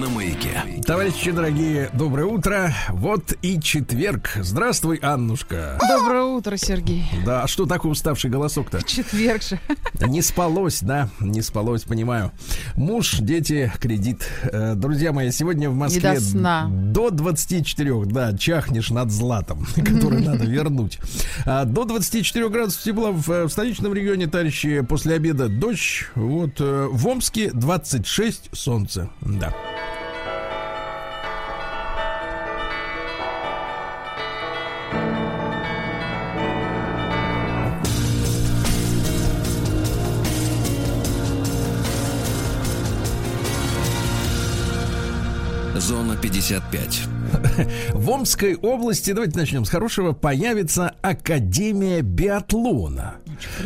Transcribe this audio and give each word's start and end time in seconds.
На 0.00 0.08
маяке. 0.10 0.62
Товарищи 0.84 1.30
дорогие, 1.30 1.88
доброе 1.94 2.26
утро. 2.26 2.72
Вот 2.90 3.32
и 3.40 3.58
четверг. 3.60 4.30
Здравствуй, 4.42 4.96
Аннушка. 4.96 5.78
Доброе 5.88 6.22
утро, 6.24 6.56
Сергей. 6.56 7.04
Да, 7.24 7.44
а 7.44 7.46
что 7.46 7.64
такой 7.66 7.92
уставший 7.92 8.28
голосок-то? 8.28 8.82
Четверг 8.82 9.42
же. 9.42 9.58
Не 10.06 10.20
спалось, 10.22 10.80
да, 10.82 11.08
не 11.20 11.40
спалось, 11.40 11.84
понимаю. 11.84 12.32
Муж, 12.74 13.14
дети, 13.20 13.72
кредит. 13.80 14.28
Э, 14.42 14.74
Друзья 14.74 15.12
мои, 15.12 15.30
сегодня 15.30 15.70
в 15.70 15.74
Москве 15.74 16.14
до 16.14 16.20
сна. 16.20 16.68
до 16.70 17.10
24, 17.10 18.04
да, 18.06 18.36
чахнешь 18.36 18.90
над 18.90 19.10
златом, 19.10 19.66
который 19.76 20.20
надо 20.20 20.44
вернуть. 20.44 20.98
А, 21.46 21.64
До 21.64 21.84
24 21.84 22.48
градусов 22.50 22.82
тепла 22.82 23.12
в, 23.12 23.30
э, 23.30 23.44
в 23.44 23.50
столичном 23.50 23.94
регионе, 23.94 24.26
товарищи, 24.26 24.80
после 24.82 25.14
обеда 25.14 25.48
дождь. 25.48 26.06
Вот 26.16 26.60
э, 26.60 26.88
в 26.90 27.06
Омске 27.06 27.50
26 27.52 28.50
солнце. 28.52 29.08
Да. 29.22 29.54
Зона 46.46 46.62
55. 46.70 47.08
В 47.94 48.10
Омской 48.10 48.54
области, 48.54 49.12
давайте 49.12 49.38
начнем 49.38 49.64
с 49.64 49.70
хорошего, 49.70 50.12
появится 50.12 50.94
Академия 51.02 52.02
биатлона. 52.02 53.16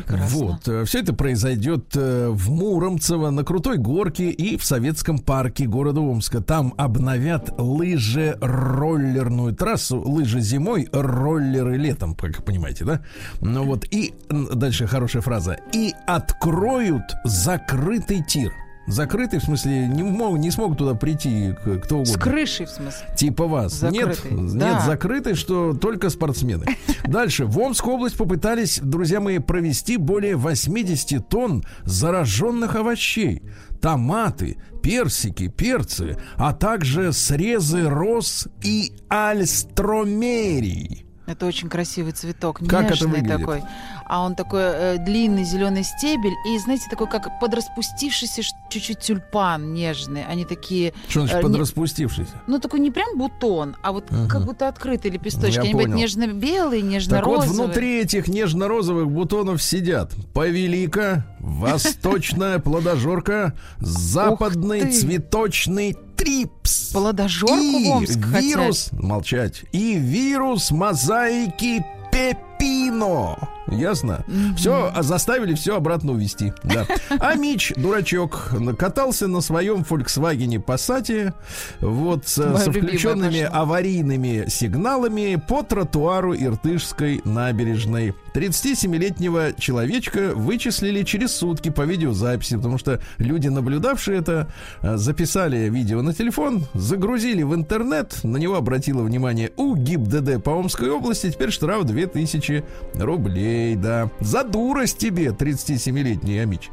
Вот, 0.09 0.63
все 0.87 1.01
это 1.01 1.13
произойдет 1.13 1.95
э, 1.95 2.29
в 2.29 2.51
Муромцево, 2.51 3.31
на 3.31 3.45
Крутой 3.45 3.79
Горке 3.79 4.31
и 4.31 4.57
в 4.57 4.65
Советском 4.65 5.19
парке 5.19 5.67
города 5.67 6.01
Омска. 6.01 6.41
Там 6.41 6.75
обновят 6.77 7.53
лыжи-роллерную 7.59 9.55
трассу, 9.55 10.01
лыжи 10.01 10.41
зимой, 10.41 10.89
роллеры 10.93 11.77
летом, 11.77 12.15
как 12.15 12.45
понимаете, 12.45 12.85
да? 12.85 13.03
Ну 13.41 13.65
вот, 13.65 13.85
и 13.91 14.15
дальше 14.29 14.87
хорошая 14.87 15.23
фраза. 15.23 15.59
И 15.73 15.95
откроют 16.07 17.05
закрытый 17.25 18.25
тир. 18.25 18.53
Закрытый, 18.87 19.39
в 19.39 19.45
смысле, 19.45 19.87
не, 19.87 20.03
мог, 20.03 20.39
не 20.39 20.51
смогут 20.51 20.79
туда 20.79 20.95
прийти 20.95 21.55
кто 21.63 21.97
угодно. 21.97 22.05
С 22.07 22.17
крышей, 22.17 22.67
в 22.67 22.71
смысле. 22.71 23.07
Типа 23.17 23.47
вас. 23.47 23.75
Закрытый. 23.75 24.33
Нет, 24.33 24.59
Да. 24.59 24.73
нет, 24.73 24.83
закрытый, 24.85 25.35
что 25.35 25.75
только 25.75 26.11
спортсмены. 26.11 26.67
Дальше. 27.05 27.47
В 27.47 27.59
Омскую 27.61 27.95
область 27.95 28.17
попытались, 28.17 28.81
друзья 28.83 29.21
мои, 29.21 29.39
провести 29.39 29.97
более 29.97 30.35
80 30.37 31.29
тонн 31.29 31.63
зараженных 31.85 32.75
овощей. 32.75 33.43
Томаты, 33.81 34.57
персики, 34.83 35.49
перцы, 35.49 36.19
а 36.37 36.53
также 36.53 37.13
срезы 37.13 37.89
роз 37.89 38.49
и 38.63 38.93
альстромерий. 39.09 41.07
Это 41.31 41.47
очень 41.47 41.69
красивый 41.69 42.11
цветок, 42.13 42.59
Как 42.67 42.83
это 42.87 42.91
нежный 42.95 43.09
выглядит? 43.21 43.39
такой. 43.39 43.63
А 44.07 44.25
он 44.25 44.35
такой 44.35 44.63
э, 44.65 44.97
длинный 44.99 45.45
зеленый 45.45 45.85
стебель 45.85 46.33
и, 46.49 46.59
знаете, 46.59 46.87
такой 46.91 47.07
как 47.09 47.39
подраспустившийся 47.39 48.43
чуть-чуть 48.69 48.99
тюльпан 48.99 49.73
нежный. 49.73 50.25
Они 50.25 50.45
такие, 50.45 50.93
Что 51.09 51.21
значит 51.21 51.37
Э, 51.37 51.39
не- 51.39 51.43
подраспустившийся? 51.45 52.33
ну 52.49 52.59
такой 52.59 52.81
не 52.81 52.91
прям 52.91 53.17
бутон, 53.17 53.77
а 53.83 53.93
вот 53.93 54.07
Ага. 54.11 54.29
как 54.29 54.45
будто 54.45 54.67
открытые 54.67 55.13
лепесточки. 55.13 55.55
Я 55.55 55.63
Они 55.63 55.73
понял. 55.73 55.95
нежно-белые, 55.97 56.81
Так 56.83 56.89
вот, 56.89 56.93
нежно-розовые. 56.95 57.49
внутри 57.67 58.01
этих 58.01 58.27
нежно-розовых 58.27 59.09
бутонов 59.09 59.63
сидят 59.63 60.13
повелика, 60.35 61.25
восточная 61.39 62.59
плодожорка, 62.59 63.55
западный 63.79 64.91
цветочный 64.91 65.97
трипс. 66.21 66.91
Плодожорку 66.93 67.55
и 67.55 67.85
в 67.87 67.91
Омск 67.91 68.25
хотят. 68.25 68.43
вирус, 68.43 68.91
молчать, 68.93 69.63
и 69.73 69.95
вирус 69.95 70.71
мозаики 70.71 71.85
пепино. 72.13 73.37
Ясно? 73.71 74.25
Все, 74.57 74.93
заставили 75.01 75.55
все 75.55 75.77
обратно 75.77 76.13
увезти. 76.13 76.53
Да. 76.65 76.87
А 77.19 77.35
Мич, 77.35 77.73
дурачок, 77.77 78.53
катался 78.79 79.27
на 79.29 79.41
своем 79.41 79.85
Volkswagen 79.89 80.63
Passat, 80.65 81.35
вот 81.81 82.27
с, 82.27 82.39
Моя 82.39 82.59
со 82.59 82.73
включенными 82.73 83.41
аварийными 83.41 84.49
сигналами 84.49 85.41
по 85.49 85.63
тротуару 85.63 86.35
Иртышской 86.35 87.21
набережной. 87.25 88.15
37-летнего 88.35 89.53
человечка 89.59 90.33
вычислили 90.35 91.03
через 91.03 91.35
сутки 91.35 91.69
по 91.71 91.83
видеозаписи, 91.83 92.57
потому 92.57 92.79
что 92.79 93.01
люди, 93.19 93.49
наблюдавшие 93.49 94.19
это, 94.19 94.49
э, 94.83 94.97
записали 94.97 95.69
видео 95.69 96.03
на 96.03 96.15
телефон, 96.15 96.65
загрузили 96.75 97.43
в 97.43 97.55
интернет, 97.55 98.23
на 98.23 98.37
него 98.37 98.57
обратило 98.57 99.03
внимание 99.03 99.51
УГИП 99.57 100.01
ДД 100.03 100.43
по 100.43 100.51
Омской 100.51 100.91
области, 100.91 101.31
теперь 101.31 101.51
штраф 101.51 101.85
2000 101.85 102.65
рублей, 102.95 103.60
да. 103.77 104.11
За 104.21 104.45
дурость 104.45 104.99
тебе, 104.99 105.29
37-летний 105.29 106.39
Амич. 106.39 106.71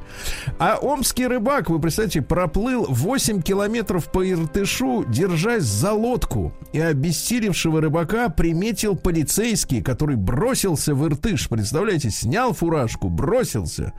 А 0.59 0.77
омский 0.81 1.27
рыбак, 1.27 1.69
вы 1.69 1.79
представляете, 1.79 2.21
проплыл 2.21 2.85
8 2.89 3.41
километров 3.41 4.11
по 4.11 4.29
Иртышу, 4.29 5.05
держась 5.07 5.63
за 5.63 5.93
лодку. 5.93 6.53
И 6.73 6.79
обессилевшего 6.79 7.81
рыбака 7.81 8.29
приметил 8.29 8.95
полицейский, 8.95 9.81
который 9.81 10.15
бросился 10.15 10.93
в 10.93 11.07
Иртыш. 11.07 11.49
Представляете, 11.49 12.09
снял 12.09 12.53
фуражку, 12.53 13.09
бросился. 13.09 13.93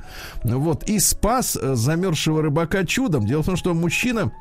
Ну 0.45 0.61
Вот, 0.61 0.85
и 0.89 0.99
спас 0.99 1.57
э, 1.61 1.75
замерзшего 1.75 2.43
рыбака 2.43 2.85
чудом. 2.85 3.27
Дело 3.27 3.43
в 3.43 3.47
том, 3.47 3.57
что 3.57 3.75
мужчина 3.75 4.33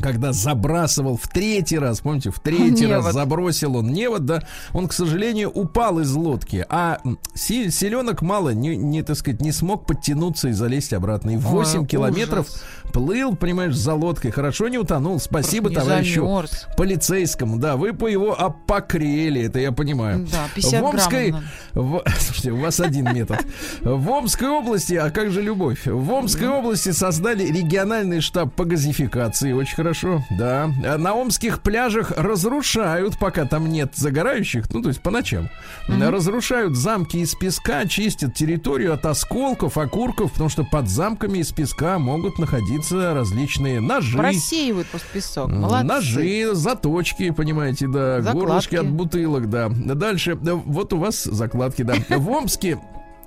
когда 0.00 0.32
забрасывал 0.32 1.16
в 1.16 1.28
третий 1.28 1.78
раз, 1.78 2.00
помните, 2.00 2.30
в 2.30 2.40
третий 2.40 2.86
раз 2.86 3.04
Невод. 3.04 3.14
забросил 3.14 3.76
он 3.76 3.92
невод, 3.92 4.24
да, 4.24 4.42
он, 4.72 4.88
к 4.88 4.92
сожалению, 4.92 5.50
упал 5.50 6.00
из 6.00 6.12
лодки, 6.12 6.64
а 6.68 7.00
селенок 7.34 8.22
мало, 8.22 8.50
не, 8.50 8.76
не, 8.76 9.02
так 9.02 9.16
сказать, 9.16 9.40
не 9.40 9.52
смог 9.52 9.86
подтянуться 9.86 10.48
и 10.48 10.52
залезть 10.52 10.92
обратно. 10.92 11.30
И 11.30 11.36
8 11.36 11.80
Ой, 11.80 11.86
километров 11.86 12.48
ужас. 12.48 12.62
Плыл, 12.96 13.36
понимаешь, 13.36 13.74
за 13.74 13.92
лодкой. 13.92 14.30
Хорошо 14.30 14.68
не 14.68 14.78
утонул. 14.78 15.20
Спасибо 15.20 15.68
Просто 15.68 15.86
товарищу 15.86 16.24
замерз. 16.24 16.66
полицейскому. 16.78 17.58
Да, 17.58 17.76
вы 17.76 17.92
по 17.92 18.06
его 18.06 18.32
опокрели, 18.40 19.42
это 19.42 19.58
я 19.60 19.70
понимаю. 19.70 20.26
Да, 20.32 20.46
50 20.54 20.80
в 20.82 20.84
Омской, 20.86 21.34
в- 21.74 22.02
слушайте, 22.18 22.52
у 22.52 22.56
вас 22.56 22.80
один 22.80 23.12
метод. 23.12 23.44
В 23.82 24.08
Омской 24.10 24.48
области, 24.48 24.94
а 24.94 25.10
как 25.10 25.30
же 25.30 25.42
любовь? 25.42 25.84
В 25.84 26.10
Омской 26.10 26.48
области 26.48 26.90
создали 26.92 27.44
региональный 27.44 28.22
штаб 28.22 28.54
по 28.54 28.64
газификации. 28.64 29.52
Очень 29.52 29.76
хорошо, 29.76 30.24
да. 30.30 30.70
На 30.96 31.12
омских 31.12 31.60
пляжах 31.60 32.12
разрушают, 32.16 33.18
пока 33.18 33.44
там 33.44 33.66
нет 33.70 33.92
загорающих, 33.94 34.72
ну, 34.72 34.80
то 34.80 34.88
есть 34.88 35.02
по 35.02 35.10
ночам. 35.10 35.50
Разрушают 35.86 36.76
замки 36.76 37.18
из 37.18 37.34
песка, 37.34 37.84
чистят 37.84 38.32
территорию 38.34 38.94
от 38.94 39.04
осколков, 39.04 39.76
окурков, 39.76 40.32
потому 40.32 40.48
что 40.48 40.64
под 40.64 40.88
замками 40.88 41.40
из 41.40 41.52
песка 41.52 41.98
могут 41.98 42.38
находиться 42.38 42.85
различные 42.92 43.80
ножи. 43.80 44.16
Просеивают 44.16 44.88
просто 44.88 45.08
песок. 45.12 45.50
Молодцы. 45.50 45.84
Ножи, 45.84 46.54
заточки, 46.54 47.30
понимаете, 47.30 47.86
да, 47.88 48.20
Закладки. 48.22 48.38
горлышки 48.46 48.76
от 48.76 48.90
бутылок, 48.90 49.48
да. 49.50 49.68
Дальше, 49.68 50.36
да, 50.36 50.54
вот 50.54 50.92
у 50.92 50.98
вас 50.98 51.24
закладки, 51.24 51.82
да. 51.82 51.94
В 52.16 52.30
Омске 52.30 52.78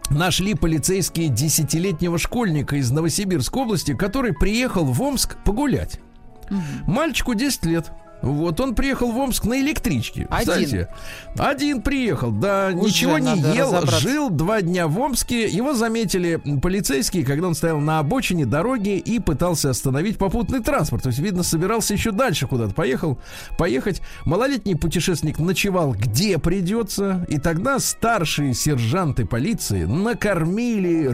нашли 0.10 0.54
полицейские 0.56 1.30
десятилетнего 1.30 2.18
школьника 2.18 2.76
из 2.76 2.90
Новосибирской 2.92 3.64
области, 3.64 3.94
который 3.96 4.34
приехал 4.34 4.86
в 4.86 5.02
Омск 5.02 5.38
погулять. 5.44 6.00
Мальчику 6.88 7.36
10 7.36 7.66
лет. 7.66 7.92
Вот 8.22 8.60
он 8.60 8.76
приехал 8.76 9.12
в 9.12 9.18
Омск 9.18 9.46
на 9.46 9.60
электричке. 9.62 10.28
Один? 10.30 10.54
Кстати, 10.54 10.88
один 11.38 11.82
приехал, 11.82 12.32
да, 12.32 12.72
Уже 12.74 12.88
ничего 12.88 13.18
не 13.18 13.40
ел, 13.56 13.86
жил 13.88 14.30
два 14.30 14.62
дня 14.62 14.88
в 14.88 15.00
Омске. 15.00 15.48
Его 15.48 15.74
заметили 15.74 16.42
полицейские, 16.62 17.26
когда 17.26 17.48
он 17.48 17.56
стоял 17.56 17.80
на 17.80 18.00
обочине 18.00 18.46
дороги 18.46 18.98
и 18.98 19.20
пытался 19.20 19.70
остановить 19.70 20.18
попутный 20.18 20.62
транспорт. 20.62 21.04
То 21.04 21.10
есть, 21.10 21.20
видно, 21.20 21.44
собирался 21.44 21.94
еще 21.94 22.12
дальше 22.12 22.48
куда-то 22.48 22.74
поехал, 22.74 23.20
поехать. 23.58 24.02
Малолетний 24.26 24.76
путешественник 24.76 25.40
ночевал 25.40 25.94
где 25.94 26.38
придется, 26.38 27.26
и 27.30 27.38
тогда 27.38 27.80
старшие 27.80 28.54
сержанты 28.54 29.26
полиции 29.26 29.84
накормили 29.84 31.14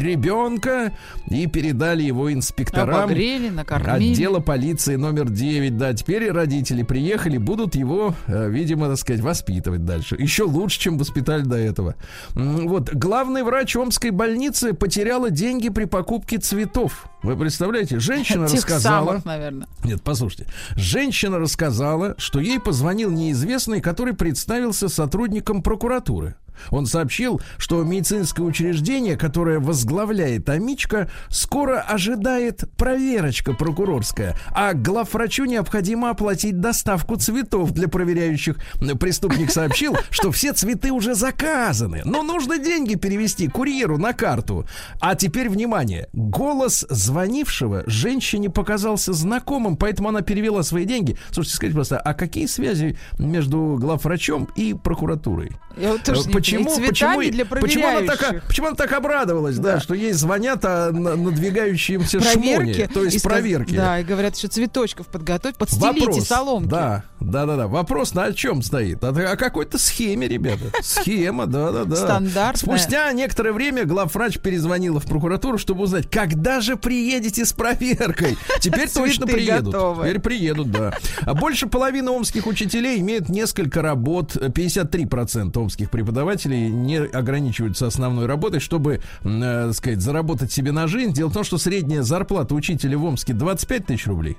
ребенка 0.00 0.92
и 1.28 1.46
передали 1.46 2.02
его 2.02 2.32
инспекторам. 2.32 3.04
Обогрели, 3.04 3.50
накормили. 3.50 4.12
Отдела 4.12 4.40
полиции 4.40 4.96
номер 4.96 5.28
9, 5.28 5.76
да. 5.76 5.92
Теперь 5.94 6.30
родители 6.46 6.84
приехали, 6.84 7.38
будут 7.38 7.74
его, 7.74 8.14
э, 8.28 8.48
видимо, 8.48 8.88
так 8.88 8.98
сказать, 8.98 9.20
воспитывать 9.20 9.84
дальше. 9.84 10.14
Еще 10.16 10.44
лучше, 10.44 10.78
чем 10.78 10.96
воспитали 10.96 11.42
до 11.42 11.56
этого. 11.56 11.96
Вот, 12.34 12.94
главный 12.94 13.42
врач 13.42 13.74
Омской 13.74 14.10
больницы 14.10 14.72
потеряла 14.72 15.30
деньги 15.30 15.70
при 15.70 15.86
покупке 15.86 16.38
цветов. 16.38 17.06
Вы 17.24 17.36
представляете, 17.36 17.98
женщина 17.98 18.46
Тех 18.46 18.58
рассказала... 18.58 19.06
самых, 19.06 19.24
наверное. 19.24 19.66
Нет, 19.82 20.02
послушайте. 20.02 20.46
Женщина 20.76 21.40
рассказала, 21.40 22.14
что 22.16 22.38
ей 22.38 22.60
позвонил 22.60 23.10
неизвестный, 23.10 23.80
который 23.80 24.14
представился 24.14 24.88
сотрудником 24.88 25.62
прокуратуры. 25.62 26.36
Он 26.70 26.86
сообщил, 26.86 27.40
что 27.58 27.82
медицинское 27.82 28.42
учреждение, 28.42 29.16
которое 29.16 29.58
возглавляет 29.58 30.48
Амичка, 30.48 31.10
скоро 31.28 31.80
ожидает 31.80 32.64
проверочка 32.76 33.52
прокурорская, 33.52 34.36
а 34.52 34.74
главврачу 34.74 35.44
необходимо 35.44 36.10
оплатить 36.10 36.60
доставку 36.60 37.16
цветов 37.16 37.72
для 37.72 37.88
проверяющих. 37.88 38.56
Преступник 39.00 39.50
сообщил, 39.50 39.96
что 40.10 40.30
все 40.32 40.52
цветы 40.52 40.92
уже 40.92 41.14
заказаны, 41.14 42.02
но 42.04 42.22
нужно 42.22 42.58
деньги 42.58 42.94
перевести 42.94 43.48
курьеру 43.48 43.98
на 43.98 44.12
карту. 44.12 44.66
А 45.00 45.14
теперь 45.14 45.48
внимание, 45.48 46.08
голос 46.12 46.86
звонившего 46.88 47.84
женщине 47.86 48.50
показался 48.50 49.12
знакомым, 49.12 49.76
поэтому 49.76 50.08
она 50.08 50.22
перевела 50.22 50.62
свои 50.62 50.84
деньги. 50.84 51.16
Слушайте, 51.30 51.56
скажите 51.56 51.74
просто, 51.74 51.98
а 51.98 52.14
какие 52.14 52.46
связи 52.46 52.96
между 53.18 53.76
главврачом 53.78 54.48
и 54.56 54.74
прокуратурой? 54.74 55.52
Я 55.76 55.92
вот 55.92 56.02
тоже 56.02 56.26
не 56.26 56.32
почему, 56.46 56.86
почему, 56.86 57.20
для 57.22 57.44
почему, 57.44 57.86
она 57.86 58.02
так, 58.02 58.44
почему 58.46 58.66
она 58.68 58.76
так 58.76 58.92
обрадовалась, 58.92 59.56
да, 59.56 59.74
Да. 59.74 59.80
что 59.80 59.94
ей 59.94 60.12
звонят 60.12 60.64
о 60.64 60.90
на- 60.92 61.16
надвигающемся 61.16 62.20
шмоне, 62.20 62.88
то 62.92 63.04
есть 63.04 63.16
и 63.16 63.20
проверки. 63.20 63.74
Да, 63.74 63.98
и 64.00 64.04
говорят, 64.04 64.36
что 64.36 64.48
цветочков 64.48 65.06
подготовь, 65.08 65.56
подстелите 65.56 66.06
Вопрос, 66.06 66.26
соломки. 66.26 66.68
Да, 66.68 67.04
да, 67.20 67.46
да, 67.46 67.56
да. 67.56 67.66
Вопрос 67.68 68.14
на 68.14 68.32
чем 68.32 68.62
стоит? 68.62 69.02
О, 69.02 69.08
о 69.08 69.36
какой-то 69.36 69.78
схеме, 69.78 70.28
ребята. 70.28 70.64
Схема, 70.82 71.46
да, 71.46 71.72
да, 71.72 71.84
да. 71.84 71.96
Стандартная. 71.96 72.78
Спустя 72.78 73.12
некоторое 73.12 73.52
время 73.52 73.84
главврач 73.84 74.38
перезвонила 74.38 75.00
в 75.00 75.06
прокуратуру, 75.06 75.58
чтобы 75.58 75.82
узнать, 75.84 76.08
когда 76.10 76.60
же 76.60 76.76
приедете 76.76 77.44
с 77.44 77.52
проверкой. 77.52 78.36
Теперь 78.60 78.88
точно 78.90 79.26
приедут. 79.26 79.72
готовы. 79.74 80.04
Теперь 80.08 80.20
приедут, 80.20 80.70
да. 80.70 80.94
А 81.22 81.34
больше 81.34 81.66
половины 81.66 82.10
омских 82.10 82.46
учителей 82.46 83.00
имеют 83.00 83.28
несколько 83.28 83.82
работ. 83.82 84.36
53% 84.36 85.56
омских 85.58 85.90
преподавателей 85.90 86.35
не 86.44 86.98
ограничиваются 86.98 87.86
основной 87.86 88.26
работой, 88.26 88.60
чтобы, 88.60 89.00
э, 89.24 89.72
сказать, 89.72 90.00
заработать 90.00 90.52
себе 90.52 90.72
на 90.72 90.86
жизнь. 90.86 91.12
Дело 91.12 91.28
в 91.28 91.34
том, 91.34 91.44
что 91.44 91.58
средняя 91.58 92.02
зарплата 92.02 92.54
учителя 92.54 92.98
в 92.98 93.04
Омске 93.04 93.32
25 93.32 93.86
тысяч 93.86 94.06
рублей. 94.06 94.36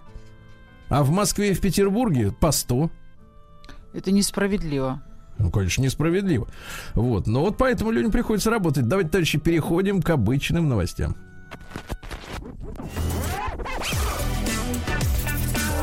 А 0.89 1.03
в 1.03 1.09
Москве 1.09 1.51
и 1.51 1.53
в 1.53 1.61
Петербурге 1.61 2.31
по 2.31 2.51
100. 2.51 2.89
Это 3.94 4.11
несправедливо. 4.11 5.01
Ну, 5.38 5.51
конечно, 5.51 5.81
несправедливо. 5.81 6.47
Вот. 6.95 7.27
Но 7.27 7.41
вот 7.41 7.57
поэтому 7.57 7.91
людям 7.91 8.11
приходится 8.11 8.49
работать. 8.49 8.88
Давайте, 8.88 9.11
товарищи, 9.11 9.38
переходим 9.38 10.01
к 10.01 10.09
обычным 10.09 10.69
новостям. 10.69 11.15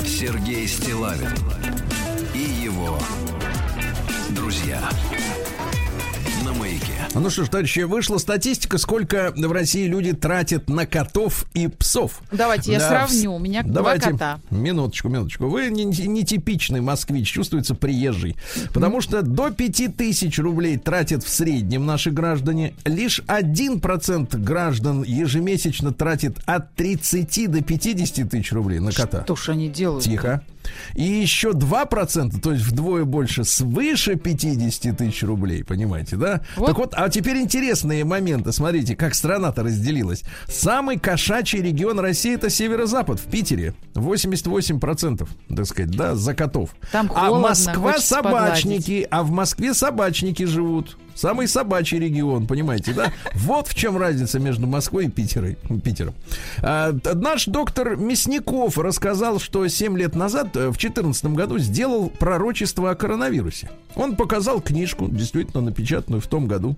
Сергей 0.05 0.67
Стилавин 0.67 1.29
и 2.35 2.65
его 2.65 2.99
друзья. 4.31 4.81
Ну 7.15 7.31
что 7.31 7.45
ж, 7.45 7.49
товарищи, 7.49 7.81
вышла 7.81 8.19
статистика, 8.19 8.77
сколько 8.77 9.33
в 9.37 9.53
России 9.53 9.87
люди 9.87 10.13
тратят 10.13 10.69
на 10.69 10.85
котов 10.85 11.47
и 11.55 11.69
псов. 11.69 12.21
Давайте 12.33 12.73
я 12.73 12.81
Да, 12.81 12.89
сравню. 12.89 13.33
У 13.35 13.39
меня 13.39 13.63
Давайте, 13.65 14.11
два 14.11 14.19
кота. 14.19 14.41
минуточку, 14.51 15.09
минуточку. 15.09 15.47
Вы 15.47 15.69
не, 15.71 15.85
не 15.85 16.25
типичный 16.25 16.81
москвич, 16.81 17.31
чувствуется 17.31 17.75
приезжий. 17.77 18.37
Потому 18.73 19.01
что 19.01 19.23
до 19.23 19.51
5000 19.51 20.39
рублей 20.41 20.77
тратят 20.77 21.23
в 21.23 21.29
среднем 21.29 21.87
наши 21.87 22.11
граждане. 22.11 22.75
Лишь 22.85 23.21
1% 23.29 24.37
граждан 24.39 25.05
ежемесячно 25.05 25.93
тратит 25.93 26.39
от 26.47 26.75
30 26.75 27.51
до 27.51 27.63
50 27.63 28.29
тысяч 28.29 28.53
рублей 28.53 28.81
на 28.81 28.91
кота. 28.93 29.23
Что 29.25 29.37
ж 29.37 29.51
они 29.51 29.69
делают? 29.69 30.05
Тихо. 30.05 30.43
И 30.95 31.03
еще 31.03 31.51
2%, 31.51 32.41
то 32.41 32.53
есть 32.53 32.65
вдвое 32.65 33.05
больше, 33.05 33.45
свыше 33.45 34.17
50 34.17 34.97
тысяч 34.97 35.23
рублей, 35.23 35.65
понимаете, 35.65 36.17
да? 36.17 36.43
Вот. 36.57 36.67
Так 36.67 36.79
вот, 36.79 36.95
а 36.95 37.09
теперь 37.09 37.39
интересные 37.39 38.05
моменты. 38.05 38.53
Смотрите, 38.53 38.97
как 38.97 39.15
страна-то 39.15 39.63
разделилась. 39.63 40.23
Самый 40.47 40.99
кошачий 40.99 41.61
регион 41.61 41.99
России 42.01 42.35
это 42.35 42.51
северо-запад, 42.51 43.21
в 43.21 43.25
Питере. 43.25 43.75
88%, 43.95 45.29
так 45.55 45.67
сказать, 45.67 45.91
да, 45.91 46.15
за 46.15 46.35
котов. 46.35 46.71
Там 46.93 47.11
а 47.15 47.27
холодно, 47.27 47.49
Москва 47.49 47.93
хочется 47.93 48.15
собачники, 48.15 49.07
а 49.11 49.23
в 49.23 49.31
Москве 49.31 49.75
собачники 49.75 50.45
живут. 50.45 50.97
Самый 51.15 51.49
собачий 51.49 51.99
регион, 51.99 52.47
понимаете, 52.47 52.93
да? 52.93 53.13
Вот 53.35 53.69
в 53.69 53.75
чем 53.75 53.97
разница 53.97 54.39
между 54.39 54.67
Москвой 54.67 55.07
и 55.07 55.09
Питерой, 55.09 55.57
Питером. 55.83 56.15
А, 56.63 56.95
наш 57.15 57.47
доктор 57.47 57.97
Мясников 57.97 58.79
рассказал, 58.79 59.39
что 59.39 59.67
7 59.67 59.97
лет 59.97 60.15
назад, 60.15 60.57
э, 60.57 60.69
в 60.69 60.79
2014 60.79 61.35
году, 61.35 61.59
сделал 61.59 62.11
пророчество 62.11 62.91
о 62.91 62.95
коронавирусе. 62.95 63.71
Он 63.95 64.17
показал 64.17 64.61
книжку, 64.61 65.09
действительно 65.09 65.63
напечатанную 65.63 66.21
в 66.21 66.27
том 66.27 66.47
году, 66.47 66.77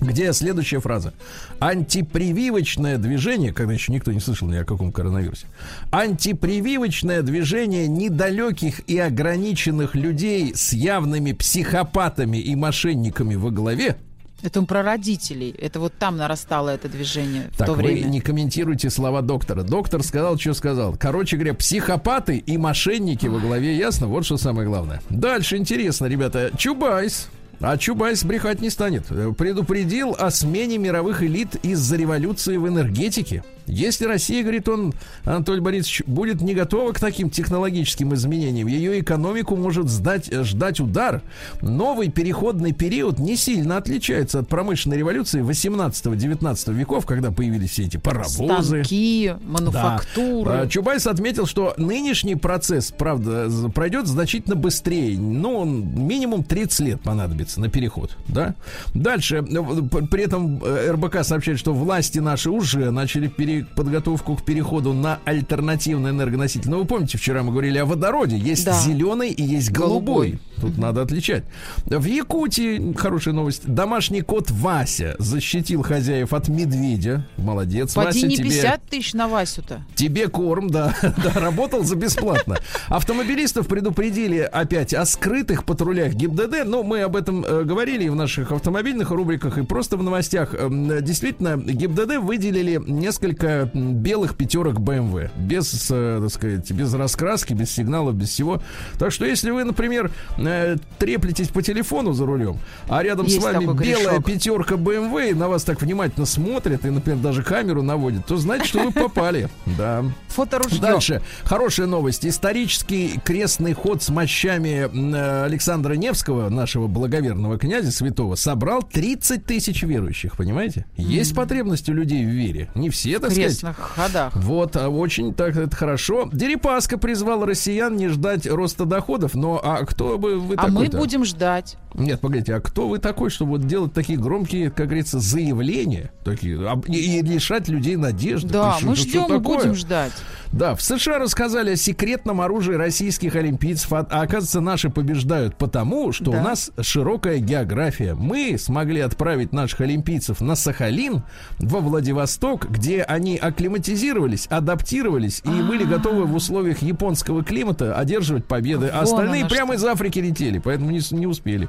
где 0.00 0.32
следующая 0.32 0.80
фраза. 0.80 1.14
Антипрививочное 1.58 2.98
движение, 2.98 3.52
когда 3.52 3.72
еще 3.72 3.92
никто 3.92 4.12
не 4.12 4.20
слышал 4.20 4.48
ни 4.48 4.56
о 4.56 4.64
каком 4.64 4.92
коронавирусе. 4.92 5.46
Антипрививочное 5.90 7.22
движение 7.22 7.88
недалеких 7.88 8.80
и 8.88 8.98
ограниченных 8.98 9.94
людей 9.94 10.54
с 10.54 10.72
явными 10.72 11.32
психопатами 11.32 12.38
и 12.38 12.54
мошенниками 12.54 13.34
во 13.34 13.50
главе. 13.50 13.96
Это 14.42 14.60
он 14.60 14.66
про 14.66 14.82
родителей. 14.82 15.54
Это 15.58 15.80
вот 15.80 15.94
там 15.98 16.18
нарастало 16.18 16.68
это 16.68 16.88
движение 16.88 17.48
в 17.52 17.56
Так, 17.56 17.68
то 17.68 17.72
вы 17.72 17.84
время. 17.84 18.06
не 18.08 18.20
комментируйте 18.20 18.90
слова 18.90 19.22
доктора. 19.22 19.62
Доктор 19.62 20.02
сказал, 20.02 20.38
что 20.38 20.52
сказал. 20.52 20.94
Короче 20.98 21.36
говоря, 21.36 21.54
психопаты 21.54 22.36
и 22.36 22.58
мошенники 22.58 23.26
во 23.26 23.38
главе, 23.38 23.76
ясно? 23.76 24.08
Вот 24.08 24.26
что 24.26 24.36
самое 24.36 24.68
главное. 24.68 25.00
Дальше 25.08 25.56
интересно, 25.56 26.04
ребята. 26.06 26.50
Чубайс. 26.56 27.28
А 27.60 27.76
Чубайс 27.78 28.24
брехать 28.24 28.60
не 28.60 28.70
станет. 28.70 29.06
Предупредил 29.36 30.14
о 30.18 30.30
смене 30.30 30.78
мировых 30.78 31.22
элит 31.22 31.56
из-за 31.62 31.96
революции 31.96 32.56
в 32.56 32.68
энергетике. 32.68 33.42
Если 33.66 34.04
Россия, 34.04 34.42
говорит 34.42 34.68
он, 34.68 34.92
Анатолий 35.24 35.60
Борисович, 35.60 36.02
будет 36.06 36.40
не 36.40 36.54
готова 36.54 36.92
к 36.92 37.00
таким 37.00 37.30
технологическим 37.30 38.14
изменениям, 38.14 38.68
ее 38.68 39.00
экономику 39.00 39.56
может 39.56 39.88
сдать, 39.88 40.32
ждать 40.32 40.80
удар. 40.80 41.22
Новый 41.62 42.10
переходный 42.10 42.72
период 42.72 43.18
не 43.18 43.36
сильно 43.36 43.76
отличается 43.76 44.38
от 44.40 44.48
промышленной 44.48 44.98
революции 44.98 45.42
18-19 45.42 46.72
веков, 46.74 47.06
когда 47.06 47.30
появились 47.30 47.70
все 47.70 47.84
эти 47.84 47.96
паровозы. 47.96 48.84
Станки, 48.84 49.28
Да. 49.34 49.38
мануфактуры. 49.46 50.50
А, 50.50 50.66
Чубайс 50.68 51.06
отметил, 51.06 51.46
что 51.46 51.74
нынешний 51.76 52.36
процесс, 52.36 52.92
правда, 52.96 53.48
пройдет 53.74 54.06
значительно 54.06 54.56
быстрее. 54.56 55.18
Ну, 55.18 55.58
он 55.58 56.06
минимум 56.06 56.44
30 56.44 56.80
лет 56.80 57.00
понадобится 57.02 57.60
на 57.60 57.68
переход, 57.68 58.16
да? 58.28 58.54
Дальше, 58.94 59.36
э, 59.48 60.02
при 60.10 60.22
этом 60.24 60.60
э, 60.62 60.92
РБК 60.92 61.24
сообщает, 61.24 61.58
что 61.58 61.72
власти 61.72 62.18
наши 62.18 62.50
уже 62.50 62.90
начали 62.90 63.28
пере- 63.28 63.55
подготовку 63.62 64.36
к 64.36 64.42
переходу 64.44 64.92
на 64.92 65.18
альтернативный 65.24 66.10
энергоноситель. 66.10 66.70
Ну, 66.70 66.78
вы 66.80 66.84
помните, 66.84 67.18
вчера 67.18 67.42
мы 67.42 67.50
говорили 67.52 67.78
о 67.78 67.86
водороде. 67.86 68.36
Есть 68.36 68.64
Да. 68.64 68.72
зеленый 68.80 69.30
и 69.30 69.42
есть 69.42 69.70
голубой. 69.70 70.30
Голубой. 70.30 70.38
Тут 70.60 70.78
надо 70.78 71.02
отличать. 71.02 71.44
В 71.84 72.04
Якутии, 72.04 72.94
хорошая 72.94 73.34
новость, 73.34 73.66
домашний 73.66 74.22
кот 74.22 74.50
Вася 74.50 75.16
защитил 75.18 75.82
хозяев 75.82 76.32
от 76.32 76.48
медведя. 76.48 77.26
Молодец, 77.36 77.94
Поди 77.94 78.06
Вася, 78.06 78.26
не 78.26 78.36
тебе... 78.36 78.50
50 78.50 78.82
тысяч 78.84 79.14
на 79.14 79.28
Васю-то. 79.28 79.82
Тебе 79.94 80.28
корм, 80.28 80.70
да, 80.70 80.94
да, 81.02 81.32
работал 81.34 81.84
за 81.84 81.96
бесплатно. 81.96 82.58
Автомобилистов 82.88 83.66
предупредили 83.66 84.38
опять 84.38 84.94
о 84.94 85.04
скрытых 85.04 85.64
патрулях 85.64 86.14
ГИБДД. 86.14 86.64
Но 86.64 86.82
мы 86.82 87.02
об 87.02 87.16
этом 87.16 87.44
э, 87.44 87.64
говорили 87.64 88.04
и 88.04 88.08
в 88.08 88.14
наших 88.14 88.52
автомобильных 88.52 89.10
рубриках, 89.10 89.58
и 89.58 89.62
просто 89.62 89.96
в 89.96 90.02
новостях. 90.02 90.54
Эм, 90.54 90.86
Действительно, 91.04 91.56
ГИБДД 91.56 92.18
выделили 92.18 92.80
несколько 92.86 93.70
белых 93.74 94.36
пятерок 94.36 94.78
BMW. 94.78 95.30
Без, 95.36 95.88
э, 95.90 96.20
так 96.22 96.30
сказать, 96.30 96.70
без 96.72 96.94
раскраски, 96.94 97.52
без 97.52 97.70
сигналов, 97.70 98.14
без 98.14 98.30
всего. 98.30 98.62
Так 98.98 99.12
что, 99.12 99.24
если 99.24 99.50
вы, 99.50 99.64
например, 99.64 100.10
э, 100.46 100.76
треплетесь 100.98 101.48
по 101.48 101.62
телефону 101.62 102.12
за 102.12 102.26
рулем, 102.26 102.58
а 102.88 103.02
рядом 103.02 103.26
Есть 103.26 103.40
с 103.40 103.44
вами 103.44 103.64
белая 103.78 104.20
пятерка 104.20 104.74
BMW, 104.74 105.34
на 105.34 105.48
вас 105.48 105.64
так 105.64 105.80
внимательно 105.82 106.26
смотрят 106.26 106.84
и, 106.84 106.90
например, 106.90 107.18
даже 107.20 107.42
камеру 107.42 107.82
наводят, 107.82 108.26
то 108.26 108.36
знаете, 108.36 108.66
что 108.66 108.80
вы 108.80 108.92
попали. 108.92 109.48
Да. 109.76 110.04
Фоторужье. 110.28 110.80
Дальше. 110.80 111.22
Хорошая 111.44 111.86
новость. 111.86 112.24
Исторический 112.24 113.20
крестный 113.24 113.74
ход 113.74 114.02
с 114.02 114.08
мощами 114.08 114.88
э, 114.88 115.44
Александра 115.44 115.94
Невского, 115.94 116.48
нашего 116.48 116.86
благоверного 116.86 117.58
князя 117.58 117.90
святого, 117.90 118.36
собрал 118.36 118.82
30 118.82 119.44
тысяч 119.44 119.82
верующих, 119.82 120.36
понимаете? 120.36 120.86
Есть 120.96 121.34
потребность 121.34 121.88
у 121.88 121.92
людей 121.92 122.24
в 122.24 122.28
вере. 122.28 122.68
Не 122.74 122.90
все, 122.90 123.18
так 123.18 123.30
В 123.30 123.32
сказать. 123.34 123.50
крестных 123.50 123.76
ходах. 123.78 124.36
Вот, 124.36 124.76
а 124.76 124.88
очень 124.88 125.34
так 125.34 125.56
это 125.56 125.76
хорошо. 125.76 126.28
Дерипаска 126.32 126.96
призвал 126.98 127.44
россиян 127.44 127.96
не 127.96 128.08
ждать 128.08 128.46
роста 128.46 128.84
доходов, 128.84 129.34
но 129.34 129.60
а 129.62 129.84
кто 129.84 130.18
бы 130.18 130.35
вы 130.36 130.54
А 130.56 130.68
мы 130.68 130.88
будем 130.88 131.24
ждать. 131.24 131.76
Нет, 131.94 132.20
погодите, 132.20 132.54
а 132.54 132.60
кто 132.60 132.88
вы 132.88 132.98
такой, 132.98 133.30
чтобы 133.30 133.52
вот 133.52 133.66
делать 133.66 133.92
такие 133.92 134.18
громкие, 134.18 134.70
как 134.70 134.86
говорится, 134.86 135.18
заявления, 135.18 136.10
такие, 136.24 136.58
и, 136.88 137.18
и 137.18 137.22
лишать 137.22 137.68
людей 137.68 137.96
надежды? 137.96 138.48
Да, 138.48 138.76
мы 138.82 138.94
ждем 138.94 139.34
и 139.34 139.38
будем 139.38 139.74
ждать. 139.74 140.12
Да, 140.52 140.74
в 140.74 140.82
США 140.82 141.18
рассказали 141.18 141.72
о 141.72 141.76
секретном 141.76 142.40
оружии 142.40 142.74
российских 142.74 143.34
олимпийцев, 143.34 143.92
а, 143.92 144.06
а 144.10 144.22
оказывается, 144.22 144.60
наши 144.60 144.90
побеждают 144.90 145.56
потому, 145.56 146.12
что 146.12 146.30
Да. 146.32 146.38
у 146.38 146.42
нас 146.42 146.70
широкая 146.80 147.38
география. 147.38 148.14
Мы 148.14 148.56
смогли 148.58 149.00
отправить 149.00 149.52
наших 149.52 149.80
олимпийцев 149.80 150.40
на 150.40 150.54
Сахалин, 150.54 151.24
во 151.58 151.80
Владивосток, 151.80 152.70
где 152.70 153.02
они 153.02 153.36
акклиматизировались, 153.36 154.46
адаптировались 154.48 155.42
и 155.44 155.62
были 155.62 155.84
готовы 155.84 156.24
в 156.24 156.34
условиях 156.34 156.82
японского 156.82 157.42
климата 157.44 157.96
одерживать 157.96 158.46
победы. 158.46 158.88
А 158.92 159.00
остальные 159.00 159.46
прямо 159.46 159.74
из 159.74 159.84
Африки 159.84 160.20
летели, 160.28 160.58
поэтому 160.58 160.90
не, 160.90 161.00
не 161.12 161.26
успели. 161.26 161.68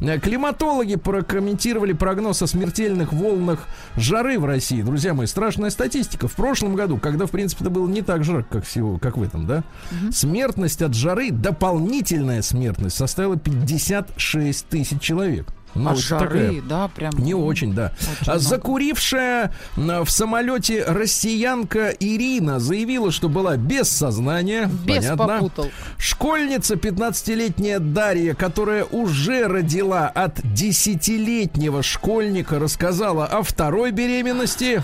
Э, 0.00 0.18
Климатологи 0.18 0.96
прокомментировали 0.96 1.92
прогноз 1.92 2.42
о 2.42 2.46
смертельных 2.46 3.12
волнах 3.12 3.66
жары 3.96 4.38
в 4.38 4.44
России. 4.44 4.82
Друзья 4.82 5.14
мои, 5.14 5.26
страшная 5.26 5.70
статистика. 5.70 6.28
В 6.28 6.34
прошлом 6.34 6.74
году, 6.74 6.98
когда, 6.98 7.26
в 7.26 7.30
принципе, 7.30 7.64
это 7.64 7.70
было 7.70 7.88
не 7.88 8.02
так 8.02 8.24
жарко, 8.24 8.58
как, 8.58 8.64
всего, 8.64 8.98
как 8.98 9.16
в 9.16 9.22
этом, 9.22 9.46
да, 9.46 9.64
смертность 10.12 10.82
от 10.82 10.94
жары, 10.94 11.30
дополнительная 11.30 12.42
смертность 12.42 12.96
составила 12.96 13.36
56 13.36 14.66
тысяч 14.66 15.00
человек. 15.00 15.46
Ну, 15.74 15.90
вот 15.90 15.98
жары, 15.98 16.28
такая. 16.28 16.62
да, 16.62 16.88
прям. 16.88 17.12
Не 17.18 17.34
очень, 17.34 17.72
да. 17.74 17.92
Очень 18.20 18.32
А. 18.32 18.38
Закурившая 18.38 19.52
в 19.76 20.08
самолете 20.08 20.84
россиянка 20.86 21.90
Ирина 22.00 22.58
заявила, 22.58 23.12
что 23.12 23.28
была 23.28 23.56
без 23.56 23.88
сознания. 23.88 24.70
Без 24.84 24.96
Понятно. 25.04 25.26
попутал. 25.26 25.70
Школьница 25.98 26.74
15-летняя 26.74 27.78
Дарья, 27.78 28.34
которая 28.34 28.84
уже 28.84 29.46
родила 29.46 30.08
от 30.08 30.40
10-летнего 30.40 31.82
школьника, 31.82 32.58
рассказала 32.58 33.26
о 33.26 33.42
второй 33.42 33.90
беременности. 33.92 34.82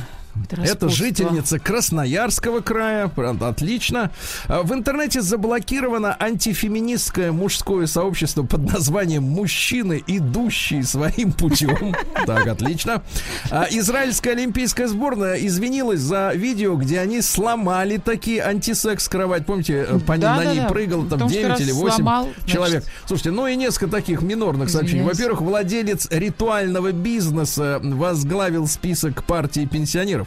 Это 0.62 0.88
жительница 0.88 1.59
Красноярского 1.59 2.61
края. 2.61 3.09
Правда, 3.09 3.49
отлично. 3.49 4.11
А, 4.49 4.62
В 4.62 4.73
интернете 4.73 5.21
заблокировано 5.23 6.17
антифеминистское 6.19 7.33
мужское 7.33 7.87
сообщество 7.87 8.43
под 8.43 8.71
названием 8.73 9.23
«Мужчины, 9.25 10.03
идущие 10.07 10.83
своим 10.85 11.33
путем». 11.33 11.95
Так, 12.26 12.47
отлично. 12.47 13.03
А, 13.50 13.67
Израильская 13.71 14.31
олимпийская 14.33 14.88
сборная 14.88 15.35
извинилась 15.37 16.00
за 16.00 16.33
видео, 16.35 16.75
где 16.76 17.00
они 17.00 17.21
сломали 17.21 17.99
такие 17.99 18.43
антисекс-кровать. 18.43 19.47
Помните, 19.47 19.87
э, 19.88 19.99
по 20.00 20.12
ней- 20.12 20.23
на 20.23 20.38
ней 20.38 20.45
Да-да-да. 20.47 20.69
прыгало 20.69 21.03
там 21.03 21.11
Потому 21.11 21.31
что 21.31 21.38
9 21.38 21.50
раз 21.50 21.61
или 21.61 21.73
8 21.73 21.97
сломал, 21.97 22.25
значит- 22.37 22.47
человек. 22.53 22.85
Слушайте, 23.07 23.31
ну 23.31 23.47
и 23.47 23.57
несколько 23.57 23.88
таких 23.88 24.23
минорных 24.23 24.71
сообщений. 24.71 25.03
Во-первых, 25.05 25.41
владелец 25.43 26.09
ритуального 26.11 26.93
бизнеса 26.93 27.81
возглавил 27.83 28.67
список 28.67 29.25
партии 29.25 29.67
пенсионеров. 29.67 30.24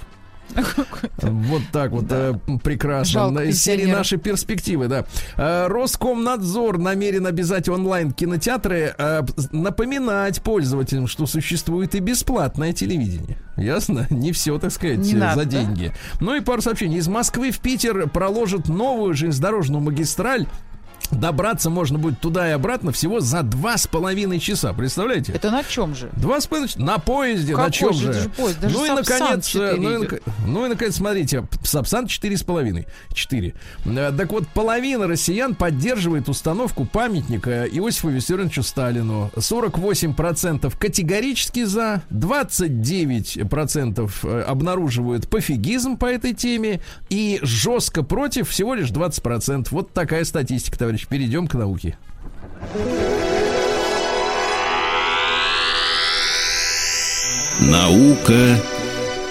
Вот 1.21 1.61
так 1.71 1.91
вот 1.91 2.05
э, 2.09 2.33
прекрасно. 2.63 3.11
Жалко 3.11 3.43
Из 3.43 3.61
серии 3.61 3.85
наши 3.85 4.17
перспективы, 4.17 4.87
да. 4.87 5.05
Э, 5.35 5.67
Роскомнадзор 5.67 6.77
намерен 6.77 7.27
обязать 7.27 7.69
онлайн 7.69 8.11
кинотеатры 8.11 8.95
э, 8.97 9.21
напоминать 9.51 10.41
пользователям, 10.41 11.07
что 11.07 11.25
существует 11.25 11.95
и 11.95 11.99
бесплатное 11.99 12.73
телевидение. 12.73 13.37
Ясно? 13.55 14.07
Не 14.09 14.31
все, 14.31 14.57
так 14.59 14.71
сказать, 14.71 14.99
Не 14.99 15.13
э, 15.13 15.17
надо, 15.17 15.41
за 15.41 15.45
да? 15.45 15.51
деньги. 15.51 15.91
Ну 16.19 16.35
и 16.35 16.41
пару 16.41 16.61
сообщений. 16.61 16.97
Из 16.97 17.07
Москвы 17.07 17.51
в 17.51 17.59
Питер 17.59 18.09
проложат 18.09 18.67
новую 18.67 19.13
железнодорожную 19.13 19.81
магистраль. 19.81 20.47
Добраться 21.11 21.69
можно 21.69 21.97
будет 21.97 22.19
туда 22.19 22.49
и 22.49 22.51
обратно 22.51 22.91
всего 22.91 23.19
за 23.19 23.43
два 23.43 23.77
с 23.77 23.87
половиной 23.87 24.39
часа. 24.39 24.73
Представляете? 24.73 25.31
Это 25.33 25.51
на 25.51 25.63
чем 25.63 25.95
же? 25.95 26.09
Два 26.13 26.41
с 26.41 26.47
половиной 26.47 26.71
на 26.77 26.97
поезде, 26.97 27.53
на 27.53 27.65
Какой 27.65 27.71
чем 27.71 27.93
же 27.93 28.13
же? 28.13 28.29
поезд? 28.29 28.59
Даже 28.59 28.75
ну 28.75 28.85
и 28.85 28.89
наконец, 28.89 29.55
э, 29.55 29.75
ну 29.77 30.03
и, 30.03 30.07
ну 30.45 30.65
и 30.65 30.69
наконец, 30.69 30.95
смотрите, 30.95 31.47
Сапсан 31.63 32.07
четыре 32.07 32.37
с 32.37 32.43
половиной, 32.43 32.87
четыре. 33.13 33.53
Э, 33.85 34.11
Так 34.15 34.31
вот, 34.31 34.47
половина 34.49 35.07
россиян 35.07 35.55
поддерживает 35.55 36.29
установку 36.29 36.85
памятника 36.85 37.65
Иосифу 37.65 38.09
Виссарионовичу 38.09 38.63
Сталину. 38.63 39.31
48% 39.35 40.77
категорически 40.77 41.63
за, 41.63 42.01
29% 42.11 44.11
э, 44.23 44.41
обнаруживают 44.41 45.29
пофигизм 45.29 45.97
по 45.97 46.05
этой 46.05 46.33
теме 46.33 46.81
и 47.09 47.39
жестко 47.41 48.03
против 48.03 48.49
всего 48.49 48.73
лишь 48.73 48.89
20%. 48.89 49.67
Вот 49.71 49.93
такая 49.93 50.23
статистика, 50.25 50.77
товарищ. 50.77 50.96
Перейдем 51.05 51.47
к 51.47 51.53
науке. 51.53 51.97
Наука 57.59 58.59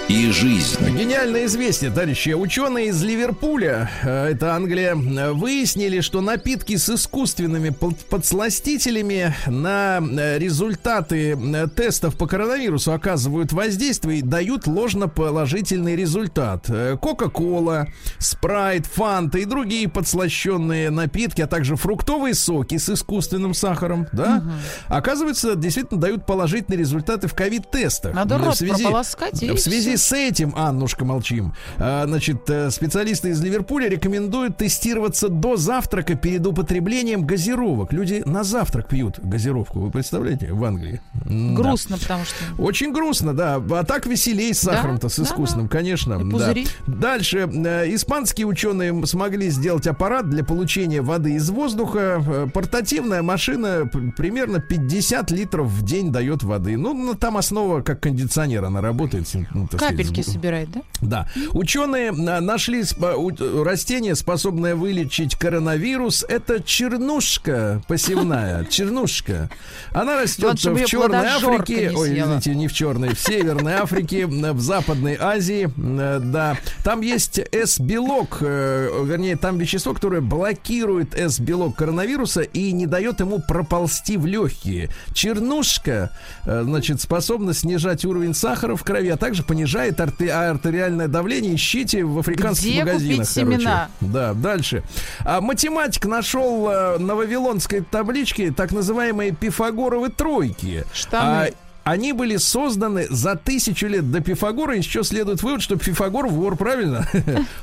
и 0.09 0.31
жизнь. 0.31 0.77
Гениальное 0.97 1.45
известие, 1.47 1.89
товарищи. 1.91 2.29
Ученые 2.29 2.87
из 2.87 3.03
Ливерпуля, 3.03 3.91
э, 4.03 4.27
это 4.31 4.55
Англия, 4.55 4.95
выяснили, 4.95 5.99
что 5.99 6.21
напитки 6.21 6.77
с 6.77 6.89
искусственными 6.89 7.71
подсластителями 8.09 9.35
на 9.47 9.99
э, 10.01 10.39
результаты 10.39 11.31
э, 11.37 11.67
тестов 11.67 12.15
по 12.15 12.25
коронавирусу 12.25 12.93
оказывают 12.93 13.51
воздействие 13.51 14.19
и 14.19 14.21
дают 14.21 14.65
ложноположительный 14.65 15.97
результат. 15.97 16.67
Кока-кола, 17.01 17.87
спрайт, 18.17 18.85
фанта 18.85 19.39
и 19.39 19.45
другие 19.45 19.89
подслащенные 19.89 20.89
напитки, 20.89 21.41
а 21.41 21.47
также 21.47 21.75
фруктовые 21.75 22.33
соки 22.33 22.77
с 22.77 22.87
искусственным 22.89 23.53
сахаром, 23.53 24.07
да, 24.13 24.41
оказывается, 24.87 25.55
действительно 25.55 25.99
дают 25.99 26.25
положительные 26.25 26.79
результаты 26.79 27.27
в 27.27 27.33
ковид-тестах. 27.33 28.13
Надо 28.13 28.35
М, 28.35 28.45
рот 28.45 28.55
в 28.55 28.57
связи- 28.57 28.83
прополоскать 28.83 29.43
и 29.43 29.51
в 29.51 29.59
связи 29.59 29.96
с 29.97 30.11
этим, 30.13 30.53
Аннушка, 30.55 31.05
молчим. 31.05 31.53
А, 31.77 32.05
значит, 32.07 32.49
э, 32.49 32.69
специалисты 32.71 33.29
из 33.29 33.41
Ливерпуля 33.41 33.89
рекомендуют 33.89 34.57
тестироваться 34.57 35.29
до 35.29 35.57
завтрака 35.57 36.15
перед 36.15 36.45
употреблением 36.45 37.25
газировок. 37.25 37.93
Люди 37.93 38.23
на 38.25 38.43
завтрак 38.43 38.87
пьют 38.87 39.19
газировку, 39.19 39.79
вы 39.79 39.91
представляете, 39.91 40.53
в 40.53 40.63
Англии. 40.63 41.01
М, 41.25 41.55
да. 41.55 41.61
Грустно, 41.61 41.97
потому 41.97 42.23
что... 42.25 42.35
Очень 42.61 42.93
грустно, 42.93 43.33
да. 43.33 43.55
А 43.71 43.83
так 43.83 44.05
веселей 44.05 44.53
с 44.53 44.63
Да, 44.63 44.73
сахаром-то, 44.73 45.09
с 45.09 45.17
да, 45.17 45.23
искусственным, 45.23 45.67
конечно. 45.67 46.19
Да. 46.23 46.53
Дальше. 46.87 47.49
Э, 47.53 47.93
Испанские 47.93 48.47
ученые 48.47 49.05
смогли 49.05 49.49
сделать 49.49 49.87
аппарат 49.87 50.29
для 50.29 50.43
получения 50.43 51.01
воды 51.01 51.33
из 51.33 51.49
воздуха. 51.49 52.23
Э, 52.25 52.47
Портативная 52.53 53.21
машина 53.21 53.89
примерно 54.15 54.59
50 54.59 55.31
литров 55.31 55.67
в 55.67 55.83
день 55.83 56.11
дает 56.11 56.43
воды. 56.43 56.77
Ну, 56.77 57.13
там 57.15 57.37
основа 57.37 57.81
как 57.81 57.99
кондиционер, 58.01 58.65
она 58.65 58.81
работает. 58.81 59.27
ну, 59.53 59.67
так 59.67 59.79
Капельки 59.89 60.21
собирает, 60.21 60.69
да? 60.71 60.81
да. 61.01 61.27
Ученые 61.53 62.09
а, 62.11 62.41
нашли 62.41 62.83
у- 63.17 63.63
растение, 63.63 64.15
способное 64.15 64.75
вылечить 64.75 65.35
коронавирус. 65.35 66.25
Это 66.27 66.61
чернушка 66.61 67.81
посевная. 67.87 68.65
Чернушка. 68.69 69.49
Она 69.93 70.21
растет 70.21 70.55
в 70.63 70.85
Черной 70.85 71.25
Африке. 71.27 71.91
Ой, 71.95 72.09
извините, 72.19 72.55
не 72.55 72.67
в 72.67 72.73
Черной, 72.73 73.13
в 73.15 73.19
Северной 73.19 73.73
Африке, 73.75 74.25
в 74.27 74.59
Западной 74.59 75.17
Азии. 75.19 75.65
М, 75.77 76.31
Да. 76.31 76.57
Там 76.83 77.01
есть 77.01 77.39
S-белок, 77.51 78.37
э, 78.41 78.89
вернее, 79.05 79.35
там 79.37 79.57
вещество, 79.57 79.93
которое 79.93 80.21
блокирует 80.21 81.15
S-белок 81.15 81.75
коронавируса 81.75 82.41
и 82.41 82.71
не 82.71 82.85
дает 82.85 83.19
ему 83.19 83.39
проползти 83.39 84.17
в 84.17 84.25
легкие. 84.25 84.89
Чернушка, 85.13 86.11
э, 86.45 86.63
значит, 86.63 87.01
способна 87.01 87.53
снижать 87.53 88.05
уровень 88.05 88.33
сахара 88.33 88.75
в 88.75 88.83
крови, 88.83 89.09
а 89.09 89.17
также 89.17 89.43
понижает 89.77 89.99
арте- 89.99 90.29
артериальное 90.31 91.07
давление. 91.07 91.55
Ищите 91.55 92.03
в 92.03 92.19
африканских 92.19 92.69
Где 92.71 92.79
магазинах. 92.83 93.17
купить 93.17 93.29
семена? 93.29 93.89
Да, 94.01 94.33
дальше. 94.33 94.83
А 95.23 95.41
математик 95.41 96.05
нашел 96.05 96.69
э, 96.69 96.97
на 96.97 97.15
вавилонской 97.15 97.81
табличке 97.81 98.51
так 98.51 98.71
называемые 98.71 99.31
пифагоровы 99.31 100.09
тройки. 100.09 100.83
Штаны. 100.93 101.47
А, 101.47 101.49
они 101.87 102.11
были 102.11 102.35
созданы 102.35 103.07
за 103.09 103.37
тысячу 103.37 103.87
лет 103.87 104.11
до 104.11 104.19
Пифагора. 104.19 104.75
Из 104.75 104.83
чего 104.83 105.03
следует 105.03 105.41
вывод, 105.41 105.61
что 105.61 105.77
Пифагор 105.77 106.27
вор, 106.27 106.57
правильно? 106.57 107.07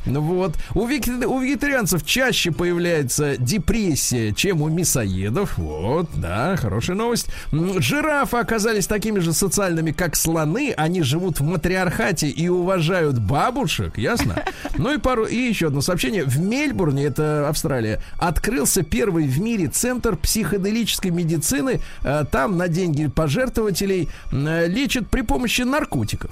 Ну 0.07 0.21
вот. 0.21 0.55
У, 0.75 0.87
вегетарианцев 0.87 2.05
чаще 2.07 2.51
появляется 2.51 3.37
депрессия, 3.37 4.33
чем 4.33 4.63
у 4.63 4.69
мясоедов. 4.69 5.59
Вот, 5.59 6.09
да, 6.15 6.57
хорошая 6.57 6.97
новость. 6.97 7.27
Жирафы 7.53 8.39
оказались 8.39 8.87
такими 8.87 9.19
же 9.19 9.33
социальными, 9.35 9.93
как 9.93 10.17
слоны. 10.17 10.73
Они 10.77 11.03
живут 11.03 11.41
в 11.41 11.43
матриархате 11.43 12.29
и 12.29 12.49
уважают 12.49 13.19
бабушек, 13.19 13.99
ясно? 13.99 14.43
Ну 14.77 14.93
и 14.93 14.99
пару, 14.99 15.25
и 15.25 15.37
еще 15.37 15.69
одно 15.69 15.81
сообщение. 15.83 16.25
В 16.25 16.41
Мельбурне, 16.41 17.05
это 17.05 17.49
Австралия, 17.49 18.01
открылся 18.19 18.83
первый 18.83 19.27
в 19.29 19.41
мире 19.41 19.69
центр 19.69 20.17
психоделической 20.17 21.11
медицины. 21.13 21.81
Э, 22.03 22.25
Там 22.31 22.57
на 22.57 22.67
деньги 22.69 23.07
пожертвователей 23.07 24.09
лечат 24.31 25.09
при 25.09 25.23
помощи 25.23 25.63
наркотиков. 25.63 26.31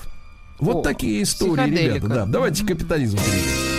Вот 0.58 0.76
О, 0.76 0.82
такие 0.82 1.22
истории, 1.22 1.70
ребята. 1.70 2.08
Да, 2.08 2.26
давайте 2.26 2.64
к 2.64 2.68
капитализму 2.68 3.18
перейдем. 3.18 3.72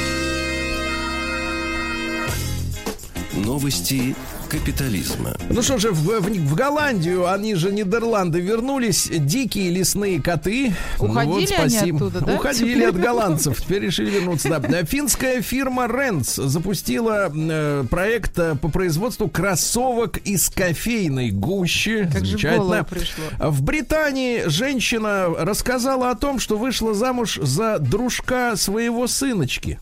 Новости 3.45 4.15
капитализма. 4.53 5.33
Ну 5.49 5.61
что 5.63 5.77
же, 5.79 5.91
в, 5.91 6.03
в- 6.03 6.29
в 6.29 6.55
Голландию, 6.55 7.27
они 7.31 7.55
же 7.55 7.71
Нидерланды, 7.71 8.39
вернулись 8.39 9.09
дикие 9.11 9.71
лесные 9.71 10.21
коты. 10.21 10.73
Ну 10.99 11.05
Уходили 11.07 11.53
они 11.55 11.69
спасибо. 11.69 11.97
оттуда, 11.97 12.21
да? 12.25 12.35
Уходили 12.35 12.83
от 12.83 12.95
голландцев, 12.99 13.59
теперь 13.61 13.81
решили 13.83 14.11
вернуться. 14.11 14.49
Да. 14.59 14.83
Финская 14.85 15.41
фирма 15.41 15.87
Ренц 15.87 16.35
запустила 16.35 17.31
э, 17.33 17.83
проект 17.89 18.37
э, 18.37 18.55
по 18.55 18.69
производству 18.69 19.27
кроссовок 19.27 20.17
из 20.17 20.49
кофейной 20.49 21.31
гущи. 21.31 22.09
Как 22.13 22.23
же 22.25 22.37
в 22.37 22.41
Замечательно. 22.41 22.83
пришло. 22.83 23.23
В 23.39 23.61
Британии 23.63 24.43
женщина 24.47 25.27
рассказала 25.37 26.11
о 26.11 26.15
том, 26.15 26.39
что 26.39 26.57
вышла 26.57 26.93
замуж 26.93 27.39
за 27.41 27.79
дружка 27.79 28.55
своего 28.55 29.07
сыночки. 29.07 29.79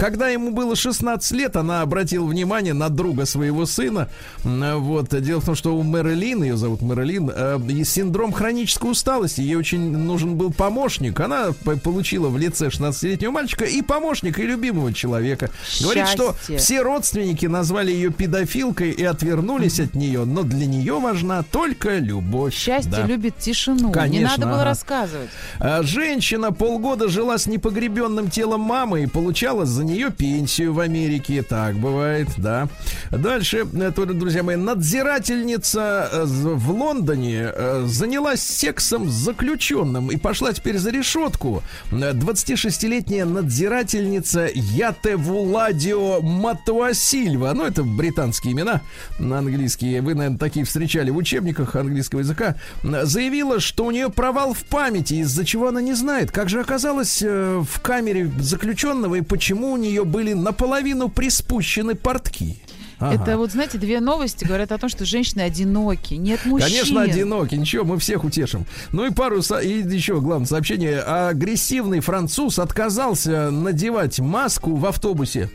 Когда 0.00 0.28
ему 0.28 0.50
было 0.50 0.74
16 0.74 1.30
лет, 1.32 1.56
она 1.56 1.82
обратила 1.82 2.24
внимание 2.24 2.72
на 2.72 2.88
друга 2.88 3.26
своего 3.26 3.66
сына. 3.66 4.08
Вот. 4.42 5.08
Дело 5.20 5.40
в 5.40 5.44
том, 5.44 5.54
что 5.54 5.76
у 5.76 5.82
Мэрилин, 5.82 6.42
ее 6.42 6.56
зовут 6.56 6.80
Мэрилин, 6.80 7.30
э, 7.34 7.58
есть 7.68 7.92
синдром 7.92 8.32
хронической 8.32 8.90
усталости. 8.90 9.42
Ей 9.42 9.56
очень 9.56 9.94
нужен 9.96 10.36
был 10.36 10.52
помощник. 10.52 11.20
Она 11.20 11.48
по- 11.64 11.76
получила 11.76 12.28
в 12.28 12.38
лице 12.38 12.70
16-летнего 12.70 13.30
мальчика 13.30 13.64
и 13.66 13.82
помощника, 13.82 14.40
и 14.40 14.46
любимого 14.46 14.94
человека. 14.94 15.50
Говорит, 15.82 16.08
что 16.08 16.34
Счастье. 16.34 16.56
все 16.56 16.80
родственники 16.82 17.44
назвали 17.44 17.92
ее 17.92 18.10
педофилкой 18.10 18.92
и 18.92 19.04
отвернулись 19.04 19.80
от 19.80 19.94
нее, 19.94 20.24
но 20.24 20.44
для 20.44 20.64
нее 20.66 20.98
важна 20.98 21.42
только 21.42 21.98
любовь. 21.98 22.54
Счастье 22.54 22.90
Да. 22.90 23.06
любит 23.06 23.36
тишину. 23.36 23.88
Не 23.88 23.92
Конечно, 23.92 24.28
надо 24.30 24.46
было 24.46 24.54
ага. 24.56 24.64
рассказывать. 24.64 25.28
А, 25.58 25.82
Женщина 25.82 26.52
полгода 26.52 27.08
жила 27.08 27.36
с 27.36 27.46
непогребенным 27.46 28.30
телом 28.30 28.62
мамы 28.62 29.02
и 29.02 29.06
получала 29.06 29.66
за 29.66 29.84
нее 29.90 30.10
пенсию 30.10 30.72
в 30.72 30.80
Америке. 30.80 31.42
Так 31.42 31.76
бывает, 31.76 32.28
да. 32.36 32.68
Дальше, 33.10 33.66
э, 33.72 33.92
то, 33.94 34.06
друзья 34.06 34.42
мои, 34.42 34.56
надзирательница 34.56 36.08
э, 36.12 36.24
в 36.24 36.70
Лондоне 36.70 37.50
э, 37.54 37.84
занялась 37.86 38.40
сексом 38.40 39.08
с 39.08 39.12
заключенным 39.12 40.10
и 40.10 40.16
пошла 40.16 40.52
теперь 40.52 40.78
за 40.78 40.90
решетку. 40.90 41.62
Э, 41.92 42.12
26-летняя 42.12 43.24
надзирательница 43.24 44.48
Ятевуладио 44.54 46.20
Матуасильва. 46.20 47.52
Ну, 47.54 47.66
это 47.66 47.82
британские 47.82 48.52
имена 48.52 48.80
на 49.18 49.38
английские. 49.38 50.00
Вы, 50.02 50.14
наверное, 50.14 50.38
такие 50.38 50.64
встречали 50.64 51.10
в 51.10 51.16
учебниках 51.16 51.76
английского 51.76 52.20
языка. 52.20 52.56
Заявила, 52.82 53.60
что 53.60 53.86
у 53.86 53.90
нее 53.90 54.10
провал 54.10 54.54
в 54.54 54.64
памяти, 54.64 55.14
из-за 55.14 55.44
чего 55.44 55.68
она 55.68 55.80
не 55.80 55.94
знает, 55.94 56.30
как 56.30 56.48
же 56.48 56.60
оказалась 56.60 57.22
э, 57.22 57.62
в 57.62 57.80
камере 57.80 58.30
заключенного 58.38 59.16
и 59.16 59.20
почему 59.20 59.76
нее 59.80 60.04
были 60.04 60.32
наполовину 60.34 61.08
приспущены 61.08 61.94
портки. 61.94 62.62
Ага. 62.98 63.22
Это 63.22 63.38
вот, 63.38 63.50
знаете, 63.50 63.78
две 63.78 63.98
новости 63.98 64.44
говорят 64.44 64.72
о 64.72 64.78
том, 64.78 64.90
что 64.90 65.06
женщины 65.06 65.40
одиноки. 65.40 66.14
Нет 66.14 66.44
мужчин. 66.44 66.68
Конечно, 66.68 67.00
одиноки. 67.02 67.54
Ничего, 67.54 67.84
мы 67.84 67.98
всех 67.98 68.24
утешим. 68.24 68.66
Ну 68.92 69.06
и 69.06 69.10
пару 69.10 69.40
со- 69.40 69.58
и 69.60 69.82
еще 69.82 70.20
главное 70.20 70.46
сообщение. 70.46 71.00
Агрессивный 71.00 72.00
француз 72.00 72.58
отказался 72.58 73.50
надевать 73.50 74.20
маску 74.20 74.76
в 74.76 74.84
автобусе. 74.84 75.48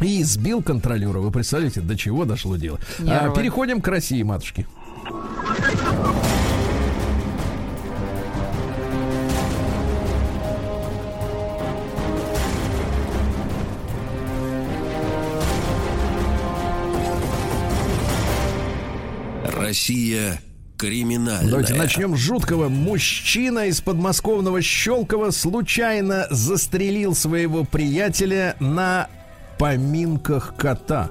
И 0.00 0.22
сбил 0.22 0.62
контролера. 0.62 1.18
Вы 1.18 1.30
представляете, 1.32 1.80
до 1.80 1.96
чего 1.96 2.24
дошло 2.24 2.56
дело? 2.56 2.78
А, 3.08 3.30
переходим 3.30 3.80
к 3.80 3.88
России, 3.88 4.22
матушки. 4.22 4.66
Россия 19.74 20.40
криминальная. 20.76 21.50
Давайте 21.50 21.74
начнем 21.74 22.16
с 22.16 22.20
жуткого. 22.20 22.68
Мужчина 22.68 23.66
из 23.66 23.80
подмосковного 23.80 24.62
Щелкова 24.62 25.32
случайно 25.32 26.28
застрелил 26.30 27.12
своего 27.16 27.64
приятеля 27.64 28.54
на 28.60 29.08
поминках 29.58 30.54
кота. 30.56 31.10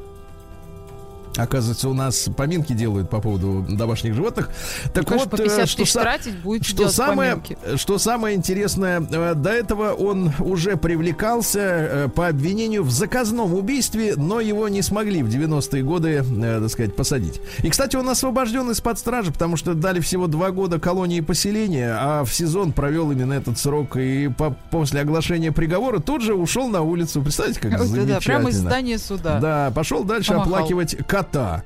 Оказывается, 1.38 1.90
у 1.90 1.94
нас 1.94 2.30
поминки 2.36 2.74
делают 2.74 3.10
по 3.10 3.20
поводу 3.20 3.66
домашних 3.68 4.14
животных. 4.14 4.50
Так 4.94 5.08
Конечно, 5.08 5.30
вот, 5.32 5.40
50 5.40 5.60
э, 5.60 5.66
что, 5.66 5.78
тысяч 5.78 5.94
тратить 5.94 6.38
будете 6.40 6.70
что 6.70 6.90
самое, 6.90 7.32
поминки. 7.38 7.58
что 7.78 7.98
самое 7.98 8.36
интересное, 8.36 9.02
э, 9.02 9.34
до 9.36 9.50
этого 9.50 9.94
он 9.94 10.32
уже 10.40 10.78
привлекался 10.78 11.60
э, 11.60 12.10
по 12.10 12.28
обвинению 12.28 12.84
в 12.84 12.92
заказном 12.92 13.54
убийстве, 13.54 14.14
но 14.16 14.40
его 14.40 14.68
не 14.68 14.82
смогли 14.82 15.24
в 15.24 15.28
90-е 15.30 15.84
годы, 15.84 16.24
так 16.42 16.70
сказать, 16.70 16.96
посадить. 16.96 17.42
И, 17.64 17.70
кстати, 17.70 17.96
он 17.96 18.08
освобожден 18.10 18.70
из-под 18.72 19.00
стражи, 19.00 19.32
потому 19.32 19.58
что 19.58 19.74
дали 19.74 20.00
всего 20.00 20.28
два 20.28 20.52
года 20.52 20.80
колонии 20.80 21.22
поселения, 21.22 21.96
а 22.00 22.24
в 22.24 22.34
сезон 22.34 22.74
провел 22.74 23.12
именно 23.12 23.34
этот 23.34 23.58
срок. 23.58 23.98
И 23.98 24.28
по- 24.28 24.56
после 24.70 25.02
оглашения 25.02 25.52
приговора 25.52 26.00
тут 26.00 26.22
же 26.22 26.34
ушел 26.36 26.68
на 26.68 26.82
улицу. 26.82 27.22
Представляете, 27.22 27.60
как 27.60 27.72
да, 27.72 27.84
замечательно. 27.86 28.20
прямо 28.20 28.50
из 28.50 28.58
здания 28.58 28.98
суда. 28.98 29.40
Да, 29.40 29.72
пошел 29.74 30.04
дальше 30.04 30.30
Помахал. 30.34 30.54
оплакивать 30.56 30.96
кота. 31.24 31.64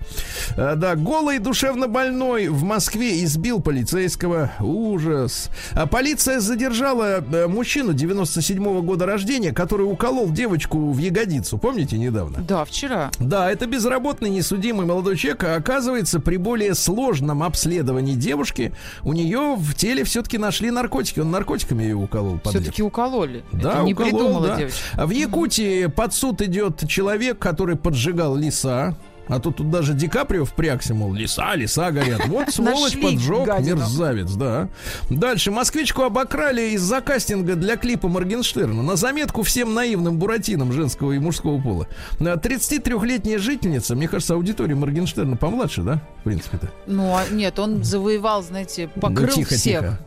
Э, 0.55 0.75
Да, 0.75 0.95
голый 0.95 1.39
душевно 1.39 1.87
больной 1.87 2.47
в 2.47 2.63
Москве 2.63 3.23
избил 3.23 3.59
полицейского. 3.61 4.51
Ужас. 4.59 5.49
А 5.73 5.87
полиция 5.87 6.39
задержала 6.39 7.23
э, 7.23 7.47
мужчину 7.47 7.93
97 7.93 8.81
года 8.81 9.05
рождения, 9.05 9.51
который 9.51 9.83
уколол 9.83 10.29
девочку 10.29 10.91
в 10.91 10.97
ягодицу. 10.97 11.57
Помните 11.57 11.97
недавно? 11.97 12.39
Да, 12.47 12.63
вчера. 12.65 13.11
Да, 13.19 13.51
это 13.51 13.65
безработный, 13.65 14.29
несудимый 14.29 14.85
молодой 14.85 15.17
человек. 15.17 15.43
А 15.43 15.55
оказывается, 15.55 16.19
при 16.19 16.37
более 16.37 16.75
сложном 16.75 17.43
обследовании 17.43 18.15
девушки 18.15 18.73
у 19.03 19.13
нее 19.13 19.55
в 19.57 19.73
теле 19.73 20.03
все-таки 20.03 20.37
нашли 20.37 20.71
наркотики. 20.71 21.19
Он 21.19 21.31
наркотиками 21.31 21.83
ее 21.83 21.95
уколол. 21.95 22.39
Все-таки 22.45 22.83
укололи. 22.83 23.43
Да, 23.51 23.73
Это 23.73 23.83
не 23.83 23.93
уколол, 23.93 24.11
придумала 24.11 24.47
да. 24.47 24.57
девочка. 24.57 24.77
В 25.05 25.09
Якутии 25.09 25.87
под 25.87 26.13
суд 26.13 26.41
идет 26.41 26.87
человек, 26.87 27.39
который 27.39 27.75
поджигал 27.75 28.35
леса. 28.35 28.95
А 29.27 29.39
то 29.39 29.51
тут 29.51 29.69
даже 29.69 29.93
Ди 29.93 30.07
Каприо 30.07 30.45
впрягся, 30.45 30.93
мол, 30.93 31.13
леса, 31.13 31.55
леса 31.55 31.91
горят. 31.91 32.27
Вот 32.27 32.49
сволочь 32.53 32.99
поджег, 32.99 33.45
гадину. 33.45 33.77
мерзавец, 33.77 34.31
да. 34.33 34.69
Дальше. 35.09 35.51
Москвичку 35.51 36.03
обокрали 36.03 36.71
из-за 36.71 37.01
кастинга 37.01 37.55
для 37.55 37.77
клипа 37.77 38.07
Моргенштерна. 38.07 38.83
На 38.83 38.95
заметку 38.95 39.43
всем 39.43 39.73
наивным 39.73 40.17
буратинам 40.17 40.71
женского 40.71 41.11
и 41.13 41.19
мужского 41.19 41.61
пола. 41.61 41.87
А 42.19 42.35
33-летняя 42.35 43.37
жительница, 43.39 43.95
мне 43.95 44.07
кажется, 44.07 44.33
аудитория 44.35 44.75
Моргенштерна 44.75 45.37
помладше, 45.37 45.81
да, 45.81 46.01
в 46.21 46.23
принципе-то? 46.23 46.69
Ну, 46.87 47.15
а 47.15 47.25
нет, 47.31 47.59
он 47.59 47.83
завоевал, 47.83 48.43
знаете, 48.43 48.87
покрыл 48.87 49.35
тихо, 49.35 49.55
всех. 49.55 49.81
тихо. 49.81 49.99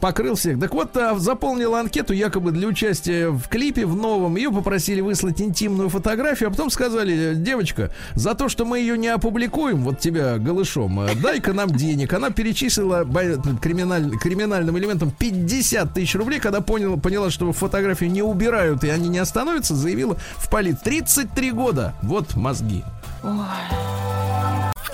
Покрыл 0.00 0.34
всех. 0.34 0.60
Так 0.60 0.74
вот, 0.74 0.94
а, 0.96 1.18
заполнила 1.18 1.80
анкету 1.80 2.12
якобы 2.12 2.50
для 2.52 2.68
участия 2.68 3.30
в 3.30 3.48
клипе 3.48 3.86
в 3.86 3.96
новом. 3.96 4.36
Ее 4.36 4.52
попросили 4.52 5.00
выслать 5.00 5.40
интимную 5.40 5.88
фотографию, 5.88 6.48
а 6.48 6.52
потом 6.52 6.70
сказали, 6.70 7.34
девочка, 7.34 7.90
за 8.14 8.34
то, 8.34 8.50
что 8.50 8.66
мы 8.66 8.78
ее 8.78 8.98
не 8.98 9.08
опубликуем, 9.08 9.82
вот 9.82 10.00
тебя 10.00 10.36
голышом, 10.36 11.00
э, 11.00 11.14
дай-ка 11.14 11.54
нам 11.54 11.70
денег. 11.70 12.12
Она 12.12 12.30
перечислила 12.30 13.04
криминаль- 13.04 14.18
криминальным 14.18 14.76
элементам 14.78 15.10
50 15.10 15.94
тысяч 15.94 16.14
рублей, 16.14 16.40
когда 16.40 16.60
поняла, 16.60 16.98
поняла, 16.98 17.30
что 17.30 17.50
фотографию 17.52 18.10
не 18.10 18.22
убирают 18.22 18.84
и 18.84 18.90
они 18.90 19.08
не 19.08 19.18
остановятся, 19.18 19.74
заявила 19.74 20.16
в 20.36 20.50
полицию. 20.50 20.84
33 20.84 21.52
года. 21.52 21.94
Вот 22.02 22.36
мозги. 22.36 22.84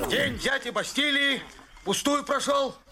День 0.08 0.38
дяди 0.42 0.70
Бастилии 0.72 1.40
пустую 1.84 2.24
прошел. 2.24 2.74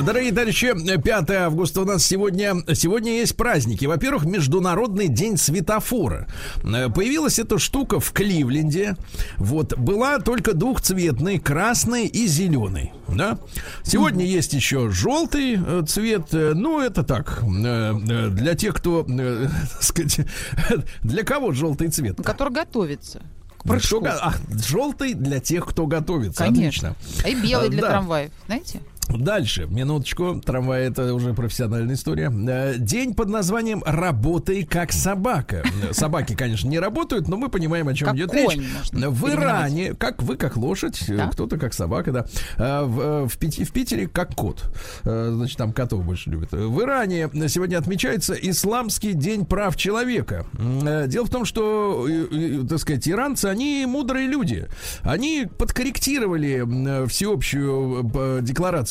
Дорогие 0.00 0.32
товарищи, 0.32 0.72
5 0.98 1.30
августа 1.32 1.82
у 1.82 1.84
нас 1.84 2.04
сегодня, 2.04 2.54
сегодня 2.74 3.12
есть 3.18 3.36
праздники. 3.36 3.84
Во-первых, 3.84 4.24
Международный 4.24 5.08
день 5.08 5.36
светофора. 5.36 6.28
Э, 6.64 6.88
Появилась 6.88 7.38
эта 7.38 7.58
штука 7.58 8.00
в 8.00 8.10
Кливленде. 8.12 8.96
Вот, 9.36 9.76
была 9.76 10.18
только 10.18 10.54
двухцветный, 10.54 11.38
красный 11.38 12.06
и 12.06 12.26
зеленый. 12.26 12.92
Да? 13.08 13.38
Сегодня 13.82 14.24
есть 14.24 14.54
еще 14.54 14.88
желтый 14.90 15.58
э, 15.64 15.82
цвет. 15.86 16.28
Э, 16.32 16.52
Ну, 16.54 16.80
это 16.80 17.02
так, 17.02 17.40
для 17.44 18.54
тех, 18.54 18.74
кто, 18.74 19.02
так 19.06 19.82
сказать, 19.82 20.20
для 21.02 21.22
кого 21.22 21.52
желтый 21.52 21.88
цвет? 21.88 22.16
Который 22.24 22.52
готовится 22.52 23.20
прыжку. 23.62 24.00
го- 24.00 24.08
а, 24.08 24.32
желтый 24.50 25.12
для 25.14 25.38
тех, 25.38 25.66
кто 25.66 25.86
готовится. 25.86 26.44
Конечно. 26.44 26.90
Отлично. 26.90 27.24
А 27.24 27.28
и 27.28 27.34
белый 27.34 27.68
для 27.68 27.82
Да. 27.82 27.88
трамваев, 27.90 28.30
знаете? 28.46 28.80
Дальше, 29.08 29.66
минуточку. 29.68 30.40
Трамвай 30.44 30.84
это 30.86 31.12
уже 31.12 31.34
профессиональная 31.34 31.94
история. 31.96 32.32
Э, 32.48 32.74
День 32.78 33.14
под 33.14 33.28
названием 33.28 33.82
«Работай 33.84 34.64
как 34.64 34.92
собака». 34.92 35.64
Э, 35.82 35.92
Собаки, 35.92 36.34
конечно, 36.34 36.68
не 36.68 36.78
работают, 36.78 37.28
но 37.28 37.36
мы 37.36 37.48
понимаем, 37.50 37.88
о 37.88 37.94
чем 37.94 38.08
Как 38.08 38.16
идет 38.16 38.30
конь 38.30 38.60
речь. 38.60 38.68
можно 38.78 39.10
В. 39.10 39.28
Иране, 39.30 39.94
как 39.94 40.22
вы 40.22 40.36
как 40.36 40.56
лошадь, 40.56 41.02
э, 41.08 41.16
Да. 41.16 41.26
кто-то 41.28 41.58
как 41.58 41.74
собака, 41.74 42.12
да. 42.12 42.26
Э, 42.56 42.84
В, 42.84 43.00
э, 43.00 43.24
в, 43.26 43.34
в 43.36 43.72
Питере 43.72 44.08
как 44.08 44.34
кот. 44.34 44.64
Э, 45.04 45.30
Значит, 45.34 45.58
там 45.58 45.72
котов 45.72 46.04
больше 46.04 46.30
любят. 46.30 46.52
В 46.52 46.80
Иране 46.80 47.28
сегодня 47.48 47.76
отмечается 47.78 48.32
Исламский 48.34 49.12
день 49.12 49.44
прав 49.44 49.76
человека. 49.76 50.46
Э, 50.58 51.06
Дело 51.06 51.26
в 51.26 51.30
том, 51.30 51.44
что, 51.44 52.06
э, 52.08 52.26
э, 52.62 52.66
так 52.68 52.78
сказать, 52.78 53.06
иранцы, 53.08 53.46
они 53.46 53.84
мудрые 53.86 54.26
люди. 54.26 54.68
Они 55.02 55.46
подкорректировали 55.58 57.02
э, 57.04 57.06
всеобщую 57.08 58.10
э, 58.14 58.38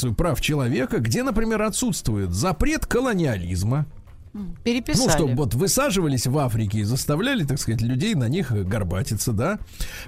декларацию 0.01 0.15
прав 0.15 0.41
человека, 0.41 0.99
где, 0.99 1.23
например, 1.23 1.61
отсутствует 1.61 2.31
запрет 2.31 2.85
колониализма. 2.85 3.85
Переписали. 4.63 5.07
Ну, 5.07 5.11
чтобы 5.13 5.33
вот 5.35 5.53
высаживались 5.55 6.25
в 6.25 6.37
Африке 6.37 6.79
и 6.79 6.83
заставляли, 6.83 7.43
так 7.43 7.59
сказать, 7.59 7.81
людей 7.81 8.15
на 8.15 8.29
них 8.29 8.51
горбатиться, 8.51 9.33
да. 9.33 9.59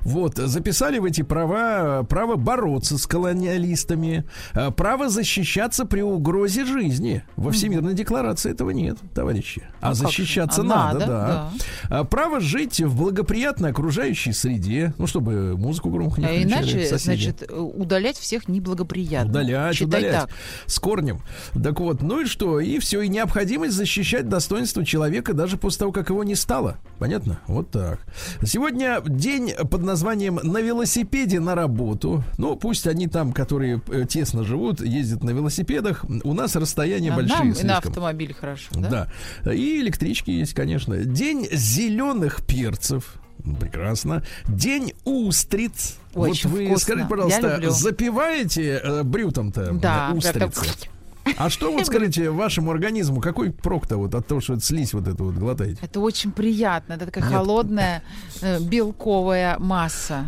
Вот, 0.02 0.38
записали 0.38 0.98
в 1.00 1.06
эти 1.06 1.24
права 1.24 2.02
э, 2.02 2.04
право 2.06 2.36
бороться 2.38 2.98
с 2.98 3.06
колониалистами, 3.06 4.24
э, 4.54 4.72
право 4.72 5.10
защищаться 5.10 5.86
при 5.86 6.02
угрозе 6.02 6.66
жизни. 6.66 7.24
Во 7.36 7.52
Всемирной 7.52 7.94
декларации 7.94 8.52
этого 8.52 8.70
нет, 8.72 8.98
товарищи. 9.14 9.64
А, 9.82 9.90
А 9.90 9.94
защищаться 9.94 10.62
А 10.62 10.64
надо, 10.64 11.00
надо, 11.00 11.06
да. 11.08 11.52
А 11.90 12.04
Право 12.06 12.40
жить 12.40 12.80
в 12.80 12.96
благоприятной 12.96 13.72
окружающей 13.72 14.32
среде, 14.32 14.94
ну, 14.98 15.08
чтобы 15.08 15.58
музыку 15.58 15.90
громко 15.90 16.22
не 16.22 16.28
А 16.28 16.30
включали 16.30 16.44
иначе, 16.64 16.86
соседи. 16.86 17.24
значит, 17.24 17.44
э, 17.50 17.56
удалять 17.56 18.18
всех 18.18 18.48
неблагоприятно. 18.48 19.30
Удалять, 19.32 19.76
Считай 19.76 20.02
удалять. 20.02 20.22
так. 20.22 20.30
С 20.66 20.80
корнем. 20.80 21.20
Так 21.62 21.80
вот, 21.82 22.02
ну 22.02 22.22
и 22.22 22.26
что? 22.26 22.60
И 22.62 22.80
все. 22.80 23.02
И 23.02 23.10
необходимость 23.10 23.74
защищать 23.74 24.13
достоинство 24.22 24.86
человека 24.86 25.34
даже 25.34 25.58
после 25.58 25.80
того, 25.80 25.92
как 25.92 26.10
его 26.10 26.24
не 26.24 26.36
стало. 26.36 26.78
Понятно? 27.00 27.40
Вот 27.48 27.72
так. 27.72 28.00
Сегодня 28.44 29.02
день 29.06 29.52
под 29.72 29.82
названием 29.82 30.40
«На 30.44 30.60
велосипеде 30.60 31.40
на 31.40 31.56
работу». 31.56 32.24
Ну, 32.38 32.56
пусть 32.56 32.86
они 32.88 33.08
там, 33.08 33.34
которые 33.34 33.82
э, 33.90 34.06
тесно 34.08 34.44
живут, 34.44 34.82
ездят 34.82 35.24
на 35.24 35.32
велосипедах. 35.32 36.06
У 36.24 36.34
нас 36.34 36.56
расстояния 36.56 37.12
А 37.12 37.16
большие 37.16 37.38
нам 37.40 37.48
и 37.48 37.50
на 37.52 37.56
слишком. 37.56 37.78
автомобиле 37.90 38.34
хорошо, 38.34 38.70
да? 38.76 39.08
Да. 39.44 39.54
И 39.54 39.80
электрички 39.82 40.30
есть, 40.32 40.54
конечно. 40.54 40.96
День 40.98 41.48
зеленых 41.52 42.46
перцев. 42.46 43.16
Прекрасно. 43.60 44.24
День 44.48 44.94
устриц. 45.04 45.96
вот 46.14 46.30
Очень 46.30 46.50
вы 46.50 46.66
вкусно. 46.68 46.78
скажите, 46.80 47.08
пожалуйста, 47.10 47.60
запиваете 47.72 48.80
э, 48.84 49.04
брютом-то 49.04 49.72
Да, 49.74 50.12
э, 50.16 50.20
прям 50.22 50.50
устрицы? 50.50 50.62
так. 50.62 50.93
А 51.38 51.50
что 51.50 51.72
вот 51.72 51.86
скажите 51.86 52.30
вашему 52.30 52.72
организму, 52.72 53.22
какой 53.22 53.52
прок-то 53.52 53.98
вот 53.98 54.14
от 54.16 54.28
того, 54.28 54.42
что 54.42 54.54
это 54.54 54.64
слизь 54.64 54.94
вот 54.94 55.08
эту 55.08 55.26
вот 55.26 55.36
глотаете? 55.36 55.80
Это 55.82 56.00
очень 56.00 56.32
приятно. 56.32 56.94
Это 56.94 57.06
такая 57.06 57.24
Нет. 57.24 57.34
холодная 57.34 58.04
э, 58.42 58.60
белковая 58.60 59.58
масса. 59.60 60.26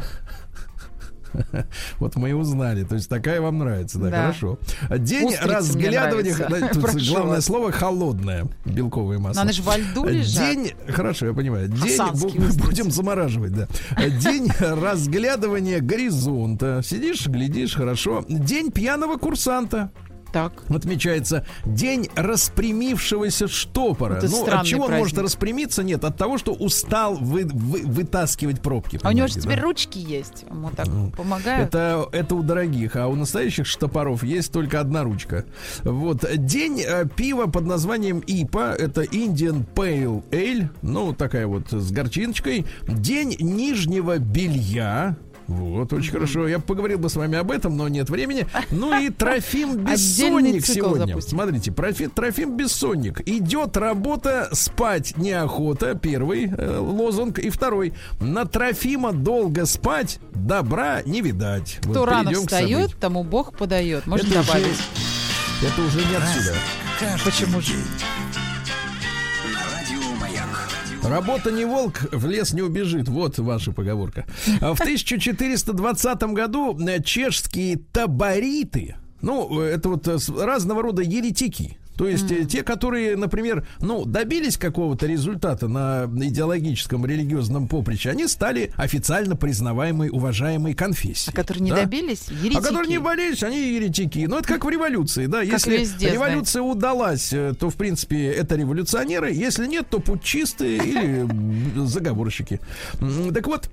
Вот 2.00 2.16
мы 2.16 2.30
и 2.30 2.34
узнали. 2.34 2.84
То 2.86 2.96
есть 2.96 3.10
такая 3.10 3.42
вам 3.42 3.60
нравится, 3.60 4.00
да, 4.00 4.10
Да. 4.10 4.22
хорошо. 4.22 4.58
День 5.00 5.26
Устрицы 5.28 5.48
разглядывания. 5.54 6.36
да, 6.38 6.68
тут 6.70 6.84
главное 7.10 7.36
вас. 7.36 7.46
слово 7.46 7.72
холодная 7.74 8.48
белковая 8.64 9.20
масса. 9.20 9.36
Но 9.36 9.42
она 9.42 9.52
же 9.52 9.62
во 9.62 9.78
льду 9.78 10.06
лежат. 10.08 10.46
День, 10.46 10.72
хорошо, 10.88 11.26
я 11.28 11.34
понимаю. 11.34 11.68
День 11.68 12.00
будем 12.64 12.90
замораживать, 12.90 13.54
да. 13.54 13.68
День 13.98 14.50
разглядывания 14.60 15.82
горизонта. 15.82 16.82
Сидишь, 16.84 17.28
глядишь, 17.28 17.76
хорошо. 17.76 18.24
День 18.30 18.72
пьяного 18.72 19.18
курсанта. 19.18 19.92
Так. 20.36 20.52
Отмечается 20.68 21.46
день 21.64 22.10
распрямившегося 22.14 23.48
штопора. 23.48 24.16
Это 24.16 24.28
ну, 24.28 24.46
от 24.46 24.66
чего 24.66 24.82
он 24.82 24.88
праздник. 24.88 25.00
может 25.00 25.18
распрямиться? 25.18 25.82
Нет, 25.82 26.04
от 26.04 26.18
того, 26.18 26.38
что 26.38 26.52
устал 26.52 27.16
вы- 27.16 27.46
вы- 27.46 27.84
вытаскивать 27.86 28.60
пробки. 28.62 29.00
А 29.02 29.08
у 29.08 29.12
него 29.14 29.28
же 29.28 29.36
теперь 29.36 29.60
да? 29.60 29.64
ручки 29.64 29.98
есть. 29.98 30.44
Ему 30.50 30.72
так 30.72 30.88
Ну, 30.88 31.10
помогают. 31.12 31.70
Это, 31.70 32.10
это 32.12 32.36
у 32.36 32.44
дорогих, 32.44 32.98
а 32.98 33.08
у 33.08 33.16
настоящих 33.16 33.66
штопоров 33.66 34.24
есть 34.24 34.52
только 34.52 34.82
одна 34.82 35.04
ручка. 35.04 35.46
Вот. 35.84 36.26
День 36.36 36.82
э, 36.86 37.06
пива 37.16 37.46
под 37.46 37.66
названием 37.66 38.20
ИПА. 38.20 38.76
Это 38.78 39.04
Indian 39.04 39.66
Pale 39.74 40.22
Ale. 40.32 40.68
Ну, 40.82 41.14
такая 41.14 41.48
вот 41.48 41.72
с 41.72 41.92
горчиночкой. 41.94 42.66
День 42.90 43.38
нижнего 43.40 44.18
белья. 44.18 45.16
Вот, 45.48 45.94
очень 45.94 46.12
хорошо. 46.12 46.48
Я 46.48 46.60
поговорил 46.60 46.98
бы 47.00 47.10
с 47.10 47.16
вами 47.16 47.38
об 47.38 47.52
этом, 47.52 47.78
но 47.78 47.88
нет 47.88 48.10
времени. 48.10 48.48
Ну 48.72 49.00
и 49.00 49.10
Трофим 49.18 49.78
Бессонник 49.86 50.66
сегодня. 50.66 51.08
запустим. 51.08 51.38
Смотрите, 51.38 51.72
профи- 51.72 52.10
Трофим 52.10 52.58
Бессонник. 52.58 53.22
Идет 53.28 53.78
работа, 53.78 54.50
спать 54.54 55.18
неохота. 55.18 55.96
Первый 55.96 56.46
э, 56.48 56.78
лозунг. 56.80 57.40
И 57.40 57.50
второй. 57.50 57.94
На 58.20 58.46
Трофима 58.46 59.14
долго 59.14 59.66
спать, 59.66 60.20
добра 60.34 61.02
не 61.04 61.22
видать. 61.22 61.80
Вот 61.84 61.92
Кто 61.92 62.06
рано 62.06 62.32
к 62.32 62.36
событию. 62.36 62.48
встает, 62.80 62.96
тому 63.00 63.24
Бог 63.24 63.56
подает. 63.58 64.08
Можно 64.08 64.28
Это 64.28 64.40
уже- 64.40 64.48
добавить. 64.48 64.78
Это 65.64 65.82
уже 65.82 65.98
не 66.00 66.16
отсюда. 66.16 66.56
Почему 67.24 67.62
же? 67.62 67.74
Работа 71.08 71.52
не 71.52 71.66
волк, 71.66 72.08
в 72.12 72.26
лес 72.28 72.54
не 72.54 72.62
убежит. 72.62 73.08
Вот 73.08 73.38
ваша 73.38 73.72
поговорка. 73.72 74.26
А 74.60 74.74
В 74.74 74.82
1420 74.82 76.24
году 76.34 76.78
э, 76.80 77.02
чешские 77.04 77.78
табориты, 77.94 78.96
ну, 79.22 79.62
э, 79.62 79.66
это 79.76 79.90
вот 79.90 80.08
э, 80.08 80.18
разного 80.40 80.82
рода 80.82 81.04
еретики, 81.04 81.78
то 81.98 82.08
есть 82.08 82.32
э, 82.32 82.46
те, 82.46 82.64
которые, 82.64 83.16
например, 83.16 83.66
ну, 83.80 84.06
добились 84.06 84.58
какого-то 84.58 85.06
результата 85.08 85.68
на 85.68 86.06
идеологическом 86.06 87.06
религиозном 87.06 87.68
поприще, 87.68 88.10
они 88.10 88.28
стали 88.28 88.72
официально 88.76 89.36
признаваемой, 89.36 90.10
уважаемой 90.10 90.74
конфессией. 90.74 91.34
А 91.34 91.36
которые 91.36 91.64
не 91.64 91.72
Да? 91.72 91.82
добились, 91.84 92.28
еретики. 92.30 92.58
А 92.58 92.62
которые 92.62 92.88
не 92.90 93.00
болеют, 93.00 93.42
они 93.44 93.74
еретики. 93.76 94.26
Ну, 94.28 94.38
это 94.38 94.48
как 94.48 94.66
в 94.66 94.70
революции, 94.70 95.26
да. 95.28 95.42
Если 95.42 95.78
везде, 95.78 96.12
революция 96.12 96.62
удалась, 96.62 97.32
э, 97.34 97.54
то, 97.60 97.70
в 97.70 97.76
принципе, 97.76 98.28
это 98.28 98.56
революционеры. 98.56 99.32
Если 99.34 99.66
нет, 99.68 99.88
то 99.90 100.00
путчисты 100.00 100.78
или 100.78 101.22
м, 101.22 101.88
заговорщики. 101.88 102.60
Так 103.34 103.48
вот, 103.48 103.70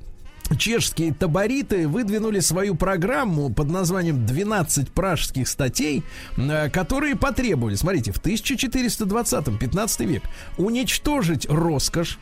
Чешские 0.56 1.12
табориты 1.12 1.88
выдвинули 1.88 2.40
свою 2.40 2.74
программу 2.74 3.52
под 3.52 3.68
названием 3.68 4.24
«12 4.24 4.92
пражских 4.92 5.48
статей», 5.48 6.02
э, 6.36 6.70
которые 6.70 7.16
потребовали, 7.16 7.74
смотрите, 7.74 8.12
в 8.12 8.20
1420-м, 8.20 9.58
15 9.58 10.00
век, 10.00 10.22
уничтожить 10.58 11.46
роскошь, 11.48 12.18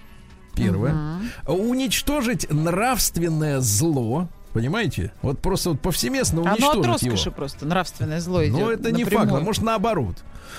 первое, 0.54 1.20
уничтожить 1.46 2.50
нравственное 2.50 3.60
зло, 3.60 4.28
понимаете? 4.52 5.12
Вот 5.22 5.40
просто 5.40 5.70
вот 5.70 5.80
повсеместно 5.80 6.42
Оно 6.42 6.50
уничтожить 6.52 6.80
от 6.80 6.86
роскоши 6.86 7.28
его. 7.28 7.36
просто. 7.36 7.66
Нравственное 7.66 8.20
зло 8.20 8.44
идет. 8.44 8.58
Но 8.58 8.70
это 8.70 8.92
не 8.92 9.04
напрямую. 9.04 9.28
факт, 9.28 9.40
а 9.40 9.44
может 9.44 9.62
наоборот. 9.62 10.16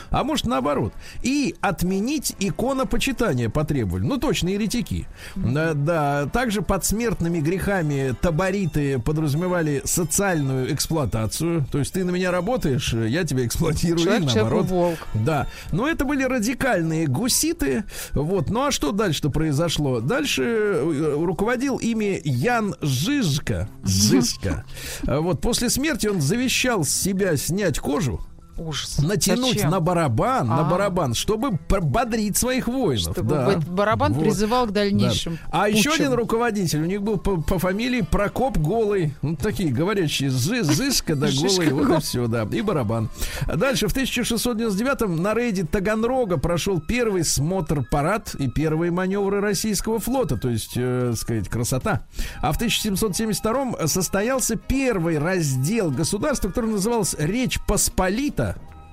А 0.09 0.23
может 0.23 0.45
наоборот. 0.45 0.93
И 1.21 1.55
отменить 1.61 2.35
иконопочитание 2.39 3.49
потребовали. 3.49 4.03
Ну 4.03 4.17
точно, 4.17 4.49
еретики. 4.49 5.07
Да, 5.35 5.73
да. 5.73 6.25
Также 6.27 6.61
под 6.61 6.85
смертными 6.85 7.39
грехами 7.39 8.15
табориты 8.21 8.99
подразумевали 8.99 9.81
социальную 9.85 10.73
эксплуатацию. 10.73 11.65
То 11.71 11.79
есть 11.79 11.93
ты 11.93 12.03
на 12.03 12.11
меня 12.11 12.31
работаешь, 12.31 12.93
я 12.93 13.23
тебя 13.23 13.45
эксплуатирую. 13.45 13.99
Человек 13.99 14.23
и 14.23 14.35
наоборот. 14.35 14.65
волк. 14.67 14.99
Да, 15.13 15.47
но 15.71 15.87
это 15.87 16.05
были 16.05 16.23
радикальные 16.23 17.07
гуситы. 17.07 17.83
Вот. 18.13 18.49
Ну 18.49 18.65
а 18.65 18.71
что 18.71 18.91
дальше-то 18.91 19.29
произошло? 19.29 19.99
Дальше 19.99 20.43
э, 20.43 21.15
руководил 21.17 21.77
ими 21.77 22.21
Ян 22.23 22.75
Жижка. 22.81 23.69
Жижка. 23.83 24.65
Вот 25.03 25.41
после 25.41 25.69
смерти 25.69 26.07
он 26.07 26.21
завещал 26.21 26.83
с 26.83 26.89
себя 26.89 27.35
снять 27.37 27.79
кожу. 27.79 28.21
Ужас. 28.67 28.99
натянуть 28.99 29.53
Зачем? 29.53 29.71
на 29.71 29.79
барабан, 29.79 30.47
на 30.47 30.61
А. 30.61 30.63
барабан, 30.69 31.13
чтобы 31.13 31.51
бодрить 31.69 32.37
своих 32.37 32.67
воинов. 32.67 33.13
Чтобы 33.13 33.29
да. 33.29 33.59
барабан 33.67 34.13
Вот. 34.13 34.23
призывал 34.23 34.67
к 34.67 34.71
дальнейшим. 34.71 35.39
Да. 35.51 35.63
А 35.63 35.69
еще 35.69 35.91
один 35.91 36.13
руководитель, 36.13 36.81
у 36.81 36.85
них 36.85 37.01
был 37.01 37.17
по, 37.17 37.41
по 37.41 37.59
фамилии 37.59 38.01
Прокоп 38.01 38.57
Голый. 38.57 39.13
Ну, 39.21 39.35
такие 39.35 39.71
говорящие, 39.71 40.29
зы, 40.29 40.63
зышка 40.63 41.15
да 41.15 41.27
голый, 41.27 41.71
вот 41.71 41.97
и 41.97 42.01
все, 42.01 42.27
да. 42.27 42.47
И 42.51 42.61
барабан. 42.61 43.09
Дальше, 43.47 43.87
в 43.87 43.95
1699-м 43.95 45.21
на 45.21 45.33
рейде 45.33 45.63
Таганрога 45.63 46.37
прошел 46.37 46.79
первый 46.79 47.23
смотр-парад 47.23 48.35
и 48.35 48.47
первые 48.49 48.91
маневры 48.91 49.39
российского 49.41 49.99
флота, 49.99 50.37
то 50.37 50.49
есть, 50.49 50.73
э, 50.75 51.13
сказать, 51.15 51.49
красота. 51.49 52.03
А 52.41 52.51
в 52.51 52.59
1772-м 52.59 53.87
состоялся 53.87 54.55
первый 54.55 55.17
раздел 55.17 55.91
государства, 55.91 56.49
который 56.49 56.71
назывался 56.71 57.17
Речь 57.19 57.59
Посполита. 57.67 58.50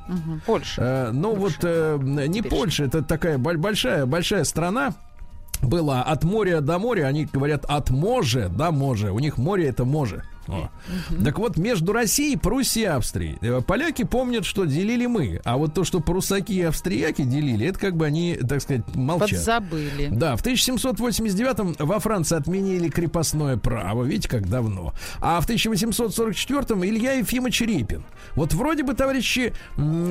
Мгм, 0.08 0.40
Польша. 0.46 0.82
Э, 0.82 1.10
ну 1.12 1.34
вот 1.34 1.52
э, 1.62 1.98
не 2.02 2.38
Теперь 2.40 2.50
Польша, 2.50 2.84
это 2.84 3.02
такая 3.02 3.38
боль- 3.38 3.58
большая 3.58 4.06
большая 4.06 4.44
страна. 4.44 4.94
Была 5.62 6.02
от 6.02 6.24
моря 6.24 6.60
до 6.60 6.78
моря, 6.78 7.06
они 7.06 7.24
говорят 7.26 7.64
от 7.68 7.90
може 7.90 8.48
до 8.48 8.70
може. 8.72 9.10
У 9.10 9.18
них 9.18 9.38
море 9.38 9.68
это 9.68 9.84
може. 9.84 10.22
О. 10.48 10.70
Так 11.22 11.38
вот, 11.38 11.56
между 11.58 11.92
Россией, 11.92 12.36
Пруссией 12.36 12.86
и 12.86 12.88
Австрией. 12.88 13.38
э, 13.40 13.60
Поляки 13.60 14.04
помнят, 14.04 14.44
что 14.44 14.64
делили 14.64 15.06
мы. 15.06 15.40
А 15.44 15.56
вот 15.56 15.74
то, 15.74 15.84
что 15.84 16.00
прусаки 16.00 16.54
и 16.54 16.62
австрияки 16.62 17.22
делили, 17.22 17.66
это 17.66 17.78
как 17.78 17.96
бы 17.96 18.06
они, 18.06 18.36
так 18.36 18.62
сказать, 18.62 18.82
молчат. 18.94 19.30
Подзабыли. 19.30 20.08
Да, 20.10 20.36
в 20.36 20.42
1789-м 20.42 21.76
во 21.78 21.98
Франции 21.98 22.36
отменили 22.36 22.88
крепостное 22.88 23.56
право, 23.56 24.04
видите, 24.04 24.28
как 24.28 24.48
давно. 24.48 24.94
А 25.20 25.40
в 25.40 25.48
1844-м 25.48 26.84
Илья 26.84 27.12
Ефимович 27.12 27.60
Репин. 27.62 28.04
Вот 28.34 28.54
вроде 28.54 28.82
бы, 28.84 28.94
товарищи, 28.94 29.52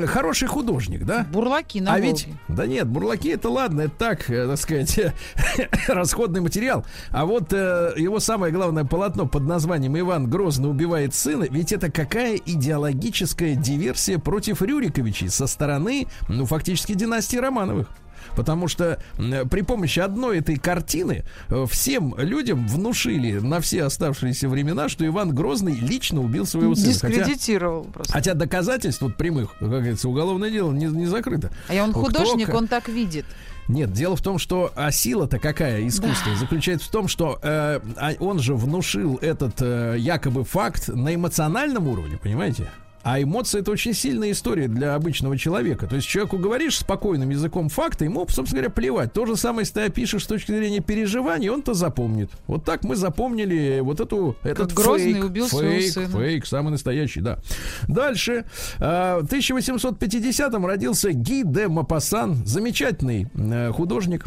хороший 0.05 0.47
художник, 0.47 1.03
да? 1.05 1.25
Бурлаки 1.31 1.81
на 1.81 1.91
а 1.91 1.93
Волге. 1.95 2.07
ведь, 2.09 2.27
да 2.47 2.67
нет, 2.67 2.87
бурлаки 2.87 3.29
это 3.29 3.49
ладно, 3.49 3.81
это 3.81 3.95
так, 3.97 4.29
э, 4.29 4.47
так 4.47 4.57
сказать, 4.59 4.99
расходный 5.87 6.41
материал. 6.41 6.85
А 7.09 7.25
вот 7.25 7.51
э, 7.53 7.93
его 7.97 8.19
самое 8.19 8.53
главное 8.53 8.83
полотно 8.83 9.25
под 9.25 9.43
названием 9.43 9.97
«Иван 9.97 10.26
Грозно 10.27 10.69
убивает 10.69 11.15
сына», 11.15 11.45
ведь 11.49 11.71
это 11.71 11.91
какая 11.91 12.35
идеологическая 12.37 13.55
диверсия 13.55 14.19
против 14.19 14.61
Рюриковичей 14.61 15.29
со 15.29 15.47
стороны, 15.47 16.07
ну, 16.29 16.45
фактически 16.45 16.93
династии 16.93 17.37
Романовых. 17.37 17.87
Потому 18.35 18.67
что 18.67 19.01
при 19.49 19.61
помощи 19.61 19.99
одной 19.99 20.39
этой 20.39 20.57
картины 20.57 21.23
э, 21.49 21.65
всем 21.69 22.13
людям 22.17 22.67
внушили 22.67 23.39
на 23.39 23.61
все 23.61 23.83
оставшиеся 23.83 24.49
времена, 24.49 24.89
что 24.89 25.05
Иван 25.05 25.33
Грозный 25.33 25.73
лично 25.73 26.21
убил 26.21 26.45
своего 26.45 26.75
сына. 26.75 26.93
Хотя, 26.93 27.07
Дискредитировал 27.07 27.85
просто. 27.85 28.11
хотя 28.13 28.33
доказательств 28.33 29.01
вот 29.01 29.15
прямых, 29.15 29.55
как 29.59 29.69
говорится, 29.69 30.09
уголовное 30.09 30.51
дело 30.51 30.71
не, 30.71 30.85
не 30.85 31.05
закрыто. 31.05 31.51
А 31.69 31.81
он 31.81 31.91
кто 31.91 32.01
художник, 32.03 32.47
ка- 32.47 32.55
он 32.55 32.67
так 32.67 32.89
видит. 32.89 33.25
Нет, 33.67 33.91
дело 33.91 34.15
в 34.15 34.21
том, 34.21 34.39
что 34.39 34.71
а 34.75 34.91
сила-то 34.91 35.39
какая 35.39 35.85
искусство 35.87 36.35
заключается 36.35 36.87
в 36.87 36.91
том, 36.91 37.07
что 37.07 37.37
э, 37.41 37.79
а 37.97 38.13
он 38.19 38.39
же 38.39 38.55
внушил 38.55 39.17
этот 39.21 39.61
э, 39.61 39.95
якобы 39.97 40.45
факт 40.45 40.87
на 40.87 41.13
эмоциональном 41.13 41.87
уровне, 41.87 42.17
понимаете? 42.17 42.69
А 43.09 43.21
эмоции 43.21 43.61
это 43.61 43.71
очень 43.71 43.93
сильная 43.93 44.31
история 44.31 44.67
для 44.67 44.93
обычного 44.93 45.37
человека. 45.37 45.87
То 45.87 45.95
есть 45.95 46.05
человеку 46.09 46.37
говоришь 46.37 46.77
спокойным 46.77 47.29
языком 47.29 47.69
факта, 47.69 48.03
ему, 48.03 48.27
собственно 48.27 48.63
говоря, 48.63 48.69
плевать. 48.69 49.13
То 49.13 49.25
же 49.25 49.37
самое, 49.37 49.61
если 49.61 49.75
ты 49.75 49.81
опишешь 49.83 50.25
с 50.25 50.27
точки 50.27 50.51
зрения 50.51 50.81
переживаний, 50.81 51.47
он-то 51.47 51.73
запомнит. 51.73 52.29
Вот 52.47 52.65
так 52.65 52.83
мы 52.83 52.97
запомнили 52.97 53.79
вот 53.79 54.01
эту 54.01 54.35
этот 54.43 54.73
Грозный 54.73 55.13
фейк, 55.13 55.23
убил 55.23 55.47
своего 55.47 55.79
фейк, 55.79 55.93
сына. 55.93 56.19
фейк, 56.19 56.45
самый 56.45 56.71
настоящий, 56.71 57.21
да. 57.21 57.39
Дальше. 57.87 58.43
э, 58.77 59.19
В 59.21 59.25
1850-м 59.25 60.65
родился 60.65 61.13
Ги 61.13 61.43
де 61.45 61.69
Мапассан, 61.69 62.45
замечательный 62.45 63.29
э, 63.35 63.71
художник. 63.71 64.25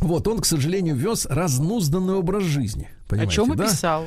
Вот, 0.00 0.28
он, 0.28 0.40
к 0.40 0.44
сожалению, 0.44 0.96
вез 0.96 1.26
разнузданный 1.30 2.14
образ 2.14 2.42
жизни. 2.42 2.90
О 3.12 3.16
Понимаете, 3.16 3.34
чем 3.34 3.52
и 3.52 3.56
да? 3.56 3.64
писал. 3.64 4.06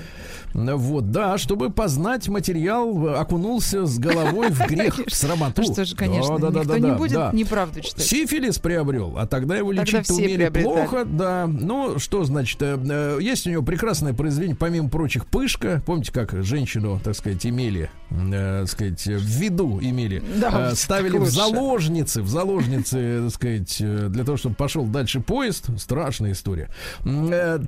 Вот, 0.56 1.12
да, 1.12 1.38
чтобы 1.38 1.70
познать 1.70 2.30
материал, 2.30 3.16
окунулся 3.18 3.86
с 3.86 4.00
головой 4.00 4.52
в 4.52 4.66
грех, 4.68 4.98
в 5.06 5.14
срамоту. 5.14 5.62
Ну 5.62 5.74
что 5.74 5.84
ж, 5.84 5.94
конечно, 5.96 6.40
Да, 6.40 6.50
да, 6.50 6.62
никто 6.62 6.74
да, 6.74 6.80
не 6.80 6.92
будет 6.96 7.14
да. 7.14 7.32
неправду 7.34 7.82
читать. 7.82 8.06
Сифилис 8.06 8.58
приобрел, 8.58 9.16
а 9.18 9.28
тогда 9.28 9.58
его 9.58 9.74
Тогда 9.74 9.82
лечить 9.84 10.06
все 10.06 10.14
умели 10.14 10.48
плохо, 10.48 11.04
да. 11.04 11.46
Ну, 11.46 12.00
что 12.00 12.24
значит, 12.24 12.62
э, 12.62 12.80
э, 12.90 13.18
есть 13.22 13.46
у 13.48 13.50
него 13.50 13.64
прекрасное 13.64 14.14
произведение, 14.14 14.56
помимо 14.56 14.88
прочих, 14.88 15.26
«Пышка». 15.26 15.84
Помните, 15.86 16.14
как 16.14 16.32
женщину, 16.46 17.02
так 17.04 17.16
сказать, 17.16 17.46
имели, 17.46 17.90
э, 18.12 18.60
так 18.62 18.70
сказать, 18.70 19.06
в 19.06 19.26
виду 19.26 19.80
имели? 19.82 20.24
Да, 20.38 20.74
ставили 20.74 21.18
в 21.18 21.26
заложницы, 21.26 22.22
в 22.22 22.30
заложницы, 22.30 23.24
так 23.26 23.34
сказать, 23.34 23.76
для 23.78 24.24
того, 24.24 24.38
чтобы 24.38 24.56
пошел 24.56 24.86
дальше 24.86 25.20
поезд. 25.20 25.66
Страшная 25.78 26.32
история. 26.32 26.70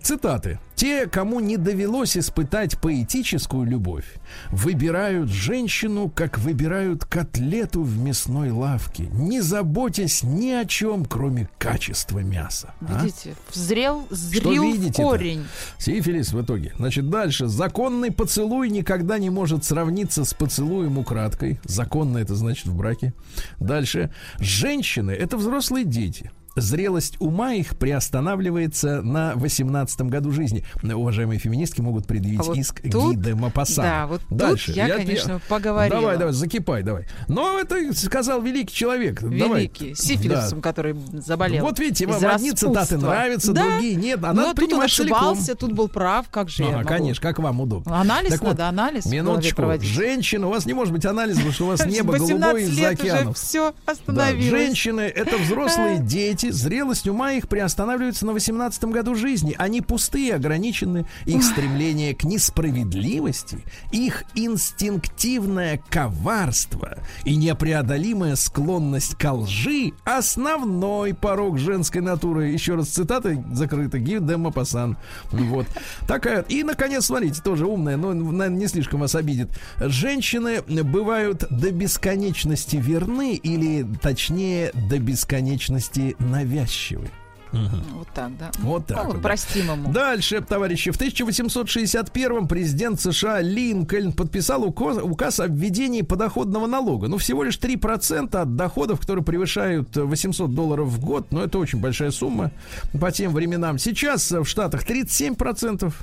Цитаты. 0.02 0.60
Те, 0.76 1.08
кому 1.08 1.27
не 1.40 1.58
довелось 1.58 2.18
испытать 2.18 2.80
поэтическую 2.80 3.66
любовь, 3.66 4.06
выбирают 4.50 5.30
женщину, 5.30 6.10
как 6.14 6.38
выбирают 6.40 7.06
котлету 7.06 7.84
в 7.84 7.98
мясной 7.98 8.52
лавке, 8.52 9.08
не 9.12 9.42
заботясь 9.42 10.24
ни 10.24 10.52
о 10.52 10.66
чем, 10.66 11.06
кроме 11.06 11.50
качества 11.58 12.20
мяса. 12.20 12.74
А? 12.82 13.04
Видите, 13.04 13.36
взрел, 13.54 14.08
зрил 14.10 14.64
видите-то? 14.64 15.04
корень. 15.04 15.46
Сифилис 15.78 16.32
в 16.34 16.42
итоге. 16.42 16.74
Значит, 16.78 17.10
дальше. 17.10 17.48
Законный 17.48 18.12
поцелуй 18.12 18.70
никогда 18.70 19.18
не 19.18 19.30
может 19.30 19.64
сравниться 19.64 20.26
с 20.26 20.34
поцелуем 20.34 20.98
украдкой. 20.98 21.60
Законно 21.64 22.18
это 22.18 22.36
значит 22.36 22.68
в 22.68 22.76
браке. 22.76 23.14
Дальше. 23.60 24.12
Женщины— 24.40 25.12
это 25.12 25.38
взрослые 25.38 25.86
дети. 25.86 26.32
Зрелость 26.60 27.16
ума 27.20 27.54
их 27.54 27.78
приостанавливается 27.78 29.02
на 29.02 29.34
18 29.36 30.02
году 30.02 30.32
жизни. 30.32 30.64
Уважаемые 30.84 31.40
феминистки 31.40 31.82
могут 31.82 32.08
предъявить 32.08 32.40
А 32.40 32.44
вот 32.44 32.58
иск 32.58 32.82
тут- 32.92 33.16
Гиде 33.16 33.36
Мапасана. 33.36 33.88
Да, 33.88 34.08
вот 34.08 34.22
Дальше. 34.30 34.68
тут 34.68 34.76
я, 34.76 34.90
конечно, 34.96 35.40
поговорила. 35.48 36.02
Давай, 36.02 36.18
давай, 36.18 36.34
закипай, 36.34 36.84
давай. 36.84 37.06
Но 37.28 37.60
это 37.60 37.94
сказал 37.96 38.42
великий 38.42 38.74
человек. 38.74 39.22
Давай. 39.22 39.60
Великий. 39.62 39.94
Сифилисом, 39.96 40.62
который 40.62 40.96
заболел. 41.14 41.64
Вот 41.66 41.80
видите, 41.80 42.08
вам 42.08 42.26
одни 42.26 42.52
цитаты 42.52 42.98
нравятся, 42.98 43.54
Да. 43.54 43.64
другие 43.64 43.96
нет. 43.96 44.20
А 44.24 44.34
Ну, 44.34 44.42
надо 44.42 44.50
а 44.52 44.54
тут 44.54 44.64
он 44.64 44.68
принимать 44.68 44.92
целиком. 44.92 45.18
ошибался, 45.18 45.56
тут 45.56 45.74
был 45.74 45.88
прав, 45.88 46.28
как 46.30 46.50
же 46.50 46.64
я 46.64 46.78
Ага, 46.80 46.84
конечно, 46.88 47.22
как 47.22 47.40
вам 47.40 47.62
удобно. 47.62 48.00
Анализ 48.02 48.32
Так 48.32 48.42
вот, 48.42 48.50
надо, 48.50 48.68
анализ 48.68 49.04
в 49.06 49.10
голове 49.10 49.22
Минуточку. 49.22 49.64
Женщина, 49.82 50.48
у 50.48 50.50
вас 50.50 50.66
не 50.66 50.74
может 50.74 50.94
быть 50.94 51.06
анализа, 51.06 51.38
потому 51.38 51.54
что 51.54 51.64
у 51.66 51.68
вас 51.68 51.86
небо 51.86 52.12
18 52.14 52.40
голубое 52.40 52.62
из-за 52.64 52.90
океанов. 52.90 53.38
все 53.38 53.74
Да, 53.86 53.92
остановилось. 53.92 54.50
женщины 54.50 55.02
это 55.02 55.38
взрослые 55.38 56.00
дети, 56.02 56.47
зрелость 56.52 57.08
ума 57.08 57.34
их 57.34 57.48
приостанавливается 57.48 58.26
на 58.26 58.34
18 58.34 58.84
году 58.86 59.16
жизни. 59.16 59.56
Они 59.58 59.82
пустые, 59.82 60.36
ограничены. 60.36 61.06
Их 61.26 61.44
стремление 61.44 62.16
к 62.16 62.24
несправедливости, 62.24 63.64
их 63.92 64.24
инстинктивное 64.36 65.82
коварство 65.90 66.98
и 67.24 67.36
непреодолимая 67.36 68.36
склонность 68.36 69.16
к 69.16 69.32
лжи– 69.32 69.94
основной 70.04 71.14
порог 71.14 71.58
женской 71.58 72.02
натуры. 72.02 72.48
Еще 72.48 72.76
раз 72.76 72.90
цитата 72.90 73.44
закрыта. 73.52 74.00
Гив 74.00 74.22
де 74.22 74.38
Мапасан. 74.38 74.98
Вот. 75.32 75.68
Такая. 76.08 76.42
И, 76.50 76.64
наконец, 76.64 77.06
смотрите, 77.06 77.42
тоже 77.42 77.66
умная, 77.66 77.98
но, 77.98 78.14
наверное, 78.14 78.50
не 78.50 78.68
слишком 78.68 79.02
вас 79.02 79.16
обидит. 79.16 79.50
Женщины 79.80 80.62
бывают 80.62 81.46
до 81.50 81.72
бесконечности 81.72 82.78
верны 82.78 83.36
или, 83.36 83.86
точнее, 84.02 84.72
до 84.74 85.00
бесконечности 85.00 86.16
навязчивы. 86.38 87.10
Вот 87.52 88.08
так, 88.14 88.38
да. 88.38 88.52
Вот 88.60 88.86
так 88.86 88.98
Ну, 88.98 89.04
вот, 89.06 89.16
да. 89.16 89.22
простим 89.22 89.72
ему. 89.72 89.92
Дальше, 89.92 90.42
товарищи, 90.42 90.92
в 90.92 91.00
1861-м 91.00 92.48
президент 92.48 93.00
США 93.00 93.42
Линкольн 93.42 94.12
подписал 94.12 94.64
указ, 94.66 94.98
указ 95.02 95.40
о 95.40 95.48
введении 95.48 96.02
подоходного 96.02 96.68
налога. 96.68 97.08
Ну, 97.08 97.18
всего 97.18 97.44
лишь 97.44 97.58
3% 97.58 98.36
от 98.36 98.56
доходов, 98.56 99.00
которые 99.00 99.24
превышают 99.24 99.96
800 99.96 100.54
долларов 100.54 100.90
в 100.90 101.00
год. 101.00 101.32
Но 101.32 101.44
это 101.44 101.58
очень 101.58 101.80
большая 101.80 102.12
сумма 102.12 102.52
по 103.00 103.12
тем 103.12 103.34
временам. 103.34 103.80
Сейчас 103.80 104.30
в 104.30 104.46
Штатах 104.46 104.86
37%. 104.86 105.94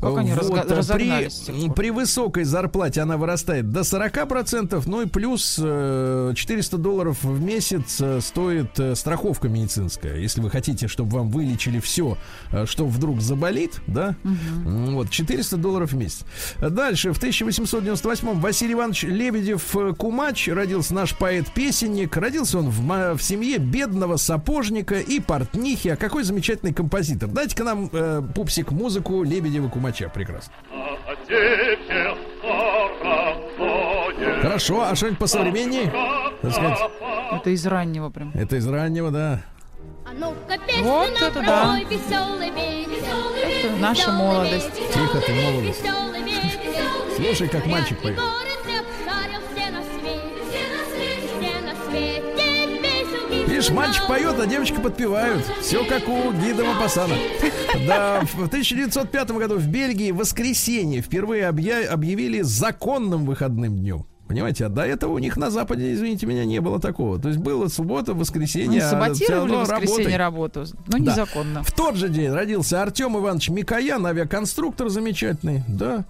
Как 0.00 0.16
они 0.18 0.30
разга- 0.32 0.60
а 0.60 0.82
при, 0.94 1.68
при 1.74 1.90
высокой 1.90 2.44
зарплате 2.44 3.00
она 3.00 3.16
вырастает 3.16 3.70
до 3.70 3.80
40%, 3.80 4.82
ну 4.86 5.02
и 5.02 5.06
плюс 5.06 5.58
э, 5.62 6.32
400 6.34 6.78
долларов 6.78 7.22
в 7.22 7.40
месяц 7.40 8.00
э, 8.00 8.20
стоит 8.20 8.78
э, 8.78 8.94
страховка 8.94 9.48
медицинская. 9.48 10.16
Если 10.16 10.40
вы 10.40 10.50
хотите, 10.50 10.88
чтобы 10.88 11.16
вам 11.18 11.30
вылечили 11.30 11.78
все, 11.80 12.16
э, 12.52 12.66
что 12.66 12.86
вдруг 12.86 13.20
заболит, 13.20 13.80
да, 13.86 14.16
М, 14.24 14.94
вот 14.94 15.10
400 15.10 15.56
долларов 15.56 15.92
в 15.92 15.96
месяц. 15.96 16.24
Дальше, 16.60 17.12
в 17.12 17.18
1898 17.18 18.40
Василий 18.40 18.74
Иванович 18.74 19.04
Лебедев 19.04 19.76
э, 19.76 19.92
Кумач 19.96 20.48
родился 20.48 20.94
наш 20.94 21.16
поэт-песенник. 21.16 22.16
Родился 22.16 22.58
он 22.58 22.68
в, 22.70 23.14
в 23.16 23.22
семье 23.22 23.58
бедного 23.58 24.16
сапожника 24.16 24.98
и 24.98 25.20
портнихи. 25.20 25.88
А 25.88 25.96
какой 25.96 26.24
замечательный 26.24 26.72
композитор. 26.72 27.28
Дайте-ка 27.30 27.64
нам, 27.64 27.88
э, 27.92 28.22
пупсик, 28.34 28.70
музыку 28.72 29.22
Лебедева 29.60 29.68
Кумача. 29.68 30.08
Прекрасно. 30.08 30.52
Хорошо, 34.42 34.82
а 34.82 34.94
что-нибудь 34.94 35.18
посовременнее? 35.18 35.92
Так 36.42 36.52
сказать, 36.52 36.78
Это 37.32 37.50
из 37.50 37.66
раннего 37.66 38.10
прям. 38.10 38.32
это 38.34 38.56
из 38.56 38.66
раннего, 38.66 39.10
да. 39.10 39.42
А 40.06 40.12
ну-ка, 40.12 40.58
песню 40.66 40.82
Вот 40.84 41.22
это 41.22 41.40
да. 41.42 41.62
пропой, 41.62 41.84
веселый 41.84 42.50
ветер. 42.50 42.90
Это 43.44 43.76
наша 43.80 44.10
молодость. 44.10 44.74
Тихо 44.92 45.20
ты, 45.20 45.34
молодость. 45.34 45.82
Веселый. 45.82 46.10
Слушай, 47.16 47.48
как 47.48 47.66
мальчик 47.66 48.00
поет. 48.00 48.18
Видишь, 53.46 53.70
мальчик 53.70 54.06
поет, 54.06 54.38
а 54.40 54.46
девочка 54.46 54.80
подпевают. 54.80 55.44
Все 55.60 55.84
как 55.84 56.08
у 56.08 56.32
Гида 56.32 56.64
Мапасана. 56.64 57.14
Да, 57.86 58.22
в 58.24 58.46
1905 58.46 59.30
году 59.32 59.56
в 59.56 59.66
Бельгии 59.68 60.10
в 60.10 60.16
воскресенье 60.16 61.00
впервые 61.02 61.48
объя- 61.48 61.86
объявили 61.88 62.42
законным 62.42 63.24
выходным 63.24 63.76
днем. 63.78 64.06
Понимаете, 64.30 64.66
а 64.66 64.68
до 64.68 64.82
этого 64.82 65.14
у 65.14 65.18
них 65.18 65.36
на 65.36 65.50
Западе, 65.50 65.92
извините 65.92 66.24
меня, 66.24 66.44
не 66.44 66.60
было 66.60 66.78
такого. 66.78 67.18
То 67.18 67.26
есть 67.30 67.40
было 67.40 67.66
суббота, 67.66 68.12
Они 68.12 68.20
воскресенье, 68.20 68.80
а 68.80 68.86
всё 68.86 68.90
саботировали 69.00 69.56
воскресенье 69.56 70.16
работай. 70.16 70.16
работу, 70.16 70.64
но 70.86 70.98
Да. 70.98 71.10
незаконно. 71.10 71.62
В 71.64 71.72
тот 71.72 71.96
же 71.96 72.08
день 72.08 72.30
родился 72.30 72.80
Артем 72.80 73.18
Иванович 73.18 73.48
Микоян, 73.48 74.06
авиаконструктор 74.06 74.88
замечательный, 74.88 75.64
да. 75.66 76.04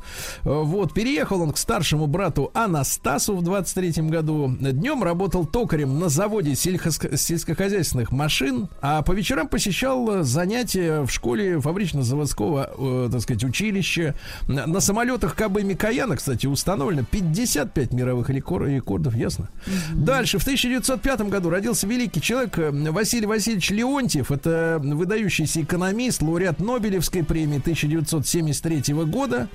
Э, 0.45 0.51
Вот, 0.71 0.93
переехал 0.93 1.41
он 1.41 1.53
к 1.53 1.57
старшему 1.57 2.07
брату 2.09 2.51
Анастасу 2.53 3.35
в 3.35 3.43
23 3.43 4.11
году. 4.11 4.55
Днем 4.61 5.03
работал 5.03 5.47
токарем 5.47 5.99
на 5.99 6.11
заводе 6.11 6.55
сельхоз- 6.57 7.17
сельскохозяйственных 7.17 8.13
машин, 8.13 8.69
а 8.83 9.01
по 9.01 9.13
вечерам 9.13 9.49
посещал 9.49 10.17
э, 10.19 10.23
занятия 10.25 11.01
в 11.07 11.11
школе 11.11 11.59
фабрично-заводского, 11.59 12.71
э, 13.07 13.09
так 13.11 13.23
сказать, 13.23 13.45
училища. 13.45 14.15
На, 14.47 14.67
на 14.67 14.81
самолетах 14.81 15.35
КБ 15.37 15.63
Микояна, 15.63 16.17
кстати, 16.17 16.47
установлено 16.47 17.05
55 17.11 17.93
мировых 17.95 18.10
рекор- 18.11 18.67
рекордов, 18.67 19.15
ясно? 19.15 19.49
Дальше, 19.95 20.39
в 20.39 20.43
1905 20.43 21.23
году 21.23 21.51
родился 21.51 21.87
великий 21.87 22.21
человек 22.21 22.59
э, 22.59 22.71
Василий 22.71 23.27
Васильевич 23.27 23.71
Леонтьев. 23.71 24.31
Это 24.31 24.81
выдающийся 24.83 25.63
экономист, 25.63 26.23
лауреат 26.23 26.61
Нобелевской 26.61 27.25
премии 27.25 27.59
1973 27.59 28.95
года. 29.05 29.49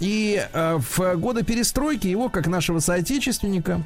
И 0.00 0.44
э, 0.52 0.78
в 0.78 1.16
годы 1.16 1.42
перестройки 1.44 2.06
его, 2.06 2.28
как 2.28 2.46
нашего 2.46 2.78
соотечественника, 2.78 3.82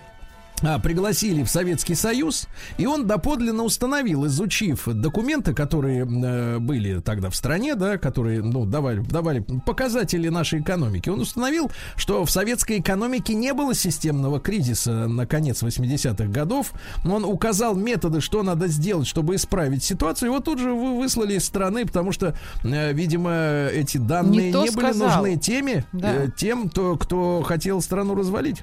пригласили 0.83 1.43
в 1.43 1.51
Советский 1.51 1.95
Союз, 1.95 2.47
и 2.79 2.87
он 2.87 3.07
доподлинно 3.07 3.63
установил, 3.63 4.27
изучив 4.27 4.85
документы, 4.87 5.53
которые 5.55 6.07
э, 6.07 6.59
были 6.59 7.01
тогда 7.01 7.29
в 7.31 7.37
стране, 7.37 7.75
да, 7.75 7.99
которые 7.99 8.43
ну, 8.43 8.65
давали, 8.65 9.01
давали 9.01 9.45
показатели 9.67 10.29
нашей 10.29 10.61
экономики, 10.61 11.09
он 11.11 11.21
установил, 11.21 11.71
что 11.97 12.25
в 12.25 12.31
советской 12.31 12.79
экономике 12.81 13.35
не 13.35 13.53
было 13.53 13.75
системного 13.75 14.41
кризиса 14.41 15.07
на 15.09 15.27
конец 15.27 15.63
80-х 15.63 16.25
годов, 16.31 16.73
он 17.05 17.25
указал 17.25 17.75
методы, 17.75 18.21
что 18.21 18.43
надо 18.43 18.69
сделать, 18.69 19.07
чтобы 19.07 19.35
исправить 19.35 19.85
ситуацию, 19.85 20.31
его 20.31 20.41
тут 20.41 20.59
же 20.59 20.73
вы- 20.73 20.97
выслали 20.99 21.35
из 21.35 21.45
страны, 21.45 21.85
потому 21.87 22.13
что, 22.13 22.35
э, 22.65 22.93
видимо, 22.93 23.67
эти 23.73 23.99
данные 23.99 24.53
Не 24.53 24.59
не 24.63 24.71
были 24.71 24.87
сказал. 24.93 25.09
нужны 25.23 25.37
теме, 25.37 25.85
Да. 25.93 26.15
э, 26.15 26.29
тем, 26.37 26.69
кто, 26.71 26.97
кто 26.97 27.43
хотел 27.43 27.81
страну 27.83 28.15
развалить. 28.15 28.63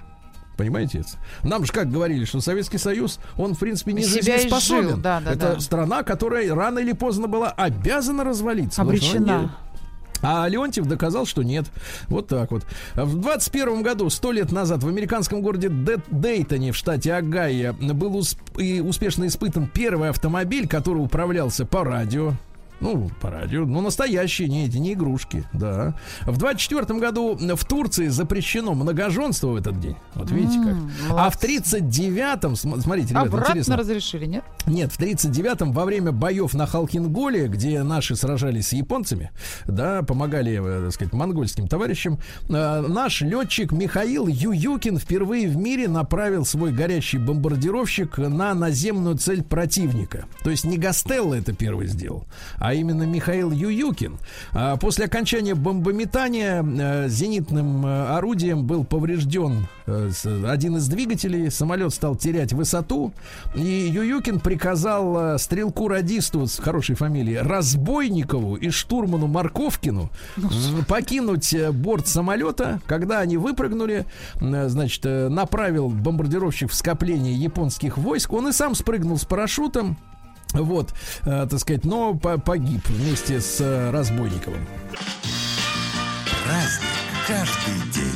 Понимаете? 0.58 1.04
Нам 1.44 1.66
же 1.66 1.72
как 1.72 1.90
говорили, 1.92 2.26
что 2.26 2.40
Советский 2.42 2.78
Союз, 2.78 3.20
он, 3.38 3.56
в 3.56 3.60
принципе, 3.60 3.94
не 3.94 4.04
Себя 4.04 4.38
жизнеспособен. 4.38 5.02
да, 5.02 5.20
да, 5.20 5.32
Это 5.32 5.54
да. 5.56 5.60
страна, 5.60 6.04
которая 6.04 6.54
рано 6.54 6.80
или 6.80 6.92
поздно 6.94 7.28
была 7.28 7.50
обязана 7.50 8.24
развалиться. 8.24 8.82
Обречена. 8.84 9.56
а 10.22 10.48
Леонтьев 10.48 10.86
доказал, 10.86 11.26
что 11.26 11.44
нет. 11.44 11.66
Вот 12.08 12.28
так 12.28 12.52
вот. 12.52 12.66
В 12.96 13.20
21 13.20 13.82
году, 13.82 14.10
сто 14.10 14.32
лет 14.32 14.52
назад, 14.52 14.84
в 14.84 14.88
американском 14.88 15.42
городе 15.42 15.70
Дейтоне 15.70 16.72
в 16.72 16.78
штате 16.78 17.14
Огайо 17.16 17.74
был 17.74 18.18
усп- 18.20 18.62
и 18.62 18.80
успешно 18.80 19.26
испытан 19.28 19.68
первый 19.68 20.10
автомобиль, 20.10 20.68
который 20.68 21.00
управлялся 21.00 21.66
по 21.66 21.84
радио. 21.84 22.34
Ну, 22.84 23.10
по 23.22 23.30
радио. 23.32 23.66
Ну, 23.66 23.82
настоящие, 23.82 24.50
не 24.50 24.66
эти, 24.66 24.78
не 24.78 24.94
игрушки, 24.94 25.46
да. 25.54 25.96
В 26.26 26.38
24 26.38 27.00
году 27.00 27.38
в 27.40 27.66
Турции 27.66 28.08
запрещено 28.10 28.74
многоженство 28.74 29.48
в 29.48 29.56
этот 29.56 29.80
день. 29.80 29.96
Вот 30.16 30.30
видите 30.32 30.60
как. 30.60 30.74
А 31.12 31.30
в 31.30 31.42
молодцы. 31.42 31.48
39-м, 31.80 32.56
см- 32.56 32.82
смотрите, 32.82 33.10
ребята, 33.12 33.28
Обратно 33.28 33.52
интересно. 33.52 33.78
разрешили, 33.78 34.26
нет? 34.26 34.44
Нет, 34.66 34.92
в 34.92 35.00
39-м 35.00 35.72
во 35.72 35.86
время 35.86 36.12
боев 36.12 36.54
на 36.54 36.68
Халкинголе, 36.68 37.48
где 37.48 37.82
наши 37.84 38.16
сражались 38.16 38.68
с 38.68 38.74
японцами, 38.74 39.32
да, 39.66 40.04
помогали, 40.04 40.60
э, 40.62 40.84
так 40.86 40.94
сказать, 40.94 41.14
монгольским 41.14 41.68
товарищам, 41.68 42.20
э, 42.50 42.82
наш 42.88 43.22
летчик 43.22 43.72
Михаил 43.72 44.28
Ююкин 44.28 44.98
впервые 45.00 45.48
в 45.48 45.56
мире 45.56 45.88
направил 45.88 46.46
свой 46.46 46.72
горящий 46.74 47.18
бомбардировщик 47.18 48.18
на 48.18 48.54
наземную 48.54 49.18
цель 49.18 49.42
противника. 49.44 50.26
То 50.44 50.50
есть 50.50 50.66
не 50.66 50.78
Гастелло 50.78 51.34
это 51.34 51.54
первый 51.54 51.88
сделал, 51.88 52.26
а 52.58 52.73
именно 52.74 53.04
Михаил 53.04 53.52
Ююкин. 53.52 54.18
А 54.54 54.78
После 54.78 55.06
окончания 55.06 55.56
бомбометания 55.56 56.62
э, 56.62 57.08
зенитным 57.08 57.86
э, 57.86 58.08
орудием 58.18 58.66
был 58.66 58.84
поврежден 58.84 59.68
э, 59.86 60.12
один 60.46 60.78
из 60.78 60.88
двигателей, 60.88 61.50
самолет 61.50 61.94
стал 61.94 62.16
терять 62.16 62.54
высоту, 62.54 63.14
и 63.56 63.62
Ююкин 63.62 64.40
приказал 64.40 65.40
стрелку-радисту 65.40 66.48
с 66.48 66.60
хорошей 66.60 66.96
фамилией 66.96 67.38
Разбойникову 67.38 68.56
и 68.56 68.70
штурману 68.70 69.28
Марковкину 69.28 70.10
м, 70.38 70.86
покинуть 70.88 71.56
борт 71.72 72.08
самолета. 72.08 72.82
Когда 72.86 73.20
они 73.20 73.38
выпрыгнули, 73.38 74.06
значит, 74.40 75.06
направил 75.06 75.90
бомбардировщик 75.90 76.72
в 76.72 76.74
скопление 76.74 77.34
японских 77.34 77.98
войск. 77.98 78.34
Он 78.34 78.50
и 78.50 78.52
сам 78.52 78.76
спрыгнул 78.76 79.18
с 79.18 79.26
парашютом. 79.26 79.98
Вот, 80.54 80.94
э, 81.26 81.48
так 81.50 81.60
сказать, 81.60 81.86
но 81.86 82.14
по- 82.14 82.38
погиб 82.38 82.88
вместе 82.88 83.42
с 83.42 83.60
э, 83.60 83.92
Разбойниковым. 83.92 84.66
Праздник 86.46 86.90
каждый 87.28 87.92
день. 87.94 88.14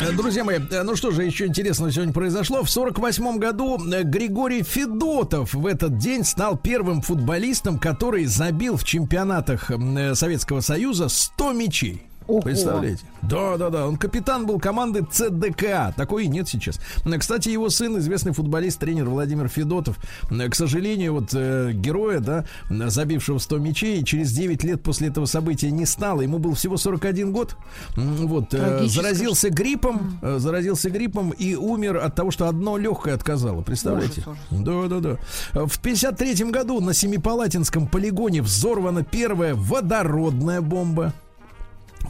Э, 0.00 0.10
Друзья 0.12 0.44
мои, 0.44 0.58
э, 0.58 0.82
ну 0.82 0.96
что 0.96 1.10
же 1.12 1.24
еще 1.24 1.46
интересного 1.46 1.90
сегодня 1.92 2.12
произошло? 2.12 2.62
В 2.62 2.70
48 2.70 3.38
году 3.38 3.78
э, 3.92 4.02
Григорий 4.02 4.62
Федотов 4.62 5.54
в 5.54 5.66
этот 5.66 5.98
день 5.98 6.24
стал 6.24 6.56
первым 6.56 7.00
футболистом, 7.00 7.78
который 7.78 8.24
забил 8.26 8.76
в 8.76 8.84
чемпионатах 8.84 9.70
Советского 10.14 10.60
Союза 10.60 11.08
100 11.08 11.52
мячей. 11.52 12.02
Ого. 12.26 12.40
Представляете? 12.40 13.04
Да, 13.22 13.56
да, 13.56 13.70
да. 13.70 13.86
Он 13.86 13.96
капитан 13.96 14.46
был 14.46 14.58
команды 14.58 15.04
ЦДК. 15.10 15.94
Такой 15.96 16.24
и 16.24 16.28
нет 16.28 16.48
сейчас. 16.48 16.80
Кстати, 17.18 17.50
его 17.50 17.68
сын, 17.68 17.98
известный 17.98 18.32
футболист, 18.32 18.78
тренер 18.78 19.08
Владимир 19.08 19.48
Федотов, 19.48 19.98
к 20.30 20.54
сожалению, 20.54 21.14
вот 21.14 21.30
э, 21.34 21.72
героя, 21.72 22.20
да, 22.20 22.44
забившего 22.70 23.38
100 23.38 23.58
мячей, 23.58 24.04
через 24.04 24.32
9 24.32 24.64
лет 24.64 24.82
после 24.82 25.08
этого 25.08 25.26
события 25.26 25.70
не 25.70 25.86
стало. 25.86 26.22
Ему 26.22 26.38
был 26.38 26.54
всего 26.54 26.76
41 26.76 27.32
год. 27.32 27.56
Вот, 27.96 28.54
э, 28.54 28.86
заразился 28.86 29.50
гриппом, 29.50 30.18
э, 30.22 30.38
заразился 30.38 30.90
гриппом 30.90 31.30
и 31.30 31.54
умер 31.54 31.98
от 31.98 32.14
того, 32.14 32.30
что 32.30 32.48
одно 32.48 32.76
легкое 32.76 33.14
отказало. 33.14 33.62
Представляете? 33.62 34.24
Да, 34.50 34.86
да, 34.88 35.00
да. 35.00 35.66
В 35.66 35.78
53 35.78 36.50
году 36.50 36.80
на 36.80 36.94
Семипалатинском 36.94 37.86
полигоне 37.86 38.42
взорвана 38.42 39.02
первая 39.02 39.54
водородная 39.54 40.60
бомба. 40.60 41.12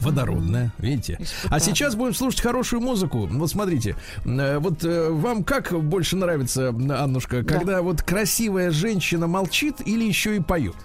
Водородная, 0.01 0.71
видите? 0.77 1.19
А 1.49 1.59
сейчас 1.59 1.95
будем 1.95 2.13
слушать 2.13 2.41
хорошую 2.41 2.81
музыку. 2.81 3.27
Вот 3.31 3.49
смотрите, 3.49 3.95
э, 4.25 4.57
вот 4.59 4.83
э, 4.83 5.09
вам 5.09 5.43
как 5.43 5.71
больше 5.83 6.15
нравится, 6.15 6.69
Аннушка, 6.69 7.41
Да. 7.41 7.57
когда 7.59 7.81
вот 7.81 8.01
красивая 8.03 8.71
женщина 8.71 9.27
молчит 9.27 9.75
или 9.85 10.03
еще 10.03 10.35
и 10.35 10.39
поет? 10.39 10.75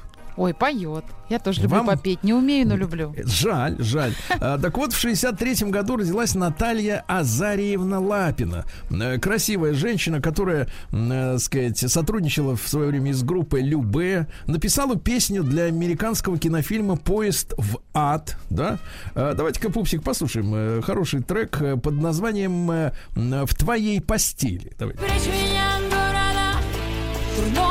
Ой, 0.40 0.55
поет. 0.55 1.05
Я 1.29 1.38
тоже 1.38 1.61
люблю 1.61 1.76
Вам- 1.76 1.87
попеть. 1.88 2.24
Не 2.24 2.33
умею, 2.33 2.66
но 2.66 2.74
люблю. 2.74 3.14
Жаль, 3.24 3.76
жаль. 3.79 4.14
А, 4.40 4.57
так 4.59 4.79
вот, 4.79 4.94
в 4.94 5.05
63-м 5.05 5.70
году 5.70 5.98
родилась 5.98 6.35
Наталья 6.35 7.05
Азариевна 7.07 8.00
Лапина. 8.00 8.64
Э, 8.90 9.18
Красивая 9.18 9.74
женщина, 9.74 10.22
которая, 10.22 10.66
м, 10.92 11.12
э, 11.12 11.38
сказать, 11.38 11.76
сотрудничала 11.79 12.57
в 12.57 12.66
свое 12.66 12.88
время 12.88 13.12
с 13.12 13.22
группой 13.22 13.61
Любе. 13.61 14.29
Написала 14.46 14.96
песню 14.96 15.42
для 15.44 15.64
американского 15.64 16.38
кинофильма 16.38 16.96
«Поезд 16.96 17.53
в 17.59 17.81
ад». 17.92 18.38
Да? 18.48 18.79
А, 19.14 19.35
Давайте-ка, 19.35 19.70
Пупсик, 19.70 20.03
послушаем 20.03 20.53
э, 20.55 20.81
хороший 20.81 21.22
трек 21.22 21.59
под 21.83 21.94
названием 22.00 22.66
«В 23.14 23.55
твоей 23.57 24.00
постели». 24.00 24.72
Давай. 24.79 24.94
Прячь 24.94 25.26
меня 25.26 25.68
города, 25.90 27.69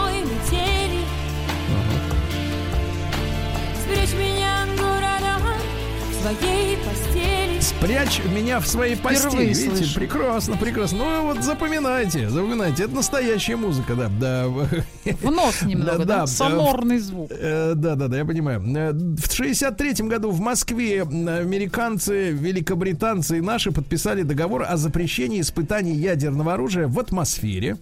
своей 6.21 6.77
постели. 6.77 7.39
Прячь 7.81 8.21
меня 8.33 8.59
в 8.59 8.67
своей 8.67 8.95
постели. 8.95 9.29
Впервые 9.29 9.47
Видите, 9.49 9.75
слышу. 9.77 9.95
прекрасно, 9.95 10.57
прекрасно. 10.57 10.97
Ну 10.99 11.23
вот 11.27 11.43
запоминайте, 11.43 12.29
запоминайте. 12.29 12.83
Это 12.83 12.95
настоящая 12.95 13.55
музыка, 13.55 13.95
да. 13.95 14.09
да. 14.19 14.47
В 14.47 15.31
нос 15.31 15.61
немного, 15.65 15.91
Да, 15.99 16.05
да? 16.05 16.05
да, 16.21 16.27
Сонорный 16.27 16.99
звук. 16.99 17.31
Э, 17.31 17.73
Да, 17.75 17.95
да, 17.95 18.07
да, 18.07 18.17
я 18.17 18.25
понимаю. 18.25 18.61
Э, 18.75 18.91
В 18.91 19.29
63-м 19.29 20.07
году 20.09 20.31
в 20.31 20.39
Москве 20.39 20.99
м, 20.99 21.27
американцы, 21.27 22.31
великобританцы 22.31 23.37
и 23.37 23.41
наши 23.41 23.71
подписали 23.71 24.23
договор 24.23 24.65
о 24.67 24.77
запрещении 24.77 25.41
испытаний 25.41 25.93
ядерного 25.95 26.53
оружия 26.53 26.87
в 26.87 26.99
атмосфере. 26.99 27.77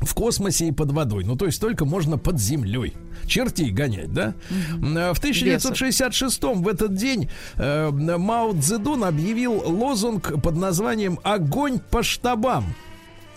В 0.00 0.14
космосе 0.14 0.68
и 0.68 0.72
под 0.72 0.92
водой. 0.92 1.24
Ну, 1.24 1.36
то 1.36 1.46
есть 1.46 1.60
только 1.60 1.84
можно 1.84 2.18
под 2.18 2.38
землей. 2.38 2.94
Чертей 3.26 3.70
гонять, 3.70 4.12
да? 4.12 4.34
Э, 4.50 5.12
В 5.12 5.18
1966 5.18 6.42
в 6.42 6.68
этот 6.68 6.94
день 6.94 7.28
э, 7.56 7.90
Мао 7.90 8.52
Цзэдун 8.52 9.04
объявил 9.04 9.54
лозунг 9.54 10.40
под 10.40 10.56
названием 10.56 11.18
«Огонь 11.24 11.80
по 11.90 12.02
штабам». 12.02 12.64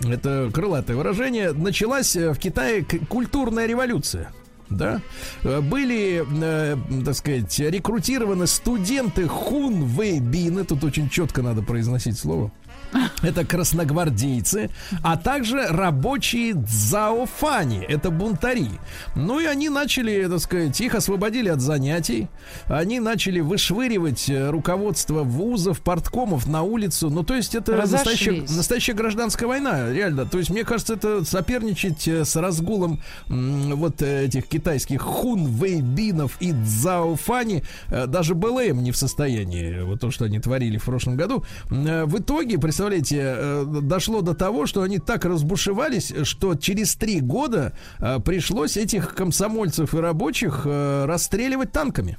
Это 0.02 0.50
крылатое 0.54 0.96
выражение. 0.98 1.52
Началась 1.52 2.16
э, 2.16 2.32
в 2.34 2.38
Китае 2.40 2.86
культурная 3.10 3.66
революция. 3.66 4.32
Да, 4.70 5.02
Э, 5.44 5.60
были, 5.60 6.26
э, 6.44 6.78
так 7.04 7.16
сказать, 7.16 7.60
рекрутированы 7.60 8.48
студенты 8.48 9.28
хунвейбины, 9.28 10.64
тут 10.64 10.84
очень 10.84 11.10
четко 11.10 11.42
надо 11.42 11.62
произносить 11.62 12.18
слово. 12.18 12.52
Это 13.22 13.46
красногвардейцы, 13.46 14.70
а 15.04 15.18
также 15.18 15.68
рабочие 15.68 16.54
дзаофани, 16.54 17.86
это 17.88 18.12
бунтари. 18.12 18.70
Ну 19.16 19.40
и 19.40 19.46
они 19.46 19.70
начали, 19.70 20.28
так 20.28 20.40
сказать, 20.40 20.80
их 20.82 20.96
освободили 20.96 21.50
от 21.50 21.62
занятий. 21.62 22.28
Они 22.68 23.00
начали 23.00 23.40
вышвыривать 23.40 24.30
э, 24.30 24.50
руководство 24.50 25.24
вузов, 25.24 25.82
порткомов 25.82 26.48
на 26.48 26.64
улицу. 26.64 27.10
Ну 27.10 27.24
то 27.24 27.36
есть 27.36 27.56
это 27.56 27.76
настоящая, 27.76 28.42
настоящая 28.50 28.94
гражданская 28.94 29.48
война, 29.48 29.92
реально. 29.92 30.26
То 30.26 30.38
есть 30.38 30.50
мне 30.50 30.64
кажется, 30.64 30.94
это 30.94 31.24
соперничать 31.24 32.08
э, 32.08 32.26
с 32.26 32.36
разгулом 32.36 33.02
вот 33.28 34.02
э, 34.02 34.26
этих 34.26 34.48
китайских 34.48 35.02
хунвейбинов 35.02 36.38
и 36.40 36.52
дзаофани 36.52 37.64
даже 37.90 38.36
БЛМ 38.36 38.84
не 38.84 38.92
в 38.92 38.98
состоянии. 38.98 39.82
Вот 39.82 40.02
то, 40.02 40.12
что 40.12 40.26
они 40.26 40.40
творили 40.40 40.78
в 40.78 40.86
прошлом 40.86 41.16
году. 41.16 41.44
В 41.70 42.20
итоге, 42.20 42.58
представляете, 42.58 42.81
э, 42.90 43.66
дошло 43.82 44.22
до 44.22 44.34
того, 44.34 44.66
что 44.66 44.82
они 44.82 45.00
так 45.00 45.26
разбушевались, 45.26 46.14
что 46.24 46.56
через 46.56 46.96
три 46.96 47.20
года 47.20 47.74
э, 48.00 48.20
пришлось 48.20 48.78
этих 48.78 49.16
комсомольцев 49.16 49.94
и 49.94 49.98
рабочих 49.98 50.62
э, 50.66 51.06
расстреливать 51.06 51.72
танками. 51.72 52.18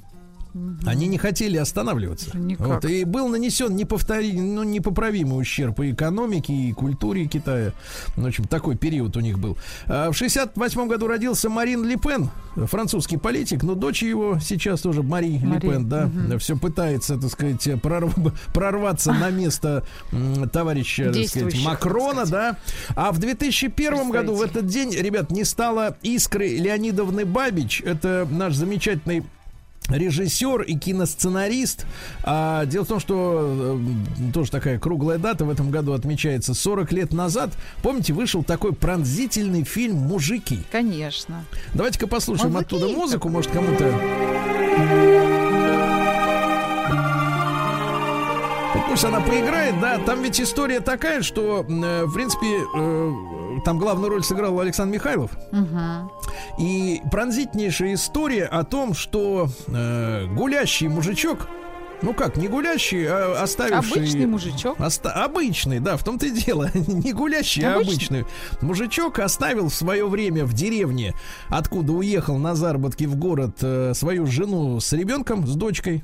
Они 0.85 1.07
не 1.07 1.17
хотели 1.17 1.57
останавливаться. 1.57 2.37
Никак. 2.37 2.67
Вот, 2.67 2.85
и 2.85 3.03
был 3.05 3.27
нанесен 3.27 3.75
неповтори... 3.75 4.33
ну, 4.33 4.63
непоправимый 4.63 5.39
ущерб 5.39 5.79
и 5.79 5.91
экономике, 5.91 6.53
и 6.53 6.73
культуре 6.73 7.25
Китая. 7.25 7.73
Ну, 8.15 8.23
В 8.23 8.27
общем, 8.27 8.45
такой 8.45 8.77
период 8.77 9.17
у 9.17 9.19
них 9.19 9.39
был. 9.39 9.57
А 9.87 10.11
В 10.11 10.15
68 10.17 10.87
году 10.87 11.07
родился 11.07 11.49
Марин 11.49 11.83
Ле 11.85 11.97
Пен, 11.97 12.29
французский 12.55 13.17
политик, 13.17 13.63
но 13.63 13.75
дочь 13.75 14.03
его 14.03 14.39
сейчас 14.39 14.81
тоже 14.81 15.01
Мари, 15.01 15.39
Мари, 15.43 15.59
Пен, 15.59 15.89
да, 15.89 16.09
все 16.37 16.57
пытается, 16.57 17.17
так 17.17 17.31
сказать, 17.31 17.65
прорв- 17.67 18.33
прорваться 18.53 19.11
на 19.13 19.29
место 19.29 19.83
товарища, 20.51 21.11
так 21.13 21.25
сказать, 21.27 21.63
Макрона, 21.63 22.21
так 22.21 22.29
да. 22.29 22.57
А 22.95 23.11
в 23.11 23.19
2001 23.19 24.09
году 24.11 24.35
в 24.35 24.41
этот 24.41 24.67
день, 24.67 24.91
ребят, 24.91 25.31
не 25.31 25.43
стало 25.43 25.97
Искры 26.03 26.47
Леонидовны 26.57 27.25
Бабич. 27.25 27.81
Это 27.81 28.27
наш 28.29 28.55
замечательный 28.55 29.23
режиссер 29.89 30.61
и 30.61 30.75
киносценарист. 30.75 31.85
А, 32.23 32.65
дело 32.65 32.85
в 32.85 32.87
том, 32.87 32.99
что 32.99 33.77
э, 33.79 34.31
тоже 34.33 34.51
такая 34.51 34.79
круглая 34.79 35.17
дата 35.17 35.45
в 35.45 35.49
этом 35.49 35.71
году 35.71 35.93
отмечается. 35.93 36.53
40 36.53 36.91
лет 36.93 37.13
назад, 37.13 37.51
помните, 37.81 38.13
вышел 38.13 38.43
такой 38.43 38.73
пронзительный 38.73 39.63
фильм 39.63 39.97
«Мужики». 39.97 40.61
Конечно. 40.71 41.45
Давайте-ка 41.73 42.07
послушаем 42.07 42.53
Мужики 42.53 42.75
оттуда 42.75 42.87
музыку, 42.89 43.29
может, 43.29 43.51
кому-то... 43.51 43.93
Пусть 48.89 49.05
она 49.05 49.21
поиграет, 49.21 49.79
да. 49.79 49.97
Там 49.97 50.21
ведь 50.21 50.39
история 50.39 50.79
такая, 50.79 51.23
что, 51.23 51.65
э, 51.67 52.05
в 52.05 52.13
принципе, 52.13 52.45
э, 52.75 53.11
там 53.65 53.77
главную 53.79 54.09
роль 54.09 54.23
сыграл 54.23 54.59
Александр 54.59 54.93
Михайлов. 54.95 55.31
Мгм. 55.51 56.11
И 56.59 57.01
пронзительнейшая 57.11 57.93
история 57.95 58.45
о 58.45 58.63
том, 58.63 58.93
что 58.93 59.49
э, 59.67 60.25
гулящий 60.35 60.87
мужичок, 60.87 61.47
ну 62.01 62.13
как, 62.13 62.35
не 62.37 62.47
гулящий, 62.47 63.05
а 63.07 63.41
оставивший... 63.41 63.97
Обычный 64.01 64.25
мужичок. 64.25 64.79
Оста- 64.79 65.11
обычный, 65.23 65.79
да, 65.79 65.95
в 65.97 66.03
том-то 66.03 66.25
и 66.25 66.31
дело. 66.31 66.69
Не 66.73 67.13
гулящий, 67.13 67.63
а 67.63 67.75
Обычный. 67.75 68.21
обычный. 68.21 68.25
Мужичок 68.61 69.19
оставил 69.19 69.69
в 69.69 69.73
свое 69.75 70.05
время 70.07 70.45
в 70.45 70.53
деревне, 70.53 71.13
откуда 71.47 71.93
уехал 71.93 72.37
на 72.37 72.55
заработки 72.55 73.05
в 73.05 73.15
город, 73.15 73.57
э, 73.61 73.93
свою 73.95 74.25
жену 74.27 74.79
с 74.79 74.91
ребенком, 74.93 75.47
с 75.47 75.55
дочкой. 75.55 76.03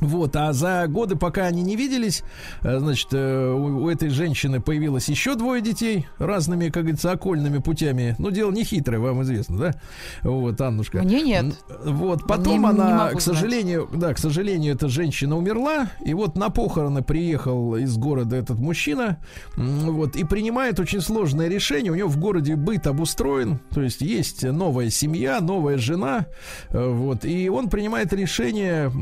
Вот, 0.00 0.36
а 0.36 0.52
за 0.52 0.86
годы, 0.88 1.16
пока 1.16 1.44
они 1.44 1.62
не 1.62 1.74
виделись, 1.76 2.22
э, 2.62 2.78
значит, 2.78 3.08
э, 3.12 3.52
у, 3.52 3.84
у 3.84 3.88
этой 3.88 4.10
женщины 4.10 4.60
появилось 4.60 5.08
еще 5.08 5.34
двое 5.36 5.62
детей 5.62 6.06
разными, 6.18 6.68
как 6.68 6.82
говорится, 6.82 7.12
окольными 7.12 7.58
путями. 7.58 8.14
Ну, 8.18 8.30
дело 8.30 8.50
не 8.50 8.62
хитрое, 8.64 9.00
вам 9.00 9.22
известно, 9.22 9.56
да? 9.56 9.74
Вот, 10.22 10.60
Аннушка. 10.60 11.02
Мне 11.02 11.22
нет. 11.22 11.56
Вот, 11.84 12.26
потом 12.26 12.54
Не- 12.54 12.58
не 12.58 12.66
она, 12.66 13.10
к 13.10 13.20
сожалению, 13.20 13.88
да, 13.94 14.12
к 14.12 14.18
сожалению, 14.18 14.74
эта 14.74 14.88
женщина 14.88 15.36
умерла, 15.36 15.88
и 16.04 16.12
вот 16.12 16.36
на 16.36 16.50
похороны 16.50 17.02
приехал 17.02 17.76
из 17.76 17.96
города 17.96 18.36
этот 18.36 18.58
мужчина, 18.58 19.18
вот, 19.56 20.16
и 20.16 20.24
принимает 20.24 20.78
очень 20.78 21.00
сложное 21.00 21.48
решение. 21.48 21.90
У 21.90 21.94
него 21.94 22.08
в 22.08 22.18
городе 22.18 22.56
быт 22.56 22.86
обустроен, 22.86 23.60
то 23.70 23.80
есть 23.80 24.02
есть 24.02 24.42
новая 24.42 24.90
семья, 24.90 25.40
новая 25.40 25.78
жена, 25.78 26.26
э, 26.68 26.86
вот, 26.86 27.24
и 27.24 27.48
он 27.48 27.70
принимает 27.70 28.12
решение 28.12 28.92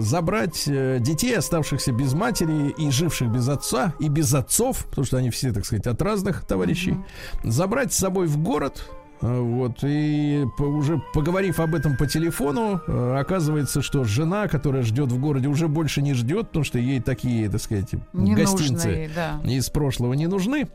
забрать 0.00 0.39
э, 0.66 0.98
детей, 1.00 1.36
оставшихся 1.36 1.92
без 1.92 2.12
матери 2.14 2.70
и 2.76 2.90
живших 2.90 3.30
без 3.30 3.48
отца 3.48 3.94
и 3.98 4.08
без 4.08 4.32
отцов, 4.34 4.86
потому 4.86 5.04
что 5.04 5.16
они 5.18 5.30
все, 5.30 5.52
так 5.52 5.64
сказать, 5.64 5.86
от 5.86 6.00
разных 6.02 6.44
товарищей, 6.44 6.96
забрать 7.44 7.92
с 7.92 7.98
собой 7.98 8.26
в 8.26 8.38
город, 8.38 8.84
Э, 9.22 9.38
Вот, 9.38 9.80
и 9.82 10.46
по- 10.56 10.62
уже 10.62 11.02
поговорив 11.12 11.60
об 11.60 11.74
этом 11.74 11.96
по 11.96 12.06
телефону, 12.06 12.80
э, 12.86 13.16
оказывается, 13.20 13.82
что 13.82 14.02
жена, 14.04 14.48
которая 14.48 14.82
ждет 14.82 15.12
в 15.12 15.20
городе, 15.20 15.46
уже 15.48 15.68
больше 15.68 16.00
не 16.00 16.14
ждет, 16.14 16.46
потому 16.48 16.64
что 16.64 16.78
ей 16.78 17.00
такие, 17.00 17.50
так 17.50 17.60
сказать, 17.60 17.90
гостинцы 18.14 18.88
Ненужный, 18.88 19.10
да. 19.14 19.40
из 19.44 19.68
прошлого 19.68 20.14
не 20.14 20.26
нужны. 20.26 20.68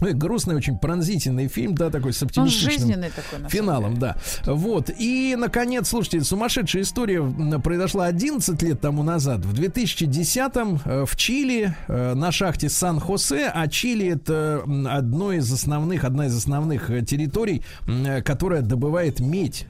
Ну, 0.00 0.14
грустный, 0.14 0.54
очень 0.54 0.78
пронзительный 0.78 1.48
фильм, 1.48 1.74
да, 1.74 1.90
такой 1.90 2.12
с 2.12 2.22
оптимистичным 2.22 3.02
такой, 3.02 3.48
финалом, 3.48 3.94
деле. 3.94 4.14
да. 4.44 4.52
Вот. 4.52 4.90
И, 4.98 5.36
наконец, 5.38 5.88
слушайте, 5.88 6.22
сумасшедшая 6.22 6.82
история 6.82 7.22
произошла 7.62 8.06
11 8.06 8.62
лет 8.62 8.80
тому 8.80 9.02
назад. 9.02 9.44
В 9.44 9.54
2010-м 9.54 10.80
э, 10.84 11.04
в 11.06 11.16
Чили 11.16 11.74
э, 11.88 12.14
на 12.14 12.32
шахте 12.32 12.68
Сан-Хосе, 12.68 13.50
а 13.52 13.68
Чили 13.68 14.08
это 14.08 14.62
одно 14.88 15.32
из 15.32 15.52
основных, 15.52 16.04
одна 16.04 16.26
из 16.26 16.36
основных 16.36 16.90
э, 16.90 17.02
территорий, 17.02 17.62
которая 18.24 18.62
добывает 18.62 19.20
медь 19.20 19.66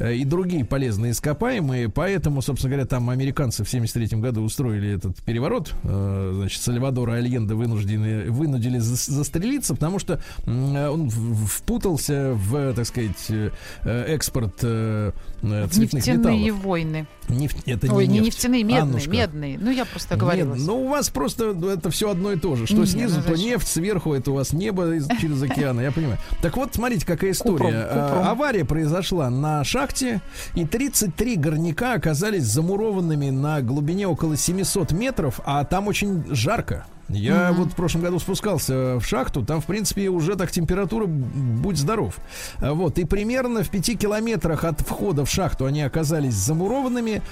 и 0.00 0.24
другие 0.24 0.64
полезные 0.64 1.12
ископаемые. 1.12 1.88
Поэтому, 1.88 2.42
собственно 2.42 2.70
говоря, 2.74 2.86
там 2.86 3.10
американцы 3.10 3.64
в 3.64 3.68
73 3.70 4.18
году 4.20 4.42
устроили 4.42 4.94
этот 4.96 5.16
переворот. 5.22 5.74
Э, 5.84 6.32
Значит, 6.36 6.62
Сальвадора 6.62 7.12
Альенде 7.14 7.54
вынуждены, 7.54 8.30
вынудили 8.30 8.78
зас- 8.78 9.10
застрелиться, 9.10 9.74
потому 9.74 9.98
что 9.98 10.20
э, 10.46 10.88
он 10.88 11.10
впутался 11.10 12.32
в, 12.34 12.74
так 12.74 12.86
сказать, 12.86 13.26
э, 13.30 13.50
э, 13.84 14.04
экспорт 14.14 14.58
э, 14.62 15.12
э, 15.42 15.66
цветных 15.70 16.06
нефтяные 16.06 16.38
металлов. 16.46 16.64
войны. 16.64 17.06
Нефть, 17.28 17.56
это 17.66 17.92
Ой, 17.92 18.06
не 18.06 18.14
нефть. 18.20 18.26
нефтяные, 18.26 18.62
медные, 18.62 18.82
Аннушка. 18.82 19.10
медные. 19.10 19.58
Ну, 19.60 19.70
я 19.70 19.84
просто 19.84 20.14
оговорилась. 20.14 20.58
Нет, 20.58 20.66
ну 20.68 20.84
у 20.84 20.88
вас 20.88 21.08
просто 21.10 21.56
это 21.72 21.90
все 21.90 22.10
одно 22.10 22.32
и 22.32 22.36
то 22.38 22.54
же. 22.56 22.66
Что 22.66 22.76
Не, 22.76 22.86
снизу, 22.86 23.16
ну 23.16 23.22
то 23.22 23.36
нефть, 23.38 23.68
сверху 23.68 24.14
это 24.14 24.30
у 24.30 24.34
вас 24.34 24.52
небо 24.52 24.94
из- 24.94 25.08
через 25.20 25.42
океан, 25.42 25.80
я 25.80 25.90
понимаю. 25.92 26.18
Так 26.42 26.56
вот, 26.56 26.74
смотрите, 26.74 27.04
какая 27.06 27.32
история. 27.32 27.56
Купром, 27.56 27.72
А, 27.74 28.08
купром. 28.08 28.28
Авария 28.28 28.64
произошла 28.64 29.28
на 29.30 29.64
шахте, 29.64 30.20
и 30.54 30.64
33 30.64 31.36
горняка 31.36 31.94
оказались 31.94 32.44
замурованными 32.44 33.30
на 33.30 33.60
глубине 33.62 34.06
около 34.06 34.36
700 34.36 34.92
метров, 34.92 35.40
а 35.44 35.64
там 35.64 35.88
очень 35.88 36.24
жарко. 36.34 36.86
Я 37.08 37.52
вот 37.52 37.72
в 37.72 37.76
прошлом 37.76 38.02
году 38.02 38.18
спускался 38.18 38.98
в 38.98 39.04
шахту, 39.04 39.44
там, 39.44 39.60
в 39.60 39.66
принципе, 39.66 40.08
уже 40.08 40.34
так 40.36 40.50
температура, 40.50 41.06
будь 41.06 41.78
здоров. 41.78 42.16
А 42.58 42.72
Вот, 42.72 42.98
и 42.98 43.04
примерно 43.04 43.62
в 43.62 43.70
пяти 43.70 43.96
километрах 43.96 44.64
от 44.64 44.80
входа 44.80 45.24
в 45.24 45.30
шахту 45.30 45.66
они 45.66 45.82
оказались 45.82 46.34
замурованными. 46.34 47.22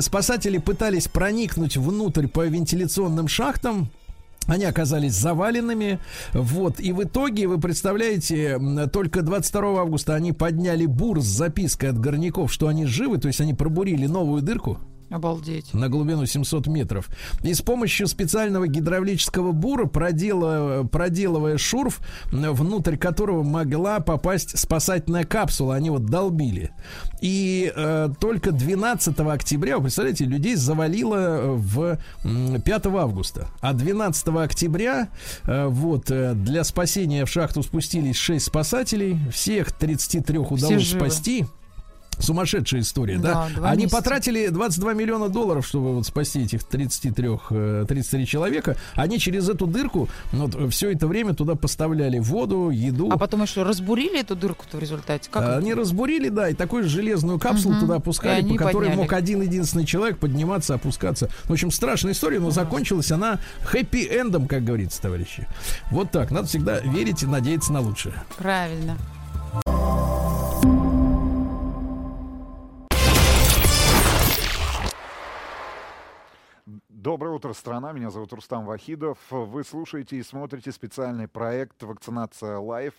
Спасатели 0.00 0.58
пытались 0.58 1.08
проникнуть 1.08 1.76
внутрь 1.76 2.28
по 2.28 2.46
вентиляционным 2.46 3.28
шахтам, 3.28 3.90
они 4.46 4.64
оказались 4.64 5.12
заваленными. 5.12 5.98
Вот. 6.32 6.80
И 6.80 6.92
в 6.92 7.04
итоге, 7.04 7.46
вы 7.46 7.60
представляете, 7.60 8.58
только 8.92 9.22
22 9.22 9.80
августа 9.80 10.14
они 10.14 10.32
подняли 10.32 10.86
бур 10.86 11.20
с 11.20 11.26
запиской 11.26 11.90
от 11.90 12.00
горняков, 12.00 12.52
что 12.52 12.66
они 12.66 12.86
живы, 12.86 13.18
то 13.18 13.28
есть 13.28 13.40
они 13.40 13.54
пробурили 13.54 14.06
новую 14.06 14.42
дырку. 14.42 14.78
Обалдеть. 15.10 15.74
на 15.74 15.88
глубину 15.88 16.24
700 16.26 16.66
метров. 16.68 17.08
И 17.42 17.52
с 17.52 17.60
помощью 17.62 18.06
специального 18.06 18.68
гидравлического 18.68 19.52
бура, 19.52 19.86
продела- 19.86 20.86
проделывая 20.86 21.58
шурф, 21.58 22.00
внутрь 22.30 22.96
которого 22.96 23.42
могла 23.42 24.00
попасть 24.00 24.58
спасательная 24.58 25.24
капсула, 25.24 25.74
они 25.74 25.90
вот 25.90 26.06
долбили. 26.06 26.70
И 27.20 27.72
э, 27.74 28.08
только 28.20 28.52
12 28.52 29.18
октября, 29.20 29.76
вы 29.76 29.82
представляете, 29.84 30.24
людей 30.24 30.54
завалило 30.54 31.16
э, 31.16 31.50
в 31.52 31.98
м, 32.24 32.60
5 32.62 32.86
августа. 32.86 33.48
А 33.60 33.72
12 33.72 34.28
октября 34.28 35.08
э, 35.44 35.66
вот 35.66 36.10
э, 36.10 36.34
для 36.34 36.64
спасения 36.64 37.24
в 37.24 37.30
шахту 37.30 37.62
спустились 37.62 38.16
6 38.16 38.46
спасателей. 38.46 39.18
Всех 39.32 39.72
33 39.72 40.38
удалось 40.38 40.82
живы. 40.82 41.00
спасти. 41.10 41.44
Сумасшедшая 42.20 42.80
история, 42.82 43.18
да? 43.18 43.48
Да, 43.56 43.68
Они 43.70 43.84
месяца. 43.84 43.96
потратили 43.96 44.48
22 44.48 44.92
миллиона 44.94 45.28
долларов, 45.28 45.66
чтобы 45.66 45.94
вот 45.94 46.06
спасти 46.06 46.42
этих 46.42 46.64
33, 46.64 47.28
э, 47.50 47.84
33 47.88 48.26
человека. 48.26 48.76
Они 48.94 49.18
через 49.18 49.48
эту 49.48 49.66
дырку 49.66 50.08
ну, 50.32 50.46
вот, 50.46 50.72
все 50.72 50.90
это 50.92 51.06
время 51.06 51.34
туда 51.34 51.54
поставляли 51.54 52.18
воду, 52.18 52.70
еду. 52.70 53.08
А 53.10 53.18
потом 53.18 53.42
еще 53.42 53.62
разбурили 53.62 54.20
эту 54.20 54.36
дырку-то 54.36 54.76
в 54.76 54.80
результате? 54.80 55.30
Как 55.30 55.42
А, 55.42 55.46
это? 55.46 55.56
Они 55.58 55.74
разбурили, 55.74 56.28
да, 56.28 56.48
и 56.48 56.54
такую 56.54 56.84
же 56.84 56.88
железную 56.90 57.38
капсулу 57.38 57.72
Мгм. 57.74 57.80
туда 57.80 57.94
опускали, 57.96 58.42
по 58.48 58.54
которой 58.56 58.86
подняли. 58.88 58.96
мог 58.96 59.12
один 59.12 59.42
единственный 59.42 59.84
человек 59.86 60.18
подниматься, 60.18 60.74
опускаться. 60.74 61.28
В 61.44 61.52
общем, 61.52 61.70
страшная 61.70 62.12
история, 62.12 62.40
но 62.40 62.50
закончилась 62.50 63.10
она 63.12 63.38
хэппи-эндом, 63.64 64.46
как 64.46 64.64
говорится, 64.64 65.00
товарищи. 65.00 65.46
Вот 65.90 66.10
так. 66.10 66.30
Надо 66.30 66.46
всегда 66.48 66.80
верить 66.80 67.22
и 67.22 67.26
надеяться 67.26 67.72
на 67.72 67.80
лучшее. 67.80 68.14
Правильно. 68.36 68.96
Доброе 77.02 77.30
утро, 77.30 77.54
страна. 77.54 77.92
Меня 77.92 78.10
зовут 78.10 78.30
Рустам 78.34 78.66
Вахидов. 78.66 79.16
Вы 79.30 79.64
слушаете 79.64 80.16
и 80.16 80.22
смотрите 80.22 80.70
специальный 80.70 81.28
проект 81.28 81.82
«Вакцинация 81.82 82.58
Live». 82.58 82.92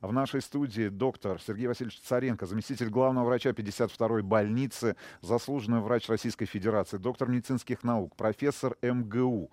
В 0.00 0.12
нашей 0.12 0.40
студии 0.40 0.86
доктор 0.86 1.40
Сергей 1.44 1.66
Васильевич 1.66 2.00
Царенко, 2.00 2.46
заместитель 2.46 2.90
главного 2.90 3.26
врача 3.26 3.50
52-й 3.50 4.22
больницы, 4.22 4.94
заслуженный 5.20 5.80
врач 5.80 6.08
Российской 6.08 6.46
Федерации, 6.46 6.96
доктор 6.96 7.28
медицинских 7.28 7.82
наук, 7.82 8.14
профессор 8.14 8.76
МГУ. 8.82 9.50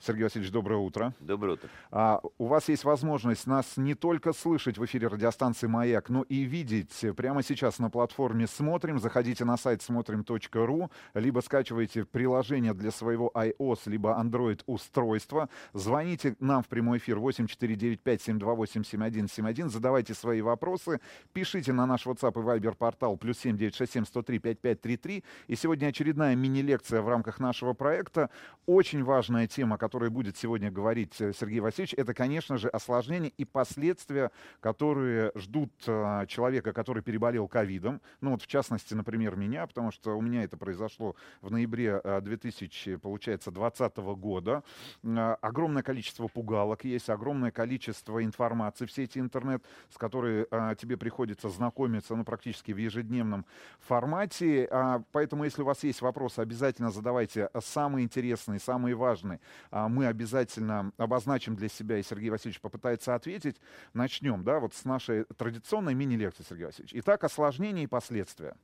Сергей 0.00 0.24
Васильевич, 0.24 0.50
доброе 0.50 0.76
утро. 0.76 1.12
Доброе 1.20 1.52
утро. 1.52 1.68
А, 1.90 2.22
у 2.38 2.46
вас 2.46 2.70
есть 2.70 2.84
возможность 2.84 3.46
нас 3.46 3.76
не 3.76 3.94
только 3.94 4.32
слышать 4.32 4.78
в 4.78 4.84
эфире 4.86 5.08
радиостанции 5.08 5.66
«Маяк», 5.66 6.08
но 6.08 6.22
и 6.22 6.44
видеть 6.44 7.04
прямо 7.16 7.42
сейчас 7.42 7.78
на 7.78 7.90
платформе 7.90 8.46
«Смотрим». 8.46 8.98
Заходите 8.98 9.44
на 9.44 9.58
сайт 9.58 9.82
смотрим.ру, 9.82 10.90
либо 11.12 11.40
скачивайте 11.40 12.06
приложение 12.06 12.72
для 12.72 12.90
своего 12.90 13.30
iOS, 13.34 13.80
либо 13.86 14.18
Android 14.18 14.62
устройства. 14.64 15.50
Звоните 15.74 16.34
нам 16.40 16.62
в 16.62 16.68
прямой 16.68 16.96
эфир 16.96 17.18
8495-728-7171, 17.18 19.68
задавайте 19.68 20.14
свои 20.14 20.40
вопросы, 20.40 20.98
пишите 21.34 21.74
на 21.74 21.84
наш 21.84 22.06
WhatsApp 22.06 22.32
и 22.32 22.38
Viber 22.42 22.74
портал 22.74 23.18
плюс 23.18 23.36
7967 23.40 24.06
103 24.06 24.38
5533. 24.38 25.24
И 25.48 25.56
сегодня 25.56 25.88
очередная 25.88 26.34
мини-лекция 26.34 27.02
в 27.02 27.08
рамках 27.10 27.38
нашего 27.38 27.74
проекта. 27.74 28.30
Очень 28.64 29.04
важная 29.04 29.46
тема, 29.46 29.76
о 29.76 29.89
которой 29.90 30.08
будет 30.08 30.36
сегодня 30.36 30.70
говорить 30.70 31.20
э, 31.20 31.32
Сергей 31.32 31.58
Васильевич, 31.58 31.94
это, 31.96 32.14
конечно 32.14 32.58
же, 32.58 32.68
осложнения 32.68 33.32
и 33.36 33.44
последствия, 33.44 34.30
которые 34.60 35.32
ждут 35.34 35.72
э, 35.84 36.26
человека, 36.28 36.72
который 36.72 37.02
переболел 37.02 37.48
ковидом. 37.48 38.00
Ну 38.20 38.30
вот 38.30 38.42
в 38.42 38.46
частности, 38.46 38.94
например, 38.94 39.34
меня, 39.34 39.66
потому 39.66 39.90
что 39.90 40.16
у 40.16 40.20
меня 40.20 40.44
это 40.44 40.56
произошло 40.56 41.16
в 41.40 41.50
ноябре 41.50 42.00
э, 42.04 42.20
2000, 42.20 42.98
получается, 42.98 43.50
2020 43.50 43.96
года. 44.20 44.62
Э, 45.02 45.36
Огромное 45.40 45.82
количество 45.82 46.28
пугалок 46.28 46.84
есть, 46.84 47.10
огромное 47.10 47.50
количество 47.50 48.22
информации 48.22 48.86
в 48.86 48.92
сети 48.92 49.18
интернет, 49.18 49.64
с 49.92 49.98
которой 49.98 50.46
э, 50.48 50.76
тебе 50.80 50.96
приходится 50.98 51.48
знакомиться, 51.48 52.14
ну, 52.14 52.22
практически 52.22 52.70
в 52.70 52.76
ежедневном 52.76 53.44
формате. 53.80 54.68
А, 54.70 55.02
Поэтому, 55.10 55.42
если 55.42 55.62
у 55.62 55.64
вас 55.64 55.82
есть 55.82 56.00
вопросы, 56.00 56.38
обязательно 56.38 56.92
задавайте 56.92 57.50
самые 57.60 58.04
интересные, 58.04 58.60
самые 58.60 58.94
важные. 58.94 59.40
А, 59.80 59.88
Мы 59.88 60.06
обязательно 60.06 60.92
обозначим 60.98 61.56
для 61.56 61.68
себя, 61.68 61.98
и 61.98 62.02
Сергей 62.02 62.30
Васильевич 62.30 62.60
попытается 62.60 63.14
ответить. 63.14 63.56
Начнем, 63.94 64.44
да, 64.44 64.60
вот 64.60 64.74
с 64.74 64.84
нашей 64.84 65.24
традиционной 65.24 65.94
мини-лекции, 65.94 66.44
Сергей 66.48 66.66
Васильевич. 66.66 66.92
Итак, 66.96 67.24
осложнения 67.24 67.84
и 67.84 67.86
последствия. 67.86 68.56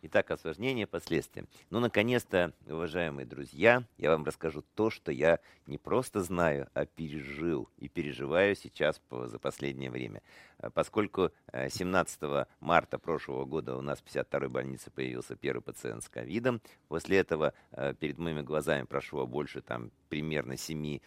Итак, 0.00 0.30
осложнения, 0.30 0.86
последствия. 0.86 1.46
Ну, 1.70 1.80
наконец-то, 1.80 2.52
уважаемые 2.68 3.26
друзья, 3.26 3.82
я 3.96 4.10
вам 4.12 4.24
расскажу 4.24 4.62
то, 4.76 4.90
что 4.90 5.10
я 5.10 5.40
не 5.66 5.76
просто 5.76 6.22
знаю, 6.22 6.68
а 6.72 6.86
пережил 6.86 7.68
и 7.78 7.88
переживаю 7.88 8.54
сейчас 8.54 9.00
по- 9.08 9.26
за 9.26 9.40
последнее 9.40 9.90
время. 9.90 10.22
А 10.58 10.70
Поскольку 10.70 11.32
э, 11.50 11.68
17 11.68 12.46
марта 12.60 13.00
прошлого 13.00 13.44
года 13.44 13.76
у 13.76 13.80
нас 13.80 13.98
в 13.98 14.04
52-й 14.04 14.48
больнице 14.48 14.92
появился 14.92 15.34
первый 15.34 15.62
пациент 15.62 16.04
с 16.04 16.08
ковидом, 16.08 16.62
после 16.86 17.18
этого 17.18 17.52
э, 17.72 17.92
перед 17.98 18.18
моими 18.18 18.42
глазами 18.42 18.84
прошло 18.84 19.26
больше 19.26 19.62
там 19.62 19.90
примерно 20.08 20.52
7-8 20.52 21.00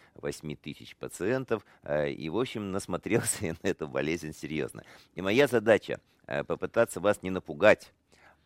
тысяч 0.56 0.96
пациентов, 0.96 1.64
э, 1.82 2.10
и, 2.10 2.28
в 2.28 2.38
общем, 2.38 2.70
насмотрелся 2.72 3.46
я 3.46 3.56
на 3.62 3.68
эту 3.68 3.88
болезнь 3.88 4.34
серьезно. 4.34 4.84
И 5.14 5.22
моя 5.22 5.46
задача 5.46 5.98
э, 6.26 6.44
попытаться 6.44 7.00
вас 7.00 7.22
не 7.22 7.30
напугать, 7.30 7.90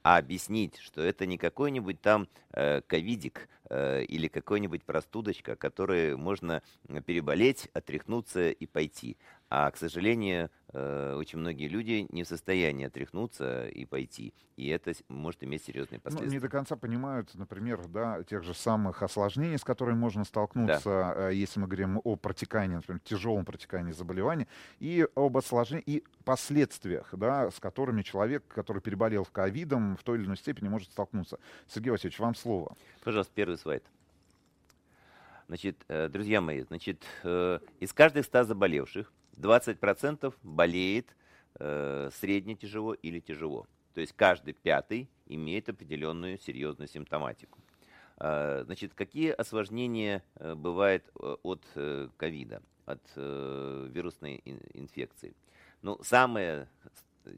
а 0.06 0.18
объяснить, 0.18 0.78
что 0.78 1.02
это 1.02 1.26
не 1.26 1.36
какой-нибудь 1.36 2.00
там 2.00 2.28
э, 2.52 2.80
ковидик 2.82 3.48
э, 3.68 4.04
или 4.04 4.28
какой-нибудь 4.28 4.84
простудочка, 4.84 5.56
которую 5.56 6.16
можно 6.16 6.62
переболеть, 7.04 7.68
отряхнуться 7.72 8.50
и 8.50 8.66
пойти. 8.66 9.16
А, 9.50 9.68
к 9.68 9.76
сожалению, 9.76 10.48
очень 10.72 11.38
многие 11.38 11.68
люди 11.68 12.06
не 12.10 12.24
в 12.24 12.28
состоянии 12.28 12.86
отряхнуться 12.86 13.68
и 13.68 13.84
пойти. 13.84 14.34
И 14.56 14.68
это 14.68 14.92
может 15.08 15.44
иметь 15.44 15.64
серьезные 15.64 15.98
Ну, 15.98 16.02
последствия. 16.02 16.30
не 16.30 16.40
до 16.40 16.48
конца 16.48 16.76
понимают, 16.76 17.34
например, 17.34 17.86
да, 17.88 18.22
тех 18.24 18.42
же 18.42 18.54
самых 18.54 19.02
осложнений, 19.02 19.58
с 19.58 19.64
которыми 19.64 19.96
можно 19.96 20.24
столкнуться, 20.24 21.14
э, 21.16 21.34
если 21.34 21.60
мы 21.60 21.66
говорим 21.66 22.00
о 22.02 22.16
протекании, 22.16 22.76
например, 22.76 23.00
тяжелом 23.04 23.44
протекании 23.44 23.92
заболевания, 23.92 24.48
и 24.80 25.06
об 25.14 25.36
осложнениях 25.36 25.86
и 25.86 26.04
последствиях, 26.24 27.08
да, 27.12 27.50
с 27.50 27.60
которыми 27.60 28.02
человек, 28.02 28.42
который 28.48 28.80
переболел 28.80 29.26
ковидом, 29.26 29.96
в 29.96 30.02
той 30.02 30.18
или 30.18 30.24
иной 30.24 30.36
степени 30.36 30.68
может 30.68 30.90
столкнуться. 30.90 31.38
Сергей 31.68 31.90
Васильевич, 31.90 32.18
вам 32.18 32.34
слово. 32.34 32.74
Пожалуйста, 33.04 33.32
первый 33.34 33.58
слайд. 33.58 33.84
Значит, 35.48 35.76
э, 35.88 36.08
друзья 36.08 36.40
мои, 36.40 36.62
значит, 36.62 37.04
э, 37.22 37.60
из 37.78 37.92
каждых 37.92 38.24
100 38.24 38.44
заболевших 38.44 39.12
20% 39.36 40.34
болеет 40.42 41.16
э, 41.58 42.10
средне 42.12 42.54
тяжело 42.54 42.94
или 42.94 43.20
тяжело. 43.20 43.66
То 43.94 44.00
есть 44.00 44.12
каждый 44.14 44.52
пятый 44.54 45.08
имеет 45.26 45.68
определенную 45.68 46.38
серьезную 46.38 46.88
симптоматику. 46.88 47.58
Э, 48.18 48.62
Значит, 48.64 48.94
какие 48.94 49.30
осложнения 49.30 50.22
э, 50.36 50.54
бывают 50.54 51.04
э, 51.20 51.36
от 51.42 51.64
э, 51.74 52.08
ковида, 52.16 52.62
от 52.86 53.02
э, 53.16 53.88
вирусной 53.90 54.40
ин- 54.44 54.60
инфекции? 54.74 55.34
Ну, 55.82 55.98
самые 56.02 56.68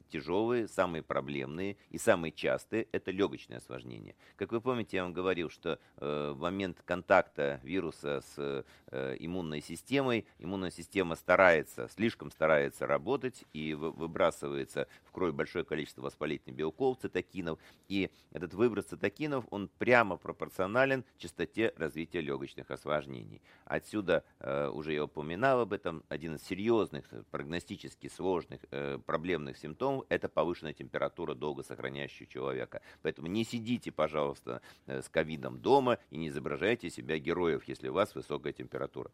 тяжелые, 0.09 0.67
самые 0.67 1.03
проблемные 1.03 1.77
и 1.89 1.97
самые 1.97 2.31
частые– 2.31 2.87
это 2.91 3.11
легочные 3.11 3.57
осложнения. 3.57 4.15
Как 4.35 4.51
вы 4.51 4.61
помните, 4.61 4.97
я 4.97 5.03
вам 5.03 5.13
говорил, 5.13 5.49
что 5.49 5.79
э, 5.97 6.31
в 6.35 6.39
момент 6.39 6.81
контакта 6.85 7.59
вируса 7.63 8.21
с 8.21 8.65
э, 8.87 9.15
иммунной 9.19 9.61
системой, 9.61 10.25
иммунная 10.37 10.71
система 10.71 11.15
старается, 11.15 11.87
слишком 11.89 12.31
старается 12.31 12.87
работать 12.87 13.43
и 13.53 13.73
вы- 13.73 13.91
выбрасывается 13.91 14.87
в 15.03 15.11
кровь 15.11 15.33
большое 15.33 15.65
количество 15.65 16.01
воспалительных 16.01 16.55
белков, 16.55 16.97
цитокинов, 16.99 17.59
и 17.87 18.09
этот 18.31 18.53
выброс 18.53 18.85
цитокинов, 18.85 19.45
он 19.49 19.69
прямо 19.77 20.17
пропорционален 20.17 21.03
частоте 21.17 21.73
развития 21.77 22.21
легочных 22.21 22.69
осложнений. 22.71 23.41
Отсюда, 23.65 24.23
э, 24.39 24.69
уже 24.69 24.93
я 24.93 25.03
упоминал 25.03 25.61
об 25.61 25.73
этом, 25.73 26.03
один 26.09 26.35
из 26.35 26.43
серьезных, 26.43 27.05
э, 27.11 27.23
прогностически 27.31 28.07
сложных 28.07 28.61
э, 28.71 28.99
проблемных 29.05 29.57
симптомов– 29.57 29.78
это 30.09 30.29
повышенная 30.29 30.73
температура, 30.73 31.33
долго 31.33 31.63
сохраняющая 31.63 32.27
человека. 32.27 32.81
Поэтому 33.01 33.27
не 33.27 33.43
сидите, 33.43 33.91
пожалуйста, 33.91 34.61
э, 34.85 35.01
с 35.01 35.09
ковидом 35.09 35.59
дома 35.59 35.97
и 36.11 36.17
не 36.17 36.27
изображайте 36.27 36.89
себя 36.89 37.17
героев, 37.17 37.63
если 37.65 37.87
у 37.87 37.93
вас 37.93 38.15
высокая 38.15 38.53
температура. 38.53 39.11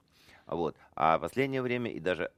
Вот. 0.47 0.76
А 0.95 1.18
в 1.18 1.22
последнее 1.22 1.61
время 1.61 1.91
и 1.91 1.99
даже 1.99 2.32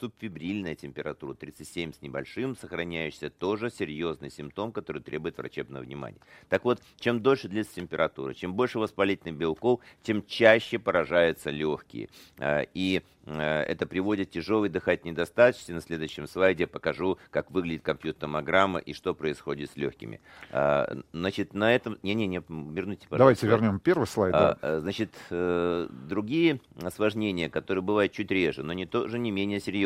субфибрильная 0.00 0.74
температура 0.74 1.34
37 1.34 1.92
с 1.92 2.02
небольшим, 2.02 2.56
сохраняющаяся, 2.56 3.30
тоже 3.30 3.70
серьезный 3.70 4.30
симптом, 4.30 4.72
который 4.72 5.02
требует 5.02 5.38
врачебного 5.38 5.82
внимания. 5.82 6.18
Так 6.48 6.64
вот, 6.64 6.80
чем 6.98 7.20
дольше 7.20 7.48
длится 7.48 7.74
температура, 7.74 8.34
чем 8.34 8.54
больше 8.54 8.78
воспалительных 8.78 9.36
белков, 9.36 9.80
тем 10.02 10.24
чаще 10.26 10.78
поражаются 10.78 11.50
легкие. 11.50 12.08
А, 12.38 12.62
И 12.74 13.02
э, 13.26 13.60
это 13.62 13.86
приводит 13.86 14.28
к 14.28 14.32
тяжелой 14.32 14.68
дыхательной 14.68 15.12
недостаточности. 15.12 15.72
На 15.72 15.80
следующем 15.80 16.26
слайде 16.26 16.66
покажу, 16.66 17.18
как 17.30 17.50
выглядит 17.50 17.82
компьютер-томограмма 17.82 18.80
и 18.80 18.92
что 18.92 19.14
происходит 19.14 19.70
с 19.70 19.76
легкими. 19.76 20.20
А, 20.50 20.96
Значит, 21.12 21.54
на 21.54 21.74
этом... 21.74 21.98
Не-не-не, 22.02 22.42
верните, 22.48 23.06
пожалуйста. 23.08 23.18
Давайте 23.18 23.46
вернем 23.46 23.80
первый 23.80 24.06
слайд. 24.06 24.34
А, 24.34 24.38
да. 24.38 24.58
а, 24.60 24.80
Значит, 24.80 25.14
э, 25.30 25.88
другие 25.90 26.60
осложнения, 26.82 27.48
которые 27.48 27.82
бывают 27.82 28.12
чуть 28.12 28.30
реже, 28.30 28.62
но 28.62 28.72
не 28.72 28.86
тоже 28.86 29.18
не 29.18 29.30
менее 29.30 29.60
серьезные. 29.60 29.83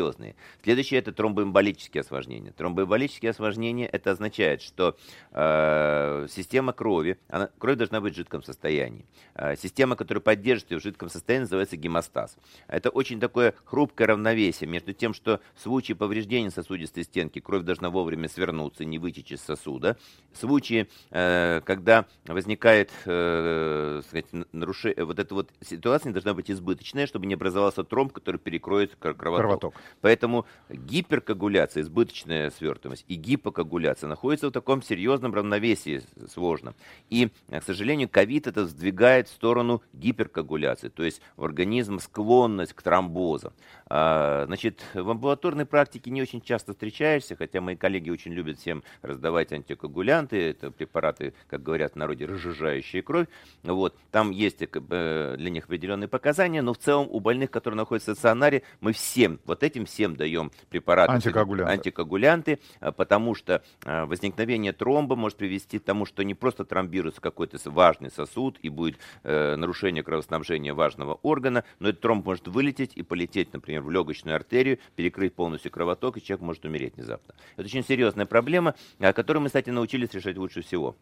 Следующее 0.63 0.99
это 0.99 1.11
тромбоэмболические 1.11 2.01
осложнения. 2.01 2.51
Тромбоэмболические 2.51 3.31
осложнения 3.31 3.87
это 3.87 4.11
означает, 4.11 4.61
что 4.61 4.97
э, 5.31 6.27
система 6.29 6.73
крови, 6.73 7.17
она, 7.27 7.49
кровь 7.57 7.77
должна 7.77 8.01
быть 8.01 8.13
в 8.13 8.15
жидком 8.15 8.43
состоянии. 8.43 9.05
Э, 9.35 9.55
система, 9.55 9.95
которая 9.95 10.21
поддерживает 10.21 10.71
ее 10.71 10.79
в 10.79 10.83
жидком 10.83 11.09
состоянии, 11.09 11.43
называется 11.43 11.77
гемостаз. 11.77 12.37
Это 12.67 12.89
очень 12.89 13.19
такое 13.19 13.53
хрупкое 13.65 14.07
равновесие 14.07 14.69
между 14.69 14.93
тем, 14.93 15.13
что 15.13 15.39
в 15.55 15.61
случае 15.61 15.95
повреждения 15.95 16.51
сосудистой 16.51 17.03
стенки 17.03 17.39
кровь 17.39 17.63
должна 17.63 17.89
вовремя 17.89 18.29
свернуться, 18.29 18.85
не 18.85 18.99
вытечь 18.99 19.31
из 19.31 19.41
сосуда. 19.41 19.97
В 20.31 20.37
случае, 20.37 20.87
э, 21.11 21.61
когда 21.65 22.05
возникает 22.25 22.91
э, 23.05 24.01
сказать, 24.07 24.25
нарушение, 24.51 25.05
вот 25.05 25.19
эта 25.19 25.33
вот 25.33 25.49
ситуация 25.61 26.09
не 26.09 26.13
должна 26.13 26.33
быть 26.33 26.49
избыточная, 26.51 27.07
чтобы 27.07 27.25
не 27.25 27.33
образовался 27.33 27.83
тромб, 27.83 28.13
который 28.13 28.37
перекроет 28.37 28.95
кр- 28.95 29.13
кровоток. 29.13 29.45
Кровоток. 29.45 29.78
Поэтому 30.01 30.45
гиперкоагуляция, 30.69 31.81
избыточная 31.81 32.49
свертываемость 32.51 33.05
и 33.07 33.15
гипокоагуляция 33.15 34.07
находятся 34.07 34.49
в 34.49 34.51
таком 34.51 34.81
серьезном 34.81 35.33
равновесии 35.33 36.01
сложном. 36.31 36.75
И, 37.09 37.29
э, 37.49 37.59
к 37.59 37.63
сожалению, 37.63 38.09
ковид 38.09 38.47
это 38.47 38.65
сдвигает 38.65 39.27
в 39.27 39.31
сторону 39.31 39.81
гиперкоагуляции, 39.93 40.89
то 40.89 41.03
есть 41.03 41.21
в 41.37 41.43
организм 41.43 41.99
склонность 41.99 42.73
к 42.73 42.81
тромбозам. 42.81 43.53
А, 43.87 44.45
Значит, 44.45 44.83
в 44.93 45.09
амбулаторной 45.09 45.65
практике 45.65 46.09
не 46.11 46.21
очень 46.21 46.41
часто 46.41 46.73
встречаешься, 46.73 47.35
хотя 47.35 47.61
мои 47.61 47.75
коллеги 47.75 48.09
очень 48.09 48.33
любят 48.33 48.59
всем 48.59 48.83
раздавать 49.01 49.51
антикоагулянты, 49.51 50.49
это 50.49 50.71
препараты, 50.71 51.33
как 51.47 51.63
говорят 51.63 51.93
в 51.93 51.95
народе, 51.95 52.25
разжижающие 52.25 53.01
кровь. 53.01 53.27
Вот. 53.63 53.95
Там 54.11 54.31
есть 54.31 54.61
э, 54.61 55.35
для 55.37 55.49
них 55.49 55.65
определенные 55.65 56.07
показания, 56.07 56.61
но 56.61 56.73
в 56.73 56.77
целом 56.77 57.07
у 57.09 57.19
больных, 57.19 57.51
которые 57.51 57.77
находятся 57.77 58.11
в 58.11 58.13
стационаре, 58.15 58.63
мы 58.81 58.93
всем, 58.93 59.39
вот 59.45 59.63
этим 59.69 59.85
всем 59.85 60.15
даем 60.15 60.51
препараты. 60.69 61.13
Антикоагулянты. 61.13 61.71
антикоагулянты, 61.71 62.59
а, 62.79 62.91
потому 62.91 63.35
что 63.35 63.63
а, 63.85 64.05
возникновение 64.05 64.73
тромба 64.73 65.15
может 65.15 65.37
привести 65.37 65.79
к 65.79 65.83
тому, 65.83 66.05
что 66.05 66.23
не 66.23 66.33
просто 66.33 66.65
тромбируется 66.65 67.21
какой-то 67.21 67.57
важный 67.69 68.11
сосуд 68.11 68.57
и 68.61 68.69
будет 68.69 68.97
э, 69.23 69.55
нарушение 69.55 70.03
кровоснабжения 70.03 70.73
важного 70.73 71.19
органа, 71.21 71.63
но 71.79 71.89
этот 71.89 72.01
тромб 72.01 72.25
может 72.25 72.47
вылететь 72.47 72.93
и 72.95 73.03
полететь, 73.03 73.53
например, 73.53 73.81
в 73.81 73.91
легочную 73.91 74.35
артерию, 74.35 74.79
перекрыть 74.95 75.33
полностью 75.33 75.71
кровоток, 75.71 76.17
и 76.17 76.21
человек 76.21 76.41
может 76.41 76.65
умереть 76.65 76.95
внезапно. 76.95 77.35
Это 77.55 77.65
очень 77.65 77.83
серьезная 77.83 78.25
проблема, 78.25 78.75
которую 78.99 79.43
мы, 79.43 79.47
кстати, 79.47 79.69
научились 79.69 80.13
решать 80.13 80.37
лучше 80.37 80.61
всего 80.61 80.95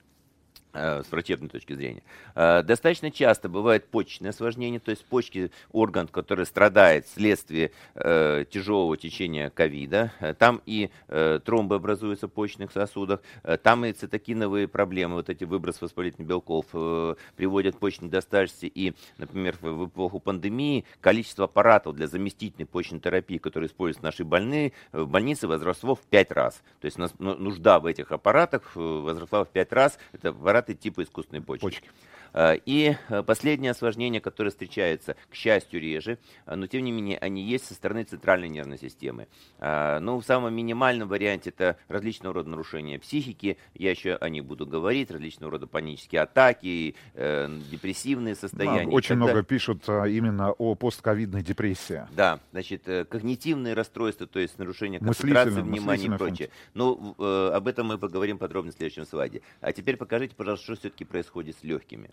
с 0.77 1.11
врачебной 1.11 1.49
точки 1.49 1.73
зрения. 1.73 2.03
Э, 2.35 2.63
Достаточно 2.63 3.11
часто 3.11 3.49
бывает 3.49 3.87
почечное 3.87 4.29
осложнение, 4.31 4.79
то 4.79 4.91
есть 4.91 5.05
почки 5.05 5.51
орган, 5.71 6.07
который 6.07 6.45
страдает 6.45 7.05
вследствие 7.05 7.71
э, 7.95 8.45
тяжелого 8.49 8.97
течения 8.97 9.49
ковида. 9.49 10.11
Э, 10.19 10.33
Там 10.33 10.61
и 10.65 10.89
э, 11.07 11.39
тромбы 11.43 11.75
образуются 11.75 12.27
в 12.27 12.31
почечных 12.31 12.71
сосудах, 12.71 13.21
э, 13.43 13.57
там 13.57 13.85
и 13.85 13.91
цитокиновые 13.93 14.67
проблемы, 14.67 15.15
вот 15.15 15.29
эти 15.29 15.43
выброс 15.43 15.81
воспалительных 15.81 16.27
белков 16.27 16.65
э, 16.73 17.15
приводят 17.35 17.75
к 17.75 17.79
почечной 17.79 18.07
недостаточности. 18.07 18.71
И, 18.73 18.93
например, 19.17 19.57
в, 19.61 19.87
эпоху 19.87 20.19
пандемии 20.19 20.85
количество 21.01 21.45
аппаратов 21.45 21.95
для 21.95 22.07
заместительной 22.07 22.65
почечной 22.65 22.99
терапии, 22.99 23.37
которые 23.37 23.67
используют 23.67 24.03
наши 24.03 24.23
больные, 24.23 24.73
э, 24.91 25.01
в 25.01 25.07
больнице 25.07 25.47
возросло 25.47 25.95
в 25.95 26.01
5 26.01 26.31
раз. 26.31 26.61
То 26.81 26.85
есть 26.85 26.97
ну, 26.97 27.35
нужда 27.35 27.79
в 27.79 27.85
этих 27.85 28.11
аппаратах 28.11 28.71
э, 28.75 28.79
возросла 28.79 29.43
в 29.43 29.49
5 29.49 29.73
раз. 29.73 29.97
Это 30.13 30.31
аппараты 30.67 30.73
типа 30.75 31.03
искусственной 31.03 31.41
почки. 31.41 31.63
Почки. 31.63 31.89
А, 32.33 32.53
И 32.53 32.95
э, 33.09 33.23
последнее 33.23 33.71
осложнение, 33.71 34.21
которое 34.21 34.49
встречается, 34.49 35.15
к 35.29 35.35
счастью, 35.35 35.81
реже, 35.81 36.17
а, 36.45 36.55
но 36.55 36.67
тем 36.67 36.83
не 36.83 36.91
менее 36.91 37.17
они 37.17 37.43
есть 37.43 37.65
со 37.65 37.73
стороны 37.73 38.03
центральной 38.03 38.49
нервной 38.49 38.77
системы. 38.77 39.27
Ну, 39.59 40.19
в 40.19 40.23
самом 40.23 40.53
минимальном 40.53 41.07
варианте 41.07 41.49
это 41.49 41.77
различного 41.87 42.35
рода 42.35 42.49
нарушения 42.49 42.99
психики, 42.99 43.57
я 43.73 43.91
еще 43.91 44.15
о 44.15 44.29
них 44.29 44.45
буду 44.45 44.65
говорить, 44.65 45.11
различного 45.11 45.51
рода 45.53 45.67
панические 45.67 46.21
атаки, 46.21 46.95
э, 47.13 47.49
депрессивные 47.71 48.35
состояния. 48.35 48.87
очень 48.87 49.15
много 49.15 49.43
пишут 49.43 49.87
именно 49.87 50.51
о 50.51 50.75
постковидной 50.75 51.43
депрессии. 51.43 52.03
да, 52.15 52.39
значит, 52.51 52.87
э, 52.87 53.05
когнитивные 53.05 53.73
расстройства, 53.73 54.27
то 54.27 54.39
есть 54.39 54.57
нарушение 54.57 54.99
концентрации 54.99 55.61
внимания 55.61 56.05
и 56.05 56.17
прочее. 56.17 56.49
Ну, 56.73 57.15
э, 57.17 57.51
об 57.53 57.67
этом 57.67 57.87
мы 57.87 57.97
поговорим 57.97 58.37
подробно 58.37 58.71
в 58.71 58.75
следующем 58.75 59.05
слайде. 59.05 59.41
А 59.61 59.71
теперь 59.71 59.97
покажите, 59.97 60.35
пожалуйста, 60.35 60.65
что 60.65 60.75
все-таки 60.75 61.05
происходит 61.05 61.57
с 61.59 61.63
легкими. 61.63 62.09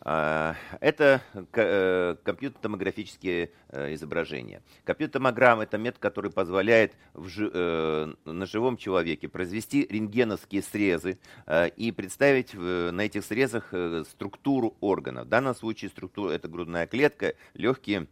А, 0.00 0.54
Это 0.80 1.22
э, 1.34 2.16
компьютер-томографические 2.22 3.50
э, 3.68 3.94
изображения. 3.94 4.62
Компьютер-томограмма– 4.84 5.62
это 5.64 5.76
метод, 5.76 6.00
который 6.00 6.30
позволяет 6.30 6.94
жи- 7.14 7.50
э, 7.52 8.14
на 8.24 8.46
живом 8.46 8.76
человеке 8.76 9.28
произвести 9.28 9.86
рентгеновские 9.88 10.62
срезы 10.62 11.18
и 11.76 11.92
представить 11.92 12.54
на 12.54 13.00
этих 13.00 13.24
срезах 13.24 13.72
структуру 14.08 14.76
органа. 14.80 15.24
В 15.24 15.28
данном 15.28 15.54
случае 15.54 15.90
структура– 15.90 16.30
это 16.32 16.48
грудная 16.48 16.86
клетка, 16.86 17.34
легкие, 17.54 18.06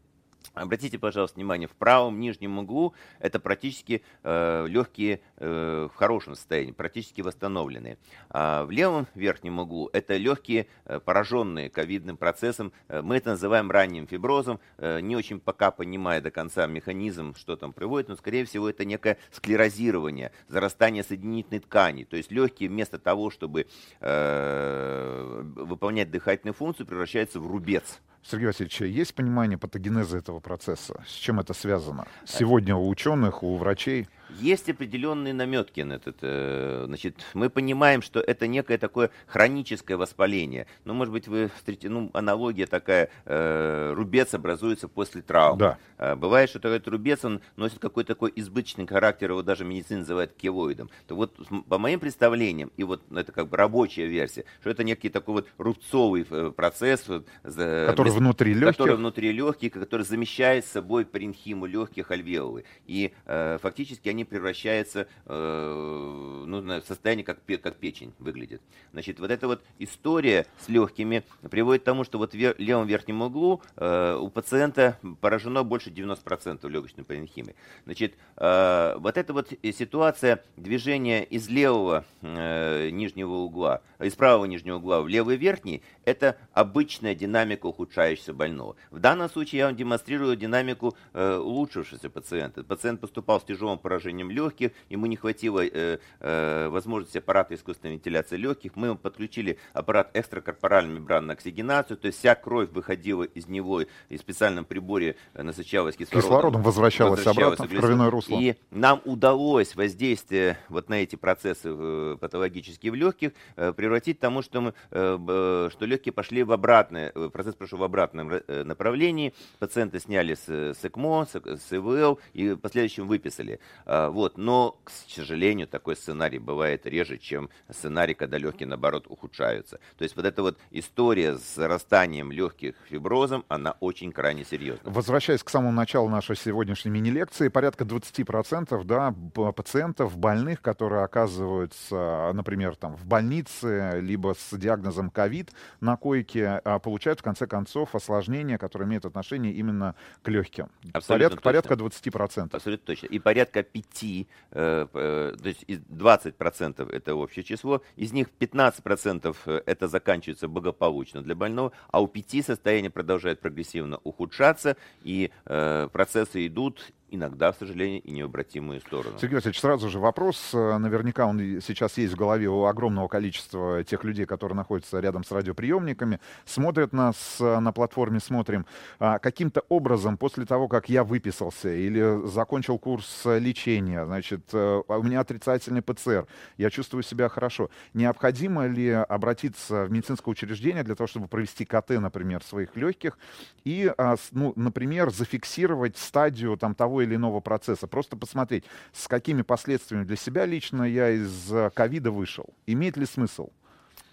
Обратите, 0.55 0.99
пожалуйста, 0.99 1.37
внимание, 1.37 1.69
в 1.69 1.73
правом 1.73 2.21
нижнем 2.21 2.59
углу 2.59 2.95
это 3.19 3.41
практически 3.41 4.03
э, 4.23 4.67
легкие 4.69 5.21
э, 5.37 5.89
в 5.93 5.97
хорошем 5.97 6.35
состоянии, 6.35 6.73
практически 6.73 7.21
восстановленные. 7.21 7.99
А 8.31 8.65
в 8.65 8.71
левом 8.71 9.07
верхнем 9.15 9.59
углу 9.59 9.91
это 9.93 10.17
легкие, 10.17 10.67
э, 10.85 11.01
пораженные 11.01 11.71
ковидным 11.71 12.17
процессом. 12.17 12.73
Э, 12.89 13.03
мы 13.03 13.17
это 13.17 13.31
называем 13.31 13.71
ранним 13.71 14.07
фиброзом, 14.07 14.61
э, 14.79 15.01
не 15.01 15.17
очень 15.17 15.41
пока 15.41 15.71
понимая 15.71 16.21
до 16.21 16.31
конца 16.31 16.67
механизм, 16.67 17.35
что 17.35 17.57
там 17.57 17.73
приводит, 17.73 18.09
но, 18.09 18.17
скорее 18.17 18.45
всего, 18.45 18.69
это 18.69 18.85
некое 18.85 19.19
склерозирование, 19.31 20.33
зарастание 20.49 21.03
соединительной 21.03 21.61
ткани. 21.61 22.05
То 22.05 22.17
есть 22.17 22.31
легкие 22.31 22.69
вместо 22.69 22.99
того, 22.99 23.31
чтобы 23.31 23.67
э, 24.01 25.43
выполнять 25.57 26.11
дыхательную 26.11 26.55
функцию, 26.55 26.87
превращаются 26.87 27.41
в 27.41 27.47
рубец. 27.47 28.01
Сергей 28.29 28.47
Васильевич, 28.47 28.81
есть 28.81 29.14
понимание 29.14 29.57
патогенеза 29.57 30.18
этого 30.18 30.41
процесса? 30.41 31.05
С 31.07 31.12
чем 31.12 31.39
это 31.39 31.55
связано? 31.55 32.09
Сегодня 32.24 32.74
у 32.74 32.89
ученых, 32.89 33.45
у 33.45 33.57
врачей? 33.57 34.09
Есть 34.31 34.68
определенные 34.68 35.33
наметки 35.33 35.81
на 35.83 35.95
этот. 35.95 36.16
э, 36.22 36.85
Значит, 36.87 37.16
мы 37.35 37.49
понимаем, 37.51 38.03
что 38.03 38.20
это 38.20 38.47
некое 38.47 38.79
такое 38.79 39.11
хроническое 39.27 39.97
воспаление. 39.97 40.66
Ну, 40.85 40.95
может 40.95 41.12
быть, 41.12 41.29
вы 41.29 41.51
встретите, 41.57 41.89
ну, 41.89 42.11
аналогия 42.12 42.66
такая, 42.66 43.09
э, 43.24 43.93
рубец 43.95 44.35
образуется 44.35 44.89
после 44.89 45.22
травмы. 45.22 45.59
Да. 45.59 45.79
А, 45.99 46.16
Бывает, 46.16 46.51
что 46.51 46.59
этот 46.59 46.89
рубец, 46.89 47.24
он 47.24 47.41
носит 47.57 47.79
какой-то 47.79 48.14
такой 48.14 48.33
избыточный 48.35 48.87
характер, 48.87 49.31
его 49.31 49.43
даже 49.43 49.64
медицина 49.64 50.01
называет 50.01 50.33
кевоидом. 50.35 50.91
То 51.07 51.14
вот, 51.14 51.35
по 51.68 51.79
моим 51.79 52.01
представлениям, 52.01 52.70
и 52.77 52.85
вот 52.85 53.03
ну, 53.11 53.20
это 53.20 53.33
как 53.33 53.49
бы 53.49 53.57
рабочая 53.57 54.07
версия, 54.07 54.45
что 54.61 54.70
это 54.70 54.83
некий 54.85 55.09
такой 55.09 55.35
вот 55.35 55.49
рубцовый 55.59 56.27
э, 56.29 56.53
процесс, 56.55 57.03
Который 57.03 57.97
вместо- 58.11 58.18
внутри 58.18 58.55
легких? 58.55 58.77
который 58.77 58.97
внутри 58.97 59.33
легких, 59.33 59.72
который 59.72 60.03
замещает 60.03 60.64
собой 60.66 61.05
паренхиму 61.05 61.66
легких 61.66 62.11
альвеолы. 62.11 62.64
И 62.87 63.12
э, 63.27 63.59
фактически 63.62 64.09
они 64.09 64.16
превращаются 64.25 65.07
э, 65.27 66.45
ну, 66.47 66.61
в 66.61 66.83
состояние, 66.83 67.25
как, 67.25 67.39
как 67.62 67.77
печень 67.77 68.12
выглядит. 68.19 68.62
Значит, 68.93 69.21
вот 69.21 69.31
эта 69.31 69.47
вот 69.47 69.62
история 69.79 70.47
с 70.59 70.69
легкими 70.69 71.25
приводит 71.51 71.83
к 71.83 71.85
тому, 71.85 72.05
что 72.05 72.19
вот 72.19 72.35
в 72.35 72.55
левом 72.59 72.87
верхнем 72.87 73.23
углу 73.23 73.62
э, 73.77 74.19
у 74.21 74.29
пациента 74.29 74.99
поражено 75.21 75.62
больше 75.64 75.91
90% 75.91 76.69
легочной 76.69 77.05
паренхимы. 77.05 77.55
Значит, 77.85 78.14
э, 78.37 78.97
вот 78.99 79.17
эта 79.17 79.33
вот 79.33 79.53
ситуация 79.73 80.43
движения 80.57 81.25
из 81.25 81.49
левого 81.49 82.05
э, 82.23 82.91
нижнего 82.91 83.35
угла, 83.35 83.83
из 83.99 84.14
правого 84.14 84.45
нижнего 84.45 84.77
угла 84.77 85.03
в 85.03 85.09
левый 85.09 85.37
верхний, 85.37 85.83
это 86.05 86.37
обычная 86.53 87.14
динамика 87.14 87.67
ухудшающегося 87.67 88.33
больного. 88.33 88.77
В 88.91 88.99
данном 88.99 89.29
случае 89.29 89.61
я 89.61 89.67
вам 89.67 89.77
демонстрирую 89.77 90.37
динамику 90.37 90.97
э, 91.12 91.37
улучшившегося 91.37 92.11
пациента. 92.11 92.62
Пациент 92.62 93.01
поступал 93.01 93.41
с 93.41 93.45
тяжелым 93.45 93.79
поражением 93.79 94.06
поражением 94.07 94.31
легких, 94.31 94.71
ему 94.89 95.07
не 95.07 95.17
хватило 95.17 95.65
э, 95.65 95.99
э, 96.21 96.69
возможности 96.69 97.19
аппарата 97.19 97.55
искусственной 97.55 97.95
вентиляции 97.95 98.37
легких, 98.37 98.77
мы 98.77 98.89
ему 98.89 98.97
подключили 98.97 99.59
аппарат 99.73 100.11
экстракорпоральной 100.15 100.95
мембранной 100.95 101.35
оксигенацию, 101.35 101.97
то 101.97 102.07
есть 102.07 102.19
вся 102.19 102.35
кровь 102.35 102.71
выходила 102.71 103.25
из 103.25 103.49
него 103.49 103.81
и 103.81 104.17
в 104.17 104.21
специальном 104.21 104.65
приборе 104.65 105.17
э, 105.35 105.43
насыщалась 105.43 105.97
кислородом. 105.97 106.31
Кислородом 106.31 106.63
возвращалась 106.63 107.27
обратно 107.27 107.67
в 107.67 107.69
кровяное 107.69 108.11
русло. 108.11 108.39
И 108.39 108.55
нам 108.71 109.01
удалось 109.05 109.75
воздействие 109.75 110.59
вот 110.69 110.89
на 110.89 111.03
эти 111.03 111.17
процессы 111.17 111.69
э, 111.73 112.17
патологические 112.21 112.93
в 112.93 112.95
легких 112.95 113.33
э, 113.57 113.73
превратить 113.73 114.19
к 114.19 114.21
тому, 114.21 114.43
что, 114.43 114.61
мы, 114.61 114.73
что 114.91 115.79
легкие 115.81 116.13
пошли 116.13 116.43
в 116.43 116.53
обратное, 116.53 117.11
процесс 117.31 117.55
прошел 117.55 117.79
в 117.79 117.83
обратном 117.83 118.41
направлении, 118.49 119.35
пациенты 119.59 119.99
сняли 119.99 120.35
с, 120.35 120.49
с 120.49 120.85
ЭКМО, 120.85 121.27
с, 121.27 121.35
с 121.35 121.73
ИВЛ 121.73 122.19
и 122.33 122.51
в 122.51 122.57
последующем 122.59 123.09
выписали. 123.09 123.61
А, 123.97 124.11
Вот. 124.11 124.37
Но, 124.37 124.79
к 124.85 124.91
сожалению, 124.91 125.67
такой 125.67 125.97
сценарий 125.97 126.39
бывает 126.39 126.87
реже, 126.87 127.19
чем 127.19 127.49
сценарий, 127.71 128.15
когда 128.15 128.39
легкие, 128.39 128.69
наоборот, 128.69 129.07
ухудшаются. 129.09 129.79
То 129.97 130.05
есть 130.05 130.17
вот 130.17 130.27
эта 130.27 130.43
вот 130.43 130.59
история 130.71 131.37
с 131.37 131.55
зарастанием 131.55 132.31
легких 132.31 132.75
фиброзом, 132.89 133.45
она 133.49 133.77
очень 133.81 134.13
крайне 134.13 134.45
серьезна. 134.45 134.91
Возвращаясь 134.91 135.43
к 135.43 135.49
самому 135.49 135.73
началу 135.73 136.09
нашей 136.09 136.37
сегодняшней 136.37 136.91
мини-лекции, 136.91 137.49
порядка 137.49 137.85
20% 137.85 138.85
да, 138.85 139.15
пациентов 139.53 140.17
больных, 140.17 140.61
которые 140.61 141.03
оказываются, 141.05 142.31
например, 142.35 142.77
там, 142.77 142.97
в 142.97 143.07
больнице, 143.07 144.01
либо 144.01 144.35
с 144.39 144.57
диагнозом 144.57 145.11
ковид 145.11 145.53
на 145.81 145.97
койке, 145.97 146.61
а, 146.65 146.79
получают 146.79 147.21
в 147.21 147.23
конце 147.23 147.47
концов 147.47 147.95
осложнения, 147.95 148.59
которые 148.59 148.87
имеют 148.87 149.07
отношение 149.07 149.53
именно 149.53 149.95
к 150.23 150.29
легким. 150.29 150.69
Абсолютно 150.93 151.07
Порядка, 151.07 151.37
точно. 151.37 151.43
порядка 151.43 151.75
20%. 151.75 152.55
Абсолютно 152.57 152.87
точно. 152.87 153.07
И 153.07 153.19
порядка 153.19 153.63
5, 153.63 153.86
э, 154.03 154.87
э, 154.93 155.34
то 155.41 155.49
есть 155.49 155.64
из 155.66 155.80
20% 155.80 156.93
это 156.93 157.14
общее 157.14 157.45
число, 157.45 157.82
из 157.97 158.12
них 158.12 158.28
15% 158.39 159.62
это 159.66 159.89
заканчивается 159.89 160.49
благополучно 160.49 161.22
для 161.22 161.34
больного, 161.34 161.72
а 161.91 162.01
у 162.01 162.07
5 162.07 162.45
состояние 162.45 162.91
продолжает 162.91 163.41
прогрессивно 163.41 163.99
ухудшаться, 164.05 164.76
и 165.03 165.30
э, 165.45 165.89
процессы 165.93 166.47
идут 166.47 166.93
иногда, 167.11 167.53
к 167.53 167.59
сожалению, 167.59 168.03
и 168.03 168.11
необратимую 168.11 168.81
сторону. 168.81 169.17
Сергей 169.19 169.37
Васильевич, 169.37 169.61
сразу 169.61 169.89
же 169.89 169.99
вопрос. 169.99 170.51
э, 170.53 170.79
Наверняка 170.79 171.27
он 171.27 171.39
сейчас 171.61 171.99
есть 171.99 172.15
в 172.15 172.17
голове 172.17 172.49
у 172.49 172.65
огромного 172.65 173.09
количества 173.09 173.85
тех 173.85 174.05
людей, 174.05 174.27
которые 174.27 174.57
находятся 174.57 175.01
рядом 175.01 175.25
с 175.25 175.31
радиоприемниками, 175.31 176.21
смотрят 176.45 176.93
нас 176.93 177.39
э, 177.41 177.59
на 177.61 177.73
платформе 177.73 178.21
«Смотрим». 178.21 178.67
А, 178.99 179.19
Каким-то 179.19 179.63
образом, 179.69 180.17
после 180.17 180.45
того, 180.47 180.69
как 180.69 180.89
я 180.89 181.05
выписался 181.05 181.69
или 181.69 182.27
закончил 182.27 182.79
курс 182.79 183.23
э, 183.25 183.39
лечения, 183.39 184.05
значит, 184.05 184.53
у 184.53 185.03
меня 185.03 185.21
отрицательный 185.21 185.83
ПЦР, 185.83 186.27
я 186.57 186.71
чувствую 186.71 187.03
себя 187.03 187.29
хорошо, 187.29 187.71
необходимо 187.95 188.67
ли 188.67 188.91
обратиться 188.91 189.85
в 189.85 189.91
медицинское 189.91 190.31
учреждение 190.31 190.83
для 190.83 190.95
того, 190.95 191.07
чтобы 191.07 191.29
провести 191.29 191.65
КТ, 191.65 191.91
например, 191.91 192.43
своих 192.43 192.77
легких 192.77 193.19
и, 193.65 193.93
а, 193.97 194.17
ну, 194.33 194.53
например, 194.57 195.11
зафиксировать 195.11 195.97
стадию 195.97 196.57
там, 196.57 196.75
того 196.75 196.96
или 197.01 197.17
иного 197.17 197.41
процесса, 197.41 197.87
просто 197.87 198.17
посмотреть, 198.17 198.65
с 198.93 199.09
какими 199.09 199.43
последствиями 199.43 200.05
для 200.05 200.17
себя 200.17 200.47
лично 200.47 200.83
я 200.83 201.11
из 201.11 201.53
э, 201.53 201.71
ковида 201.75 202.11
вышел. 202.11 202.47
Имеет 202.67 202.97
ли 202.97 203.07
смысл? 203.07 203.51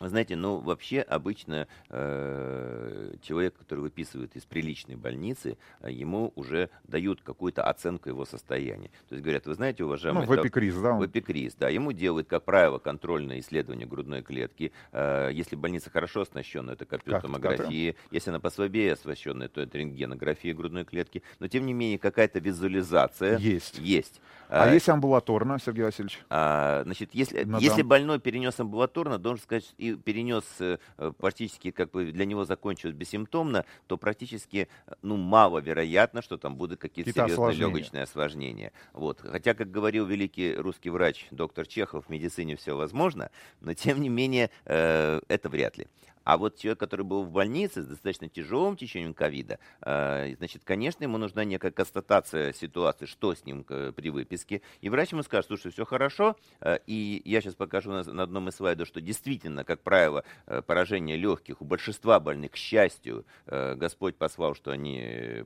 Вы 0.04 0.10
знаете, 0.10 0.36
ну 0.36 0.58
вообще 0.58 0.99
обычно 0.99 1.66
э, 1.89 3.14
человек, 3.22 3.56
который 3.58 3.80
выписывает 3.80 4.36
из 4.36 4.43
приличной 4.43 4.97
больницы, 4.97 5.58
э, 5.80 5.91
ему 5.91 6.34
уже 6.36 6.70
дают 6.84 7.22
какую-то 7.22 7.64
оценку 7.64 8.10
его 8.10 8.26
состояния. 8.26 8.89
То 9.08 9.16
есть 9.16 9.24
говорят, 9.24 9.45
вы 9.45 9.54
знаете, 9.54 9.84
Ну, 9.84 9.88
уважаемый... 9.88 10.26
в 10.26 10.30
док- 10.30 10.45
эпикриз, 10.45 10.76
да? 10.76 10.91
он- 10.91 11.06
Эпикриз, 11.06 11.56
да. 11.56 11.70
Ему 11.70 11.93
делают, 11.93 12.28
как 12.28 12.43
правило, 12.43 12.80
контрольное 12.80 13.39
исследование 13.39 13.88
грудной 13.88 14.22
клетки. 14.24 14.74
Э, 14.91 15.30
Если 15.32 15.56
больница 15.56 15.89
хорошо 15.89 16.22
оснащена, 16.22 16.72
это 16.72 16.86
компьютер-томография. 16.86 17.95
Если 18.12 18.30
она 18.30 18.41
послабее 18.41 18.91
оснащенная, 18.93 19.47
то 19.47 19.62
это 19.62 19.78
рентгенография 19.78 20.54
грудной 20.54 20.84
клетки. 20.84 21.24
Но, 21.39 21.47
тем 21.47 21.66
не 21.66 21.72
менее, 21.72 21.97
какая-то 21.97 22.39
визуализация 22.39 23.38
Есть. 23.38 23.80
есть. 23.80 24.20
А 24.56 24.70
Э, 24.70 24.74
если 24.74 24.91
амбулаторно, 24.91 25.58
Сергей 25.60 25.84
Васильевич? 25.84 26.20
а, 26.30 26.84
значит, 26.84 27.10
если, 27.14 27.43
Ну 27.43 27.58
если 27.60 27.82
больной 27.82 28.20
перенес 28.20 28.60
амбулаторно, 28.60 29.18
должен 29.18 29.41
сказать, 29.43 29.74
и 29.80 29.95
перенес 29.95 30.43
э, 30.60 30.78
э, 30.99 31.12
практически, 31.18 31.72
как 31.72 31.89
бы 31.89 32.12
для 32.12 32.26
него 32.26 32.45
закончилось 32.45 32.93
бессимптомно, 32.93 33.66
то 33.88 33.97
практически, 33.97 34.68
э, 34.86 34.93
ну, 35.01 35.18
маловероятно, 35.18 36.22
что 36.22 36.38
там 36.38 36.56
будут 36.56 36.80
какие-то 36.80 37.10
Какие-то 37.10 37.30
серьезные 37.30 37.43
осложнения. 37.49 37.68
легочные 37.76 38.04
осложнения. 38.04 38.72
Вот. 38.93 39.22
Хотя, 39.22 39.56
как 39.56 39.72
говорил 39.72 40.06
великий 40.06 40.54
русский 40.56 40.91
врач 40.91 41.28
доктор 41.32 41.66
Чехов, 41.66 42.06
в 42.06 42.10
медицине 42.10 42.56
все 42.56 42.76
возможно, 42.78 43.32
но 43.60 43.74
тем 43.74 44.01
не 44.01 44.10
менее 44.10 44.51
э, 44.66 45.20
это 45.28 45.49
вряд 45.49 45.78
ли. 45.80 45.88
А 46.24 46.38
вот 46.38 46.57
человек, 46.57 46.80
который 46.80 47.05
был 47.05 47.24
в 47.24 47.32
больнице 47.32 47.84
с 47.84 47.86
достаточно 47.86 48.30
тяжелым 48.30 48.78
течением 48.78 49.13
ковида, 49.13 49.59
э, 49.82 50.36
значит, 50.38 50.63
конечно, 50.63 51.03
ему 51.03 51.17
нужна 51.17 51.43
некая 51.43 51.71
констатация 51.71 52.53
ситуации, 52.53 53.05
что 53.05 53.34
с 53.36 53.45
ним 53.45 53.65
э, 53.69 53.91
при 53.95 54.09
выписке. 54.09 54.61
И 54.82 54.89
врач 54.89 55.11
ему 55.11 55.24
скажет, 55.24 55.47
слушай, 55.47 55.71
все 55.71 55.86
хорошо. 55.86 56.36
э, 56.61 56.80
И 56.88 57.21
я 57.26 57.41
сейчас 57.41 57.55
покажу 57.55 57.91
на, 57.91 58.24
одном 58.24 58.49
из 58.49 58.55
слайдов, 58.55 58.88
что 58.88 59.01
действительно, 59.01 59.63
как 59.63 59.82
правило, 59.82 60.24
поражение 60.67 61.17
легких 61.17 61.61
у 61.61 61.65
большинства 61.65 62.19
больных, 62.19 62.51
к 62.51 62.55
счастью, 62.55 63.26
Господь 63.47 64.15
послал, 64.15 64.55
что 64.55 64.71
они 64.71 65.43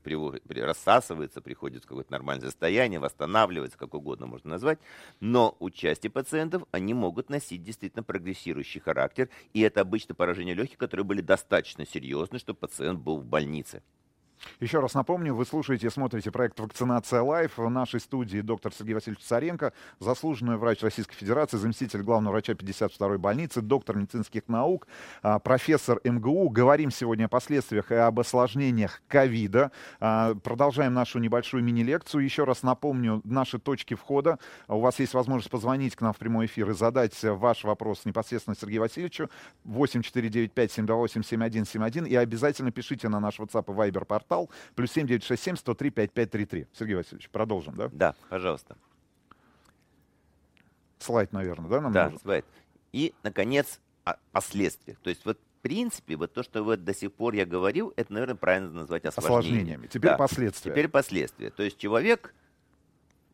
рассасываются, 0.50 1.42
приходят 1.42 1.84
в 1.84 1.88
какое-то 1.88 2.12
нормальное 2.12 2.48
состояние, 2.48 3.00
восстанавливаются, 3.00 3.78
как 3.78 3.94
угодно 3.94 4.26
можно 4.26 4.52
назвать. 4.52 4.80
Но 5.20 5.56
у 5.60 5.70
части 5.70 6.08
пациентов 6.08 6.64
они 6.72 6.94
могут 6.94 7.30
носить 7.30 7.64
действительно 7.64 8.04
прогрессирующий 8.04 8.82
характер. 8.82 9.30
И 9.54 9.62
это 9.62 9.82
обычно 9.82 10.16
поражение 10.16 10.54
легких, 10.56 10.67
которые 10.76 11.06
были 11.06 11.22
достаточно 11.22 11.86
серьезны, 11.86 12.40
чтобы 12.40 12.60
пациент 12.60 13.00
был 13.00 13.20
в 13.20 13.26
больнице. 13.26 13.82
Еще 14.60 14.80
раз 14.80 14.94
напомню, 14.94 15.36
вы 15.36 15.46
слушаете 15.46 15.88
и 15.88 15.90
смотрите 15.90 16.32
проект 16.32 16.60
«Вакцинация 16.60 17.22
лайф». 17.22 17.58
В 17.58 17.70
нашей 17.70 18.00
студии 18.00 18.40
доктор 18.42 18.72
Сергей 18.74 18.94
Васильевич 18.94 19.24
Царенко, 19.24 19.74
заслуженный 20.00 20.58
врач 20.58 20.84
Российской 20.84 21.16
Федерации, 21.16 21.58
заместитель 21.58 22.02
главного 22.02 22.34
врача 22.34 22.54
52-й 22.54 23.18
больницы, 23.18 23.62
доктор 23.62 23.98
медицинских 23.98 24.48
наук, 24.48 24.88
а, 25.22 25.40
профессор 25.40 26.00
МГУ. 26.04 26.50
Говорим 26.50 26.92
сегодня 26.92 27.26
о 27.26 27.30
последствиях 27.30 27.92
и 27.92 27.96
об 27.96 28.20
осложнениях 28.20 29.02
ковида. 29.08 29.72
А, 30.00 30.36
Продолжаем 30.36 30.94
нашу 30.94 31.18
небольшую 31.20 31.64
мини-лекцию. 31.64 32.24
Еще 32.24 32.44
раз 32.44 32.64
напомню 32.64 33.22
наши 33.24 33.60
точки 33.60 33.94
входа. 33.96 34.40
У 34.68 34.80
вас 34.80 35.00
есть 35.00 35.14
возможность 35.14 35.52
позвонить 35.52 35.96
к 35.96 36.02
нам 36.02 36.14
в 36.14 36.18
прямой 36.18 36.48
эфир 36.48 36.70
и 36.70 36.74
задать 36.74 37.14
ваш 37.24 37.64
вопрос 37.64 38.06
непосредственно 38.06 38.56
Сергею 38.56 38.82
Васильевичу. 38.82 39.30
8495-728-7171. 39.66 42.08
И 42.08 42.16
обязательно 42.16 42.72
пишите 42.72 43.10
на 43.10 43.20
наш 43.20 43.40
WhatsApp 43.40 43.66
и 43.68 43.72
Viber 43.72 44.06
портал 44.06 44.27
плюс 44.76 44.96
7967-103-5533. 44.96 46.68
Сергей 46.74 46.96
Васильевич, 46.96 47.30
продолжим, 47.30 47.76
да? 47.76 47.90
Да, 47.92 48.16
пожалуйста. 48.30 48.76
Слайд, 51.00 51.32
наверное, 51.32 51.70
да, 51.70 51.82
нам 51.82 51.92
Да, 51.94 52.04
нужен? 52.06 52.20
слайд. 52.20 52.46
И, 52.92 53.14
наконец, 53.24 53.80
о- 54.04 54.16
последствия. 54.32 54.98
То 55.04 55.10
есть 55.10 55.26
вот 55.26 55.38
в 55.40 55.62
принципе, 55.68 56.16
вот 56.16 56.34
то, 56.34 56.44
что 56.44 56.64
вот 56.64 56.84
до 56.86 56.94
сих 56.94 57.12
пор 57.12 57.34
я 57.34 57.46
говорил, 57.46 57.92
это, 57.98 58.14
наверное, 58.14 58.36
правильно 58.36 58.70
назвать 58.70 59.04
осложнениями. 59.06 59.40
Осложнениями. 59.50 59.88
Теперь 59.88 60.12
Да. 60.12 60.18
последствия. 60.18 60.72
Теперь 60.72 60.88
последствия. 60.88 61.50
То 61.50 61.64
есть 61.64 61.78
человек 61.78 62.34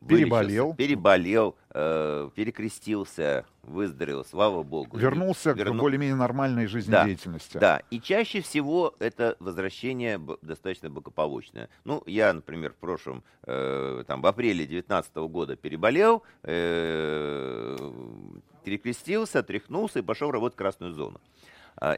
Переболел. 0.08 0.74
переболел, 0.74 1.56
э, 1.70 2.30
перекрестился, 2.34 3.44
выздоровел, 3.62 4.24
слава 4.24 4.62
богу. 4.62 4.96
Вернулся 4.96 5.54
к 5.54 5.56
Верну- 5.58 5.78
более-менее 5.80 6.14
нормальной 6.16 6.66
жизнедеятельности. 6.66 7.58
Да, 7.58 7.80
и 7.90 8.00
чаще 8.00 8.40
всего 8.40 8.94
это 8.98 9.36
возвращение 9.40 10.20
достаточно 10.42 10.90
благополучное. 10.90 11.68
Ну, 11.84 12.02
я, 12.06 12.32
например, 12.32 12.72
в 12.72 12.76
прошлом, 12.76 13.22
э, 13.44 14.04
там, 14.06 14.20
в 14.22 14.26
апреле 14.26 14.66
2019 14.66 15.28
года 15.28 15.56
переболел, 15.56 16.22
э, 16.42 17.76
перекрестился, 18.64 19.42
тряхнулся 19.42 19.98
и 20.00 20.02
пошел 20.02 20.30
работать 20.30 20.54
в 20.54 20.58
красную 20.58 20.92
зону. 20.92 21.20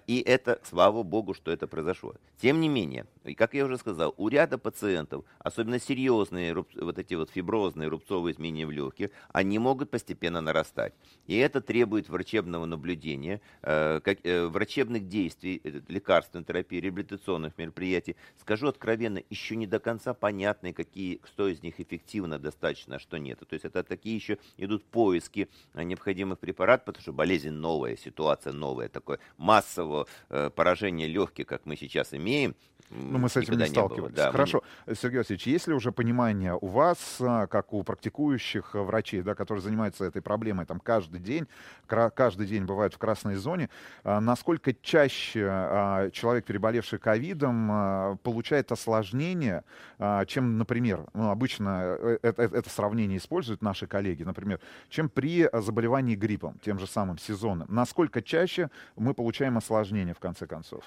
И 0.06 0.22
это, 0.26 0.60
слава 0.64 1.02
богу, 1.02 1.34
что 1.34 1.50
это 1.50 1.66
произошло. 1.66 2.14
Тем 2.40 2.60
не 2.60 2.68
менее, 2.68 3.06
как 3.36 3.54
я 3.54 3.64
уже 3.64 3.78
сказал, 3.78 4.14
у 4.16 4.28
ряда 4.28 4.58
пациентов, 4.58 5.24
особенно 5.38 5.78
серьезные 5.78 6.54
вот 6.54 6.98
эти 6.98 7.14
вот 7.14 7.30
фиброзные 7.30 7.88
рубцовые 7.88 8.34
изменения 8.34 8.66
в 8.66 8.70
легких, 8.70 9.10
они 9.32 9.58
могут 9.58 9.90
постепенно 9.90 10.40
нарастать. 10.40 10.94
И 11.26 11.36
это 11.36 11.60
требует 11.60 12.08
врачебного 12.08 12.64
наблюдения, 12.66 13.40
э, 13.62 14.00
э, 14.04 14.46
врачебных 14.46 15.08
действий, 15.08 15.60
э, 15.62 15.80
лекарственной 15.88 16.44
терапии, 16.44 16.80
реабилитационных 16.80 17.58
мероприятий. 17.58 18.16
Скажу 18.40 18.68
откровенно, 18.68 19.22
еще 19.30 19.56
не 19.56 19.66
до 19.66 19.78
конца 19.78 20.14
понятны, 20.14 20.72
какие, 20.72 21.20
что 21.24 21.48
из 21.48 21.62
них 21.62 21.80
эффективно 21.80 22.38
достаточно, 22.38 22.96
а 22.96 22.98
что 22.98 23.18
нет. 23.18 23.40
То 23.40 23.54
есть 23.54 23.64
это 23.64 23.82
такие 23.82 24.16
еще 24.16 24.38
идут 24.56 24.84
поиски 24.84 25.48
необходимых 25.74 26.38
препаратов, 26.38 26.86
потому 26.86 27.02
что 27.02 27.12
болезнь 27.12 27.50
новая, 27.50 27.96
ситуация 27.96 28.52
новая, 28.52 28.88
такой 28.88 29.18
массовый 29.36 29.65
массового 29.66 30.06
э, 30.28 30.50
поражения 30.50 31.06
легких, 31.06 31.46
как 31.46 31.66
мы 31.66 31.76
сейчас 31.76 32.14
имеем, 32.14 32.54
Ну, 32.90 33.18
мы 33.18 33.28
с 33.28 33.36
этим 33.36 33.54
не 33.54 33.58
не 33.58 33.64
было. 33.64 33.70
сталкивались. 33.72 34.14
Да, 34.14 34.26
мы 34.26 34.32
Хорошо. 34.32 34.62
Сергей 34.86 35.18
Васильевич, 35.18 35.46
есть 35.46 35.66
ли 35.68 35.74
уже 35.74 35.92
понимание 35.92 36.54
у 36.60 36.66
вас, 36.66 37.16
а, 37.20 37.46
как 37.46 37.72
у 37.72 37.82
практикующих 37.82 38.74
а, 38.74 38.82
врачей, 38.82 39.22
да, 39.22 39.34
которые 39.34 39.62
занимаются 39.62 40.04
этой 40.04 40.22
проблемой 40.22 40.66
там 40.66 40.78
каждый 40.80 41.20
день, 41.20 41.46
каждый 41.86 42.46
день 42.46 42.64
бывают 42.64 42.94
в 42.94 42.98
красной 42.98 43.34
зоне, 43.36 43.70
а, 44.04 44.20
насколько 44.20 44.72
чаще 44.74 45.46
а, 45.50 46.10
человек, 46.10 46.44
переболевший 46.44 46.98
ковидом, 46.98 48.18
получает 48.22 48.70
осложнения, 48.72 49.64
а, 49.98 50.24
чем, 50.24 50.58
например, 50.58 51.06
ну, 51.14 51.30
обычно 51.30 51.96
э, 51.98 52.18
это, 52.22 52.42
это- 52.42 52.56
это 52.56 52.70
сравнение 52.70 53.18
используют 53.18 53.62
наши 53.62 53.86
коллеги, 53.86 54.22
например, 54.22 54.60
чем 54.88 55.08
при 55.08 55.48
заболевании 55.52 56.14
гриппом, 56.14 56.58
тем 56.64 56.78
же 56.78 56.86
самым 56.86 57.18
сезонным. 57.18 57.66
Насколько 57.70 58.22
чаще 58.22 58.70
мы 58.96 59.14
получаем 59.14 59.56
осложнения, 59.58 60.14
в 60.14 60.18
конце 60.18 60.46
концов? 60.46 60.84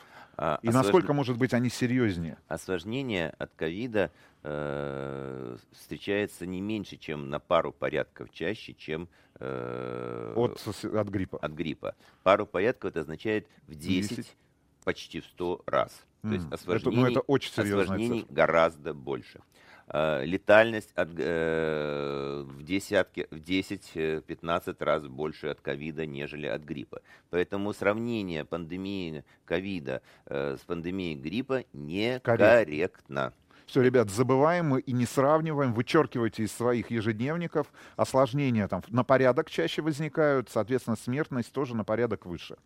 И 0.62 0.70
насколько, 0.70 1.12
может 1.14 1.38
быть, 1.38 1.54
они 1.54 1.70
серьезнее? 1.94 2.38
осложнение 2.48 3.30
от 3.38 3.54
ковида 3.56 4.12
э, 4.44 5.58
встречается 5.72 6.46
не 6.46 6.62
меньше, 6.62 6.98
чем 6.98 7.30
на 7.30 7.40
пару 7.40 7.72
порядков 7.72 8.30
чаще, 8.32 8.74
чем 8.74 9.10
э, 9.40 10.34
От, 10.36 10.66
от 10.84 11.08
гриппа. 11.10 11.38
от 11.40 11.52
гриппа. 11.52 11.96
Пару 12.24 12.46
порядков 12.46 12.92
это 12.92 13.02
означает 13.02 13.48
в 13.68 13.76
10, 13.76 14.18
10. 14.18 14.36
почти 14.84 15.20
в 15.22 15.26
100 15.26 15.64
раз. 15.66 16.06
То 16.22 16.30
есть 16.30 16.46
М, 16.46 16.52
это- 16.54 16.64
ну, 16.68 16.74
осложнений, 16.76 17.12
это 17.12 17.20
очень 17.22 17.52
осложнений 17.56 18.20
цифра. 18.22 18.34
гораздо 18.34 18.94
больше. 18.94 19.40
А, 19.92 20.24
Летальность 20.24 20.92
от, 20.94 21.10
э, 21.18 22.44
в, 22.46 22.64
десятки, 22.64 23.28
в 23.32 23.38
10-15 23.38 24.84
раз 24.84 25.08
больше 25.08 25.48
от 25.48 25.62
ковида, 25.62 26.06
нежели 26.06 26.46
от 26.46 26.62
гриппа. 26.62 27.02
Поэтому 27.32 27.74
сравнение 27.74 28.46
пандемии 28.46 29.24
ковида 29.46 30.02
э, 30.28 30.58
с 30.62 30.66
пандемией 30.66 31.16
гриппа 31.16 31.64
некорректно. 31.74 33.34
Все, 33.66 33.82
ребят, 33.82 34.10
забываем 34.10 34.68
мы 34.70 34.80
и 34.80 34.92
не 34.92 35.06
сравниваем, 35.06 35.74
вычеркивайте 35.74 36.44
из 36.44 36.52
своих 36.52 36.90
ежедневников. 36.90 37.68
Осложнения 37.96 38.68
там 38.68 38.84
на 38.90 39.04
порядок 39.04 39.50
чаще 39.50 39.82
возникают, 39.82 40.50
соответственно, 40.50 40.96
смертность 40.96 41.52
тоже 41.52 41.76
на 41.76 41.84
порядок 41.84 42.26
выше. 42.26 42.58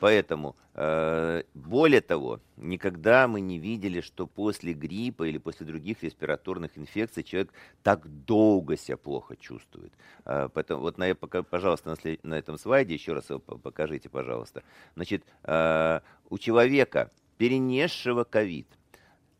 Поэтому, 0.00 0.56
э, 0.74 1.42
более 1.52 2.00
того, 2.00 2.40
никогда 2.56 3.28
мы 3.28 3.42
не 3.42 3.58
видели, 3.58 4.00
что 4.00 4.26
после 4.26 4.72
гриппа 4.72 5.24
или 5.24 5.36
после 5.36 5.66
других 5.66 6.02
респираторных 6.02 6.78
инфекций 6.78 7.22
человек 7.22 7.52
так 7.82 8.08
долго 8.24 8.78
себя 8.78 8.96
плохо 8.96 9.36
чувствует. 9.36 9.92
Э, 10.24 10.48
поэтому, 10.52 10.80
вот, 10.80 10.96
на, 10.96 11.14
пожалуйста, 11.14 11.94
на, 12.22 12.34
этом 12.34 12.56
слайде, 12.56 12.94
еще 12.94 13.12
раз 13.12 13.28
его 13.28 13.40
по- 13.40 13.58
покажите, 13.58 14.08
пожалуйста. 14.08 14.62
Значит, 14.96 15.22
э, 15.44 16.00
у 16.30 16.38
человека, 16.38 17.10
перенесшего 17.36 18.24
ковид, 18.24 18.68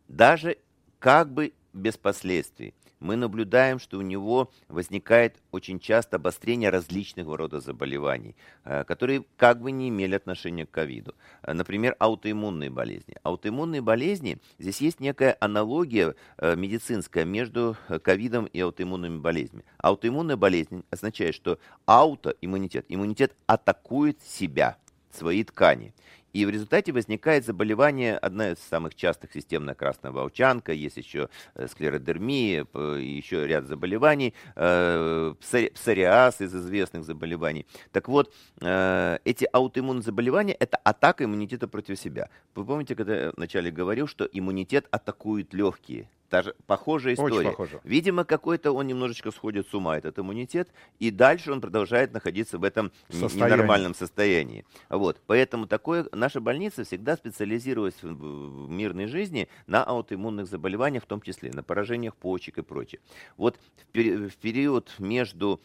даже 0.09 0.59
как 0.99 1.33
бы 1.33 1.55
без 1.73 1.97
последствий, 1.97 2.75
мы 3.01 3.17
наблюдаем, 3.17 3.79
что 3.79 3.99
у 3.99 4.03
него 4.03 4.51
возникает 4.69 5.37
очень 5.51 5.81
часто 5.81 6.17
обострение 6.17 6.71
различных 6.71 7.27
рода 7.27 7.61
заболеваний, 7.61 8.37
э, 8.65 8.85
которые 8.85 9.25
как 9.37 9.61
бы 9.61 9.73
не 9.73 9.89
имели 9.89 10.15
отношения 10.15 10.67
к 10.67 10.71
ковиду. 10.71 11.15
Э, 11.43 11.55
Например, 11.55 11.97
аутоиммунные 11.99 12.71
болезни. 12.71 13.17
Аутоиммунные 13.23 13.81
болезни, 13.81 14.39
здесь 14.59 14.81
есть 14.81 15.01
некая 15.01 15.37
аналогия 15.41 16.15
э, 16.37 16.55
медицинская 16.57 17.25
между 17.25 17.77
ковидом 18.03 18.47
и 18.47 18.61
аутоиммунными 18.61 19.19
болезнями. 19.19 19.65
Аутоиммунная 19.79 20.37
болезнь 20.37 20.85
означает, 20.91 21.35
что 21.35 21.59
аутоиммунитет, 21.87 22.85
иммунитет 22.89 23.35
атакует 23.47 24.21
себя, 24.23 24.77
свои 25.11 25.43
ткани. 25.45 25.93
И 26.33 26.47
в 26.47 26.51
результате 26.51 26.93
возникает 26.93 27.45
заболевание, 27.45 28.17
одна 28.17 28.51
из 28.51 28.59
самых 28.59 28.95
частых 28.95 29.33
системная 29.33 29.75
красная 29.75 30.13
волчанка, 30.13 30.73
есть 30.73 30.97
еще 30.97 31.29
э, 31.55 31.67
склеродермия, 31.67 32.67
еще 32.75 33.47
ряд 33.47 33.67
заболеваний, 33.67 34.35
э, 34.55 35.35
псори- 35.41 35.73
псориаз 35.73 36.41
из 36.41 36.55
известных 36.55 37.05
заболеваний. 37.05 37.67
Так 37.93 38.09
вот, 38.09 38.33
э, 38.61 39.19
эти 39.25 39.49
аутоиммунные 39.53 40.03
заболевания– 40.03 40.53
это 40.61 40.77
атака 40.77 41.25
иммунитета 41.25 41.69
против 41.69 41.99
себя. 41.99 42.29
Вы 42.55 42.65
помните, 42.65 42.95
когда 42.95 43.17
я 43.17 43.33
вначале 43.37 43.71
говорил, 43.71 44.07
что 44.07 44.25
иммунитет 44.25 44.87
атакует 44.91 45.55
легкие? 45.55 46.09
Даже 46.31 46.55
похожая 46.67 47.15
Очень 47.15 47.27
история. 47.27 47.51
похоже. 47.51 47.81
Видимо, 47.83 48.25
какой-то 48.25 48.71
он 48.73 48.87
немножечко 48.87 49.33
сходит 49.33 49.67
с 49.69 49.75
ума, 49.75 49.99
этот 49.99 50.19
иммунитет, 50.19 50.69
и 51.01 51.11
дальше 51.11 51.51
он 51.51 51.61
продолжает 51.61 52.13
находиться 52.13 52.57
в 52.59 52.65
этом 52.65 52.93
Состоянии. 53.09 53.55
ненормальном 53.55 53.95
состоянии. 53.95 54.65
Вот. 54.89 55.21
Поэтому 55.27 55.67
такое, 55.67 56.07
наша 56.13 56.41
больница 56.41 56.85
всегда 56.85 57.17
специализировалась 57.17 58.01
в, 58.03 58.71
мирной 58.71 59.07
жизни 59.07 59.49
на 59.67 59.83
аутоиммунных 59.83 60.47
заболеваниях, 60.47 61.03
в 61.03 61.07
том 61.07 61.21
числе 61.21 61.51
на 61.53 61.65
поражениях 61.65 62.15
почек 62.15 62.59
и 62.59 62.63
прочее. 62.63 63.01
Вот 63.37 63.57
в, 63.57 63.93
пери- 63.93 64.29
в 64.29 64.37
период 64.37 64.95
между 64.99 65.61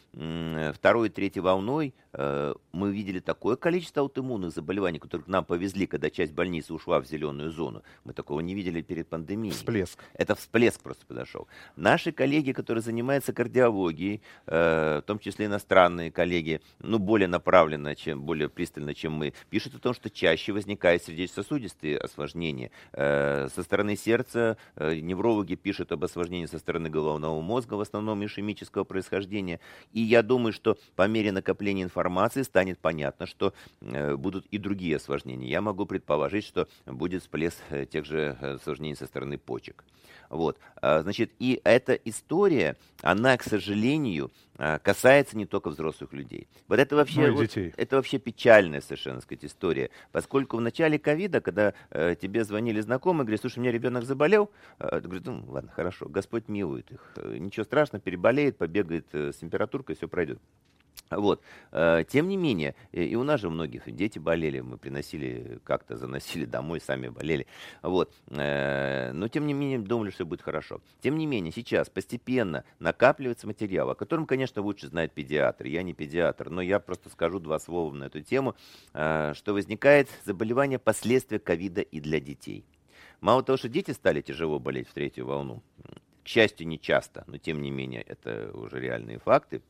второй 0.74 1.08
и 1.08 1.12
третьей 1.12 1.42
волной 1.42 1.94
мы 2.18 2.94
видели 2.94 3.20
такое 3.20 3.56
количество 3.56 4.02
аутоиммунных 4.02 4.52
заболеваний, 4.52 5.00
которые 5.00 5.26
к 5.26 5.28
нам 5.28 5.46
повезли, 5.46 5.88
когда 5.88 6.10
часть 6.10 6.34
больницы 6.34 6.74
ушла 6.74 7.00
в 7.00 7.06
зеленую 7.06 7.52
зону. 7.52 7.84
Мы 8.04 8.14
такого 8.14 8.40
не 8.40 8.54
видели 8.54 8.82
перед 8.82 9.08
пандемией. 9.08 9.54
Всплеск. 9.54 10.00
Это 10.14 10.36
всплеск 10.36 10.82
просто 10.82 11.06
подошел. 11.06 11.48
Наши 11.76 12.12
коллеги, 12.12 12.52
которые 12.52 12.82
занимаются 12.82 13.34
кардиологией, 13.34 14.22
э, 14.48 15.00
в 15.04 15.06
том 15.06 15.20
числе 15.20 15.48
иностранные 15.48 16.12
коллеги, 16.12 16.62
ну, 16.80 17.00
более 17.00 17.28
направленно, 17.28 17.96
чем, 17.96 18.22
более 18.22 18.50
пристально, 18.50 18.94
чем 18.94 19.14
мы, 19.14 19.34
пишут 19.50 19.76
о 19.76 19.80
том, 19.80 19.94
что 19.94 20.10
чаще 20.10 20.52
возникают 20.54 21.04
сердечно-сосудистые 21.04 21.98
осложнения. 21.98 22.72
Э, 22.94 23.50
со 23.54 23.64
стороны 23.64 23.96
сердца 23.96 24.58
э, 24.76 24.96
неврологи 25.00 25.56
пишут 25.56 25.92
об 25.92 26.04
осложнении 26.04 26.46
со 26.46 26.60
стороны 26.60 26.90
головного 26.90 27.42
мозга, 27.42 27.74
в 27.74 27.82
основном 27.82 28.24
ишемического 28.26 28.84
происхождения. 28.84 29.60
И 29.94 30.02
я 30.02 30.24
думаю, 30.24 30.54
что 30.54 30.78
по 30.96 31.08
мере 31.08 31.32
накопления 31.32 31.84
информации 31.84 32.05
станет 32.44 32.80
понятно, 32.80 33.26
что 33.26 33.54
э, 33.82 34.16
будут 34.16 34.46
и 34.48 34.58
другие 34.58 34.98
осложнения. 34.98 35.50
Я 35.50 35.62
могу 35.62 35.86
предположить, 35.86 36.46
что 36.46 36.68
будет 36.86 37.22
всплеск 37.22 37.58
э, 37.70 37.86
тех 37.86 38.06
же 38.06 38.38
э, 38.40 38.54
осложнений 38.56 38.96
со 38.96 39.06
стороны 39.06 39.38
почек. 39.38 39.84
Вот, 40.30 40.58
а, 40.82 41.02
значит, 41.02 41.32
и 41.40 41.62
эта 41.64 41.94
история, 41.94 42.78
она, 43.02 43.38
к 43.38 43.44
сожалению, 43.44 44.32
а, 44.58 44.80
касается 44.80 45.38
не 45.38 45.46
только 45.46 45.70
взрослых 45.70 46.14
людей. 46.14 46.48
Вот 46.68 46.80
это 46.80 46.96
вообще, 46.96 47.28
Ну 47.28 47.36
вот 47.36 47.56
это 47.56 47.96
вообще 47.96 48.18
печальная 48.18 48.82
совершенно, 48.82 49.22
сказать, 49.22 49.46
история. 49.46 49.90
Поскольку 50.12 50.58
в 50.58 50.62
начале 50.62 50.98
ковида, 50.98 51.42
когда 51.42 51.74
э, 51.92 52.16
тебе 52.20 52.44
звонили 52.44 52.82
знакомые, 52.82 53.26
говорят, 53.26 53.42
слушай, 53.42 53.60
у 53.60 53.62
меня 53.62 53.72
ребенок 53.72 54.06
заболел, 54.06 54.50
э, 54.80 55.00
ты 55.02 55.08
говоришь, 55.08 55.26
ну 55.26 55.44
ладно, 55.48 55.72
хорошо, 55.72 56.08
Господь 56.08 56.48
милует 56.48 56.92
их. 56.92 57.14
Ничего 57.24 57.64
страшного, 57.64 58.02
переболеет, 58.02 58.58
побегает 58.58 59.08
э, 59.14 59.32
с 59.32 59.38
температуркой, 59.38 59.96
все 59.96 60.08
пройдет. 60.08 60.40
Вот. 61.12 61.42
Э, 61.72 62.04
Тем 62.08 62.28
не 62.28 62.38
менее, 62.38 62.76
и 62.92 63.16
у 63.16 63.24
нас 63.24 63.42
же 63.42 63.50
многих 63.50 63.92
дети 63.94 64.20
болели, 64.20 64.60
мы 64.60 64.78
приносили, 64.78 65.60
как-то 65.64 65.98
заносили 65.98 66.46
домой, 66.46 66.82
сами 66.82 67.10
болели. 67.10 67.48
Вот. 67.82 68.14
Э, 68.30 69.12
Но 69.14 69.28
тем 69.28 69.46
не 69.48 69.54
менее, 69.54 69.80
думали, 69.80 70.10
что 70.10 70.26
будет 70.26 70.42
хорошо. 70.42 70.82
Тем 71.02 71.18
не 71.18 71.26
менее, 71.26 71.52
сейчас 71.52 71.90
постепенно 71.90 72.64
накапливается 72.80 73.48
материал, 73.48 73.90
о 73.90 73.96
котором, 73.96 74.26
конечно, 74.26 74.62
лучше 74.62 74.88
знает 74.88 75.14
педиатр. 75.14 75.66
Я 75.66 75.84
не 75.84 75.94
педиатр, 75.94 76.50
но 76.50 76.62
я 76.62 76.80
просто 76.80 77.10
скажу 77.10 77.40
два 77.40 77.60
слова 77.60 77.94
на 77.94 78.06
эту 78.06 78.22
тему, 78.22 78.56
э, 78.94 79.34
что 79.36 79.54
возникает 79.54 80.10
заболевание 80.26 80.80
последствия 80.80 81.40
ковида 81.40 81.82
и 81.82 82.00
для 82.00 82.20
детей. 82.20 82.66
Мало 83.22 83.44
того, 83.44 83.58
что 83.58 83.70
дети 83.70 83.92
стали 83.92 84.22
тяжело 84.22 84.60
болеть 84.60 84.88
в 84.88 84.94
третью 84.94 85.26
волну, 85.26 85.64
к 86.24 86.28
счастью, 86.28 86.68
не 86.68 86.80
часто, 86.80 87.24
но 87.28 87.38
тем 87.38 87.62
не 87.62 87.72
менее, 87.72 88.02
это 88.02 88.52
уже 88.54 88.80
реальные 88.80 89.20
факты. 89.20 89.62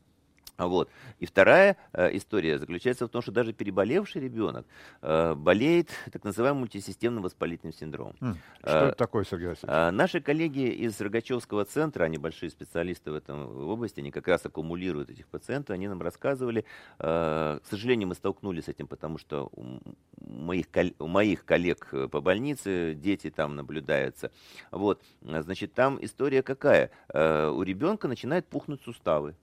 Вот. 0.58 0.88
И 1.18 1.26
вторая 1.26 1.76
э, 1.92 2.16
история 2.16 2.58
заключается 2.58 3.06
в 3.06 3.10
том, 3.10 3.22
что 3.22 3.32
даже 3.32 3.52
переболевший 3.52 4.22
ребенок 4.22 4.66
э, 5.02 5.34
болеет 5.34 5.90
так 6.12 6.24
называемым 6.24 6.60
мультисистемным 6.60 7.22
воспалительным 7.22 7.74
синдромом. 7.74 8.16
М, 8.20 8.36
Что 8.60 8.70
Э, 8.70 8.86
это 8.88 8.96
такое, 8.96 9.24
Сергей 9.24 9.48
Васильевич? 9.48 9.68
а, 9.70 9.90
Наши 9.90 10.20
коллеги 10.20 10.68
из 10.70 11.00
Рогачевского 11.00 11.64
центра, 11.64 12.04
они 12.04 12.18
большие 12.18 12.50
специалисты 12.50 13.10
в 13.10 13.14
этом 13.14 13.68
области, 13.68 14.00
они 14.00 14.10
как 14.10 14.28
раз 14.28 14.46
аккумулируют 14.46 15.10
этих 15.10 15.26
пациентов, 15.28 15.74
они 15.74 15.88
нам 15.88 16.00
рассказывали. 16.02 16.64
э, 16.98 17.58
К 17.62 17.66
сожалению, 17.68 18.08
мы 18.08 18.14
столкнулись 18.14 18.64
с 18.64 18.68
этим, 18.68 18.86
потому 18.86 19.18
что 19.18 19.50
у 19.52 19.80
моих, 20.20 20.66
у 20.98 21.06
моих 21.06 21.44
коллег 21.44 21.88
э, 21.92 22.08
по 22.08 22.20
больнице 22.20 22.94
дети 22.94 23.30
там 23.30 23.56
наблюдаются. 23.56 24.30
Вот, 24.70 25.02
значит, 25.20 25.74
там 25.74 25.98
история 26.02 26.42
какая? 26.42 26.90
Э, 27.12 27.48
У 27.48 27.62
ребенка 27.62 28.08
начинают 28.08 28.46
пухнуть 28.46 28.82
суставы 28.82 29.30
э, 29.30 29.34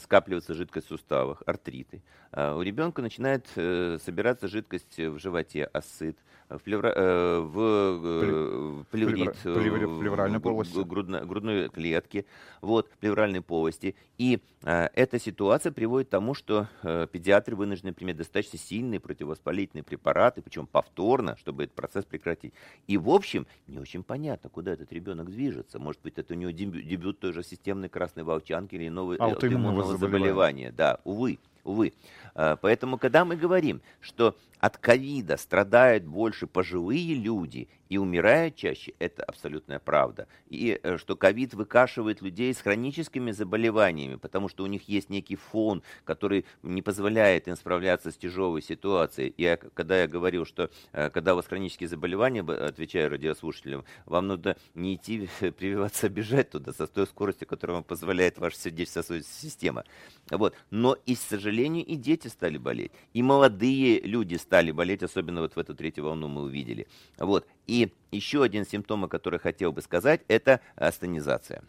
скапливаться 0.00 0.54
жидкость 0.54 0.86
в 0.86 0.88
суставах, 0.88 1.42
артриты. 1.46 2.02
А 2.32 2.56
У 2.56 2.62
ребенка 2.62 3.02
начинает 3.02 3.46
э, 3.56 3.98
собираться 4.04 4.48
жидкость 4.48 4.98
в 4.98 5.18
животе, 5.18 5.64
асцит. 5.64 6.18
В, 6.58 6.62
плевра- 6.66 6.92
э, 6.94 7.38
в 7.40 7.60
э, 8.04 8.84
плеврит, 8.90 9.36
плевра- 9.44 9.96
э, 9.96 10.00
плевральной 10.00 10.38
в 10.38 10.42
полости. 10.42 10.78
грудно- 10.78 11.24
грудной 11.24 11.68
клетки, 11.68 12.26
вот, 12.60 12.88
плевральной 13.00 13.40
полости. 13.42 13.94
И 14.18 14.40
э, 14.62 14.88
эта 14.94 15.18
ситуация 15.18 15.72
приводит 15.72 16.08
к 16.08 16.10
тому, 16.10 16.34
что 16.34 16.68
э, 16.82 17.06
педиатры 17.10 17.56
вынуждены 17.56 17.92
применять 17.92 18.18
достаточно 18.18 18.58
сильные 18.58 19.00
противовоспалительные 19.00 19.82
препараты, 19.84 20.42
причем 20.42 20.66
повторно, 20.66 21.36
чтобы 21.36 21.64
этот 21.64 21.74
процесс 21.74 22.04
прекратить. 22.04 22.52
И, 22.86 22.96
в 22.98 23.10
общем, 23.10 23.46
не 23.66 23.78
очень 23.78 24.02
понятно, 24.02 24.50
куда 24.50 24.72
этот 24.72 24.92
ребенок 24.92 25.30
движется. 25.30 25.78
Может 25.78 26.00
быть, 26.02 26.14
это 26.18 26.34
у 26.34 26.36
него 26.36 26.50
дебю- 26.50 26.82
дебют 26.82 27.18
той 27.18 27.32
же 27.32 27.42
системной 27.42 27.88
красной 27.88 28.22
волчанки 28.22 28.74
или 28.74 28.88
нового 28.88 29.16
Аутоиммунного 29.16 29.96
заболевания. 29.96 30.18
заболевания. 30.28 30.72
Да, 30.72 30.98
увы, 31.04 31.38
увы. 31.64 31.92
А, 32.34 32.56
Поэтому, 32.56 32.98
когда 32.98 33.24
мы 33.24 33.36
говорим, 33.36 33.80
что 34.00 34.36
от 34.62 34.78
ковида 34.78 35.38
страдают 35.38 36.04
больше 36.04 36.46
пожилые 36.46 37.14
люди 37.14 37.68
и 37.88 37.98
умирают 37.98 38.54
чаще, 38.54 38.94
это 39.00 39.24
абсолютная 39.24 39.80
правда. 39.80 40.28
И 40.48 40.78
э, 40.80 40.96
что 40.98 41.16
ковид 41.16 41.52
выкашивает 41.52 42.22
людей 42.22 42.54
с 42.54 42.60
хроническими 42.60 43.32
заболеваниями, 43.32 44.14
потому 44.14 44.48
что 44.48 44.62
у 44.62 44.66
них 44.68 44.88
есть 44.88 45.10
некий 45.10 45.34
фон, 45.34 45.82
который 46.04 46.46
не 46.62 46.80
позволяет 46.80 47.48
им 47.48 47.56
справляться 47.56 48.12
с 48.12 48.16
тяжелой 48.16 48.62
ситуацией. 48.62 49.34
Я, 49.36 49.56
когда 49.56 50.00
я 50.00 50.06
говорил, 50.06 50.46
что 50.46 50.70
э, 50.92 51.10
когда 51.10 51.32
у 51.32 51.36
вас 51.36 51.48
хронические 51.48 51.88
заболевания, 51.88 52.42
отвечаю 52.42 53.10
радиослушателям, 53.10 53.84
вам 54.06 54.28
нужно 54.28 54.56
не 54.76 54.94
идти 54.94 55.28
прививаться, 55.40 56.06
а 56.06 56.08
бежать 56.08 56.50
туда 56.50 56.72
со 56.72 56.86
той 56.86 57.08
скоростью, 57.08 57.48
которая 57.48 57.74
вам 57.78 57.84
позволяет 57.84 58.38
ваша 58.38 58.58
сердечно-сосудистая 58.58 59.42
система. 59.42 59.84
Вот. 60.30 60.54
Но, 60.70 60.96
и, 61.04 61.16
к 61.16 61.18
сожалению, 61.18 61.84
и 61.84 61.96
дети 61.96 62.28
стали 62.28 62.58
болеть, 62.58 62.92
и 63.12 63.24
молодые 63.24 64.00
люди 64.02 64.36
стали 64.36 64.51
болеть, 64.72 65.02
особенно 65.02 65.40
вот 65.40 65.56
в 65.56 65.58
эту 65.58 65.74
третью 65.74 66.04
волну 66.04 66.28
мы 66.28 66.42
увидели. 66.42 66.86
Вот. 67.18 67.46
И 67.66 67.92
еще 68.10 68.42
один 68.42 68.66
симптом, 68.66 69.04
о 69.04 69.08
котором 69.08 69.38
хотел 69.38 69.72
бы 69.72 69.80
сказать, 69.80 70.20
это 70.28 70.60
астенизация. 70.76 71.62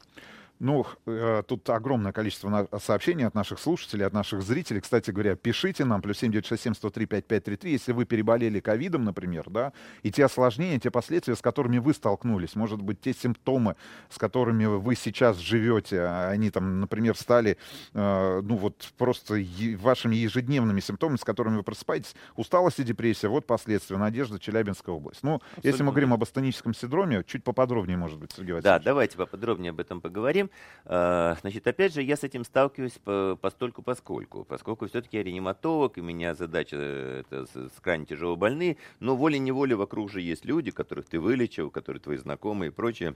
Ну, 0.63 0.85
э, 1.07 1.43
тут 1.45 1.69
огромное 1.69 2.13
количество 2.13 2.47
на- 2.47 2.79
сообщений 2.79 3.27
от 3.27 3.35
наших 3.35 3.59
слушателей, 3.59 4.05
от 4.05 4.13
наших 4.13 4.41
зрителей. 4.43 4.79
Кстати 4.79 5.11
говоря, 5.11 5.35
пишите 5.35 5.83
нам, 5.83 6.01
плюс 6.01 6.19
7967 6.19 6.73
103 6.73 7.05
5533, 7.05 7.71
если 7.73 7.91
вы 7.91 8.05
переболели 8.05 8.61
ковидом, 8.61 9.03
например, 9.03 9.49
да, 9.49 9.73
и 10.03 10.11
те 10.11 10.23
осложнения, 10.23 10.79
те 10.79 10.89
последствия, 10.89 11.35
с 11.35 11.41
которыми 11.41 11.79
вы 11.79 11.93
столкнулись, 11.93 12.55
может 12.55 12.81
быть, 12.81 13.01
те 13.01 13.13
симптомы, 13.13 13.75
с 14.09 14.17
которыми 14.17 14.63
вы 14.65 14.95
сейчас 14.95 15.37
живете, 15.37 15.99
а 15.99 16.29
они 16.29 16.49
там, 16.49 16.79
например, 16.79 17.17
стали, 17.17 17.57
э, 17.93 18.41
ну, 18.41 18.55
вот 18.55 18.93
просто 18.97 19.35
е- 19.35 19.75
вашими 19.75 20.15
ежедневными 20.15 20.79
симптомами, 20.79 21.17
с 21.17 21.25
которыми 21.25 21.57
вы 21.57 21.63
просыпаетесь, 21.63 22.15
усталость 22.37 22.79
и 22.79 22.83
депрессия, 22.83 23.27
вот 23.27 23.45
последствия, 23.45 23.97
Надежда, 23.97 24.39
Челябинская 24.39 24.95
область. 24.95 25.23
Ну, 25.23 25.41
если 25.57 25.67
мы 25.67 25.69
Абсолютно 25.71 25.91
говорим 25.91 26.13
об 26.13 26.23
астеническом 26.23 26.73
синдроме, 26.73 27.25
чуть 27.25 27.43
поподробнее, 27.43 27.97
может 27.97 28.17
быть, 28.17 28.31
Сергей 28.31 28.53
Да, 28.53 28.55
Васильевич. 28.75 28.85
давайте 28.85 29.17
поподробнее 29.17 29.71
об 29.71 29.81
этом 29.81 29.99
поговорим. 29.99 30.49
Э, 30.85 31.35
Значит, 31.41 31.67
опять 31.67 31.93
же, 31.93 32.01
я 32.01 32.15
с 32.15 32.23
этим 32.23 32.43
сталкиваюсь 32.43 32.99
по- 33.03 33.37
постольку 33.41 33.81
поскольку, 33.81 34.43
поскольку 34.43 34.87
все-таки 34.87 35.17
я 35.17 35.23
реаниматолог, 35.23 35.97
и 35.97 36.01
у 36.01 36.03
меня 36.03 36.35
задача 36.35 36.75
э, 36.79 37.23
это 37.25 37.45
с 37.45 37.79
крайне 37.81 38.05
тяжело 38.05 38.35
больные, 38.35 38.77
но 38.99 39.15
волей-неволей 39.15 39.75
вокруг 39.75 40.11
же 40.11 40.21
есть 40.21 40.45
люди, 40.45 40.71
которых 40.71 41.05
ты 41.07 41.19
вылечил, 41.19 41.69
которые 41.69 42.01
твои 42.01 42.17
знакомые 42.17 42.69
и 42.69 42.73
прочее. 42.73 43.15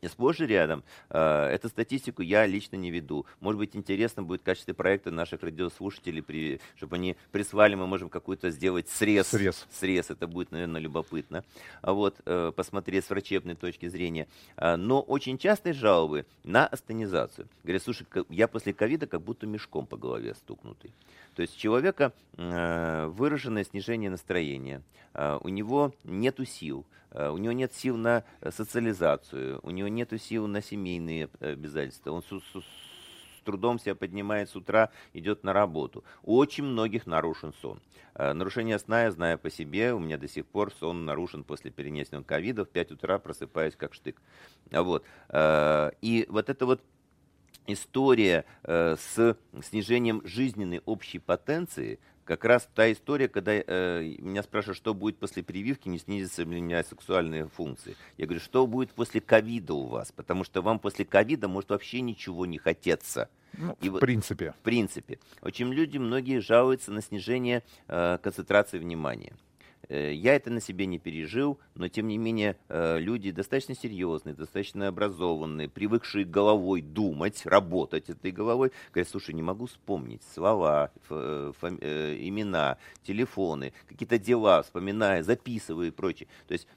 И 0.00 0.08
сплошь 0.08 0.40
и 0.40 0.46
рядом. 0.46 0.82
Э, 1.10 1.46
Эту 1.50 1.68
статистику 1.68 2.22
я 2.22 2.46
лично 2.46 2.76
не 2.76 2.90
веду. 2.90 3.26
Может 3.40 3.58
быть, 3.58 3.76
интересно 3.76 4.22
будет 4.22 4.40
в 4.40 4.44
качестве 4.44 4.72
проекта 4.74 5.10
наших 5.10 5.42
радиослушателей, 5.42 6.22
при- 6.22 6.60
чтобы 6.76 6.96
они 6.96 7.16
прислали, 7.32 7.74
мы 7.74 7.86
можем 7.86 8.08
какую-то 8.08 8.50
сделать 8.50 8.88
срез. 8.88 9.28
Срез. 9.28 9.66
Срез, 9.70 10.10
это 10.10 10.26
будет, 10.26 10.52
наверное, 10.52 10.80
любопытно. 10.80 11.44
А 11.82 11.92
вот 11.92 12.16
э, 12.24 12.52
посмотреть 12.56 13.04
с 13.04 13.10
врачебной 13.10 13.54
точки 13.56 13.88
зрения. 13.88 14.26
А, 14.56 14.76
Но 14.76 15.00
очень 15.02 15.36
частые 15.38 15.72
жалобы 15.74 16.24
на 16.44 16.66
астенизацию. 16.66 17.46
Говорят, 17.62 17.82
слушай, 17.82 18.06
я 18.30 18.48
после 18.48 18.72
ковида 18.72 19.06
как 19.06 19.20
будто 19.20 19.46
мешком 19.46 19.86
по 19.86 19.96
голове 19.96 20.34
стукнутый. 20.34 20.92
То 21.34 21.42
есть 21.42 21.56
у 21.56 21.58
человека 21.58 22.12
э, 22.36 23.06
выраженное 23.06 23.64
снижение 23.64 24.10
настроения, 24.10 24.82
а, 25.14 25.38
у 25.42 25.48
него 25.48 25.92
нету 26.04 26.44
сил, 26.44 26.84
а, 26.84 26.99
у 27.12 27.38
него 27.38 27.52
нет 27.52 27.72
сил 27.74 27.96
на 27.96 28.24
э, 28.40 28.50
социализацию, 28.50 29.60
у 29.62 29.70
него 29.70 29.88
нету 29.88 30.18
сил 30.18 30.46
на 30.46 30.62
семейные 30.62 31.28
э, 31.40 31.52
обязательства, 31.52 32.10
он 32.12 32.22
с, 32.22 32.26
с- 32.26 32.62
с 32.62 33.42
трудом 33.44 33.78
себя 33.78 33.94
поднимает 33.94 34.50
с 34.50 34.56
утра, 34.56 34.90
идет 35.14 35.44
на 35.44 35.52
работу. 35.52 36.04
У 36.22 36.36
очень 36.36 36.64
многих 36.64 37.06
нарушен 37.06 37.52
сон. 37.60 37.80
Э, 38.14 38.32
Нарушение 38.32 38.78
сна 38.78 39.04
я 39.04 39.10
знаю 39.10 39.38
по 39.38 39.50
себе, 39.50 39.92
у 39.94 39.98
меня 39.98 40.18
до 40.18 40.28
сих 40.28 40.46
пор 40.46 40.72
сон 40.72 41.04
нарушен 41.04 41.42
после 41.44 41.70
перенесенного 41.70 42.22
ковида, 42.24 42.64
в 42.64 42.68
5 42.68 42.92
утра 42.92 43.18
просыпаюсь 43.18 43.76
как 43.76 43.94
штык. 43.94 44.20
А 44.70 44.82
Вот. 44.82 45.04
Э, 45.30 45.90
И 46.02 46.26
вот 46.28 46.48
это 46.50 46.66
вот 46.66 46.82
история 47.66 48.44
э, 48.64 48.96
с 48.96 49.36
снижением 49.62 50.22
жизненной 50.24 50.82
общей 50.86 51.18
потенции, 51.18 51.98
как 52.30 52.44
раз 52.44 52.68
та 52.76 52.92
история, 52.92 53.26
когда 53.26 53.52
э, 53.54 54.14
меня 54.20 54.44
спрашивают, 54.44 54.76
что 54.76 54.94
будет 54.94 55.18
после 55.18 55.42
прививки, 55.42 55.88
не 55.88 55.98
снизятся 55.98 56.44
ли 56.44 56.60
у 56.60 56.62
меня 56.62 56.84
сексуальные 56.84 57.48
функции. 57.48 57.96
Я 58.18 58.26
говорю, 58.26 58.40
что 58.40 58.68
будет 58.68 58.92
после 58.92 59.20
ковида 59.20 59.74
у 59.74 59.86
вас, 59.86 60.12
потому 60.12 60.44
что 60.44 60.62
вам 60.62 60.78
после 60.78 61.04
ковида 61.04 61.48
может 61.48 61.70
вообще 61.70 62.00
ничего 62.02 62.46
не 62.46 62.58
хотеться. 62.58 63.28
Ну, 63.58 63.76
И 63.80 63.88
в 63.88 63.92
вот- 63.94 64.00
принципе. 64.00 64.52
В 64.52 64.62
принципе. 64.62 65.18
Очень 65.42 65.72
люди, 65.72 65.98
многие 65.98 66.38
жалуются 66.40 66.92
на 66.92 67.02
снижение 67.02 67.64
э, 67.88 68.18
концентрации 68.22 68.78
внимания. 68.78 69.32
Э, 69.90 70.12
Я 70.14 70.36
это 70.36 70.50
на 70.50 70.60
себе 70.60 70.86
не 70.86 70.98
пережил, 70.98 71.58
но 71.74 71.88
тем 71.88 72.06
не 72.06 72.16
менее 72.16 72.56
э, 72.68 72.98
люди 73.00 73.32
достаточно 73.32 73.74
серьезные, 73.74 74.34
достаточно 74.34 74.86
образованные, 74.88 75.68
привыкшие 75.68 76.24
головой 76.24 76.80
думать, 76.80 77.44
работать 77.44 78.08
этой 78.08 78.30
головой, 78.30 78.70
говорят, 78.92 79.08
слушай, 79.10 79.34
не 79.34 79.42
могу 79.42 79.66
вспомнить 79.66 80.22
слова, 80.32 80.92
э, 81.10 81.52
имена, 82.20 82.78
телефоны, 83.02 83.72
какие-то 83.88 84.18
дела, 84.18 84.62
вспоминая, 84.62 85.24
записывая 85.24 85.88
и 85.88 85.90
прочее. 85.90 86.28
То 86.46 86.52
есть 86.52 86.68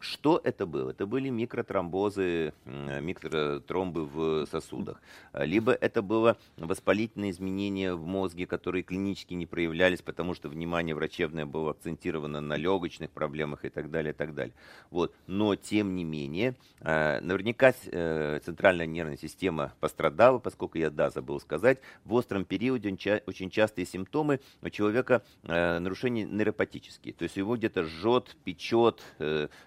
что 0.00 0.40
это 0.42 0.66
было? 0.66 0.90
Это 0.90 1.06
были 1.06 1.28
микротромбозы, 1.28 2.52
микротромбы 2.64 4.04
в 4.06 4.46
сосудах, 4.46 5.00
либо 5.32 5.72
это 5.72 6.02
было 6.02 6.36
воспалительные 6.56 7.30
изменения 7.30 7.94
в 7.94 8.06
мозге, 8.06 8.46
которые 8.46 8.82
клинически 8.82 9.34
не 9.34 9.46
проявлялись, 9.46 10.02
потому 10.02 10.34
что 10.34 10.48
внимание 10.48 10.94
врачебное 10.94 11.46
было 11.46 11.72
акцентировано 11.72 12.40
на 12.40 12.53
легочных 12.56 13.10
проблемах 13.10 13.64
и 13.64 13.68
так 13.68 13.90
далее, 13.90 14.12
и 14.12 14.16
так 14.16 14.34
далее. 14.34 14.54
Вот. 14.90 15.14
Но, 15.26 15.56
тем 15.56 15.94
не 15.96 16.04
менее, 16.04 16.54
э, 16.80 17.20
наверняка 17.20 17.72
э, 17.86 18.40
центральная 18.44 18.86
нервная 18.86 19.16
система 19.16 19.72
пострадала, 19.80 20.38
поскольку 20.38 20.78
я, 20.78 20.90
да, 20.90 21.10
забыл 21.10 21.40
сказать, 21.40 21.78
в 22.04 22.14
остром 22.14 22.44
периоде 22.44 22.90
очень 23.26 23.50
частые 23.50 23.86
симптомы 23.86 24.40
у 24.62 24.70
человека 24.70 25.22
э, 25.42 25.78
нарушения 25.78 26.24
нейропатические. 26.24 27.14
То 27.14 27.24
есть 27.24 27.36
его 27.36 27.56
где-то 27.56 27.84
жжет, 27.84 28.36
печет, 28.44 29.02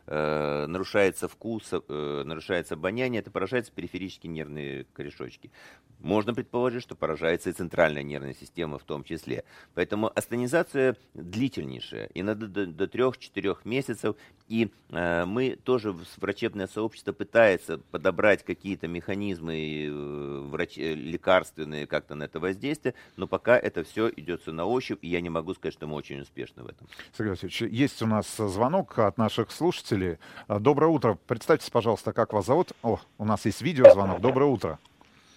нарушается 0.06 1.28
вкус, 1.28 1.72
нарушается 1.88 2.76
обоняние, 2.76 3.20
это 3.20 3.32
поражаются 3.32 3.72
периферические 3.72 4.32
нервные 4.32 4.86
корешочки. 4.94 5.52
Можно 6.00 6.34
предположить, 6.34 6.84
что 6.84 6.96
поражается 6.96 7.50
и 7.50 7.54
центральная 7.54 8.04
нервная 8.04 8.36
система 8.36 8.78
в 8.78 8.84
том 8.84 9.04
числе. 9.04 9.44
Поэтому 9.74 10.12
астенизация 10.14 10.96
длительнейшая, 11.16 12.10
иногда 12.14 12.48
до, 12.48 12.68
до 12.78 12.86
3-4 12.86 13.58
месяцев. 13.66 14.16
И 14.48 14.72
э, 14.92 15.26
мы 15.26 15.58
тоже, 15.62 15.92
в- 15.92 16.06
врачебное 16.22 16.68
сообщество 16.68 17.12
пытается 17.12 17.80
подобрать 17.92 18.46
какие-то 18.46 18.88
механизмы 18.88 19.88
э, 19.88 19.90
врач- 20.50 20.78
э, 20.78 20.94
лекарственные 20.94 21.86
как-то 21.88 22.16
на 22.16 22.24
это 22.24 22.40
воздействие, 22.40 22.94
но 23.18 23.28
пока 23.28 23.58
это 23.58 23.84
все 23.84 24.10
идет 24.16 24.42
всё 24.42 24.54
на 24.54 24.66
ощупь, 24.66 25.00
и 25.02 25.10
я 25.10 25.20
не 25.20 25.30
могу 25.30 25.54
сказать, 25.54 25.74
что 25.74 25.86
мы 25.88 25.96
очень 25.96 26.22
успешны 26.22 26.64
в 26.64 26.68
этом. 26.68 26.88
Сергей 27.18 27.32
Васильевич, 27.32 27.62
есть 27.64 28.02
у 28.02 28.06
нас 28.08 28.38
звонок 28.38 28.98
от 29.00 29.18
наших 29.18 29.52
слушателей. 29.52 30.18
Доброе 30.48 30.88
утро. 30.88 31.18
Представьтесь, 31.28 31.70
пожалуйста, 31.70 32.14
как 32.14 32.32
вас 32.32 32.46
зовут. 32.46 32.72
О, 32.84 33.00
у 33.18 33.26
нас 33.26 33.44
есть 33.46 33.62
видеозвонок. 33.62 34.22
Доброе 34.22 34.46
утро. 34.46 34.80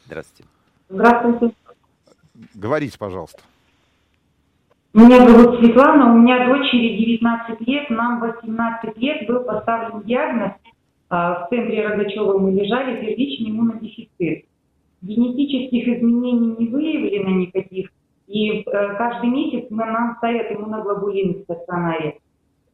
Здравствуйте. 0.06 0.48
Здравствуйте. 0.88 1.54
Говорите, 2.54 2.96
пожалуйста. 2.98 3.42
Меня 4.92 5.24
зовут 5.24 5.60
Светлана, 5.60 6.12
у 6.12 6.18
меня 6.18 6.48
дочери 6.48 6.96
19 6.96 7.60
лет, 7.60 7.90
нам 7.90 8.18
18 8.18 8.98
лет 8.98 9.24
был 9.28 9.44
поставлен 9.44 10.02
диагноз. 10.02 10.54
а, 11.08 11.46
В 11.46 11.48
центре 11.48 11.86
Рогачева 11.86 12.36
мы 12.38 12.50
лежали, 12.50 13.00
первичный 13.00 13.50
иммунодефицит. 13.50 14.46
Генетических 15.00 15.86
изменений 15.96 16.56
не 16.58 16.66
выявлено 16.66 17.30
никаких, 17.30 17.90
и 18.26 18.50
э, 18.50 18.62
каждый 18.96 19.30
месяц 19.30 19.70
мы, 19.70 19.86
нам 19.86 20.16
ставят 20.16 20.50
иммуноглобулин 20.50 21.34
в 21.34 21.42
стационаре. 21.44 22.18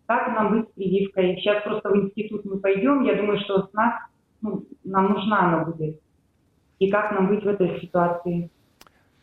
Как 0.06 0.28
нам 0.28 0.52
быть 0.52 0.70
с 0.70 0.72
прививкой? 0.72 1.36
Сейчас 1.36 1.62
просто 1.64 1.90
в 1.90 1.96
институт 1.96 2.46
мы 2.46 2.58
пойдем, 2.58 3.04
я 3.04 3.14
думаю, 3.16 3.38
что 3.40 3.66
с 3.66 3.72
нас, 3.74 3.92
ну, 4.40 4.64
нам 4.84 5.12
нужна 5.12 5.48
она 5.48 5.64
будет. 5.64 6.00
И 6.78 6.90
как 6.90 7.12
нам 7.12 7.28
быть 7.28 7.44
в 7.44 7.46
этой 7.46 7.78
ситуации? 7.80 8.48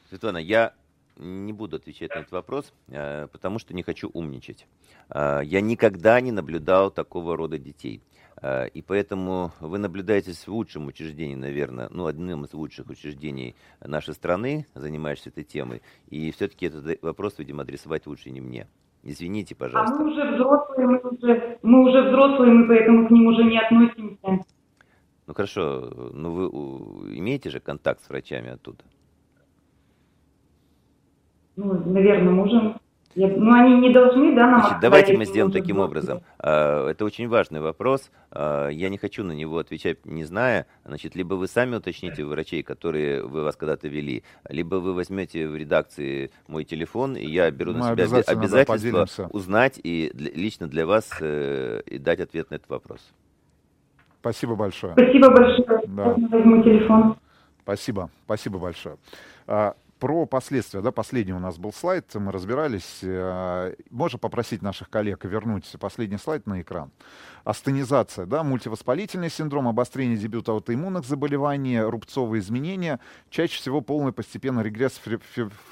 Светлана, 0.10 0.38
я 0.38 0.74
не 1.18 1.54
буду 1.54 1.78
отвечать 1.78 2.14
на 2.16 2.20
этот 2.20 2.32
вопрос, 2.32 2.74
э, 2.88 3.28
потому 3.32 3.60
что 3.60 3.74
не 3.74 3.84
хочу 3.84 4.10
умничать. 4.14 4.68
Э, 5.10 5.42
я 5.44 5.62
никогда 5.62 6.20
не 6.22 6.32
наблюдал 6.32 6.92
такого 6.92 7.38
рода 7.38 7.58
детей. 7.58 8.02
Э, 8.42 8.68
и 8.68 8.82
поэтому 8.82 9.52
вы 9.60 9.78
наблюдаетесь 9.78 10.48
в 10.48 10.54
лучшем 10.54 10.88
учреждении, 10.88 11.36
наверное, 11.36 11.88
ну, 11.90 12.06
одним 12.06 12.46
из 12.46 12.54
лучших 12.54 12.90
учреждений 12.90 13.56
нашей 13.80 14.14
страны, 14.14 14.68
занимаешься 14.74 15.30
этой 15.30 15.44
темой. 15.44 15.82
И 16.10 16.32
все-таки 16.32 16.68
этот 16.68 17.02
вопрос, 17.02 17.38
видимо, 17.38 17.64
адресовать 17.64 18.08
лучше 18.08 18.32
не 18.32 18.42
мне. 18.42 18.68
Извините, 19.04 19.54
пожалуйста. 19.54 19.96
А 19.96 20.00
мы 20.00 20.12
уже 20.12 20.36
взрослые, 20.36 20.88
мы 20.88 21.00
уже, 21.00 21.60
мы 21.62 21.90
уже 21.90 22.10
взрослые, 22.10 22.54
мы 22.54 22.68
поэтому 22.68 23.08
к 23.08 23.12
ним 23.12 23.28
уже 23.28 23.44
не 23.44 23.60
относимся. 23.60 24.46
Ну 25.26 25.34
хорошо, 25.34 26.12
ну 26.14 26.32
вы 26.32 27.18
имеете 27.18 27.50
же 27.50 27.60
контакт 27.60 28.04
с 28.04 28.10
врачами 28.10 28.50
оттуда? 28.50 28.84
Ну, 31.56 31.74
наверное, 31.86 32.32
можем. 32.32 32.76
Я, 33.16 33.28
ну, 33.28 33.54
они 33.54 33.80
не 33.80 33.94
должны, 33.94 34.34
да, 34.36 34.50
нам 34.50 34.62
Значит, 34.62 34.80
давайте 34.82 35.16
мы 35.16 35.26
сделаем 35.26 35.52
таким 35.52 35.80
образом. 35.80 36.22
А, 36.40 36.90
это 36.90 37.06
очень 37.06 37.28
важный 37.28 37.62
вопрос. 37.62 38.10
А, 38.32 38.70
я 38.70 38.90
не 38.90 38.98
хочу 38.98 39.24
на 39.24 39.34
него 39.34 39.60
отвечать, 39.60 40.04
не 40.06 40.24
зная. 40.24 40.66
Значит, 40.84 41.16
либо 41.16 41.36
вы 41.36 41.48
сами 41.48 41.76
уточните 41.76 42.26
врачей, 42.26 42.64
которые 42.64 43.24
вы 43.24 43.44
вас 43.44 43.56
когда-то 43.56 43.88
вели, 43.88 44.24
либо 44.50 44.76
вы 44.78 44.94
возьмете 44.94 45.48
в 45.48 45.56
редакции 45.56 46.32
мой 46.48 46.64
телефон, 46.64 47.16
и 47.16 47.26
я 47.26 47.52
беру 47.52 47.74
Мы 47.74 47.80
на 47.80 47.84
себя 47.84 48.04
обязательно, 48.06 48.42
обязательство 48.42 49.28
узнать 49.30 49.80
и 49.84 50.12
лично 50.14 50.68
для 50.68 50.88
вас 50.88 51.12
э, 51.22 51.82
и 51.86 52.00
дать 52.00 52.20
ответ 52.20 52.50
на 52.50 52.56
этот 52.56 52.70
вопрос. 52.70 53.14
Спасибо 54.22 54.56
большое. 54.56 54.94
Спасибо 54.94 55.30
большое. 55.30 55.82
Да. 55.88 56.16
Я 56.18 56.28
возьму 56.30 56.64
телефон. 56.64 57.16
Спасибо, 57.62 58.10
спасибо 58.26 58.58
большое. 58.58 58.98
Про 60.04 60.26
последствия, 60.26 60.82
да, 60.82 60.92
последний 60.92 61.32
у 61.32 61.40
нас 61.40 61.58
был 61.58 61.72
слайд, 61.72 62.14
мы 62.16 62.34
разбирались. 62.34 63.00
Э, 63.04 63.74
можно 63.90 64.20
попросить 64.20 64.62
наших 64.62 64.90
коллег 64.90 65.24
вернуть 65.24 65.74
последний 65.80 66.18
слайд 66.18 66.46
на 66.46 66.60
экран. 66.60 66.92
Астенизация, 67.46 68.26
да, 68.26 68.44
мультивоспалительный 68.44 69.30
синдром, 69.30 69.70
обострение 69.70 70.18
дебюта 70.18 70.52
аутоиммунных 70.52 71.06
заболеваний, 71.06 71.80
рубцовые 71.80 72.42
изменения, 72.42 73.00
чаще 73.30 73.56
всего 73.56 73.80
полный 73.80 74.12
постепенный 74.12 74.64
регресс 74.64 75.00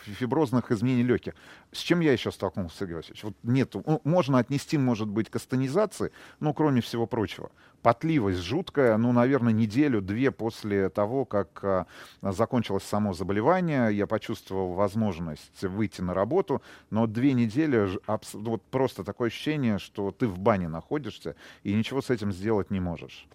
фиброзных 0.06 0.72
изменений 0.72 1.04
легких. 1.04 1.34
С 1.74 1.80
чем 1.80 2.02
я 2.02 2.12
еще 2.12 2.32
столкнулся, 2.32 2.80
Сергей 2.80 2.96
Васильевич? 2.96 3.24
Вот 3.24 3.34
нету, 3.44 3.82
ну, 3.86 4.02
можно 4.04 4.40
отнести, 4.40 4.78
может 4.78 5.08
быть, 5.08 5.30
к 5.30 5.36
астенизации, 5.38 6.12
но 6.42 6.54
кроме 6.54 6.82
всего 6.82 7.08
прочего. 7.08 7.50
Потливость 7.82 8.40
жуткая, 8.40 8.98
ну, 8.98 9.14
наверное, 9.14 9.54
неделю-две 9.54 10.32
после 10.32 10.90
того, 10.90 11.24
как 11.24 11.64
а, 11.64 11.88
закончилось 12.22 12.84
само 12.84 13.14
заболевание, 13.14 13.96
я 13.96 14.06
почувствовал 14.06 14.74
возможность 14.74 15.62
выйти 15.62 16.02
на 16.02 16.14
работу, 16.14 16.62
но 16.90 17.08
две 17.08 17.32
недели 17.32 17.90
вот 18.34 18.62
просто 18.64 19.06
такое 19.06 19.30
ощущение, 19.30 19.80
что 19.80 20.12
ты 20.12 20.28
в 20.28 20.40
бане 20.40 20.68
находишься 20.68 21.36
и 21.64 21.74
ничего 21.74 22.02
с 22.02 22.10
этим 22.10 22.34
сделать 22.34 22.70
не 22.70 22.82
можешь. 22.82 23.28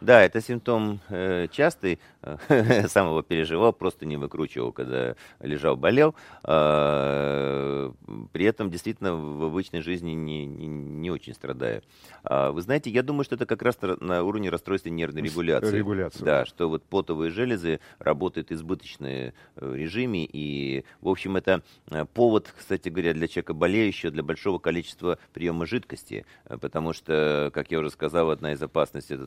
Да, 0.00 0.22
это 0.22 0.40
симптом 0.40 1.00
э, 1.08 1.48
частый. 1.50 1.98
Сам 2.88 3.08
его 3.08 3.22
переживал, 3.22 3.72
просто 3.72 4.06
не 4.06 4.16
выкручивал, 4.16 4.72
когда 4.72 5.14
лежал, 5.40 5.76
болел. 5.76 6.14
Э, 6.44 7.90
при 8.32 8.44
этом 8.44 8.70
действительно 8.70 9.14
в 9.14 9.44
обычной 9.44 9.80
жизни 9.80 10.12
не, 10.12 10.46
не, 10.46 10.66
не 10.66 11.10
очень 11.10 11.34
страдаю. 11.34 11.82
А, 12.24 12.52
вы 12.52 12.62
знаете, 12.62 12.90
я 12.90 13.02
думаю, 13.02 13.24
что 13.24 13.36
это 13.36 13.46
как 13.46 13.62
раз 13.62 13.78
на 14.00 14.22
уровне 14.22 14.50
расстройства 14.50 14.88
нервной 14.88 15.22
регуляции. 15.22 15.76
Регуляция. 15.76 16.24
Да, 16.24 16.46
что 16.46 16.68
вот 16.68 16.82
потовые 16.84 17.30
железы 17.30 17.80
работают 17.98 18.50
в 18.50 18.52
избыточном 18.52 19.32
режиме. 19.56 20.28
И, 20.30 20.84
в 21.00 21.08
общем, 21.08 21.36
это 21.36 21.62
э, 21.90 22.04
повод, 22.04 22.52
кстати 22.56 22.88
говоря, 22.88 23.12
для 23.14 23.28
человека 23.28 23.54
болеющего, 23.54 24.10
для 24.10 24.22
большого 24.22 24.58
количества 24.58 25.18
приема 25.32 25.66
жидкости. 25.66 26.24
Э, 26.44 26.58
потому 26.58 26.92
что, 26.92 27.50
как 27.52 27.70
я 27.70 27.80
уже 27.80 27.90
сказал, 27.90 28.30
одна 28.30 28.52
из 28.52 28.62
опасностей 28.62 29.16
это 29.16 29.26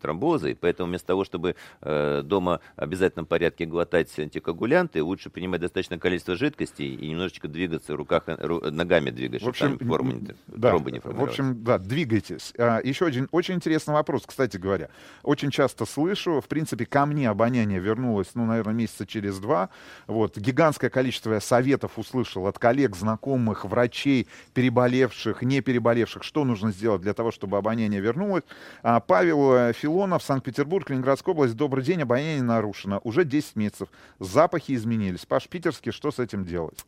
тромбозы, 0.00 0.56
поэтому 0.58 0.88
вместо 0.88 1.08
того, 1.08 1.24
чтобы 1.24 1.56
э, 1.80 2.22
дома 2.24 2.60
в 2.76 2.82
обязательном 2.82 3.26
порядке 3.26 3.66
глотать 3.66 4.16
антикоагулянты, 4.18 5.02
лучше 5.02 5.30
принимать 5.30 5.60
достаточное 5.60 5.98
количество 5.98 6.36
жидкости 6.36 6.82
и 6.82 7.08
немножечко 7.08 7.48
двигаться 7.48 7.96
руках, 7.96 8.24
ру, 8.26 8.60
ногами 8.70 9.10
двигать, 9.10 9.42
в 9.42 9.48
общем, 9.48 9.74
чтобы 9.74 9.84
форму, 9.84 10.14
да, 10.46 10.70
тромбы 10.70 10.92
не 10.92 11.00
В 11.00 11.22
общем, 11.22 11.62
да, 11.62 11.78
двигайтесь. 11.78 12.52
А, 12.58 12.80
еще 12.82 13.06
один 13.06 13.28
очень 13.30 13.54
интересный 13.54 13.94
вопрос, 13.94 14.24
кстати 14.26 14.56
говоря. 14.56 14.88
Очень 15.22 15.50
часто 15.50 15.84
слышу, 15.86 16.40
в 16.40 16.48
принципе, 16.48 16.86
ко 16.86 17.06
мне 17.06 17.28
обоняние 17.28 17.80
вернулось, 17.80 18.28
ну, 18.34 18.46
наверное, 18.46 18.74
месяца 18.74 19.06
через 19.06 19.38
два. 19.38 19.70
Вот, 20.06 20.36
гигантское 20.38 20.90
количество 20.90 21.38
советов 21.40 21.92
услышал 21.98 22.46
от 22.46 22.58
коллег, 22.58 22.96
знакомых, 22.96 23.64
врачей, 23.64 24.28
переболевших, 24.54 25.42
не 25.42 25.60
переболевших, 25.60 26.22
что 26.22 26.44
нужно 26.44 26.72
сделать 26.72 27.02
для 27.02 27.14
того, 27.14 27.30
чтобы 27.30 27.56
обоняние 27.56 28.00
вернулось. 28.00 28.44
А, 28.82 29.00
Павел 29.00 29.67
Филонов, 29.72 30.22
Санкт-Петербург, 30.22 30.88
Ленинградская 30.90 31.34
область. 31.34 31.56
Добрый 31.56 31.84
день, 31.84 32.02
обоняние 32.02 32.42
нарушено. 32.42 33.00
Уже 33.04 33.24
10 33.24 33.56
месяцев. 33.56 33.88
Запахи 34.18 34.72
изменились. 34.72 35.26
Паш 35.26 35.48
Питерский, 35.48 35.92
что 35.92 36.10
с 36.10 36.18
этим 36.18 36.44
делать? 36.44 36.84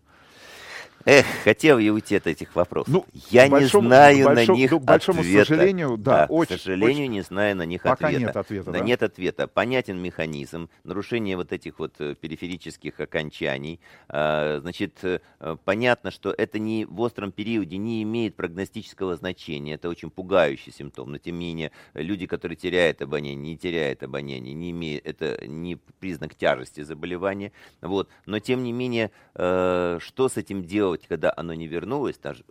Эх, 1.06 1.24
хотел 1.44 1.78
я 1.78 1.92
уйти 1.92 2.16
от 2.16 2.26
этих 2.26 2.54
вопросов. 2.54 2.92
Ну, 2.92 3.06
я 3.30 3.48
большому, 3.48 3.84
не 3.84 3.88
знаю 3.88 4.24
большому, 4.26 4.34
на 4.34 4.60
них 4.60 4.70
ну, 4.70 4.78
большому 4.80 5.20
ответа. 5.20 5.44
сожалению, 5.46 5.96
да, 5.96 6.26
да 6.26 6.26
очень, 6.26 6.56
к 6.56 6.60
сожалению, 6.60 7.04
очень... 7.04 7.12
не 7.12 7.20
знаю 7.22 7.56
на 7.56 7.64
них 7.64 7.82
Пока 7.82 8.08
ответа. 8.08 8.24
нет 8.26 8.36
ответа, 8.36 8.70
да, 8.70 8.78
да? 8.78 8.84
нет 8.84 9.02
ответа. 9.02 9.48
Понятен 9.48 9.98
механизм, 9.98 10.68
нарушение 10.84 11.36
вот 11.36 11.52
этих 11.52 11.78
вот 11.78 11.94
э, 12.00 12.14
периферических 12.14 13.00
окончаний. 13.00 13.80
А, 14.08 14.58
значит, 14.60 14.98
э, 15.02 15.20
понятно, 15.64 16.10
что 16.10 16.32
это 16.36 16.58
не 16.58 16.84
в 16.84 17.00
остром 17.00 17.32
периоде 17.32 17.78
не 17.78 18.02
имеет 18.02 18.36
прогностического 18.36 19.16
значения. 19.16 19.74
Это 19.74 19.88
очень 19.88 20.10
пугающий 20.10 20.70
симптом. 20.70 21.12
Но 21.12 21.18
тем 21.18 21.38
не 21.38 21.46
менее, 21.46 21.72
люди, 21.94 22.26
которые 22.26 22.56
теряют 22.56 23.00
обоняние, 23.00 23.52
не 23.52 23.56
теряют 23.56 24.02
обоняние, 24.02 24.52
не 24.52 24.70
имеют, 24.70 25.06
это 25.06 25.46
не 25.46 25.76
признак 25.98 26.34
тяжести 26.34 26.82
заболевания. 26.82 27.52
Вот. 27.80 28.10
Но 28.26 28.38
тем 28.38 28.62
не 28.62 28.72
менее, 28.72 29.10
э, 29.34 29.98
что 30.00 30.28
с 30.28 30.36
этим 30.36 30.62
делать, 30.64 30.89
когда 30.96 31.32
оно 31.36 31.54
не 31.54 31.66
вернулось, 31.66 32.18
даже 32.18 32.44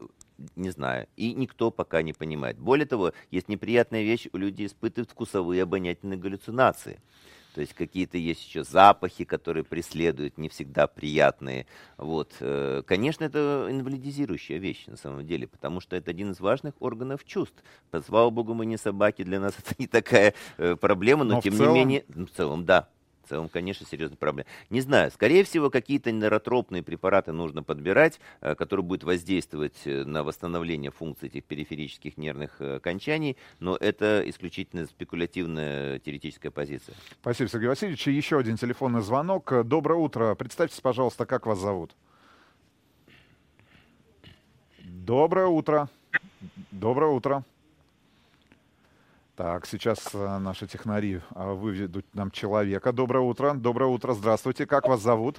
не 0.56 0.70
знаю. 0.70 1.08
И 1.16 1.34
никто 1.34 1.72
пока 1.72 2.02
не 2.02 2.14
понимает. 2.14 2.58
Более 2.58 2.86
того, 2.86 3.14
есть 3.32 3.50
неприятная 3.50 4.04
вещь, 4.04 4.28
у 4.32 4.38
людей 4.38 4.68
испытывают 4.68 5.12
вкусовые 5.12 5.64
обонятельные 5.64 6.18
галлюцинации. 6.18 7.02
То 7.56 7.62
есть 7.62 7.74
какие-то 7.74 8.18
есть 8.18 8.46
еще 8.48 8.64
запахи, 8.64 9.24
которые 9.24 9.64
преследуют, 9.64 10.38
не 10.38 10.50
всегда 10.50 10.88
приятные. 10.88 11.66
Вот. 11.98 12.36
Э, 12.40 12.84
конечно, 12.86 13.24
это 13.24 13.68
инвалидизирующая 13.70 14.60
вещь 14.60 14.86
на 14.86 14.98
самом 14.98 15.26
деле, 15.26 15.48
потому 15.48 15.82
что 15.82 15.96
это 15.96 16.12
один 16.12 16.32
из 16.32 16.40
важных 16.40 16.76
органов 16.80 17.26
чувств. 17.26 17.64
Слава 18.06 18.30
богу, 18.30 18.54
мы 18.54 18.66
не 18.66 18.78
собаки, 18.78 19.24
для 19.24 19.40
нас 19.40 19.56
это 19.60 19.76
не 19.80 19.88
такая 19.88 20.36
э, 20.58 20.76
проблема, 20.76 21.24
но, 21.24 21.36
но 21.36 21.42
тем 21.42 21.56
целом... 21.56 21.74
не 21.74 21.80
менее, 21.80 22.06
ну, 22.08 22.28
в 22.28 22.32
целом, 22.32 22.66
да, 22.66 22.88
целом, 23.30 23.50
конечно, 23.50 23.86
серьезная 23.86 24.18
проблема. 24.18 24.48
Не 24.70 24.82
знаю, 24.82 25.12
скорее 25.12 25.44
всего, 25.44 25.70
какие-то 25.70 26.12
нейротропные 26.12 26.84
препараты 26.84 27.32
нужно 27.32 27.64
подбирать, 27.64 28.20
э, 28.42 28.56
которые 28.56 28.84
будут 28.86 29.04
воздействовать 29.04 29.78
э, 29.86 30.04
на 30.04 30.24
восстановление 30.24 30.92
функций 30.92 31.30
этих 31.30 31.46
периферических 31.46 32.18
нервных 32.18 32.60
э, 32.60 32.76
окончаний, 32.78 33.38
но 33.60 33.78
это 33.80 34.24
исключительно 34.26 34.86
спекулятивная 34.86 36.00
теоретическая 36.00 36.52
позиция. 36.52 36.96
Спасибо, 37.22 37.50
Сергей 37.50 37.68
Васильевич. 37.68 38.08
Еще 38.08 38.38
один 38.38 38.58
телефонный 38.58 39.02
звонок. 39.02 39.54
Доброе 39.66 40.00
утро. 40.00 40.36
Представьтесь, 40.36 40.82
пожалуйста, 40.82 41.26
как 41.26 41.46
вас 41.46 41.60
зовут? 41.60 41.96
Доброе 44.84 45.48
утро. 45.48 45.90
Доброе 46.72 47.12
утро. 47.12 47.44
Так, 49.40 49.66
сейчас 49.68 50.00
э, 50.14 50.38
наши 50.40 50.68
технари 50.68 51.22
э, 51.34 51.54
выведут 51.54 52.06
нам 52.14 52.30
человека. 52.30 52.92
Доброе 52.92 53.22
утро. 53.22 53.54
Доброе 53.54 53.86
утро. 53.86 54.12
Здравствуйте. 54.12 54.66
Как 54.66 54.86
вас 54.86 55.00
зовут? 55.02 55.38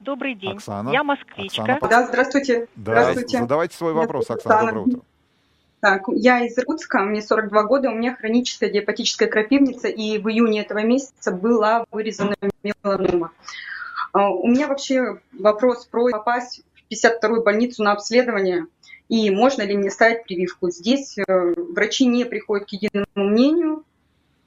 Добрый 0.00 0.34
день. 0.34 0.52
Оксана. 0.52 0.88
Я 0.88 1.04
москвичка. 1.04 1.74
Оксана, 1.74 1.90
Да, 1.90 2.06
здравствуйте. 2.06 2.66
Да, 2.76 3.02
здравствуйте. 3.02 3.40
задавайте 3.40 3.76
свой 3.76 3.92
вопрос, 3.92 4.30
Оксана. 4.30 4.54
Оксана. 4.54 4.72
Доброе 4.72 4.84
утро. 4.86 5.00
Так, 5.80 6.02
я 6.08 6.46
из 6.46 6.56
Иркутска, 6.56 7.00
мне 7.00 7.20
42 7.20 7.62
года, 7.64 7.90
у 7.90 7.94
меня 7.94 8.16
хроническая 8.16 8.70
диапатическая 8.70 9.28
крапивница, 9.28 9.88
и 9.88 10.16
в 10.16 10.30
июне 10.30 10.62
этого 10.62 10.82
месяца 10.82 11.30
была 11.30 11.84
вырезана 11.90 12.36
меланома. 12.62 13.32
А, 14.12 14.30
У 14.30 14.46
меня 14.48 14.68
вообще 14.68 15.20
вопрос 15.38 15.84
про 15.84 16.08
попасть 16.10 16.62
в 16.67 16.67
52-ю 16.90 17.42
больницу 17.42 17.82
на 17.82 17.92
обследование, 17.92 18.66
и 19.08 19.30
можно 19.30 19.62
ли 19.62 19.76
мне 19.76 19.90
ставить 19.90 20.24
прививку. 20.24 20.70
Здесь 20.70 21.16
э, 21.18 21.22
врачи 21.56 22.06
не 22.06 22.24
приходят 22.24 22.68
к 22.68 22.72
единому 22.72 23.06
мнению, 23.14 23.84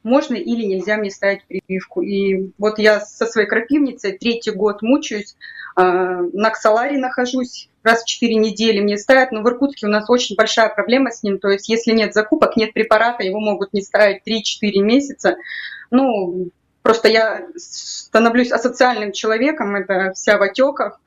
можно 0.04 0.36
или 0.36 0.66
нельзя 0.66 0.98
мне 0.98 1.12
ставить 1.12 1.46
прививку. 1.46 2.02
И 2.02 2.52
вот 2.58 2.80
я 2.80 3.00
со 3.00 3.26
своей 3.26 3.48
крапивницей 3.48 4.18
третий 4.18 4.52
год 4.52 4.82
мучаюсь, 4.82 5.36
э, 5.78 5.82
на 5.82 6.50
Ксаларе 6.50 6.98
нахожусь, 6.98 7.70
раз 7.84 8.04
в 8.04 8.08
4 8.08 8.36
недели 8.36 8.80
мне 8.80 8.98
ставят, 8.98 9.32
но 9.32 9.42
в 9.42 9.48
Иркутске 9.48 9.88
у 9.88 9.90
нас 9.90 10.10
очень 10.10 10.36
большая 10.36 10.70
проблема 10.70 11.12
с 11.12 11.24
ним, 11.24 11.40
то 11.40 11.50
есть 11.50 11.70
если 11.70 11.92
нет 11.92 12.14
закупок, 12.14 12.56
нет 12.56 12.74
препарата, 12.74 13.24
его 13.24 13.40
могут 13.40 13.74
не 13.74 13.82
ставить 13.82 14.22
3-4 14.28 14.80
месяца. 14.82 15.38
Ну, 15.90 16.52
Просто 16.82 17.10
я 17.10 17.48
становлюсь 17.58 18.52
асоциальным 18.52 19.12
человеком, 19.12 19.76
это 19.76 20.14
вся 20.14 20.38
в 20.38 20.42
отеках, 20.42 21.00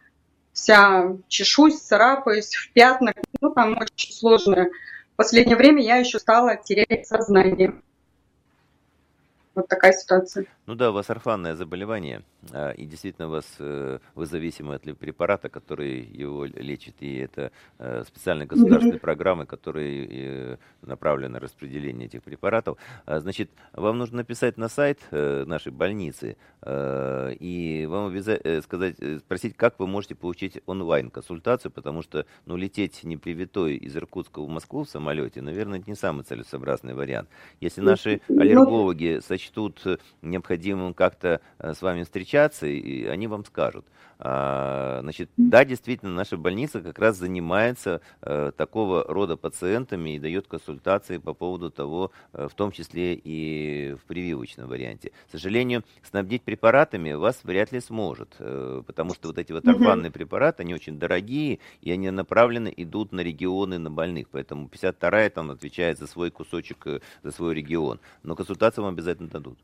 вся 0.54 1.16
чешусь, 1.28 1.80
царапаюсь, 1.80 2.54
в 2.54 2.72
пятнах. 2.72 3.14
Ну, 3.42 3.50
там 3.50 3.76
очень 3.76 4.14
сложно. 4.14 4.68
В 5.12 5.16
последнее 5.16 5.56
время 5.56 5.82
я 5.82 5.96
еще 5.96 6.18
стала 6.18 6.56
терять 6.56 7.06
сознание. 7.06 7.74
Вот 9.54 9.68
такая 9.68 9.92
ситуация. 9.92 10.46
Ну 10.66 10.74
да, 10.74 10.90
у 10.90 10.94
вас 10.94 11.10
орфанное 11.10 11.54
заболевание, 11.54 12.22
а, 12.52 12.70
и 12.70 12.86
действительно 12.86 13.28
у 13.28 13.30
вас 13.30 13.44
э, 13.58 13.98
вы 14.14 14.26
зависимы 14.26 14.74
от 14.74 14.82
препарата, 14.98 15.48
который 15.48 16.00
его 16.00 16.44
лечит, 16.44 16.96
и 17.00 17.18
это 17.18 17.52
э, 17.78 18.02
специальные 18.04 18.46
государственные 18.46 18.98
программы, 18.98 19.46
которые 19.46 20.08
э, 20.08 20.56
направлены 20.82 21.34
на 21.34 21.40
распределение 21.40 22.06
этих 22.06 22.22
препаратов. 22.22 22.78
А, 23.06 23.20
значит, 23.20 23.50
вам 23.72 23.98
нужно 23.98 24.18
написать 24.18 24.56
на 24.56 24.68
сайт 24.68 24.98
нашей 25.10 25.72
больницы, 25.72 26.36
и 26.66 27.86
вам 27.88 28.06
обязательно 28.06 28.62
сказать, 28.62 28.96
спросить, 29.20 29.56
как 29.56 29.78
вы 29.78 29.86
можете 29.86 30.14
получить 30.14 30.60
онлайн-консультацию, 30.66 31.70
потому 31.70 32.02
что, 32.02 32.26
ну, 32.46 32.56
лететь 32.56 33.04
непривитой 33.04 33.76
из 33.76 33.96
Иркутска 33.96 34.40
в 34.40 34.48
Москву 34.48 34.84
в 34.84 34.88
самолете, 34.88 35.42
наверное, 35.42 35.78
это 35.78 35.90
не 35.90 35.96
самый 35.96 36.24
целесообразный 36.24 36.94
вариант. 36.94 37.28
Если 37.60 37.80
наши 37.80 38.20
ну, 38.28 38.40
аллергологи 38.40 39.20
сочтут 39.20 39.43
необходимым 39.44 39.86
необходимым 40.22 40.94
как-то 40.94 41.40
э, 41.58 41.74
с 41.74 41.82
вами 41.82 42.02
встречаться, 42.02 42.66
и 42.66 43.04
они 43.06 43.26
вам 43.26 43.44
скажут. 43.44 43.86
А, 44.26 45.00
значит, 45.02 45.28
да, 45.36 45.66
действительно, 45.66 46.10
наша 46.14 46.38
больница 46.38 46.80
как 46.80 46.98
раз 46.98 47.18
занимается 47.18 48.00
э, 48.22 48.52
такого 48.56 49.04
рода 49.04 49.36
пациентами 49.36 50.16
и 50.16 50.18
дает 50.18 50.46
консультации 50.46 51.18
по 51.18 51.34
поводу 51.34 51.70
того, 51.70 52.10
э, 52.32 52.48
в 52.50 52.54
том 52.54 52.72
числе 52.72 53.20
и 53.22 53.94
в 54.02 54.06
прививочном 54.06 54.66
варианте. 54.66 55.12
К 55.28 55.32
сожалению, 55.32 55.84
снабдить 56.02 56.42
препаратами 56.42 57.12
вас 57.12 57.40
вряд 57.44 57.70
ли 57.72 57.80
сможет, 57.80 58.34
потому 58.86 59.12
что 59.12 59.28
вот 59.28 59.36
эти 59.36 59.52
вот 59.52 59.68
орфанные 59.68 60.10
препараты, 60.10 60.62
они 60.62 60.72
очень 60.72 60.98
дорогие, 60.98 61.58
и 61.82 61.90
они 61.90 62.10
направлены, 62.10 62.72
идут 62.74 63.12
на 63.12 63.20
регионы, 63.20 63.76
на 63.76 63.90
больных, 63.90 64.30
поэтому 64.30 64.68
52-я 64.68 65.28
там 65.28 65.50
отвечает 65.50 65.98
за 65.98 66.06
свой 66.06 66.30
кусочек, 66.30 66.86
за 67.22 67.30
свой 67.30 67.54
регион. 67.54 68.00
Но 68.22 68.34
консультацию 68.36 68.84
вам 68.84 68.94
обязательно 68.94 69.28
дадут. 69.28 69.58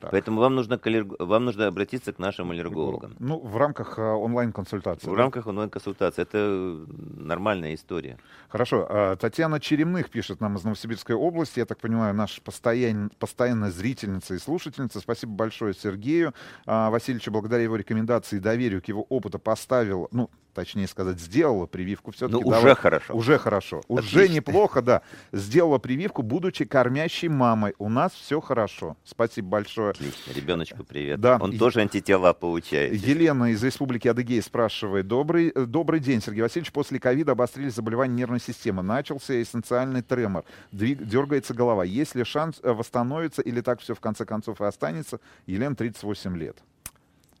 Так. 0.00 0.12
Поэтому 0.12 0.40
вам 0.40 0.54
нужно, 0.54 0.80
вам 1.18 1.44
нужно 1.44 1.66
обратиться 1.66 2.14
к 2.14 2.18
нашим 2.18 2.50
аллергологам. 2.50 3.14
Ну, 3.18 3.38
в 3.38 3.58
рамках 3.58 3.98
а, 3.98 4.14
онлайн-консультации. 4.14 5.06
В 5.06 5.10
да? 5.10 5.16
рамках 5.18 5.46
онлайн-консультации. 5.46 6.22
Это 6.22 6.86
нормальная 7.18 7.74
история. 7.74 8.16
Хорошо. 8.48 8.86
А, 8.88 9.16
Татьяна 9.16 9.60
Черемных 9.60 10.08
пишет 10.08 10.40
нам 10.40 10.56
из 10.56 10.64
Новосибирской 10.64 11.14
области. 11.14 11.58
Я 11.58 11.66
так 11.66 11.78
понимаю, 11.78 12.14
наша 12.14 12.40
постоянная, 12.40 13.10
постоянная 13.18 13.70
зрительница 13.70 14.34
и 14.34 14.38
слушательница. 14.38 15.00
Спасибо 15.00 15.32
большое 15.32 15.74
Сергею 15.74 16.32
а, 16.64 16.88
Васильевичу. 16.88 17.30
Благодаря 17.30 17.62
его 17.62 17.76
рекомендации 17.76 18.36
и 18.36 18.40
доверию 18.40 18.80
к 18.80 18.86
его 18.86 19.02
опыту 19.10 19.38
поставил, 19.38 20.08
ну, 20.12 20.30
точнее 20.52 20.86
сказать, 20.86 21.18
сделала 21.20 21.66
прививку 21.66 22.12
все-таки. 22.12 22.42
Ну, 22.42 22.48
уже 22.48 22.74
хорошо. 22.74 23.14
Уже 23.14 23.38
хорошо. 23.38 23.78
Отлично. 23.88 24.20
Уже 24.20 24.28
неплохо, 24.28 24.82
да. 24.82 25.02
Сделала 25.32 25.78
прививку, 25.78 26.22
будучи 26.22 26.64
кормящей 26.64 27.28
мамой. 27.28 27.74
У 27.78 27.88
нас 27.88 28.12
все 28.12 28.40
хорошо. 28.40 28.96
Спасибо 29.04 29.48
большое. 29.48 29.90
Отлично. 29.90 30.32
Ребеночку 30.32 30.84
привет. 30.84 31.20
Да. 31.20 31.38
Он 31.40 31.56
тоже 31.58 31.80
антитела 31.80 32.32
получает. 32.32 32.94
Елена 32.94 33.52
из 33.52 33.62
Республики 33.62 34.08
Адыгея 34.08 34.42
спрашивает. 34.42 35.06
Добрый, 35.06 35.52
э, 35.54 35.64
добрый 35.64 36.00
день, 36.00 36.20
Сергей 36.20 36.42
Васильевич. 36.42 36.72
После 36.72 36.98
ковида 36.98 37.32
обострились 37.32 37.74
заболевания 37.74 38.14
нервной 38.14 38.40
системы. 38.40 38.82
Начался 38.82 39.40
эссенциальный 39.40 40.02
тремор. 40.02 40.44
Двиг, 40.72 41.04
дергается 41.06 41.54
голова. 41.54 41.84
Есть 41.84 42.14
ли 42.14 42.24
шанс 42.24 42.60
э, 42.62 42.72
восстановиться 42.72 43.42
или 43.42 43.60
так 43.60 43.80
все 43.80 43.94
в 43.94 44.00
конце 44.00 44.24
концов 44.24 44.60
и 44.60 44.64
останется? 44.64 45.20
Елена, 45.46 45.74
38 45.74 46.36
лет. 46.36 46.56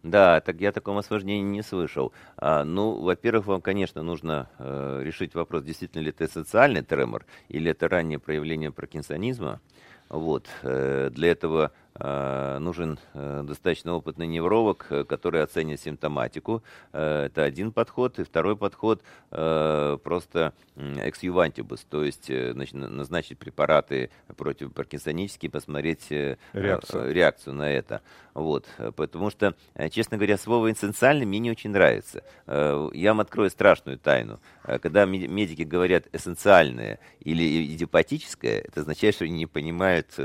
Да, 0.02 0.40
так 0.40 0.60
я 0.60 0.72
такого 0.72 1.00
осложнения 1.00 1.42
не 1.44 1.62
слышал. 1.62 2.12
А, 2.36 2.64
ну, 2.64 3.00
во-первых, 3.00 3.46
вам, 3.46 3.60
конечно, 3.60 4.02
нужно 4.02 4.48
э, 4.58 5.02
решить 5.04 5.34
вопрос, 5.34 5.62
действительно 5.62 6.00
ли 6.02 6.08
это 6.10 6.26
социальный 6.26 6.82
тремор 6.82 7.26
или 7.48 7.70
это 7.70 7.86
раннее 7.88 8.18
проявление 8.18 8.72
паркинсонизма. 8.72 9.60
Вот. 10.08 10.48
Э, 10.62 11.10
для 11.12 11.30
этого 11.32 11.72
нужен 11.98 12.98
э, 13.14 13.42
достаточно 13.44 13.94
опытный 13.94 14.26
невролог, 14.26 14.86
э, 14.90 15.04
который 15.04 15.42
оценит 15.42 15.80
симптоматику. 15.80 16.62
Это 16.92 17.42
один 17.42 17.72
подход. 17.72 18.18
И 18.18 18.24
второй 18.24 18.56
подход 18.56 19.02
просто 19.30 20.54
эксювантибус, 20.76 21.80
то 21.88 22.04
есть 22.04 22.26
значит, 22.26 22.74
назначить 22.74 23.38
препараты 23.38 24.10
против 24.36 24.72
паркинсонические, 24.72 25.50
посмотреть 25.50 26.10
реакцию. 26.10 27.12
реакцию 27.12 27.54
на 27.54 27.70
это. 27.70 28.00
Вот. 28.34 28.66
Потому 28.96 29.30
что, 29.30 29.54
честно 29.90 30.16
говоря, 30.16 30.38
слово 30.38 30.72
эссенциальный 30.72 31.26
мне 31.26 31.38
не 31.38 31.50
очень 31.50 31.70
нравится. 31.70 32.24
Я 32.46 33.10
вам 33.10 33.20
открою 33.20 33.50
страшную 33.50 33.98
тайну. 33.98 34.40
Когда 34.62 35.04
медики 35.04 35.62
говорят 35.62 36.06
эссенциальное 36.12 36.98
или 37.20 37.74
идиопатическое, 37.74 38.60
это 38.60 38.80
означает, 38.80 39.14
что 39.14 39.24
они 39.24 39.34
не 39.34 39.46
понимают 39.46 40.16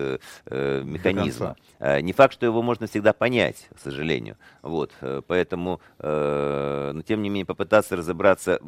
механизма. 0.49 1.54
Э, 1.79 1.99
не 2.01 2.13
факт, 2.13 2.33
что 2.33 2.45
его 2.45 2.61
можно 2.61 2.87
всегда 2.87 3.13
понять, 3.13 3.67
к 3.75 3.79
сожалению. 3.79 4.37
Вот, 4.61 4.91
э, 5.01 5.21
поэтому, 5.27 5.81
э, 5.99 6.91
но 6.93 7.01
тем 7.01 7.21
не 7.21 7.29
менее, 7.29 7.45
попытаться 7.45 7.95
разобраться, 7.95 8.59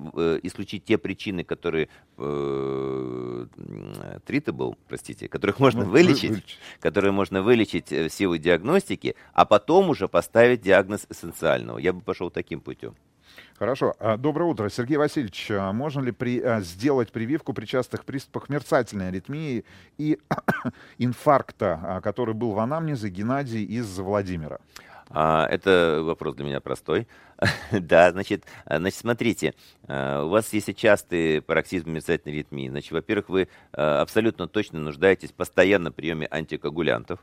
исключить 0.44 0.86
те 0.86 0.98
причины, 0.98 1.44
которые 1.44 1.90
treatable, 4.26 4.76
простите, 4.88 5.28
которых 5.28 5.60
можно 5.60 5.84
ну, 5.84 5.92
вылечить, 5.92 6.30
вылечить, 6.30 6.60
которые 6.80 7.12
можно 7.12 7.42
вылечить 7.42 7.92
в 7.92 8.10
силу 8.10 8.38
диагностики, 8.38 9.16
а 9.34 9.46
потом 9.46 9.90
уже 9.90 10.08
поставить 10.08 10.62
диагноз 10.62 11.06
эссенциального. 11.10 11.78
Я 11.78 11.94
бы 11.94 12.02
пошел 12.02 12.30
таким 12.30 12.60
путем. 12.60 12.96
Хорошо. 13.58 13.96
А, 14.00 14.18
доброе 14.18 14.46
утро. 14.46 14.70
Сергей 14.70 14.98
Васильевич, 14.98 15.50
а 15.50 15.74
можно 15.74 16.02
ли 16.02 16.12
при, 16.12 16.40
а, 16.40 16.62
сделать 16.62 17.12
прививку 17.12 17.54
при 17.54 17.66
частых 17.66 18.06
приступах 18.06 18.50
мерцательной 18.50 19.08
аритмии 19.08 19.66
и 19.98 20.20
инфаркта, 21.00 22.00
который 22.04 22.36
был 22.36 22.52
в 22.52 22.60
анамнезе 22.60 23.10
Геннадий 23.10 23.64
из 23.64 23.98
Владимира? 23.98 24.60
Это 25.10 26.02
вопрос 26.04 26.36
для 26.36 26.46
меня 26.46 26.60
простой. 26.60 27.08
да, 27.72 28.12
значит, 28.12 28.46
значит, 28.66 29.00
смотрите, 29.00 29.54
у 29.88 30.28
вас 30.28 30.52
если 30.54 30.74
частые 30.74 31.42
пароксизмы 31.42 31.94
мерцательной 31.94 32.36
аритмии, 32.36 32.68
значит, 32.68 32.92
во-первых, 32.92 33.30
вы 33.30 33.48
абсолютно 33.72 34.48
точно 34.48 34.80
нуждаетесь 34.80 35.30
в 35.30 35.34
постоянном 35.34 35.94
приеме 35.94 36.28
антикоагулянтов. 36.30 37.20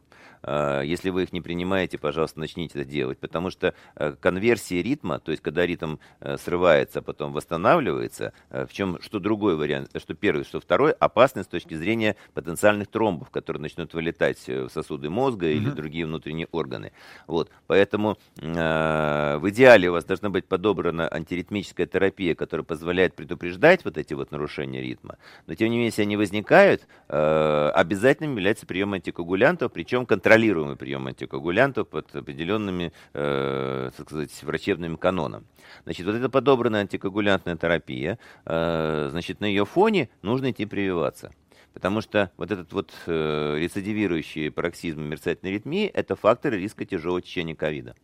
А, 0.46 0.82
если 0.82 1.10
вы 1.10 1.22
их 1.22 1.32
не 1.32 1.40
принимаете, 1.40 1.96
пожалуйста, 1.98 2.38
начните 2.38 2.80
это 2.80 2.88
делать, 2.88 3.18
потому 3.18 3.50
что 3.50 3.74
э, 3.96 4.14
конверсия 4.20 4.82
ритма, 4.82 5.18
то 5.18 5.30
есть 5.30 5.42
когда 5.42 5.64
ритм 5.64 5.96
э, 6.20 6.36
срывается, 6.36 6.98
а 6.98 7.02
потом 7.02 7.32
восстанавливается, 7.32 8.34
э, 8.50 8.66
в 8.66 8.72
чем 8.72 9.00
что 9.00 9.20
другой 9.20 9.56
вариант, 9.56 9.90
что 9.96 10.12
первый, 10.14 10.44
что 10.44 10.60
второй, 10.60 10.92
опасный 10.92 11.44
с 11.44 11.46
точки 11.46 11.74
зрения 11.74 12.16
потенциальных 12.34 12.88
тромбов, 12.88 13.30
которые 13.30 13.62
начнут 13.62 13.94
вылетать 13.94 14.46
в 14.46 14.68
сосуды 14.68 15.08
мозга 15.08 15.48
или 15.48 15.70
mm-hmm. 15.70 15.74
другие 15.74 16.06
внутренние 16.06 16.48
органы. 16.52 16.92
Вот, 17.26 17.50
поэтому 17.66 18.18
э, 18.36 19.38
в 19.38 19.48
идеале 19.48 19.88
у 19.88 19.92
вас 19.92 20.03
должна 20.06 20.31
быть 20.31 20.47
подобрана 20.47 21.09
антиритмическая 21.09 21.86
терапия, 21.86 22.35
которая 22.35 22.64
позволяет 22.64 23.14
предупреждать 23.14 23.85
вот 23.85 23.98
эти 23.98 24.14
вот 24.14 24.31
нарушения 24.31 24.81
ритма. 24.81 25.16
Но 25.47 25.55
тем 25.55 25.70
не 25.70 25.76
менее, 25.76 25.86
если 25.86 26.02
они 26.02 26.16
возникают, 26.16 26.86
э, 27.09 27.70
обязательным 27.74 28.36
является 28.36 28.66
прием 28.66 28.93
антикоагулянтов, 28.93 29.72
причем 29.72 30.06
контролируемый 30.06 30.76
прием 30.76 31.06
антикоагулянтов 31.06 31.89
под 31.89 32.14
определенными, 32.14 32.93
э, 33.12 33.90
так 33.97 34.06
сказать, 34.09 34.43
врачебным 34.43 34.97
каноном. 34.97 35.47
Значит, 35.85 36.06
вот 36.06 36.14
эта 36.14 36.28
подобранная 36.28 36.82
антикоагулянтная 36.82 37.56
терапия, 37.56 38.18
э, 38.44 39.09
значит, 39.10 39.40
на 39.40 39.47
ее 39.47 39.64
фоне 39.64 40.09
нужно 40.22 40.51
идти 40.51 40.66
прививаться. 40.66 41.32
Потому 41.74 42.01
что 42.01 42.31
вот 42.36 42.52
этот 42.52 42.72
вот 42.72 42.93
э, 43.06 43.56
рецидивирующий 43.59 44.51
пароксизм 44.52 45.02
мерцательной 45.02 45.52
аритмии– 45.52 45.86
это 45.94 46.14
факторы 46.14 46.59
риска 46.59 46.85
тяжелого 46.85 47.20
течения 47.20 47.56
ковида. 47.56 47.97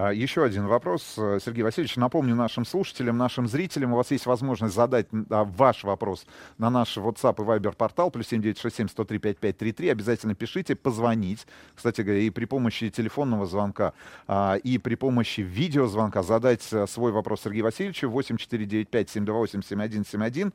А, 0.00 0.12
еще 0.12 0.44
один 0.44 0.68
вопрос, 0.68 1.14
э, 1.16 1.40
Сергей 1.44 1.64
Васильевич. 1.64 1.96
Напомню 1.96 2.36
нашим 2.36 2.64
слушателям, 2.64 3.18
нашим 3.18 3.48
зрителям, 3.48 3.94
у 3.94 3.96
вас 3.96 4.12
есть 4.12 4.26
возможность 4.26 4.72
задать 4.72 5.08
а, 5.28 5.42
ваш 5.42 5.82
вопрос 5.82 6.24
на 6.56 6.70
наш 6.70 6.96
WhatsApp 6.96 7.34
и 7.42 7.44
Viber 7.44 7.74
портал, 7.74 8.12
плюс 8.12 8.28
7967 8.28 8.88
103 8.90 9.18
5533. 9.18 9.88
Обязательно 9.88 10.34
пишите, 10.36 10.76
позвонить. 10.76 11.48
Кстати 11.74 12.02
говоря, 12.02 12.20
и 12.20 12.30
при 12.30 12.44
помощи 12.44 12.90
телефонного 12.90 13.46
звонка, 13.46 13.92
а, 14.28 14.54
и 14.54 14.78
при 14.78 14.94
помощи 14.94 15.40
видеозвонка 15.40 16.22
задать 16.22 16.64
э, 16.72 16.86
свой 16.86 17.10
вопрос 17.10 17.40
Сергею 17.42 17.64
Васильевичу 17.64 18.08
8495 18.08 19.10
728 19.10 19.62
7171. 19.62 20.52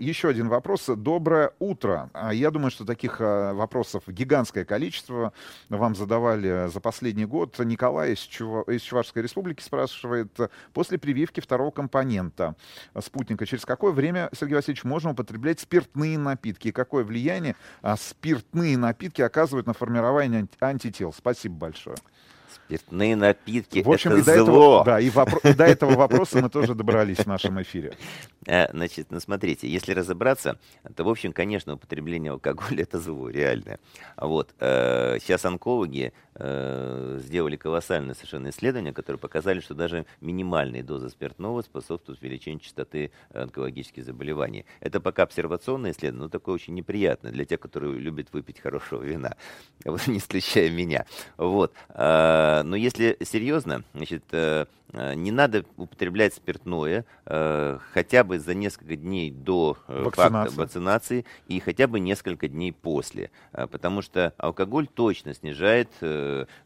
Еще 0.00 0.28
один 0.28 0.48
вопрос. 0.48 0.86
Доброе 0.86 1.52
утро. 1.58 2.08
Я 2.32 2.50
думаю, 2.50 2.70
что 2.70 2.86
таких 2.86 3.20
вопросов 3.20 4.04
гигантское 4.06 4.64
количество 4.64 5.34
вам 5.68 5.94
задавали 5.94 6.70
за 6.72 6.80
последний 6.80 7.26
год. 7.26 7.58
Николай 7.58 8.14
из 8.14 8.20
Чува 8.20 8.64
из 8.70 8.82
Чувашской 8.82 9.22
республики 9.22 9.62
спрашивает, 9.62 10.36
после 10.72 10.98
прививки 10.98 11.40
второго 11.40 11.70
компонента 11.70 12.54
спутника, 13.00 13.46
через 13.46 13.64
какое 13.64 13.92
время, 13.92 14.30
Сергей 14.32 14.54
Васильевич, 14.54 14.84
можно 14.84 15.10
употреблять 15.10 15.60
спиртные 15.60 16.18
напитки? 16.18 16.68
И 16.68 16.72
какое 16.72 17.04
влияние 17.04 17.56
а, 17.82 17.96
спиртные 17.96 18.76
напитки 18.76 19.22
оказывают 19.22 19.66
на 19.66 19.72
формирование 19.72 20.42
анти- 20.42 20.56
антител? 20.60 21.12
Спасибо 21.12 21.54
большое. 21.56 21.96
Спиртные 22.54 23.16
напитки 23.16 23.80
В 23.82 23.90
общем, 23.90 24.12
это 24.12 24.20
и 24.20 24.24
до 24.24 24.44
зло. 24.44 24.80
этого, 24.80 24.84
да, 24.84 25.00
и, 25.00 25.08
вопро- 25.10 25.50
и 25.50 25.54
до 25.54 25.64
этого 25.64 25.94
вопроса 25.96 26.40
мы 26.42 26.48
тоже 26.50 26.74
добрались 26.74 27.18
в 27.18 27.26
нашем 27.26 27.60
эфире. 27.62 27.96
Э, 28.46 28.70
Значит, 28.72 29.08
ну 29.10 29.20
смотрите, 29.20 29.68
если 29.68 29.92
разобраться, 29.92 30.58
то, 30.96 31.04
в 31.04 31.08
общем, 31.08 31.32
конечно, 31.32 31.74
употребление 31.74 32.32
алкоголя 32.32 32.82
это 32.82 32.98
зло, 32.98 33.28
реальное. 33.28 33.78
А 34.16 34.26
Вот. 34.26 34.54
э, 34.60 35.18
Сейчас 35.20 35.44
онкологи 35.44 36.12
э, 36.34 37.18
сделали 37.22 37.56
колоссальное 37.56 38.14
совершенно 38.14 38.48
исследование, 38.50 38.92
которое 38.92 39.18
показали, 39.18 39.60
что 39.60 39.74
даже 39.74 40.06
минимальные 40.20 40.82
дозы 40.82 41.10
спиртного 41.10 41.62
способствуют 41.62 42.20
увеличению 42.22 42.60
частоты 42.60 43.10
онкологических 43.34 44.04
заболеваний. 44.04 44.64
Это 44.80 45.00
пока 45.00 45.24
обсервационное 45.24 45.92
исследование, 45.92 46.24
но 46.24 46.28
такое 46.28 46.54
очень 46.54 46.74
неприятное 46.74 47.30
для 47.32 47.44
тех, 47.44 47.60
которые 47.60 47.98
любят 47.98 48.28
выпить 48.32 48.60
хорошего 48.60 49.02
вина, 49.02 49.36
Вот, 49.84 50.06
не 50.06 50.18
исключая 50.18 50.70
меня. 50.70 51.04
Вот. 51.36 51.72
А, 52.40 52.62
Но 52.62 52.74
если 52.74 53.18
серьезно, 53.22 53.84
значит, 53.92 54.24
э, 54.32 54.64
э, 54.94 55.14
не 55.14 55.30
надо 55.30 55.66
употреблять 55.76 56.32
спиртное 56.32 57.04
э, 57.26 57.78
хотя 57.92 58.24
бы 58.24 58.38
за 58.38 58.54
несколько 58.54 58.96
дней 58.96 59.30
до 59.30 59.76
э, 59.88 60.04
факта 60.04 60.22
Вакцинации. 60.30 60.56
вакцинации 60.56 61.26
и 61.48 61.60
хотя 61.60 61.86
бы 61.86 62.00
несколько 62.00 62.48
дней 62.48 62.72
после, 62.72 63.30
А, 63.52 63.66
потому 63.66 64.00
что 64.00 64.32
алкоголь 64.38 64.86
точно 64.86 65.34
снижает 65.34 65.90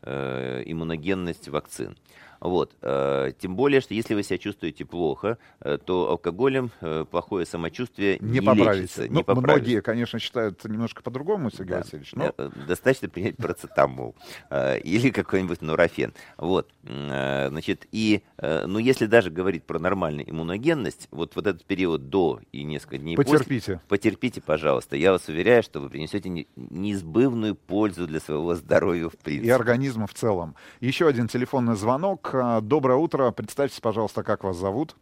иммуногенность 0.06 1.48
вакцин. 1.48 1.96
Вот. 2.40 2.74
э, 2.82 3.32
Тем 3.38 3.56
более, 3.56 3.80
что 3.80 3.94
если 3.94 4.14
вы 4.14 4.22
себя 4.22 4.38
чувствуете 4.38 4.84
плохо, 4.84 5.38
э, 5.60 5.78
то 5.84 6.10
алкоголем 6.10 6.70
э, 6.80 7.04
плохое 7.10 7.46
самочувствие 7.46 8.18
Не, 8.20 8.38
не, 8.38 8.40
поправите. 8.42 8.82
лечится. 8.82 9.06
Ну, 9.08 9.24
многие, 9.40 9.80
конечно, 9.80 10.18
считают 10.18 10.64
немножко 10.64 11.02
по-другому, 11.02 11.50
Сергей 11.50 11.74
Да. 11.74 11.78
Васильевич. 11.78 12.12
Но 12.14 12.34
Достаточно 12.68 13.08
принять 13.08 13.36
процетамол 13.36 14.14
или 14.50 15.10
какой-нибудь 15.10 15.62
нурофен. 15.62 16.12
Вот. 16.36 16.70
Значит, 16.82 17.86
и, 17.92 18.22
ну, 18.40 18.78
если 18.78 19.06
даже 19.06 19.30
говорить 19.30 19.64
про 19.64 19.78
нормальную 19.78 20.28
иммуногенность, 20.30 21.08
вот, 21.10 21.34
вот 21.36 21.46
этот 21.46 21.64
период 21.64 22.08
до 22.10 22.40
и 22.52 22.62
несколько 22.64 22.98
дней 22.98 23.16
после, 23.16 23.32
потерпите. 23.38 23.80
потерпите, 23.88 24.40
пожалуйста. 24.40 24.96
Я 24.96 25.12
вас 25.12 25.28
уверяю, 25.28 25.62
что 25.62 25.80
вы 25.80 25.88
принесете 25.90 26.28
не- 26.28 26.46
неизбывную 26.56 27.54
пользу 27.54 28.06
для 28.06 28.20
своего 28.20 28.54
здоровья 28.54 29.08
в 29.08 29.14
И 29.14 29.18
принципе. 29.18 29.54
организма 29.54 30.06
в 30.06 30.14
целом. 30.14 30.54
Еще 30.80 31.06
один 31.08 31.28
телефонный 31.28 31.76
звонок. 31.76 32.23
А, 32.32 32.60
Доброе 32.60 32.96
утро. 32.96 33.30
Представьтесь, 33.30 33.80
пожалуйста, 33.80 34.22
как 34.22 34.44
вас 34.44 34.56
зовут. 34.56 34.94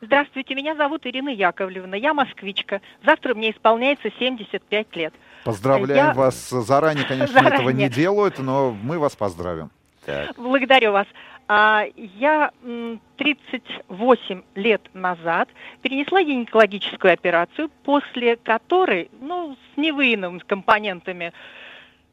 Здравствуйте, 0.00 0.54
меня 0.54 0.76
зовут 0.76 1.06
Ирина 1.06 1.28
Яковлевна, 1.28 1.96
я 1.96 2.14
москвичка. 2.14 2.80
Завтра 3.04 3.34
мне 3.34 3.50
исполняется 3.50 4.10
75 4.18 4.94
лет. 4.96 5.12
Поздравляем 5.44 6.06
Я- 6.08 6.14
вас. 6.14 6.50
Заранее, 6.50 7.04
конечно, 7.04 7.38
этого 7.38 7.50
не 7.70 7.88
Заранее. 7.88 7.88
делают, 7.90 8.38
но 8.38 8.70
мы 8.80 8.98
вас 8.98 9.16
поздравим. 9.16 9.70
Так. 10.06 10.36
Благодарю 10.36 10.92
вас. 10.92 11.06
А, 11.48 11.84
Я 11.96 12.52
м, 12.62 13.00
38 13.16 14.42
лет 14.54 14.82
назад 14.94 15.48
перенесла 15.82 16.22
гинекологическую 16.22 17.12
операцию, 17.12 17.68
после 17.84 18.36
которой, 18.36 19.10
ну, 19.20 19.56
с 19.74 19.76
невыявленными 19.76 20.38
компонентами 20.40 21.32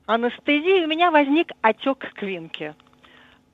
анестезии, 0.05 0.85
у 0.85 0.88
меня 0.88 1.11
возник 1.11 1.51
отек 1.61 2.13
квинки. 2.13 2.73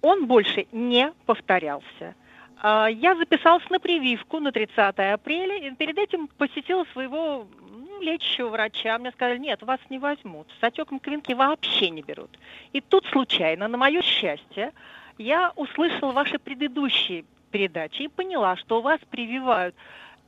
Он 0.01 0.25
больше 0.25 0.67
не 0.71 1.13
повторялся. 1.25 2.15
А, 2.61 2.87
Я 2.87 3.15
записалась 3.15 3.67
на 3.69 3.79
прививку 3.79 4.39
на 4.39 4.51
30 4.51 4.77
апреля, 4.77 5.57
и 5.57 5.71
перед 5.75 5.97
этим 5.97 6.27
посетила 6.27 6.85
своего 6.93 7.47
ну, 7.59 8.01
лечащего 8.01 8.49
врача. 8.49 8.97
Мне 8.97 9.11
сказали, 9.11 9.37
нет, 9.37 9.61
вас 9.63 9.79
не 9.89 9.99
возьмут, 9.99 10.47
с 10.59 10.63
отеком 10.63 10.99
квинки 10.99 11.33
вообще 11.33 11.89
не 11.89 12.01
берут. 12.01 12.29
И 12.73 12.81
тут 12.81 13.05
случайно, 13.07 13.67
на 13.67 13.77
мое 13.77 14.01
счастье, 14.01 14.73
я 15.17 15.51
услышала 15.55 16.11
ваши 16.11 16.39
предыдущие 16.39 17.25
передачи 17.51 18.03
и 18.03 18.07
поняла, 18.07 18.55
что 18.55 18.79
у 18.79 18.81
вас 18.81 18.99
прививают 19.09 19.75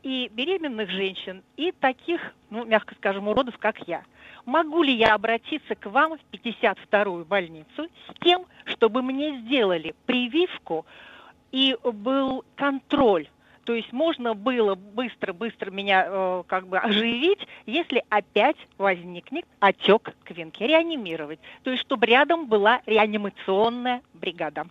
и 0.03 0.29
беременных 0.33 0.89
женщин, 0.89 1.41
и 1.55 1.71
таких, 1.71 2.33
ну, 2.49 2.65
мягко 2.65 2.93
скажем, 2.95 3.27
уродов, 3.27 3.57
как 3.57 3.87
я. 3.87 4.03
Могу 4.45 4.83
ли 4.83 4.93
я 4.93 5.13
обратиться 5.13 5.75
к 5.75 5.85
вам 5.85 6.17
в 6.17 6.35
52-ю 6.35 7.25
больницу 7.25 7.87
с 8.07 8.23
тем, 8.23 8.45
чтобы 8.65 9.01
мне 9.01 9.39
сделали 9.39 9.95
прививку 10.05 10.85
и 11.51 11.77
был 11.83 12.43
контроль? 12.55 13.29
То 13.63 13.73
есть 13.73 13.93
можно 13.93 14.33
было 14.33 14.75
быстро-быстро 14.75 15.71
меня 15.71 16.05
э, 16.05 16.43
как 16.47 16.67
бы 16.67 16.77
оживить, 16.77 17.39
если 17.65 18.03
опять 18.09 18.57
возникнет 18.77 19.45
отек 19.59 20.13
квинки, 20.25 20.63
реанимировать. 20.63 21.39
То 21.63 21.71
есть 21.71 21.83
чтобы 21.83 22.05
рядом 22.05 22.47
была 22.47 22.81
реанимационная 22.85 24.01
бригада. 24.13 24.65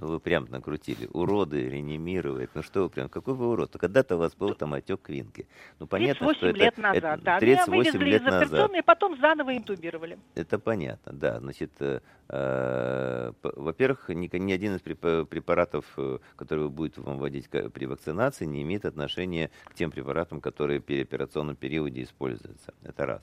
Ну, 0.00 0.06
вы 0.06 0.20
прям 0.20 0.46
накрутили. 0.48 1.08
Уроды, 1.12 1.68
реанимировать. 1.68 2.50
Ну, 2.54 2.62
что 2.62 2.82
вы 2.82 2.88
прям, 2.90 3.08
какой 3.08 3.34
вы 3.34 3.48
урод? 3.48 3.76
Когда-то 3.76 4.16
у 4.16 4.18
вас 4.18 4.34
был 4.34 4.54
там 4.54 4.74
отек 4.74 5.02
квинки. 5.02 5.46
Ну, 5.78 5.86
понятно, 5.86 6.26
38 6.28 6.38
что 6.38 6.46
это... 6.48 6.58
лет 6.58 6.78
назад, 6.78 6.96
это 6.96 7.24
да. 7.24 7.40
Меня 7.40 7.64
38 7.64 7.72
вывезли 7.72 8.04
лет 8.04 8.20
из 8.20 8.24
назад. 8.24 8.42
операционной, 8.42 8.82
потом 8.82 9.18
заново 9.18 9.56
интубировали. 9.56 10.18
Это 10.34 10.58
понятно, 10.58 11.12
да. 11.12 11.40
Значит, 11.40 11.72
э, 11.80 12.00
э, 12.28 13.32
во-первых, 13.42 14.08
ни, 14.08 14.36
ни 14.36 14.52
один 14.52 14.76
из 14.76 14.80
препа- 14.80 15.24
препаратов, 15.24 15.84
э, 15.96 16.18
который 16.36 16.68
будет 16.68 16.98
вам 16.98 17.18
вводить 17.18 17.48
при 17.48 17.86
вакцинации, 17.86 18.44
не 18.44 18.62
имеет 18.62 18.84
отношения 18.84 19.50
к 19.64 19.74
тем 19.74 19.90
препаратам, 19.90 20.40
которые 20.40 20.80
в 20.80 20.84
переоперационном 20.84 21.56
периоде 21.56 22.02
используются. 22.02 22.72
Это 22.82 23.06
раз. 23.06 23.22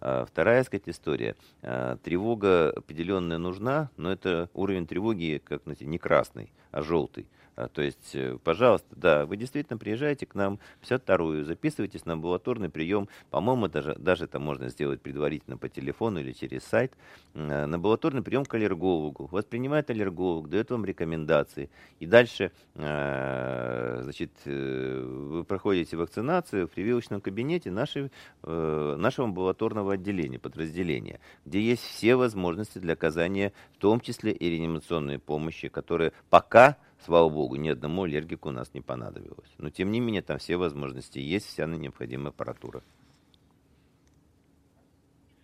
А 0.00 0.24
Вторая, 0.26 0.62
сказать, 0.64 0.88
история. 0.88 1.34
А, 1.62 1.96
Тревога 1.96 2.70
определенная 2.70 3.38
нужна, 3.38 3.90
но 3.96 4.12
это 4.12 4.48
уровень 4.54 4.86
тревоги, 4.86 5.42
как 5.44 5.62
знаете, 5.64 5.86
не 5.86 5.98
красный, 5.98 6.52
а 6.70 6.82
желтый. 6.82 7.26
А, 7.58 7.66
То 7.66 7.82
есть, 7.82 8.14
э, 8.14 8.38
пожалуйста, 8.44 8.86
да, 8.94 9.26
вы 9.26 9.36
действительно 9.36 9.78
приезжаете 9.78 10.26
к 10.26 10.36
нам 10.36 10.60
в 10.80 10.86
52-ю, 10.86 11.44
записывайтесь 11.44 12.04
на 12.06 12.12
амбулаторный 12.12 12.68
прием. 12.68 13.08
По-моему, 13.30 13.66
даже, 13.66 13.96
даже 13.96 14.26
это 14.26 14.38
можно 14.38 14.68
сделать 14.68 15.02
предварительно 15.02 15.56
по 15.56 15.68
телефону 15.68 16.20
или 16.20 16.30
через 16.30 16.62
сайт. 16.62 16.92
Э, 17.34 17.66
На 17.66 17.74
амбулаторный 17.74 18.22
прием 18.22 18.44
к 18.44 18.54
аллергологу. 18.54 19.26
Вас 19.26 19.44
принимает 19.44 19.90
аллерголог, 19.90 20.48
дает 20.48 20.70
вам 20.70 20.84
рекомендации. 20.84 21.68
И 21.98 22.06
дальше, 22.06 22.52
э, 22.76 24.00
значит, 24.04 24.30
вы 24.44 25.42
проходите 25.42 25.96
вакцинацию 25.96 26.68
в 26.68 26.70
прививочном 26.70 27.20
кабинете 27.20 27.72
нашей, 27.72 28.12
нашего 28.42 29.26
амбулаторного 29.26 29.94
отделения, 29.94 30.38
подразделения, 30.38 31.18
где 31.44 31.60
есть 31.60 31.82
все 31.82 32.14
возможности 32.14 32.78
для 32.78 32.92
оказания, 32.92 33.52
в 33.74 33.78
том 33.78 34.00
числе 34.00 34.30
и 34.30 34.48
реанимационной 34.48 35.18
помощи, 35.18 35.68
которая 35.68 36.12
пока 36.30 36.76
Слава 37.04 37.28
богу, 37.28 37.56
ни 37.56 37.68
одному 37.68 38.04
аллергику 38.04 38.48
у 38.48 38.52
нас 38.52 38.74
не 38.74 38.80
понадобилось. 38.80 39.50
Но 39.58 39.70
тем 39.70 39.90
не 39.90 40.00
менее, 40.00 40.22
там 40.22 40.38
все 40.38 40.56
возможности 40.56 41.18
есть, 41.18 41.46
вся 41.46 41.66
необходимая 41.66 42.28
аппаратура. 42.30 42.82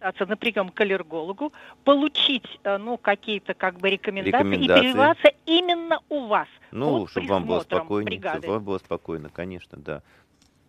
записаться 0.04 0.26
на 0.26 0.36
прием 0.36 0.68
к 0.70 0.80
аллергологу, 0.80 1.52
получить 1.84 2.46
э, 2.64 2.76
ну, 2.78 2.96
какие-то 2.98 3.54
как 3.54 3.78
бы 3.78 3.90
рекомендации, 3.90 4.38
Рекомендации. 4.38 4.80
и 4.80 4.92
прививаться 4.92 5.32
именно 5.46 5.98
у 6.08 6.26
вас. 6.26 6.48
Ну, 6.70 7.02
под 7.02 7.10
чтобы 7.10 7.26
вам 7.28 7.46
было 7.46 7.60
спокойно, 7.60 8.10
бригады. 8.10 8.38
чтобы 8.38 8.52
вам 8.54 8.64
было 8.64 8.78
спокойно, 8.78 9.28
конечно, 9.30 9.78
да. 9.78 10.02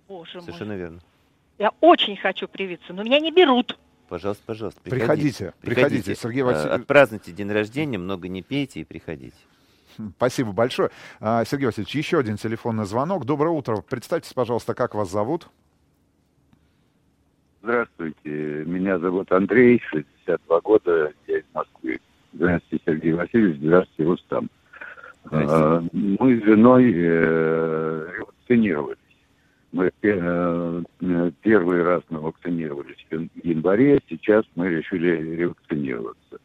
Боже 0.07 0.35
мой. 0.35 0.43
Совершенно 0.43 0.73
верно. 0.73 0.99
Я 1.57 1.71
очень 1.81 2.15
хочу 2.17 2.47
привиться, 2.47 2.93
но 2.93 3.03
меня 3.03 3.19
не 3.19 3.31
берут. 3.31 3.77
Пожалуйста, 4.07 4.43
пожалуйста, 4.45 4.81
Приходите, 4.81 5.53
приходите, 5.61 6.15
Сергей 6.15 6.41
Э, 6.41 6.45
Васильевич. 6.45 6.81
Отпразднуйте 6.81 7.31
день 7.31 7.51
рождения, 7.51 7.97
много 7.97 8.27
не 8.27 8.43
пейте 8.43 8.81
и 8.81 8.83
приходите. 8.83 9.35
Спасибо 10.17 10.51
большое. 10.51 10.89
А, 11.19 11.45
Сергей 11.45 11.67
Васильевич, 11.67 11.95
еще 11.95 12.19
один 12.19 12.37
телефонный 12.37 12.85
звонок. 12.85 13.25
Доброе 13.25 13.51
утро. 13.51 13.77
Представьтесь, 13.77 14.33
пожалуйста, 14.33 14.73
как 14.73 14.95
вас 14.95 15.11
зовут? 15.11 15.47
Здравствуйте, 17.61 18.63
меня 18.65 18.99
зовут 18.99 19.31
Андрей, 19.31 19.81
62 19.89 20.61
года, 20.61 21.11
я 21.25 21.39
из 21.39 21.45
Москвы. 21.51 21.99
Здравствуйте, 22.33 22.83
Сергей 22.85 23.13
Васильевич, 23.13 23.57
здравствуйте, 23.57 24.03
Рустам. 24.03 24.49
А, 25.31 25.83
Мы 25.91 26.39
с 26.39 26.43
женой 26.43 26.93
э, 26.95 28.07
вакцинировались. 28.19 28.97
Мы 29.71 29.91
э, 30.03 30.83
первый 31.41 31.83
раз 31.83 32.03
мы 32.09 32.19
вакцинировались 32.19 33.03
в 33.09 33.27
январе, 33.43 33.99
сейчас 34.09 34.45
мы 34.55 34.69
решили 34.69 35.35
ревакцинироваться. 35.35 36.37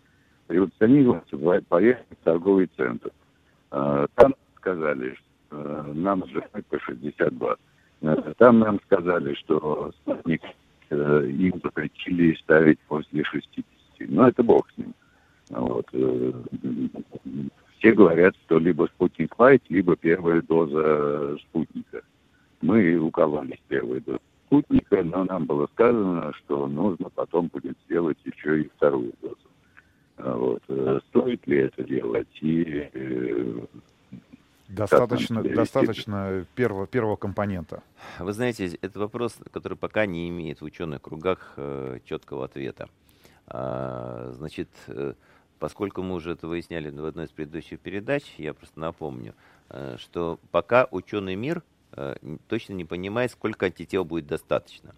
Ревакцинироваться, 0.48 1.36
поехали 1.68 2.06
в 2.18 2.24
торговый 2.24 2.70
центр. 2.77 3.10
А, 3.71 4.07
Там 4.15 4.35
сказали, 4.57 5.17
э, 5.51 5.93
нам 5.95 6.27
женой 6.29 6.65
по 6.69 6.79
62. 6.79 7.57
Э, 8.03 8.33
Там 8.39 8.61
нам 8.61 8.81
сказали, 8.87 9.35
что 9.35 9.93
спутник 10.03 10.43
э, 10.91 11.27
им 11.27 11.61
запретили 11.63 12.35
ставить 12.43 12.79
после 12.89 13.25
60. 13.25 13.65
Но 14.09 14.29
это 14.29 14.43
бог 14.43 14.69
с 14.71 14.79
ним. 14.79 14.95
Вот. 15.51 15.87
все 17.79 17.93
говорят, 17.93 18.37
что 18.45 18.59
либо 18.61 18.87
спутник 18.95 19.37
Лайт, 19.39 19.63
либо 19.69 19.97
первая 19.97 20.43
доза 20.43 21.37
спутника. 21.39 22.03
Мы 22.61 22.97
укололись 22.99 23.59
первой 23.67 24.01
дозой 24.01 24.21
спутника, 24.51 25.03
но 25.05 25.25
нам 25.25 25.47
было 25.47 25.69
сказано, 25.73 26.33
что 26.35 26.67
нужно 26.67 27.09
потом 27.11 27.47
будет 27.49 27.77
сделать 27.87 28.19
еще 28.25 28.63
и 28.63 28.71
вторую 28.77 29.13
дозу. 29.23 29.49
А 30.23 30.37
Вот. 30.37 30.63
э, 30.69 31.01
Стоит 31.09 31.47
ли 31.47 31.59
это 31.59 31.83
делать? 31.83 32.29
И 32.41 32.89
э, 32.93 33.67
Достаточно, 34.69 35.43
достаточно 35.43 36.47
первого, 36.55 36.87
первого 36.87 37.17
компонента. 37.17 37.83
Вы 38.21 38.33
знаете, 38.33 38.79
это 38.81 39.01
вопрос, 39.01 39.37
который 39.51 39.77
пока 39.77 40.07
не 40.07 40.29
имеет 40.29 40.61
в 40.61 40.65
ученых 40.65 41.03
кругах 41.03 41.55
э, 41.57 41.99
четкого 42.05 42.45
ответа. 42.45 42.89
А, 43.49 44.31
значит, 44.37 44.69
поскольку 45.59 46.03
мы 46.03 46.15
уже 46.15 46.33
это 46.33 46.47
выясняли 46.47 46.89
в 46.89 47.05
одной 47.05 47.25
из 47.25 47.31
предыдущих 47.31 47.81
передач, 47.81 48.23
я 48.39 48.55
просто 48.55 48.79
напомню, 48.79 49.35
что 49.97 50.39
пока 50.53 50.87
ученый 50.93 51.35
мир 51.35 51.65
точно 52.47 52.75
не 52.75 52.85
понимает, 52.85 53.33
сколько 53.33 53.67
антител 53.67 54.05
будет 54.05 54.29
достаточно. 54.29 54.95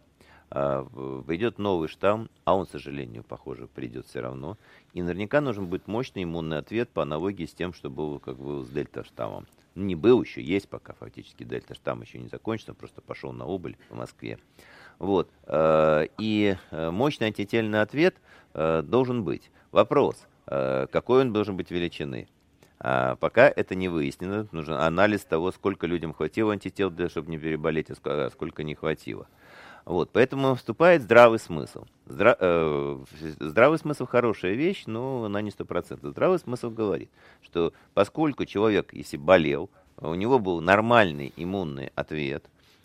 А, 0.55 0.83
в- 0.83 1.23
Придет 1.23 1.59
новый 1.59 1.89
штамм, 1.89 2.29
а 2.45 2.55
он, 2.55 2.67
к 2.67 2.71
сожалению, 2.71 3.25
похоже, 3.25 3.67
придет 3.67 4.07
все 4.07 4.21
равно. 4.21 4.59
И 4.93 5.01
наверняка 5.01 5.41
нужен 5.41 5.67
будет 5.67 5.89
мощный 5.89 6.25
иммунный 6.25 6.59
ответ 6.59 6.91
по 6.91 7.03
аналогии 7.03 7.47
с 7.47 7.55
тем, 7.55 7.73
что 7.73 7.89
был 7.89 8.19
как 8.19 8.37
бы 8.37 8.63
с 8.63 8.69
дельта-штаммом. 8.69 9.47
Ну, 9.75 9.85
не 9.85 9.95
был 9.95 10.23
еще, 10.23 10.43
есть 10.43 10.69
пока 10.69 10.93
фактически 10.93 11.45
дельта-штамм 11.45 12.03
еще 12.03 12.19
не 12.19 12.29
закончен, 12.29 12.67
он 12.71 12.75
просто 12.75 13.01
пошел 13.01 13.33
на 13.33 13.47
убыль 13.47 13.79
в 13.89 13.97
Москве. 13.97 14.39
Вот. 14.99 15.31
э, 15.47 16.09
И 16.19 16.57
э, 16.71 16.91
мощный 16.91 17.29
антительный 17.29 17.81
ответ 17.81 18.17
э, 18.53 18.83
должен 18.83 19.25
быть. 19.25 19.51
Вопрос, 19.71 20.27
какой 20.45 21.23
он 21.23 21.33
должен 21.33 21.57
быть 21.57 21.71
величины? 21.71 22.29
А 22.79 23.17
пока 23.17 23.49
это 23.49 23.75
не 23.75 23.89
выяснено, 23.89 24.49
нужен 24.53 24.75
анализ 24.75 25.25
того, 25.25 25.51
сколько 25.53 25.87
людям 25.87 26.13
хватило 26.13 26.53
антител, 26.53 26.93
чтобы 27.09 27.31
не 27.31 27.39
переболеть, 27.39 27.91
а 27.91 27.95
а 28.05 28.31
сколько 28.31 28.65
не 28.65 28.75
хватило. 28.75 29.29
Вот, 29.85 30.11
поэтому 30.13 30.55
вступает 30.55 31.03
здравый 31.03 31.39
смысл. 31.39 31.85
Здра- 32.07 32.37
э, 32.39 33.05
здравый 33.41 33.79
смысл 33.79 34.07
хорошая 34.07 34.55
вещь, 34.55 34.85
но 34.87 35.25
она 35.25 35.41
не 35.43 35.51
стопроцентная. 35.51 36.13
Здравый 36.13 36.39
смысл 36.39 36.71
говорит, 36.71 37.11
что 37.43 37.73
поскольку 37.95 38.45
человек, 38.45 38.93
если 38.93 39.17
болел, 39.17 39.71
у 39.97 40.15
него 40.15 40.39
был 40.39 40.61
нормальный 40.61 41.33
иммунный 41.37 41.91
ответ, 41.95 42.45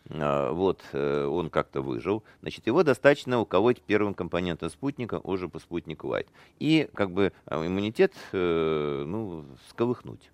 а, 0.09 0.51
вот 0.53 0.81
э, 0.93 1.25
он 1.25 1.49
как-то 1.49 1.81
выжил, 1.81 2.23
значит, 2.41 2.65
его 2.65 2.83
достаточно 2.83 3.39
уколоть 3.39 3.81
первым 3.81 4.13
компонентом 4.13 4.69
спутника, 4.69 5.19
уже 5.23 5.49
по 5.49 5.59
спутнику 5.59 6.07
Лайт. 6.07 6.27
И 6.59 6.89
как 6.93 7.11
бы 7.11 7.33
э, 7.45 7.65
иммунитет, 7.65 8.13
э, 8.31 9.03
ну, 9.05 9.45
сколыхнуть. 9.69 10.31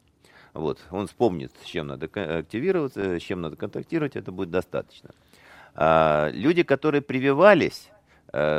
Вот, 0.54 0.80
он 0.92 1.08
вспомнит, 1.08 1.52
с 1.64 1.66
чем 1.66 1.88
надо 1.88 2.06
активироваться, 2.06 3.20
с 3.20 3.22
чем 3.24 3.42
надо 3.42 3.56
контактировать, 3.56 4.16
это 4.16 4.32
будет 4.32 4.52
достаточно. 4.52 5.10
А, 5.76 6.30
люди, 6.32 6.64
которые 6.64 7.02
прививались, 7.02 7.90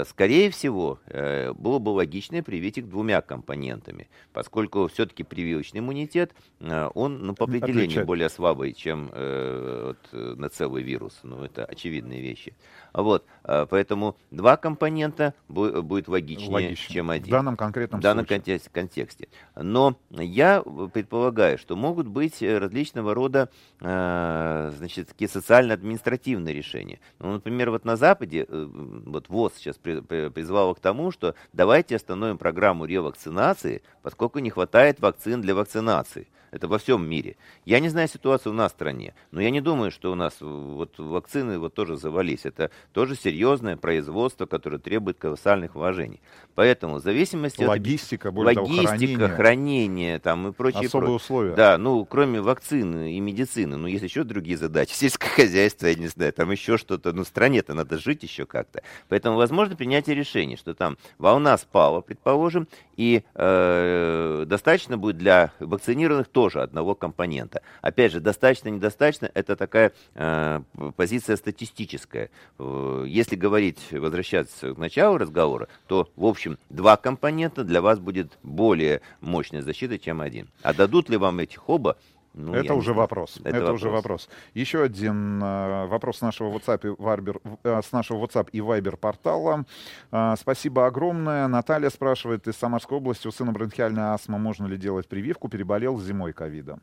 скорее 0.08 0.50
всего, 0.50 1.00
э, 1.06 1.52
было 1.52 1.78
бы 1.80 1.88
логично 1.90 2.42
привить 2.42 2.78
их 2.78 2.88
двумя 2.88 3.20
компонентами, 3.20 4.08
поскольку 4.32 4.86
все-таки 4.86 5.24
прививочный 5.24 5.80
иммунитет, 5.80 6.32
э, 6.60 6.88
он 6.94 7.18
ну, 7.26 7.34
по 7.34 7.44
определению 7.44 7.84
Отличает. 7.84 8.06
более 8.06 8.28
слабый, 8.28 8.72
чем 8.72 9.10
э, 9.12 9.84
вот, 9.88 9.98
э, 10.12 10.34
на 10.36 10.48
целый 10.48 10.82
вирус. 10.84 11.18
Ну, 11.24 11.42
это 11.42 11.64
очевидные 11.64 12.20
вещи. 12.20 12.54
Вот, 12.92 13.24
э, 13.42 13.66
поэтому 13.68 14.16
два 14.30 14.56
компонента 14.56 15.34
бу- 15.48 15.82
будет 15.82 16.06
логичнее, 16.06 16.50
Логично. 16.50 16.94
чем 16.94 17.06
В 17.08 17.10
один. 17.10 17.30
данном 17.32 17.56
конкретном 17.56 18.00
В 18.00 18.02
данном 18.02 18.26
случае. 18.28 18.60
контексте. 18.72 19.28
Но 19.56 19.96
я 20.10 20.62
э, 20.64 20.88
предполагаю, 20.92 21.58
что 21.58 21.74
могут 21.74 22.06
быть 22.06 22.42
э, 22.42 22.58
различного 22.58 23.12
рода 23.12 23.48
э, 23.80 24.72
значит, 24.76 25.08
такие 25.08 25.28
социально-административные 25.28 26.54
решения. 26.54 27.00
Ну, 27.18 27.32
например, 27.32 27.70
вот 27.70 27.84
на 27.84 27.96
Западе, 27.96 28.46
э, 28.48 28.68
вот 29.06 29.28
ВОЗ 29.28 29.63
сейчас 29.64 29.76
при- 29.78 30.00
при- 30.00 30.28
призвала 30.28 30.74
к 30.74 30.80
тому, 30.80 31.10
что 31.10 31.34
давайте 31.52 31.96
остановим 31.96 32.38
программу 32.38 32.84
ревакцинации, 32.84 33.82
поскольку 34.02 34.38
не 34.38 34.50
хватает 34.50 35.00
вакцин 35.00 35.40
для 35.40 35.54
вакцинации. 35.54 36.28
Это 36.54 36.68
во 36.68 36.78
всем 36.78 37.04
мире. 37.04 37.34
Я 37.64 37.80
не 37.80 37.88
знаю 37.88 38.06
ситуацию 38.06 38.52
у 38.52 38.54
нас 38.54 38.70
в 38.70 38.76
стране, 38.76 39.14
но 39.32 39.40
я 39.40 39.50
не 39.50 39.60
думаю, 39.60 39.90
что 39.90 40.12
у 40.12 40.14
нас 40.14 40.36
э, 40.40 40.44
вот 40.44 40.96
вакцины 40.98 41.58
вот 41.58 41.74
тоже 41.74 41.96
завались. 41.96 42.44
Это 42.44 42.70
тоже 42.92 43.16
серьезное 43.16 43.76
производство, 43.76 44.46
которое 44.46 44.78
требует 44.78 45.18
колоссальных 45.18 45.74
вложений. 45.74 46.20
Поэтому 46.54 46.94
в 46.96 47.00
зависимости 47.02 47.62
от 47.62 47.68
Логистика, 47.70 48.30
более 48.30 48.54
того, 48.54 48.68
логистика, 48.68 48.94
хранение. 48.94 49.28
хранение 49.28 50.18
там 50.20 50.46
и 50.46 50.52
прочие 50.52 50.86
Особые 50.86 51.08
про- 51.08 51.14
условия. 51.16 51.54
Да, 51.56 51.76
ну 51.76 52.04
кроме 52.04 52.40
вакцины 52.40 53.14
и 53.16 53.18
медицины, 53.20 53.76
ну 53.76 53.88
есть 53.88 54.04
еще 54.04 54.22
другие 54.22 54.56
задачи, 54.56 54.92
сельское 54.94 55.28
хозяйство, 55.30 55.88
я 55.88 55.96
не 55.96 56.06
знаю, 56.06 56.32
там 56.32 56.52
еще 56.52 56.78
что-то, 56.78 57.12
ну 57.12 57.24
стране-то 57.24 57.74
надо 57.74 57.98
жить 57.98 58.22
еще 58.22 58.46
как-то. 58.46 58.82
Поэтому 59.08 59.36
возможно 59.36 59.74
принятие 59.74 60.14
решения, 60.14 60.56
что 60.56 60.72
там 60.74 60.98
волна 61.18 61.58
спала, 61.58 62.00
предположим, 62.00 62.68
и 62.96 63.24
э, 63.34 64.44
достаточно 64.46 64.96
будет 64.96 65.18
для 65.18 65.50
вакцинированных 65.58 66.28
тоже 66.44 66.60
одного 66.60 66.94
компонента. 66.94 67.62
Опять 67.80 68.12
же, 68.12 68.20
достаточно, 68.20 68.68
недостаточно, 68.68 69.30
это 69.32 69.56
такая 69.56 69.92
э, 70.14 70.60
позиция 70.94 71.36
статистическая. 71.36 72.28
Э, 72.58 73.04
Если 73.08 73.34
говорить, 73.34 73.78
возвращаться 73.92 74.74
к 74.74 74.76
началу 74.76 75.16
разговора, 75.16 75.68
то, 75.86 76.10
в 76.16 76.26
общем, 76.26 76.58
два 76.68 76.98
компонента 76.98 77.64
для 77.64 77.80
вас 77.80 77.98
будет 77.98 78.38
более 78.42 79.00
мощная 79.22 79.62
защита, 79.62 79.98
чем 79.98 80.20
один. 80.20 80.48
А 80.62 80.74
дадут 80.74 81.08
ли 81.08 81.16
вам 81.16 81.38
этих 81.38 81.66
оба? 81.70 81.96
Ну, 82.34 82.52
это 82.52 82.72
не 82.72 82.78
уже 82.78 82.86
знаю. 82.86 82.98
вопрос. 82.98 83.38
Это 83.44 83.56
Это, 83.56 83.72
уже 83.72 83.88
вопрос. 83.90 84.28
Еще 84.54 84.82
один 84.82 85.42
э, 85.42 85.86
вопрос 85.86 86.18
с 86.18 86.20
нашего 86.20 86.50
WhatsApp 86.50 86.80
и 86.82 87.00
Viber, 87.00 87.58
э, 87.62 87.80
с 87.80 87.92
нашего 87.92 88.24
WhatsApp 88.24 88.48
и 88.50 88.58
Viber 88.58 88.96
портала. 88.96 89.64
Э, 90.10 90.34
спасибо 90.38 90.86
огромное. 90.86 91.46
Наталья 91.46 91.90
спрашивает 91.90 92.48
из 92.48 92.56
Самарской 92.56 92.98
области: 92.98 93.28
у 93.28 93.30
сына 93.30 93.52
бронхиальная 93.52 94.14
астма, 94.14 94.38
можно 94.38 94.66
ли 94.66 94.76
делать 94.76 95.08
прививку? 95.08 95.48
Переболел 95.48 95.98
зимой 96.00 96.32
ковидом. 96.32 96.82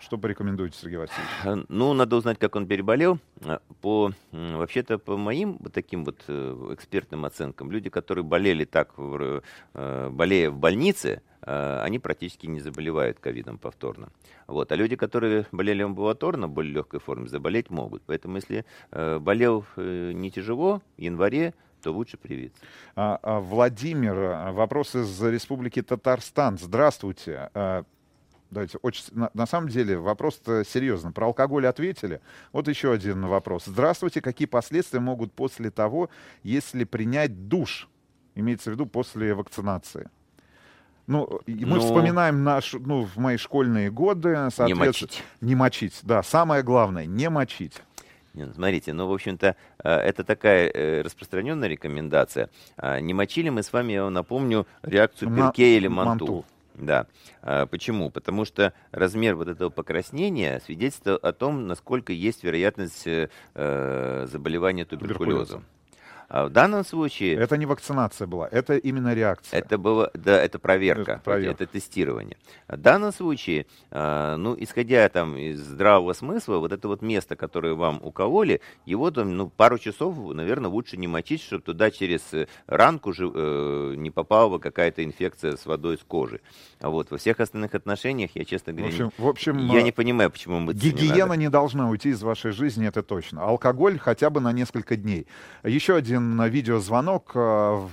Что 0.00 0.16
порекомендуете, 0.16 0.78
Сергей 0.78 0.98
Васильевич? 0.98 1.30
Э, 1.44 1.64
Ну, 1.68 1.92
надо 1.92 2.16
узнать, 2.16 2.38
как 2.38 2.56
он 2.56 2.66
переболел. 2.66 3.18
Э, 3.40 3.58
По, 3.80 4.12
вообще-то, 4.32 4.98
по 4.98 5.16
моим 5.16 5.56
вот 5.60 5.72
таким 5.72 6.04
вот 6.04 6.24
э, 6.28 6.68
экспертным 6.72 7.24
оценкам, 7.24 7.70
люди, 7.70 7.90
которые 7.90 8.24
болели 8.24 8.64
так, 8.64 8.94
болея 9.74 10.50
в 10.50 10.58
больнице, 10.58 11.22
они 11.40 11.98
практически 11.98 12.46
не 12.46 12.60
заболевают 12.60 13.20
ковидом 13.20 13.58
повторно. 13.58 14.08
Вот. 14.46 14.72
А 14.72 14.76
люди, 14.76 14.96
которые 14.96 15.46
болели 15.52 15.82
амбулаторно, 15.82 16.46
в 16.46 16.50
более 16.50 16.74
легкой 16.74 17.00
форме, 17.00 17.28
заболеть 17.28 17.70
могут. 17.70 18.02
Поэтому, 18.06 18.36
если 18.36 18.64
болел 18.90 19.64
не 19.76 20.30
тяжело, 20.30 20.82
в 20.96 21.00
январе, 21.00 21.54
то 21.82 21.92
лучше 21.92 22.16
привиться. 22.16 22.60
А, 22.96 23.18
а, 23.22 23.40
Владимир, 23.40 24.52
вопрос 24.52 24.96
из 24.96 25.22
Республики 25.22 25.80
Татарстан. 25.80 26.58
Здравствуйте. 26.58 27.50
Давайте, 28.50 28.78
очень, 28.82 29.04
на, 29.12 29.30
на 29.34 29.46
самом 29.46 29.68
деле 29.68 29.98
вопрос 29.98 30.40
серьезно. 30.46 31.12
Про 31.12 31.26
алкоголь 31.26 31.66
ответили. 31.66 32.20
Вот 32.52 32.66
еще 32.68 32.92
один 32.92 33.26
вопрос. 33.26 33.64
Здравствуйте. 33.66 34.20
Какие 34.22 34.48
последствия 34.48 35.00
могут 35.00 35.32
после 35.32 35.70
того, 35.70 36.08
если 36.42 36.84
принять 36.84 37.48
душ? 37.48 37.88
Имеется 38.34 38.70
в 38.70 38.74
виду 38.74 38.86
после 38.86 39.34
вакцинации. 39.34 40.08
Ну, 41.06 41.40
мы 41.46 41.76
Ну. 41.76 41.80
вспоминаем 41.80 42.44
наш, 42.44 42.74
ну, 42.74 43.02
в 43.04 43.16
мои 43.16 43.36
школьные 43.38 43.90
годы, 43.90 44.34
соответственно, 44.50 44.86
мочить. 44.86 45.22
Не 45.40 45.54
мочить, 45.54 45.98
да. 46.02 46.22
Самое 46.22 46.62
главное, 46.62 47.06
не 47.06 47.28
мочить. 47.30 47.82
Не, 48.34 48.44
ну, 48.44 48.52
Смотрите, 48.54 48.92
ну, 48.92 49.08
в 49.08 49.12
общем-то, 49.12 49.56
э, 49.82 49.88
это 49.90 50.22
такая 50.22 50.70
э, 50.72 51.02
распространенная 51.02 51.68
рекомендация. 51.68 52.50
А, 52.76 53.00
Не 53.00 53.14
мочили 53.14 53.48
мы 53.48 53.62
с 53.62 53.72
вами, 53.72 53.94
я 53.94 54.04
вам 54.04 54.12
напомню, 54.12 54.66
реакцию 54.82 55.34
Перке 55.34 55.76
или 55.78 55.88
манту. 55.88 56.26
Манту. 56.26 56.44
Да. 56.78 57.06
А, 57.42 57.66
Почему? 57.66 58.10
Потому 58.10 58.44
что 58.44 58.72
размер 58.90 59.34
вот 59.34 59.48
этого 59.48 59.70
покраснения 59.70 60.60
свидетельствует 60.64 61.22
о 61.24 61.32
том, 61.32 61.66
насколько 61.66 62.12
есть 62.12 62.44
вероятность 62.44 63.06
э, 63.06 63.28
э, 63.54 64.26
заболевания 64.30 64.84
туберкулезом. 64.84 65.64
А 66.28 66.44
в 66.46 66.50
данном 66.50 66.84
случае 66.84 67.36
Это 67.36 67.56
не 67.56 67.64
вакцинация 67.64 68.26
была, 68.26 68.46
это 68.52 68.76
именно 68.76 69.14
реакция. 69.14 69.58
это 69.60 69.78
было, 69.78 70.10
да, 70.12 70.38
это 70.42 70.58
проверка, 70.58 71.12
Это 71.12 71.20
проверка. 71.22 71.64
это 71.64 71.72
тестирование. 71.72 72.36
В 72.68 72.76
данном 72.76 73.12
случае, 73.12 73.64
а, 73.90 74.36
ну, 74.36 74.54
исходя 74.58 75.08
там 75.08 75.38
из 75.38 75.58
здравого 75.58 76.12
смысла, 76.12 76.58
вот 76.58 76.70
это 76.72 76.86
вот 76.86 77.00
место, 77.00 77.34
которое 77.34 77.72
вам 77.72 77.98
укололи, 78.02 78.60
его 78.84 79.10
там, 79.10 79.38
ну, 79.38 79.48
пару 79.48 79.78
часов, 79.78 80.16
наверное, 80.34 80.70
лучше 80.70 80.98
не 80.98 81.08
мочить, 81.08 81.42
чтобы 81.42 81.62
туда 81.62 81.90
через 81.90 82.22
ранку 82.66 83.14
же 83.14 83.30
э, 83.34 83.94
не 83.96 84.10
попала 84.10 84.50
бы 84.50 84.58
какая-то 84.60 85.02
инфекция 85.04 85.56
с 85.56 85.64
водой 85.64 85.96
с 85.96 86.02
кожи. 86.06 86.40
А 86.80 86.90
вот 86.90 87.10
во 87.10 87.16
всех 87.16 87.40
остальных 87.40 87.74
отношениях, 87.74 88.32
я, 88.34 88.44
честно 88.44 88.74
В 88.74 88.76
говоря, 88.76 88.92
общем, 88.92 89.06
не- 89.16 89.24
в 89.24 89.28
общем 89.28 89.56
я 89.68 89.82
не 89.82 89.92
понимаю, 89.92 90.30
почему 90.30 90.60
не 90.60 90.74
Гигиена 90.74 91.26
надо. 91.28 91.36
не 91.40 91.48
должна 91.48 91.88
уйти 91.88 92.10
из 92.10 92.22
вашей 92.22 92.50
жизни, 92.52 92.86
это 92.86 93.02
точно. 93.02 93.44
Алкоголь 93.44 93.98
хотя 93.98 94.28
бы 94.28 94.40
на 94.42 94.52
несколько 94.52 94.94
дней. 94.96 95.26
Еще 95.64 95.96
один 95.96 96.17
один 96.18 96.42
видеозвонок 96.42 97.30
э, 97.34 97.38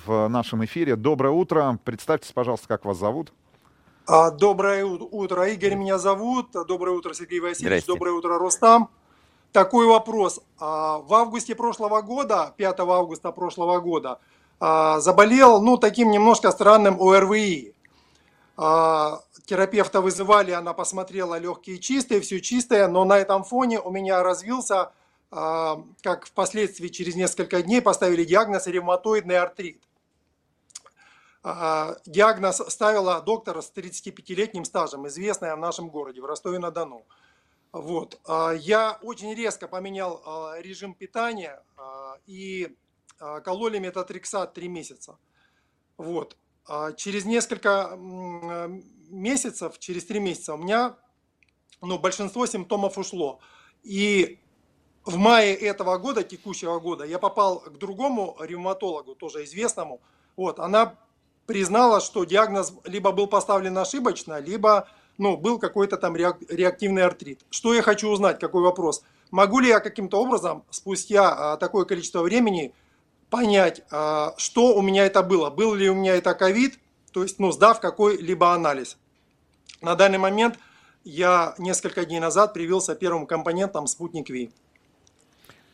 в 0.05 0.27
нашем 0.27 0.65
эфире. 0.65 0.95
Доброе 0.95 1.31
утро. 1.31 1.79
Представьтесь, 1.83 2.31
пожалуйста, 2.31 2.67
как 2.67 2.83
вас 2.85 2.97
зовут. 2.97 3.31
А, 4.07 4.31
Доброе 4.31 4.83
ут- 4.85 5.07
утро, 5.11 5.47
Игорь 5.47 5.75
меня 5.75 5.97
зовут. 5.97 6.47
Доброе 6.67 6.91
утро, 6.91 7.13
Сергей 7.13 7.39
Васильевич. 7.39 7.83
Здрасте. 7.83 7.91
Доброе 7.93 8.11
утро, 8.11 8.37
Рустам. 8.39 8.89
Такой 9.51 9.85
вопрос. 9.87 10.41
А, 10.59 10.97
В 10.99 11.13
августе 11.13 11.55
прошлого 11.55 12.01
года, 12.01 12.53
5 12.57 12.79
августа 12.79 13.31
прошлого 13.31 13.79
года, 13.79 14.19
а, 14.59 14.99
заболел, 14.99 15.61
ну, 15.61 15.77
таким 15.77 16.09
немножко 16.11 16.51
странным 16.51 16.99
ОРВИ. 16.99 17.73
Терапевта 19.45 20.01
вызывали, 20.01 20.51
она 20.51 20.73
посмотрела 20.73 21.37
легкие 21.37 21.77
чистые, 21.77 22.21
все 22.21 22.39
чистое, 22.41 22.87
но 22.87 23.03
на 23.05 23.17
этом 23.17 23.43
фоне 23.43 23.79
у 23.79 23.91
меня 23.91 24.23
развился, 24.23 24.91
как 25.29 26.25
впоследствии 26.25 26.87
через 26.87 27.15
несколько 27.15 27.61
дней 27.61 27.81
поставили 27.81 28.23
диагноз 28.23 28.67
ревматоидный 28.67 29.37
артрит. 29.37 29.83
А, 31.47 31.97
Диагноз 32.07 32.57
ставила 32.69 33.21
доктор 33.21 33.61
с 33.61 33.71
35-летним 33.71 34.65
стажем, 34.65 35.07
известная 35.07 35.55
в 35.55 35.59
нашем 35.59 35.89
городе, 35.89 36.19
в 36.19 36.25
Ростове-на-Дону. 36.25 37.05
Вот. 37.71 38.19
А, 38.25 38.51
Я 38.53 38.97
очень 39.03 39.31
резко 39.35 39.67
поменял 39.67 40.23
а, 40.25 40.55
режим 40.59 40.95
питания 40.95 41.61
а, 41.77 42.17
и 42.25 42.75
а, 43.19 43.41
кололи 43.41 43.77
метатрексат 43.77 44.55
3 44.55 44.67
месяца. 44.69 45.19
Вот. 45.97 46.35
А 46.67 46.93
Через 46.93 47.25
несколько 47.25 47.95
месяцев, 47.95 49.77
через 49.77 50.03
3 50.05 50.19
месяца 50.19 50.55
у 50.55 50.57
меня 50.57 50.97
ну, 51.79 51.99
большинство 51.99 52.47
симптомов 52.47 52.97
ушло. 52.97 53.39
И 53.83 54.39
в 55.05 55.17
мае 55.17 55.53
этого 55.53 55.97
года, 55.97 56.23
текущего 56.23 56.79
года, 56.79 57.05
я 57.05 57.19
попал 57.19 57.59
к 57.59 57.77
другому 57.77 58.35
ревматологу, 58.39 59.15
тоже 59.15 59.43
известному. 59.43 60.01
Вот, 60.35 60.59
она 60.59 60.95
признала, 61.45 62.01
что 62.01 62.23
диагноз 62.23 62.73
либо 62.83 63.11
был 63.11 63.27
поставлен 63.27 63.77
ошибочно, 63.77 64.39
либо 64.39 64.87
ну, 65.17 65.37
был 65.37 65.59
какой-то 65.59 65.97
там 65.97 66.15
реак- 66.15 66.43
реактивный 66.49 67.03
артрит. 67.03 67.41
Что 67.49 67.73
я 67.73 67.81
хочу 67.81 68.09
узнать, 68.09 68.39
какой 68.39 68.63
вопрос? 68.63 69.03
Могу 69.31 69.59
ли 69.59 69.69
я 69.69 69.79
каким-то 69.79 70.19
образом 70.19 70.63
спустя 70.71 71.53
а, 71.53 71.57
такое 71.57 71.85
количество 71.85 72.21
времени 72.21 72.73
понять, 73.29 73.83
а, 73.91 74.33
что 74.37 74.75
у 74.75 74.81
меня 74.81 75.05
это 75.05 75.23
было? 75.23 75.49
Был 75.49 75.73
ли 75.73 75.89
у 75.89 75.95
меня 75.95 76.15
это 76.15 76.33
ковид, 76.33 76.79
то 77.11 77.23
есть, 77.23 77.39
ну, 77.39 77.51
сдав 77.51 77.79
какой-либо 77.79 78.53
анализ. 78.53 78.97
На 79.81 79.95
данный 79.95 80.17
момент 80.17 80.57
я 81.03 81.53
несколько 81.57 82.05
дней 82.05 82.19
назад 82.19 82.53
привился 82.53 82.95
первым 82.95 83.25
компонентом 83.25 83.87
спутник 83.87 84.29
Ви. 84.29 84.51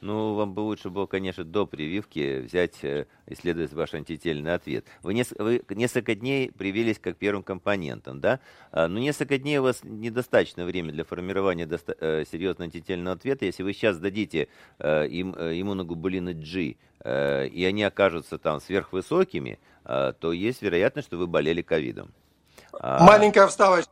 Ну, 0.01 0.33
вам 0.33 0.53
бы 0.55 0.61
лучше 0.61 0.89
было, 0.89 1.05
конечно, 1.05 1.43
до 1.43 1.67
прививки 1.67 2.39
взять, 2.39 2.83
э, 2.83 3.05
исследовать 3.27 3.71
ваш 3.73 3.93
антительный 3.93 4.53
ответ. 4.55 4.85
Вы, 5.03 5.13
нес- 5.13 5.33
вы 5.37 5.63
несколько 5.69 6.15
дней 6.15 6.51
привились 6.51 6.97
как 6.97 7.17
первым 7.17 7.43
компонентом, 7.43 8.19
да? 8.19 8.39
А, 8.71 8.87
Но 8.87 8.99
несколько 8.99 9.37
дней 9.37 9.59
у 9.59 9.63
вас 9.63 9.81
недостаточно 9.83 10.65
времени 10.65 10.91
для 10.93 11.03
формирования 11.03 11.67
доста- 11.67 11.95
э, 11.99 12.25
серьезного 12.31 12.65
антительного 12.65 13.15
ответа. 13.15 13.45
Если 13.45 13.61
вы 13.61 13.73
сейчас 13.73 13.99
дадите 13.99 14.47
э, 14.79 15.07
им 15.07 15.33
иммуноглобулины 15.35 16.33
G, 16.33 16.75
и 17.03 17.65
они 17.67 17.83
окажутся 17.83 18.37
там 18.37 18.59
сверхвысокими, 18.61 19.57
то 19.83 20.31
есть 20.33 20.61
вероятность, 20.61 21.07
что 21.07 21.17
вы 21.17 21.25
болели 21.25 21.63
ковидом. 21.63 22.11
А, 22.73 23.03
Маленькая 23.03 23.47
вставочка. 23.47 23.91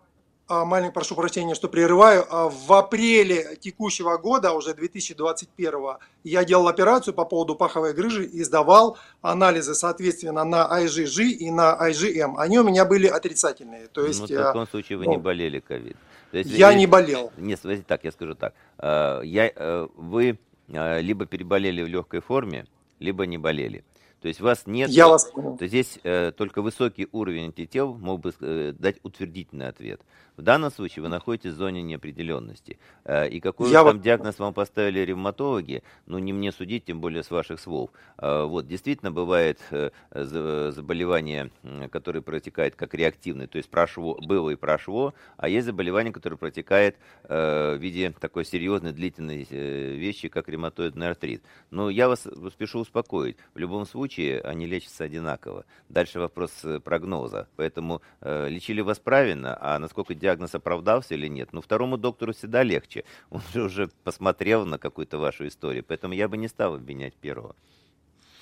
А, 0.49 0.65
Маленькая, 0.65 0.93
прошу 0.93 1.13
прощения, 1.13 1.53
что 1.53 1.69
прерываю. 1.69 2.25
А, 2.27 2.49
В 2.49 2.73
апреле 2.73 3.55
текущего 3.59 4.17
года, 4.17 4.51
уже 4.53 4.73
2021, 4.73 5.97
я 6.23 6.43
делал 6.43 6.67
операцию 6.67 7.13
по 7.13 7.23
поводу 7.23 7.55
паховой 7.55 7.93
грыжи 7.93 8.25
и 8.25 8.43
сдавал 8.43 8.97
анализы, 9.21 9.75
соответственно, 9.75 10.43
на 10.43 10.67
IgG 10.81 11.29
и 11.29 11.51
на 11.51 11.77
IgM. 11.79 12.33
Они 12.37 12.57
у 12.57 12.63
меня 12.63 12.85
были 12.85 13.05
отрицательные. 13.05 13.87
То 13.89 14.03
есть, 14.03 14.21
ну, 14.21 14.25
в 14.25 14.31
э, 14.31 14.37
таком 14.37 14.67
случае 14.67 14.97
вы 14.97 15.05
ну, 15.05 15.11
не 15.11 15.17
болели 15.19 15.59
ковид. 15.59 15.97
Я 16.31 16.73
не 16.73 16.87
болел. 16.87 17.31
Нет, 17.37 17.59
смотрите 17.59 17.85
так, 17.87 18.03
я 18.03 18.11
скажу 18.11 18.33
так. 18.33 18.55
Э, 18.79 19.21
Я, 19.23 19.51
э, 19.55 19.87
вы 19.95 20.39
либо 20.67 21.25
переболели 21.25 21.81
в 21.81 21.87
легкой 21.87 22.21
форме, 22.21 22.65
либо 22.99 23.25
не 23.25 23.39
болели. 23.39 23.83
То 24.21 24.27
есть 24.27 24.41
у 24.41 24.43
вас 24.43 24.63
нет... 24.65 24.89
Я 24.89 25.07
вас 25.07 25.25
понял. 25.25 25.57
То 25.57 25.67
здесь 25.67 25.99
э, 26.03 26.31
только 26.35 26.61
высокий 26.61 27.07
уровень 27.11 27.45
антител 27.45 27.95
мог 27.95 28.19
бы 28.19 28.33
э, 28.41 28.73
дать 28.77 28.97
утвердительный 29.03 29.69
ответ. 29.69 30.01
В 30.39 30.41
данном 30.41 30.71
случае 30.71 31.03
вы 31.03 31.09
находитесь 31.09 31.51
в 31.51 31.57
зоне 31.57 31.81
неопределенности. 31.81 32.79
Э, 33.03 33.27
и 33.27 33.41
какой 33.41 33.69
Я 33.71 33.83
там 33.83 33.97
вот- 33.97 34.01
диагноз 34.01 34.39
вам 34.39 34.53
поставили 34.53 35.01
ревматологи, 35.01 35.83
ну 36.05 36.17
не 36.17 36.31
мне 36.31 36.53
судить, 36.53 36.85
тем 36.85 37.01
более 37.01 37.23
с 37.23 37.29
ваших 37.29 37.59
слов. 37.59 37.89
Э, 38.17 38.43
вот, 38.45 38.65
действительно 38.65 39.11
бывает 39.11 39.59
э, 39.71 39.89
за- 40.13 40.71
заболевание, 40.71 41.51
которое 41.91 42.21
протекает 42.21 42.77
как 42.77 42.93
реактивное, 42.93 43.47
то 43.47 43.57
есть 43.57 43.69
прошло, 43.69 44.17
было 44.21 44.51
и 44.51 44.55
прошло, 44.55 45.13
а 45.35 45.49
есть 45.49 45.65
заболевание, 45.65 46.13
которое 46.13 46.37
протекает 46.37 46.95
в 47.23 47.75
виде 47.77 48.11
такой 48.11 48.45
серьезной 48.45 48.93
длительной 48.93 49.43
вещи, 49.43 50.29
как 50.29 50.47
ревматоидный 50.47 51.09
артрит. 51.09 51.43
Но 51.69 51.89
я 51.89 52.07
вас 52.07 52.25
спешу 52.53 52.79
успокоить. 52.79 53.35
В 53.53 53.57
любом 53.57 53.85
случае 53.85 54.39
они 54.41 54.67
лечатся 54.67 55.03
одинаково. 55.03 55.65
Дальше 55.89 56.19
вопрос 56.19 56.51
прогноза. 56.85 57.47
Поэтому 57.57 58.01
лечили 58.21 58.79
вас 58.81 58.99
правильно, 58.99 59.57
а 59.59 59.77
насколько 59.79 60.13
диагноз 60.15 60.28
оправдался 60.55 61.15
или 61.15 61.27
нет. 61.27 61.53
Ну, 61.53 61.61
второму 61.61 61.97
доктору 61.97 62.33
всегда 62.33 62.63
легче. 62.63 63.03
Он 63.29 63.41
же 63.53 63.63
уже 63.63 63.89
посмотрел 64.03 64.65
на 64.65 64.77
какую-то 64.77 65.17
вашу 65.17 65.47
историю. 65.47 65.83
Поэтому 65.87 66.13
я 66.13 66.27
бы 66.27 66.37
не 66.37 66.47
стал 66.47 66.75
обвинять 66.75 67.15
первого. 67.15 67.55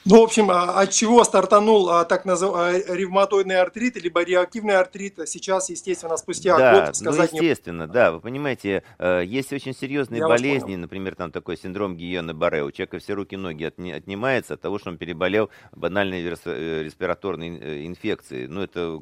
Ну, 0.10 0.22
в 0.22 0.24
общем, 0.24 0.50
а, 0.52 0.80
от 0.80 0.92
чего 0.92 1.22
стартанул 1.26 1.90
а, 1.90 2.06
так 2.06 2.24
называемый 2.24 2.84
ревматоидный 2.88 3.60
артрит, 3.60 4.02
либо 4.02 4.24
реактивный 4.24 4.76
артрит, 4.76 5.20
сейчас, 5.26 5.70
естественно, 5.70 6.16
спустя 6.16 6.58
да, 6.58 6.86
год 6.86 6.96
сказать 6.96 7.34
ну, 7.34 7.40
не 7.40 7.46
естественно, 7.46 7.88
да, 7.88 8.14
вы 8.14 8.22
понимаете, 8.22 8.84
э, 9.00 9.24
есть 9.26 9.52
очень 9.52 9.76
серьезные 9.76 10.20
Я 10.20 10.28
болезни, 10.28 10.78
например, 10.78 11.16
там 11.16 11.32
такой 11.32 11.58
синдром 11.58 11.98
Гиона 11.98 12.34
Барре, 12.34 12.64
у 12.64 12.72
человека 12.72 13.00
все 13.00 13.16
руки 13.16 13.36
и 13.36 13.38
ноги 13.38 13.66
отни- 13.66 13.92
отнимаются 13.92 14.54
от 14.54 14.62
того, 14.62 14.80
что 14.80 14.92
он 14.92 14.98
переболел 14.98 15.50
банальной 15.74 16.24
э, 16.24 16.84
респираторной 16.84 17.58
э, 17.58 17.86
инфекцией, 17.86 18.48
ну, 18.48 18.62
это 18.62 18.98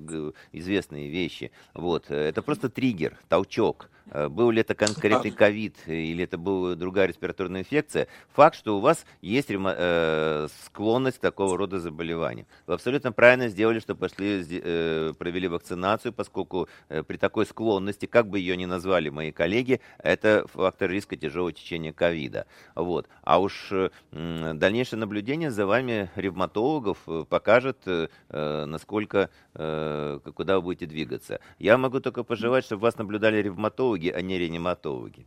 известные 0.53 1.09
вещи, 1.09 1.51
вот, 1.75 2.09
это 2.09 2.41
просто 2.41 2.69
триггер, 2.69 3.19
толчок, 3.29 3.91
был 4.29 4.51
ли 4.51 4.61
это 4.61 4.75
конкретный 4.75 5.31
ковид 5.31 5.75
или 5.87 6.23
это 6.23 6.37
была 6.37 6.75
другая 6.75 7.07
респираторная 7.07 7.61
инфекция, 7.61 8.07
факт, 8.33 8.55
что 8.55 8.77
у 8.77 8.79
вас 8.79 9.05
есть 9.21 9.49
ревма- 9.49 9.75
э, 9.75 10.47
склонность 10.85 11.17
к 11.17 11.21
такого 11.21 11.57
рода 11.57 11.79
заболеваниям. 11.79 12.45
Вы 12.67 12.75
абсолютно 12.75 13.11
правильно 13.11 13.47
сделали, 13.47 13.79
что 13.79 13.95
пошли, 13.95 14.45
э, 14.47 15.13
провели 15.17 15.47
вакцинацию, 15.47 16.13
поскольку 16.13 16.67
э, 16.89 17.01
при 17.01 17.17
такой 17.17 17.47
склонности, 17.47 18.05
как 18.05 18.27
бы 18.27 18.37
ее 18.37 18.55
ни 18.55 18.65
назвали 18.65 19.09
мои 19.09 19.31
коллеги, 19.31 19.81
это 19.97 20.45
фактор 20.53 20.91
риска 20.91 21.15
тяжелого 21.17 21.51
течения 21.51 21.91
ковида. 21.91 22.45
Вот. 22.75 23.07
А 23.23 23.39
уж 23.39 23.71
э, 23.71 23.89
дальнейшее 24.11 24.99
наблюдение 24.99 25.49
за 25.49 25.65
вами 25.65 26.11
ревматологов 26.15 26.99
покажет, 27.29 27.77
э, 27.87 28.07
насколько, 28.67 29.31
э, 29.55 30.19
куда 30.35 30.57
вы 30.57 30.61
будете 30.61 30.85
двигаться. 30.85 31.39
Я 31.57 31.79
могу 31.79 31.99
только 31.99 32.23
пожелать, 32.23 32.63
чтобы 32.63 32.83
вас 32.83 32.99
наблюдали 32.99 33.41
ревматологи, 33.41 34.09
а 34.09 34.21
не 34.21 34.37
реаниматологи. 34.37 35.25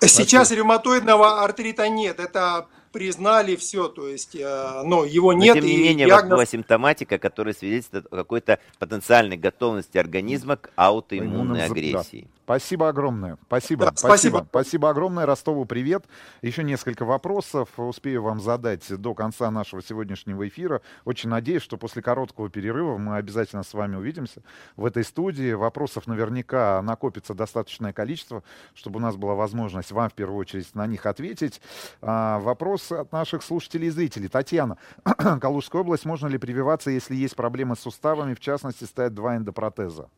Сейчас 0.00 0.50
ревматоидного 0.52 1.42
артрита 1.42 1.88
нет, 1.88 2.20
это 2.20 2.68
признали 2.92 3.56
все, 3.56 3.88
то 3.88 4.08
есть, 4.08 4.34
э, 4.34 4.82
ну, 4.84 5.04
его 5.04 5.32
Но, 5.32 5.38
нет. 5.44 5.54
тем 5.54 5.64
не 5.64 5.76
менее, 5.76 6.06
у 6.06 6.10
вас 6.10 6.22
диагноз- 6.22 6.30
была 6.30 6.46
симптоматика, 6.46 7.18
которая 7.18 7.54
свидетельствует 7.54 8.06
о 8.06 8.16
какой-то 8.16 8.58
потенциальной 8.78 9.36
готовности 9.36 9.98
организма 9.98 10.56
к 10.56 10.70
аутоиммунной 10.76 11.60
за- 11.60 11.74
да. 11.74 12.26
Спасибо 12.46 12.88
огромное. 12.88 13.38
Спасибо. 13.48 13.86
Да, 13.86 13.92
спасибо. 13.96 14.36
спасибо. 14.36 14.46
Спасибо 14.48 14.90
огромное. 14.90 15.26
Ростову 15.26 15.64
привет. 15.64 16.04
Еще 16.42 16.62
несколько 16.62 17.04
вопросов 17.04 17.68
успею 17.76 18.22
вам 18.22 18.40
задать 18.40 18.84
до 18.88 19.14
конца 19.14 19.50
нашего 19.50 19.82
сегодняшнего 19.82 20.46
эфира. 20.46 20.80
Очень 21.04 21.30
надеюсь, 21.30 21.62
что 21.62 21.76
после 21.76 22.02
короткого 22.02 22.48
перерыва 22.48 22.98
мы 22.98 23.16
обязательно 23.16 23.64
с 23.64 23.74
вами 23.74 23.96
увидимся 23.96 24.42
в 24.76 24.86
этой 24.86 25.02
студии. 25.02 25.54
Вопросов 25.54 26.06
наверняка 26.06 26.80
накопится 26.82 27.34
достаточное 27.34 27.92
количество, 27.92 28.44
чтобы 28.74 28.98
у 28.98 29.02
нас 29.02 29.16
была 29.16 29.34
возможность 29.34 29.90
вам 29.90 30.08
в 30.08 30.14
первую 30.14 30.38
очередь 30.38 30.72
на 30.72 30.86
них 30.86 31.04
ответить. 31.04 31.60
А, 32.00 32.38
вопрос 32.38 32.92
от 32.92 33.10
наших 33.10 33.42
слушателей 33.42 33.88
и 33.88 33.90
зрителей. 33.90 34.28
Татьяна, 34.28 34.78
Калужская 35.40 35.82
область, 35.82 36.04
можно 36.04 36.28
ли 36.28 36.38
прививаться, 36.38 36.92
если 36.92 37.16
есть 37.16 37.34
проблемы 37.34 37.74
с 37.74 37.80
суставами, 37.80 38.34
в 38.34 38.40
частности, 38.40 38.84
ставят 38.84 39.14
два 39.14 39.36
эндопротеза? 39.36 40.08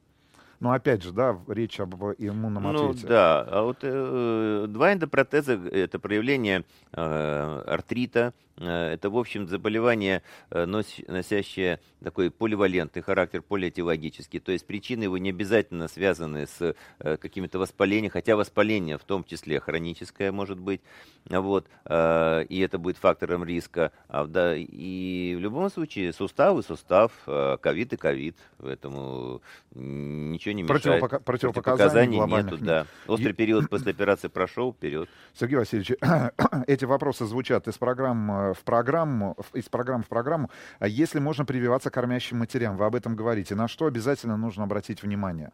Но 0.61 0.73
опять 0.73 1.03
же, 1.05 1.13
да, 1.13 1.39
речь 1.47 1.79
об 1.79 1.95
иммунном 2.19 2.65
Ну 2.65 2.91
ответе. 2.91 3.07
да, 3.07 3.43
а 3.49 3.63
вот 3.63 3.79
э, 3.83 4.67
два 4.69 4.93
эндопротеза– 4.93 5.53
это 5.73 5.99
проявление 6.01 6.65
э, 6.93 7.63
артрита, 7.67 8.33
э, 8.33 8.48
это, 8.67 9.11
в 9.11 9.17
общем, 9.19 9.47
заболевание, 9.47 10.23
э, 10.51 10.65
нос- 10.67 11.05
носящее 11.07 11.81
такой 12.03 12.31
поливалентный 12.31 13.03
характер, 13.03 13.43
полиэтиологический. 13.43 14.41
То 14.41 14.53
есть 14.53 14.67
причины 14.67 15.05
его 15.05 15.19
не 15.19 15.31
обязательно 15.31 15.89
связаны 15.89 16.47
с 16.47 16.75
э, 17.01 17.17
какими-то 17.17 17.59
воспалениями, 17.59 18.09
хотя 18.09 18.37
воспаление 18.37 18.99
в 18.99 19.05
том 19.05 19.25
числе 19.25 19.61
хроническое 19.61 20.33
может 20.33 20.59
быть. 20.59 20.81
Вот, 21.29 21.67
э, 21.85 22.45
и 22.49 22.59
это 22.61 22.79
будет 22.79 22.97
фактором 22.97 23.45
риска. 23.45 23.93
А, 24.09 24.27
и 24.57 25.35
в 25.37 25.41
любом 25.41 25.71
случае 25.71 26.13
сустав 26.13 26.59
и 26.59 26.63
сустав, 26.63 27.13
э, 27.27 27.57
ковид 27.61 27.93
и 27.93 27.97
ковид. 27.97 28.37
Поэтому 28.59 29.43
ничего 29.75 30.53
не 30.55 30.63
мешает. 30.63 30.85
Противопока- 31.03 31.21
противопоказаний 31.21 32.19
нету, 32.19 32.57
нет. 32.57 32.65
да. 32.65 32.87
Острый 33.07 33.31
И- 33.31 33.35
период 33.35 33.69
после 33.71 33.93
операции 33.93 34.29
прошел, 34.29 34.73
вперед. 34.73 35.09
Сергей 35.35 35.57
Васильевич, 35.57 35.93
эти 36.67 36.85
вопросы 36.85 37.27
звучат 37.27 37.69
из 37.69 37.77
программ 37.79 38.31
э, 38.31 38.48
в 38.55 38.65
программу, 38.65 39.37
из 39.53 39.69
программы 39.69 40.05
в 40.05 40.09
программу. 40.09 40.51
А 40.79 40.89
Если 40.89 41.19
можно 41.19 41.45
прививаться 41.45 41.91
кормящим 41.91 42.39
матерям, 42.39 42.77
вы 42.77 42.85
об 42.85 42.95
этом 42.95 43.17
говорите. 43.17 43.55
На 43.55 43.69
что 43.69 43.87
обязательно 43.87 44.37
нужно 44.37 44.65
обратить 44.65 45.03
внимание? 45.03 45.53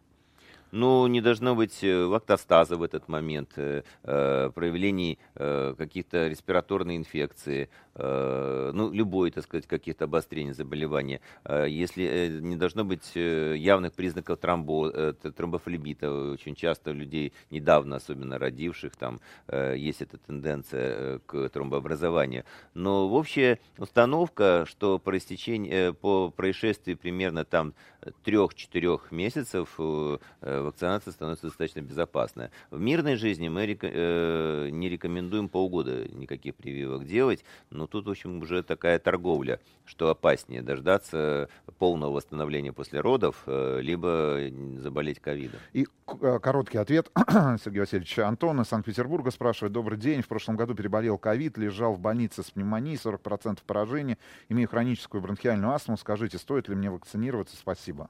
Ну, 0.77 1.07
не 1.07 1.21
должно 1.21 1.55
быть 1.55 1.85
э, 1.85 2.05
лактостаза 2.05 2.77
в 2.77 2.83
этот 2.83 3.07
момент, 3.07 3.53
э, 3.55 3.85
э, 4.03 4.51
проявлений 4.53 5.21
каких-то 5.35 6.29
респираторной 6.29 6.97
инфекции, 6.97 7.69
ну, 7.97 8.91
любой, 8.93 9.31
так 9.31 9.45
сказать, 9.45 9.67
каких-то 9.67 10.05
обострений 10.05 10.53
заболевания. 10.53 11.21
Если 11.49 12.39
не 12.41 12.57
должно 12.57 12.85
быть 12.85 13.15
явных 13.15 13.93
признаков 13.93 14.39
тромбо, 14.39 15.13
тромбофлебита, 15.13 16.33
очень 16.33 16.55
часто 16.55 16.91
у 16.91 16.95
людей, 16.95 17.33
недавно 17.51 17.97
особенно 17.97 18.39
родивших, 18.39 18.97
там 18.97 19.21
есть 19.53 20.03
эта 20.03 20.19
тенденция 20.19 21.21
к 21.21 21.49
тромбообразованию. 21.51 22.45
Но 22.75 23.09
в 23.09 23.15
общая 23.15 23.59
установка, 23.79 24.65
что 24.69 24.99
по 24.99 25.17
истечении, 25.17 25.91
по 25.91 26.31
происшествии 26.31 26.95
примерно 26.95 27.45
там 27.45 27.75
трех-четырех 28.25 29.13
месяцев 29.13 29.79
вакцинация 30.65 31.13
становится 31.13 31.47
достаточно 31.47 31.81
безопасной. 31.81 32.51
В 32.71 32.81
мирной 32.81 33.17
жизни 33.17 33.49
мы 33.49 33.67
река- 33.67 33.91
э, 33.91 34.69
не 34.71 34.89
рекомендуем 34.89 35.49
полгода 35.49 36.09
никаких 36.09 36.55
прививок 36.57 37.07
делать, 37.07 37.45
но 37.71 37.87
тут, 37.87 38.07
в 38.07 38.11
общем, 38.11 38.41
уже 38.41 38.63
такая 38.63 38.99
торговля, 38.99 39.61
что 39.85 40.09
опаснее 40.11 40.63
дождаться 40.63 41.49
полного 41.79 42.13
восстановления 42.13 42.73
после 42.73 43.01
родов, 43.01 43.43
э, 43.47 43.81
либо 43.81 44.41
заболеть 44.79 45.21
ковидом. 45.21 45.61
И 45.73 45.87
э, 46.21 46.39
короткий 46.41 46.79
ответ, 46.79 47.11
Сергей 47.63 47.81
Васильевич. 47.81 48.19
Антон 48.19 48.61
из 48.61 48.69
Санкт-Петербурга 48.69 49.31
спрашивает. 49.31 49.73
Добрый 49.73 49.99
день. 49.99 50.23
В 50.23 50.29
прошлом 50.29 50.57
году 50.57 50.75
переболел 50.75 51.19
ковид, 51.19 51.59
лежал 51.59 51.95
в 51.95 52.01
больнице 52.01 52.43
с 52.43 52.51
пневмонией, 52.51 52.97
40% 52.97 53.59
поражения. 53.67 54.19
Имею 54.49 54.69
хроническую 54.69 55.21
бронхиальную 55.21 55.73
астму. 55.73 55.97
Скажите, 55.97 56.39
стоит 56.39 56.69
ли 56.69 56.75
мне 56.75 56.91
вакцинироваться? 56.91 57.57
Спасибо. 57.57 58.09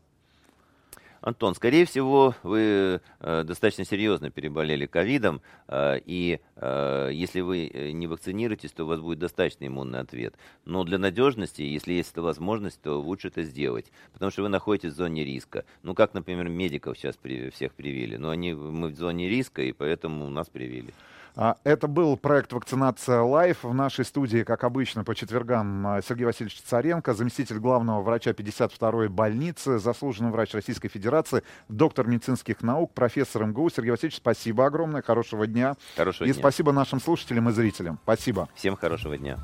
Антон, 1.25 1.55
скорее 1.55 1.87
всего, 1.87 2.35
вы 2.43 3.01
э, 3.21 3.45
достаточно 3.45 3.87
серьезно 3.87 4.29
переболели 4.31 4.85
ковидом, 4.85 5.41
э, 5.69 5.99
и 6.05 6.39
э, 6.57 7.11
если 7.15 7.41
вы 7.41 7.93
не 7.95 8.07
вакцинируетесь, 8.07 8.73
то 8.73 8.85
у 8.85 8.87
вас 8.87 9.01
будет 9.01 9.21
достаточно 9.21 9.67
иммунный 9.67 10.01
ответ. 10.01 10.35
Но 10.67 10.85
для 10.85 10.99
надежности, 10.99 11.63
если 11.63 11.95
есть 11.95 12.13
эта 12.13 12.21
возможность, 12.21 12.79
то 12.83 13.01
лучше 13.01 13.29
это 13.29 13.43
сделать, 13.43 13.91
потому 14.13 14.31
что 14.31 14.43
вы 14.43 14.51
находитесь 14.51 14.93
в 14.93 14.97
зоне 14.97 15.25
риска. 15.25 15.65
Ну, 15.83 15.95
как, 15.95 16.13
например, 16.13 16.51
медиков 16.51 16.99
сейчас 16.99 17.17
всех 17.55 17.73
привили. 17.73 18.17
Но 18.17 18.29
они, 18.29 18.53
мы 18.53 18.89
в 18.89 18.95
зоне 18.95 19.31
риска, 19.31 19.63
и 19.63 19.73
поэтому 19.73 20.29
нас 20.29 20.51
привили. 20.51 20.93
А, 21.37 21.57
Это 21.65 21.89
был 21.89 22.17
проект 22.17 22.53
«Вакцинация 22.53 23.21
Live». 23.21 23.65
В 23.65 23.75
нашей 23.75 24.05
студии, 24.05 24.45
как 24.45 24.63
обычно, 24.63 25.03
по 25.03 25.15
четвергам 25.15 25.87
а, 25.87 26.03
Сергей 26.03 26.25
Васильевич 26.25 26.61
Царенко, 26.63 27.13
заместитель 27.13 27.59
главного 27.59 28.03
врача 28.03 28.31
52-й 28.31 29.09
больницы, 29.09 29.79
заслуженный 29.79 30.31
врач 30.31 30.55
Российской 30.55 30.89
Федерации, 30.89 31.43
доктор 31.69 32.07
медицинских 32.07 32.63
наук, 32.63 32.93
профессор 32.95 33.47
МГУ. 33.47 33.71
Сергей 33.71 33.91
Васильевич, 33.91 34.17
спасибо 34.19 34.67
огромное, 34.67 35.03
хорошего 35.03 35.47
дня. 35.47 35.75
Хорошего 35.97 36.29
и 36.29 36.33
дня. 36.33 36.41
спасибо 36.41 36.73
нашим 36.73 37.01
слушателям 37.01 37.49
и 37.49 37.53
зрителям. 37.53 37.99
Спасибо. 38.05 38.49
Всем 38.55 38.77
хорошего 38.77 39.19
дня. 39.19 39.39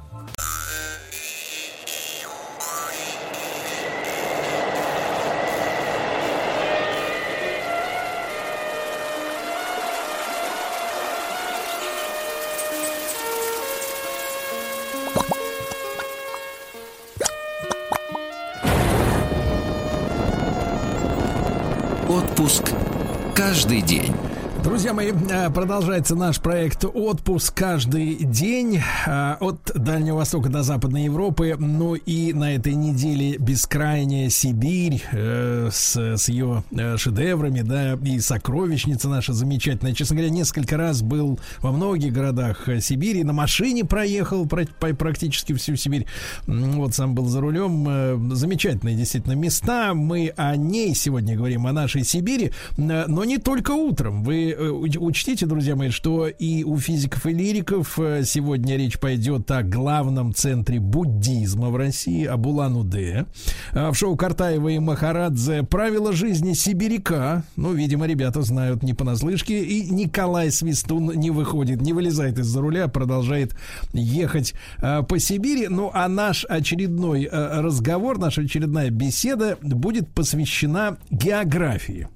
Друзья 24.90 25.12
мои, 25.12 25.28
э, 25.30 25.50
продолжается 25.50 26.16
наш 26.16 26.40
проект 26.40 26.84
«Отпуск 26.84 27.54
каждый 27.54 28.16
день» 28.16 28.80
э, 29.06 29.36
от 29.38 29.70
Дальнего 29.72 30.16
Востока 30.16 30.48
до 30.48 30.64
Западной 30.64 31.04
Европы. 31.04 31.54
Ну 31.56 31.94
и 31.94 32.32
на 32.32 32.56
этой 32.56 32.74
неделе 32.74 33.36
бескрайняя 33.36 34.28
Сибирь 34.30 35.00
э, 35.12 35.68
с, 35.70 35.96
с 35.96 36.28
ее 36.28 36.64
э, 36.72 36.96
шедеврами, 36.96 37.60
да, 37.60 37.96
и 38.04 38.18
сокровищница 38.18 39.08
наша 39.08 39.32
замечательная. 39.32 39.94
Честно 39.94 40.16
говоря, 40.16 40.32
несколько 40.32 40.76
раз 40.76 41.02
был 41.02 41.38
во 41.60 41.70
многих 41.70 42.12
городах 42.12 42.68
Сибири, 42.80 43.22
на 43.22 43.32
машине 43.32 43.84
проехал 43.84 44.48
практически 44.48 45.52
всю 45.52 45.76
Сибирь. 45.76 46.06
Вот 46.48 46.94
сам 46.96 47.14
был 47.14 47.26
за 47.26 47.40
рулем. 47.40 48.34
Замечательные 48.34 48.96
действительно 48.96 49.34
места. 49.34 49.94
Мы 49.94 50.32
о 50.36 50.56
ней 50.56 50.96
сегодня 50.96 51.36
говорим, 51.36 51.68
о 51.68 51.72
нашей 51.72 52.02
Сибири, 52.02 52.50
но 52.76 53.22
не 53.22 53.38
только 53.38 53.70
утром. 53.70 54.24
Вы 54.24 54.79
учтите, 54.80 55.46
друзья 55.46 55.76
мои, 55.76 55.90
что 55.90 56.26
и 56.26 56.64
у 56.64 56.78
физиков 56.78 57.26
и 57.26 57.32
лириков 57.32 57.98
э, 57.98 58.22
сегодня 58.24 58.76
речь 58.76 58.98
пойдет 58.98 59.50
о 59.50 59.62
главном 59.62 60.34
центре 60.34 60.80
буддизма 60.80 61.70
в 61.70 61.76
России, 61.76 62.24
об 62.24 62.46
Улан-Удэ. 62.46 63.26
А 63.72 63.92
В 63.92 63.94
шоу 63.96 64.16
Картаева 64.16 64.68
и 64.68 64.78
Махарадзе 64.78 65.62
«Правила 65.62 66.12
жизни 66.12 66.52
сибиряка». 66.52 67.44
Ну, 67.56 67.72
видимо, 67.72 68.06
ребята 68.06 68.42
знают 68.42 68.82
не 68.82 68.94
понаслышке. 68.94 69.64
И 69.64 69.90
Николай 69.90 70.50
Свистун 70.50 71.12
не 71.18 71.30
выходит, 71.30 71.80
не 71.80 71.92
вылезает 71.92 72.38
из-за 72.38 72.60
руля, 72.60 72.88
продолжает 72.88 73.54
ехать 73.92 74.54
э, 74.78 75.02
по 75.02 75.18
Сибири. 75.18 75.68
Ну, 75.68 75.90
а 75.92 76.08
наш 76.08 76.44
очередной 76.44 77.24
э, 77.24 77.60
разговор, 77.60 78.18
наша 78.18 78.42
очередная 78.42 78.90
беседа 78.90 79.58
будет 79.60 80.08
посвящена 80.08 80.98
географии. 81.10 82.08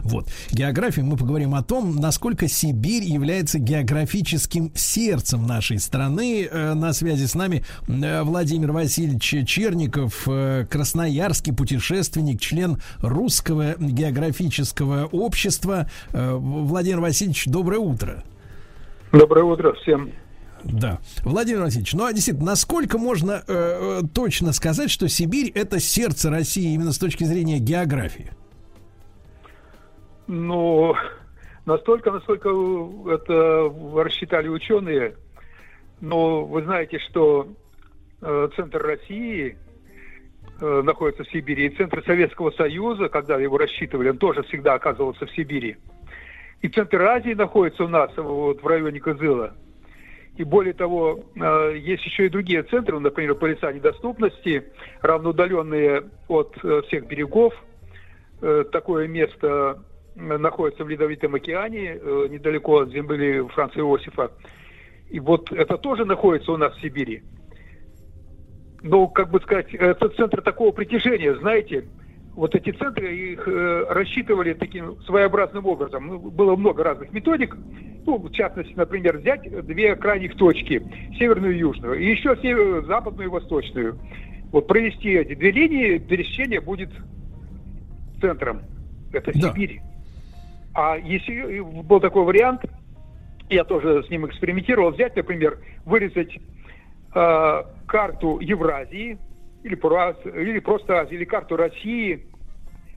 Вот. 0.00 0.28
Географии 0.50 1.00
мы 1.00 1.16
поговорим 1.16 1.54
о 1.54 1.62
том, 1.62 1.96
насколько 1.96 2.48
Сибирь 2.48 3.04
является 3.04 3.58
географическим 3.58 4.72
сердцем 4.74 5.46
нашей 5.46 5.78
страны. 5.78 6.48
Э, 6.50 6.74
На 6.74 6.92
связи 6.92 7.26
с 7.26 7.34
нами 7.34 7.64
э, 7.88 8.22
Владимир 8.22 8.72
Васильевич 8.72 9.48
Черников, 9.48 10.26
э, 10.26 10.66
красноярский 10.70 11.52
путешественник, 11.52 12.40
член 12.40 12.80
Русского 12.98 13.74
географического 13.78 15.06
общества. 15.06 15.90
Владимир 16.12 17.00
Васильевич, 17.00 17.46
доброе 17.46 17.78
утро. 17.78 18.24
Доброе 19.12 19.44
утро 19.44 19.74
всем. 19.82 20.12
Да. 20.64 21.00
Владимир 21.24 21.60
Васильевич, 21.62 21.92
ну 21.92 22.04
а 22.04 22.12
действительно, 22.12 22.46
насколько 22.46 22.98
можно 22.98 23.42
э, 23.46 24.02
точно 24.14 24.52
сказать, 24.52 24.90
что 24.90 25.08
Сибирь 25.08 25.50
это 25.54 25.80
сердце 25.80 26.30
России 26.30 26.74
именно 26.74 26.92
с 26.92 26.98
точки 26.98 27.24
зрения 27.24 27.58
географии? 27.58 28.30
Ну, 30.34 30.94
настолько, 31.66 32.10
насколько 32.10 32.48
это 33.10 33.70
рассчитали 34.02 34.48
ученые. 34.48 35.14
Но 36.00 36.46
вы 36.46 36.62
знаете, 36.62 36.98
что 37.00 37.48
э, 38.22 38.48
центр 38.56 38.80
России 38.80 39.58
э, 40.58 40.82
находится 40.82 41.24
в 41.24 41.30
Сибири, 41.30 41.66
и 41.66 41.76
центр 41.76 42.02
Советского 42.06 42.50
Союза, 42.52 43.10
когда 43.10 43.36
его 43.36 43.58
рассчитывали, 43.58 44.08
он 44.08 44.16
тоже 44.16 44.42
всегда 44.44 44.72
оказывался 44.72 45.26
в 45.26 45.30
Сибири. 45.32 45.76
И 46.62 46.68
центр 46.68 47.02
Азии 47.02 47.34
находится 47.34 47.84
у 47.84 47.88
нас 47.88 48.10
вот, 48.16 48.62
в 48.62 48.66
районе 48.66 49.00
Кызыла. 49.00 49.52
И 50.38 50.44
более 50.44 50.72
того, 50.72 51.26
э, 51.36 51.76
есть 51.76 52.06
еще 52.06 52.24
и 52.24 52.30
другие 52.30 52.62
центры, 52.62 52.98
например, 52.98 53.34
полиса 53.34 53.70
недоступности, 53.70 54.64
равноудаленные 55.02 56.04
от 56.28 56.56
э, 56.62 56.80
всех 56.86 57.06
берегов. 57.06 57.52
Э, 58.40 58.64
Такое 58.72 59.08
место 59.08 59.84
находится 60.14 60.84
в 60.84 60.88
Ледовитом 60.88 61.34
океане, 61.34 61.98
э, 62.00 62.26
недалеко 62.30 62.80
от 62.80 62.90
земли 62.90 63.46
Франца 63.48 63.80
Иосифа. 63.80 64.30
И 65.08 65.20
вот 65.20 65.52
это 65.52 65.78
тоже 65.78 66.04
находится 66.04 66.52
у 66.52 66.56
нас 66.56 66.74
в 66.74 66.80
Сибири. 66.80 67.22
Но, 68.82 69.06
как 69.08 69.30
бы 69.30 69.40
сказать, 69.40 69.72
это 69.74 70.08
центр 70.10 70.42
такого 70.42 70.72
притяжения, 70.72 71.34
знаете, 71.36 71.84
вот 72.34 72.54
эти 72.54 72.70
центры 72.70 73.14
их 73.14 73.46
э, 73.46 73.86
рассчитывали 73.90 74.54
таким 74.54 75.00
своеобразным 75.02 75.66
образом. 75.66 76.06
Ну, 76.06 76.18
было 76.18 76.56
много 76.56 76.82
разных 76.82 77.12
методик. 77.12 77.56
Ну, 78.06 78.16
в 78.16 78.30
частности, 78.32 78.72
например, 78.74 79.18
взять 79.18 79.42
две 79.66 79.94
крайних 79.96 80.36
точки, 80.36 80.82
северную 81.18 81.54
и 81.54 81.58
южную, 81.58 82.00
и 82.00 82.10
еще 82.10 82.36
север, 82.40 82.84
западную 82.86 83.28
и 83.28 83.30
восточную. 83.30 83.98
Вот 84.50 84.66
провести 84.66 85.10
эти 85.10 85.34
две 85.34 85.50
линии, 85.50 85.98
пересечение 85.98 86.60
будет 86.60 86.90
центром. 88.20 88.62
Это 89.12 89.30
Да. 89.34 89.52
Сибирь. 89.52 89.80
А 90.74 90.96
если 90.96 91.60
был 91.60 92.00
такой 92.00 92.24
вариант, 92.24 92.64
я 93.50 93.64
тоже 93.64 94.02
с 94.04 94.10
ним 94.10 94.26
экспериментировал, 94.26 94.90
взять, 94.90 95.14
например, 95.16 95.58
вырезать 95.84 96.38
э, 97.14 97.62
карту 97.86 98.38
Евразии, 98.40 99.18
или, 99.62 100.40
или 100.40 100.58
просто 100.60 101.00
Азии, 101.00 101.14
или 101.14 101.24
карту 101.24 101.56
России, 101.56 102.26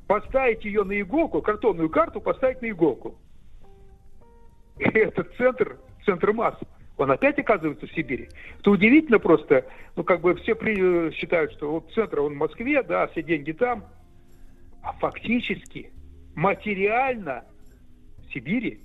поставить 0.08 0.64
ее 0.64 0.84
на 0.84 1.00
иголку, 1.00 1.42
картонную 1.42 1.90
карту 1.90 2.22
поставить 2.22 2.62
на 2.62 2.70
иголку. 2.70 3.20
И 4.78 4.84
этот 4.84 5.36
центр, 5.36 5.78
центр 6.06 6.32
масс, 6.32 6.56
он 6.98 7.12
опять 7.12 7.38
оказывается 7.40 7.88
в 7.88 7.92
Сибири. 7.92 8.30
Это 8.60 8.72
удивительно 8.72 9.20
просто. 9.20 9.66
Ну, 9.96 10.04
как 10.04 10.22
бы 10.22 10.36
все 10.36 10.56
при- 10.56 11.12
считают, 11.12 11.52
что 11.54 11.72
вот 11.72 11.92
центр, 11.94 12.22
он 12.22 12.34
в 12.34 12.38
Москве, 12.38 12.84
да, 12.84 13.08
все 13.08 13.22
деньги 13.22 13.52
там. 13.52 13.84
А 14.82 14.94
фактически, 14.94 15.92
материально 16.36 17.44
Сибири. 18.36 18.82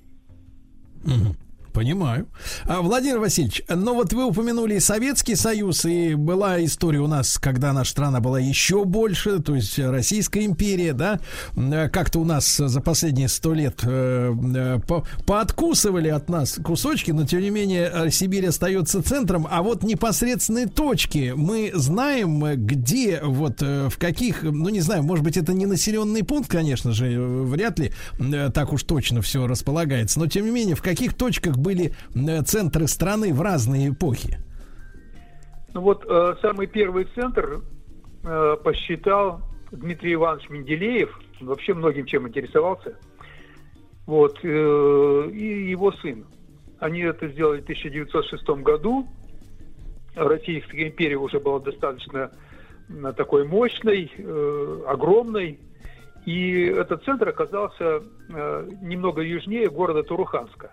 Мгм. 1.03 1.37
Понимаю. 1.73 2.29
А, 2.65 2.81
Владимир 2.81 3.19
Васильевич, 3.19 3.63
ну 3.69 3.95
вот 3.95 4.13
вы 4.13 4.25
упомянули 4.25 4.79
Советский 4.79 5.37
Союз, 5.37 5.85
и 5.85 6.15
была 6.15 6.63
история 6.65 7.01
у 7.01 7.07
нас, 7.07 7.39
когда 7.39 7.73
наша 7.73 7.91
страна 7.91 8.21
была 8.21 8.41
еще 8.41 8.85
больше, 8.85 9.41
то 9.41 9.55
есть 9.55 9.79
Российская 9.79 10.45
империя, 10.45 10.93
да, 10.93 11.21
Э, 11.57 11.89
как-то 11.89 12.21
у 12.21 12.25
нас 12.25 12.57
за 12.57 12.81
последние 12.81 13.29
сто 13.29 13.53
лет 13.53 13.81
э, 13.83 14.35
э, 14.55 14.79
по- 14.87 15.05
пооткусывали 15.27 16.09
от 16.09 16.29
нас 16.29 16.59
кусочки, 16.63 17.11
но 17.11 17.27
тем 17.27 17.41
не 17.41 17.51
менее 17.51 17.91
э, 17.93 18.11
Сибирь 18.11 18.47
остается 18.47 19.03
центром, 19.03 19.47
а 19.51 19.63
вот 19.63 19.83
непосредственные 19.83 20.67
точки 20.67 21.33
мы 21.37 21.71
знаем, 21.75 22.43
где, 22.67 23.21
вот 23.23 23.61
в 23.61 23.93
каких, 23.99 24.43
ну 24.43 24.69
не 24.69 24.81
знаю, 24.81 25.03
может 25.03 25.25
быть 25.25 25.37
это 25.37 25.53
не 25.53 25.67
населенный 25.67 26.25
пункт, 26.25 26.51
конечно 26.51 26.93
же, 26.93 27.21
вряд 27.21 27.79
ли 27.79 27.93
так 28.53 28.73
уж 28.73 28.83
точно 28.85 29.23
все 29.23 29.47
располагается, 29.47 30.19
но 30.19 30.27
тем 30.27 30.47
не 30.47 30.51
менее 30.51 30.77
в 30.77 30.83
каких 30.83 31.15
точках 31.15 31.57
были 31.61 31.93
э, 32.15 32.43
центры 32.43 32.87
страны 32.89 33.33
в 33.33 33.41
разные 33.41 33.91
эпохи? 33.91 34.39
Ну 35.73 35.83
вот 35.83 36.05
э, 36.09 36.35
самый 36.43 36.67
первый 36.67 37.07
центр 37.15 37.63
э, 38.25 38.57
посчитал 38.65 39.41
Дмитрий 39.71 40.15
Иванович 40.15 40.49
Менделеев, 40.51 41.21
вообще 41.41 41.75
многим 41.75 42.07
чем 42.07 42.27
интересовался, 42.27 42.97
вот, 44.07 44.39
э, 44.43 45.29
и 45.33 45.71
его 45.71 45.93
сын. 45.93 46.27
Они 46.81 47.01
это 47.01 47.29
сделали 47.29 47.61
в 47.61 47.65
1906 47.65 48.49
году. 48.63 49.07
Российская 50.17 50.89
империя 50.89 51.17
уже 51.17 51.39
была 51.39 51.61
достаточно 51.61 52.31
такой 53.17 53.47
мощной, 53.47 54.11
э, 54.17 54.83
огромной, 54.89 55.61
и 56.27 56.65
этот 56.65 57.05
центр 57.05 57.29
оказался 57.29 58.03
э, 58.29 58.69
немного 58.83 59.23
южнее 59.23 59.71
города 59.71 60.03
Туруханска. 60.03 60.73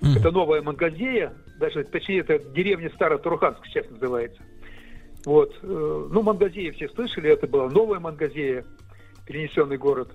Это 0.00 0.30
новая 0.30 0.60
Мангазея, 0.62 1.32
даже 1.58 1.84
точнее 1.84 2.20
это 2.20 2.38
деревня 2.38 2.90
Старо-Туруханск 2.94 3.64
сейчас 3.66 3.88
называется. 3.90 4.42
Вот. 5.24 5.58
э, 5.62 6.08
Ну, 6.10 6.22
Мангазея 6.22 6.72
все 6.72 6.88
слышали, 6.90 7.30
это 7.30 7.46
была 7.46 7.70
новая 7.70 8.00
Мангазея, 8.00 8.64
перенесенный 9.26 9.78
город. 9.78 10.12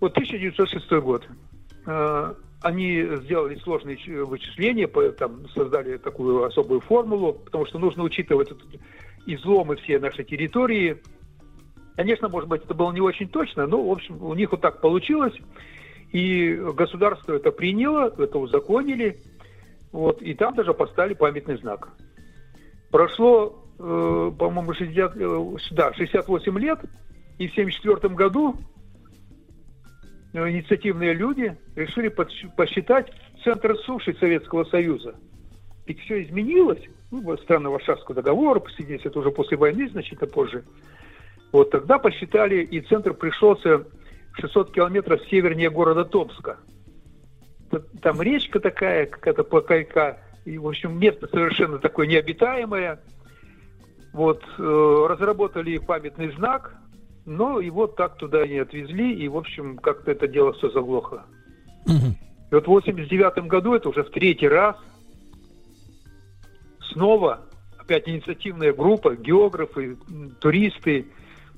Вот 0.00 0.12
1906 0.12 0.90
год. 1.02 1.26
Э, 1.86 2.34
Они 2.62 3.02
сделали 3.22 3.56
сложные 3.56 3.98
вычисления, 4.24 4.86
там 5.12 5.46
создали 5.50 5.98
такую 5.98 6.44
особую 6.44 6.80
формулу, 6.80 7.34
потому 7.34 7.66
что 7.66 7.78
нужно 7.78 8.02
учитывать 8.02 8.50
изломы 9.26 9.76
все 9.76 9.98
нашей 9.98 10.24
территории. 10.24 11.02
Конечно, 11.96 12.28
может 12.28 12.48
быть, 12.48 12.64
это 12.64 12.74
было 12.74 12.92
не 12.92 13.00
очень 13.00 13.28
точно, 13.28 13.66
но, 13.66 13.82
в 13.82 13.90
общем, 13.90 14.22
у 14.22 14.34
них 14.34 14.52
вот 14.52 14.60
так 14.62 14.80
получилось. 14.80 15.34
И 16.16 16.54
государство 16.54 17.34
это 17.34 17.52
приняло, 17.52 18.10
это 18.16 18.38
узаконили. 18.38 19.18
Вот, 19.92 20.22
и 20.22 20.32
там 20.32 20.54
даже 20.54 20.72
поставили 20.72 21.12
памятный 21.12 21.58
знак. 21.58 21.90
Прошло, 22.90 23.62
э, 23.78 24.32
по-моему, 24.38 24.72
60, 24.72 25.14
э, 25.14 25.56
да, 25.72 25.92
68 25.92 26.58
лет, 26.58 26.80
и 27.36 27.48
в 27.48 27.52
1974 27.52 28.14
году 28.14 28.56
э, 30.32 30.48
инициативные 30.48 31.12
люди 31.12 31.54
решили 31.74 32.08
посчитать 32.08 33.12
центр 33.44 33.76
суши 33.80 34.16
Советского 34.18 34.64
Союза. 34.64 35.16
Ведь 35.86 36.00
все 36.00 36.22
изменилось. 36.22 36.82
Ну, 37.10 37.36
страны 37.36 37.68
Варшавского 37.68 38.14
договора, 38.14 38.60
посидеть 38.60 39.04
это 39.04 39.18
уже 39.18 39.30
после 39.30 39.58
войны, 39.58 39.86
значительно 39.90 40.30
позже. 40.30 40.64
Вот 41.52 41.72
тогда 41.72 41.98
посчитали, 41.98 42.64
и 42.64 42.80
центр 42.80 43.12
пришелся 43.12 43.84
600 44.38 44.72
километров 44.72 45.20
севернее 45.30 45.70
города 45.70 46.04
Томска. 46.04 46.58
Там 48.00 48.22
речка 48.22 48.60
такая, 48.60 49.06
какая-то 49.06 49.44
плакайка, 49.44 50.18
и, 50.44 50.58
в 50.58 50.68
общем, 50.68 50.98
место 50.98 51.26
совершенно 51.28 51.78
такое 51.78 52.06
необитаемое. 52.06 53.00
Вот, 54.12 54.42
э, 54.58 55.06
разработали 55.08 55.78
памятный 55.78 56.30
знак, 56.32 56.74
но 57.26 57.60
его 57.60 57.86
так 57.86 58.16
туда 58.16 58.46
не 58.46 58.58
отвезли, 58.58 59.12
и, 59.12 59.28
в 59.28 59.36
общем, 59.36 59.76
как-то 59.78 60.12
это 60.12 60.28
дело 60.28 60.52
все 60.52 60.70
заглохло. 60.70 61.24
И 61.86 62.54
вот 62.54 62.64
в 62.64 62.68
89 62.68 63.46
году, 63.48 63.74
это 63.74 63.88
уже 63.88 64.04
в 64.04 64.10
третий 64.10 64.48
раз, 64.48 64.76
снова 66.92 67.42
опять 67.78 68.08
инициативная 68.08 68.72
группа, 68.72 69.16
географы, 69.16 69.96
туристы 70.40 71.06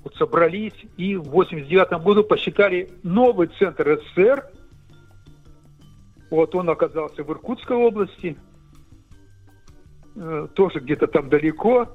вот 0.05 0.15
собрались 0.17 0.75
и 0.97 1.17
в 1.17 1.25
89 1.25 2.03
году 2.03 2.25
посчитали 2.25 2.91
новый 3.03 3.49
центр 3.59 4.01
СССР. 4.01 4.47
Вот 6.31 6.55
он 6.55 6.69
оказался 6.71 7.25
в 7.25 7.31
Иркутской 7.31 7.77
области, 7.77 8.37
э, 10.15 10.49
тоже 10.55 10.81
где-то 10.81 11.07
там 11.07 11.29
далеко. 11.29 11.89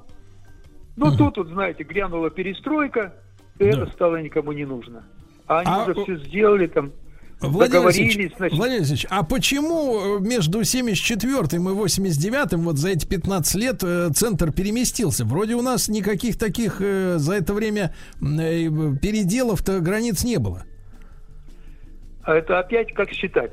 Ну, 0.96 1.16
тут, 1.16 1.36
вот, 1.38 1.48
знаете, 1.48 1.82
грянула 1.84 2.30
перестройка, 2.30 3.14
и 3.58 3.64
это 3.64 3.86
стало 3.86 4.20
никому 4.22 4.52
не 4.52 4.64
нужно. 4.64 5.04
А 5.46 5.60
они 5.60 5.70
А, 5.70 5.82
уже 5.82 5.94
все 5.94 6.16
сделали 6.16 6.66
там, 6.66 6.92
Владимир 7.40 7.72
договорились, 7.72 8.10
Васильевич, 8.10 8.36
значит. 8.36 8.58
Владимир 8.58 9.06
а 9.10 9.22
почему 9.24 10.18
э, 10.18 10.20
между 10.20 10.60
74-м 10.60 11.68
и 11.68 11.72
89-м 11.72 12.60
вот 12.60 12.78
за 12.78 12.90
эти 12.90 13.06
15 13.06 13.54
лет 13.56 13.82
э, 13.82 14.10
центр 14.14 14.52
переместился? 14.52 15.24
Вроде 15.24 15.54
у 15.54 15.62
нас 15.62 15.88
никаких 15.88 16.38
таких 16.38 16.76
э, 16.80 17.16
за 17.18 17.34
это 17.34 17.52
время 17.52 17.94
переделов-то 18.20 19.80
границ 19.80 20.24
не 20.24 20.38
было. 20.38 20.64
А 22.22 22.34
это 22.34 22.58
опять 22.58 22.94
как 22.94 23.10
считать? 23.10 23.52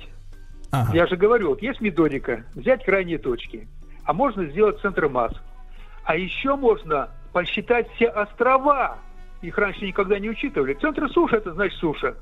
Ага. 0.71 0.95
Я 0.95 1.05
же 1.07 1.17
говорю, 1.17 1.49
вот 1.49 1.61
есть 1.61 1.81
методика, 1.81 2.45
взять 2.55 2.85
крайние 2.85 3.17
точки, 3.17 3.67
а 4.05 4.13
можно 4.13 4.45
сделать 4.45 4.79
центр 4.81 5.09
масс. 5.09 5.33
А 6.05 6.15
еще 6.15 6.55
можно 6.55 7.09
посчитать 7.33 7.87
все 7.95 8.07
острова. 8.07 8.99
Их 9.41 9.57
раньше 9.57 9.85
никогда 9.85 10.19
не 10.19 10.29
учитывали. 10.29 10.73
Центр 10.75 11.09
суши 11.09 11.37
это 11.37 11.53
значит 11.53 11.77
суша. 11.79 12.15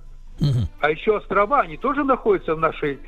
А 0.80 0.90
еще 0.90 1.18
острова, 1.18 1.62
они 1.62 1.78
тоже 1.78 2.04
находятся 2.04 2.56
в 2.56 2.60
нашей 2.60 3.00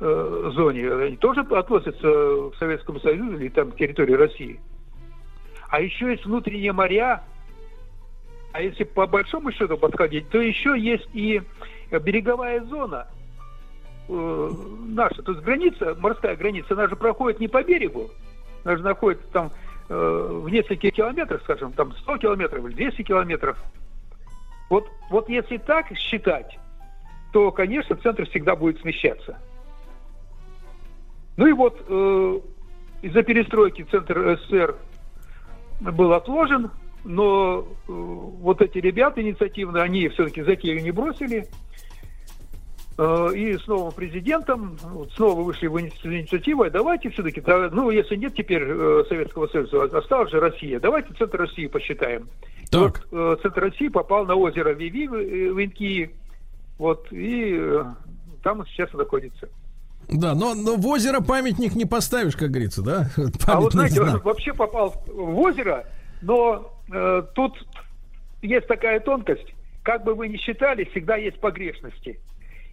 э, 0.00 0.50
зоне. 0.54 0.92
Они 0.92 1.16
тоже 1.16 1.40
относятся 1.40 2.50
к 2.50 2.52
Советскому 2.58 3.00
Союзу 3.00 3.36
или 3.36 3.48
там 3.48 3.72
к 3.72 3.76
территории 3.76 4.14
России. 4.14 4.60
А 5.68 5.80
еще 5.80 6.10
есть 6.10 6.24
внутренние 6.24 6.72
моря. 6.72 7.22
А 8.52 8.62
если 8.62 8.84
по 8.84 9.06
большому 9.06 9.52
счету 9.52 9.76
подходить, 9.76 10.28
то 10.30 10.40
еще 10.40 10.78
есть 10.78 11.08
и 11.12 11.42
береговая 11.90 12.64
зона 12.64 13.06
э, 14.08 14.50
наша. 14.88 15.22
То 15.22 15.32
есть 15.32 15.44
граница, 15.44 15.94
морская 15.98 16.36
граница, 16.36 16.74
она 16.74 16.88
же 16.88 16.96
проходит 16.96 17.40
не 17.40 17.48
по 17.48 17.62
берегу, 17.62 18.10
она 18.64 18.76
же 18.76 18.82
находится 18.82 19.26
там 19.32 19.50
э, 19.88 20.28
в 20.42 20.48
нескольких 20.48 20.94
километрах, 20.94 21.42
скажем, 21.42 21.72
там 21.72 21.92
100 21.92 22.18
километров 22.18 22.64
или 22.64 22.74
200 22.74 23.02
километров. 23.02 23.58
Вот, 24.70 24.88
вот 25.10 25.28
если 25.28 25.58
так 25.58 25.94
считать, 25.96 26.58
то, 27.32 27.50
конечно, 27.50 27.96
центр 27.96 28.28
всегда 28.28 28.56
будет 28.56 28.80
смещаться. 28.80 29.38
Ну 31.36 31.46
и 31.46 31.52
вот 31.52 31.80
э, 31.88 32.40
из-за 33.02 33.22
перестройки 33.22 33.86
центр 33.90 34.38
СССР 34.38 34.76
был 35.80 36.12
отложен, 36.12 36.70
но 37.04 37.60
э, 37.60 37.64
вот 37.86 38.60
эти 38.60 38.78
ребята 38.78 39.22
инициативные, 39.22 39.84
они 39.84 40.08
все-таки 40.08 40.42
затею 40.42 40.82
не 40.82 40.90
бросили. 40.90 41.46
Э, 42.98 43.28
и 43.32 43.56
с 43.56 43.66
новым 43.68 43.92
президентом 43.92 44.76
вот 44.82 45.12
снова 45.12 45.42
вышли 45.42 45.68
в 45.68 45.76
ини- 45.76 45.92
с 46.02 46.04
инициативой, 46.04 46.70
давайте 46.70 47.10
все-таки, 47.10 47.40
ну, 47.46 47.90
если 47.90 48.16
нет 48.16 48.34
теперь 48.34 48.64
э, 48.64 49.04
Советского 49.08 49.46
Союза, 49.46 49.84
осталась 49.84 50.32
же 50.32 50.40
Россия, 50.40 50.80
давайте 50.80 51.14
центр 51.14 51.38
России 51.38 51.68
посчитаем. 51.68 52.28
Так. 52.72 53.06
Вот, 53.12 53.38
э, 53.38 53.42
центр 53.42 53.60
России 53.60 53.86
попал 53.86 54.26
на 54.26 54.34
озеро 54.34 54.70
Виви 54.70 55.06
в, 55.06 55.12
в 55.12 55.64
Инкии. 55.64 56.10
Вот, 56.78 57.12
и 57.12 57.56
э, 57.58 57.84
там 58.42 58.60
он 58.60 58.66
сейчас 58.66 58.92
находится. 58.92 59.48
Да, 60.08 60.34
но, 60.34 60.54
но 60.54 60.76
в 60.76 60.86
озеро 60.86 61.20
памятник 61.20 61.74
не 61.74 61.84
поставишь, 61.84 62.36
как 62.36 62.50
говорится, 62.50 62.82
да? 62.82 63.10
а 63.46 63.60
вот 63.60 63.72
знаете, 63.72 64.00
он 64.00 64.10
знак. 64.10 64.24
вообще 64.24 64.54
попал 64.54 64.94
в 65.06 65.38
озеро, 65.38 65.84
но 66.22 66.72
э, 66.90 67.22
тут 67.34 67.52
есть 68.40 68.66
такая 68.66 69.00
тонкость. 69.00 69.54
Как 69.82 70.04
бы 70.04 70.14
вы 70.14 70.28
ни 70.28 70.36
считали, 70.36 70.84
всегда 70.84 71.16
есть 71.16 71.40
погрешности. 71.40 72.20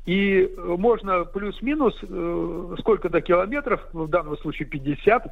И 0.06 0.44
э, 0.44 0.76
можно 0.78 1.26
плюс-минус 1.26 1.96
э, 2.04 2.76
сколько-то 2.80 3.20
километров, 3.22 3.82
в 3.92 4.08
данном 4.08 4.38
случае 4.38 4.68
50, 4.68 5.28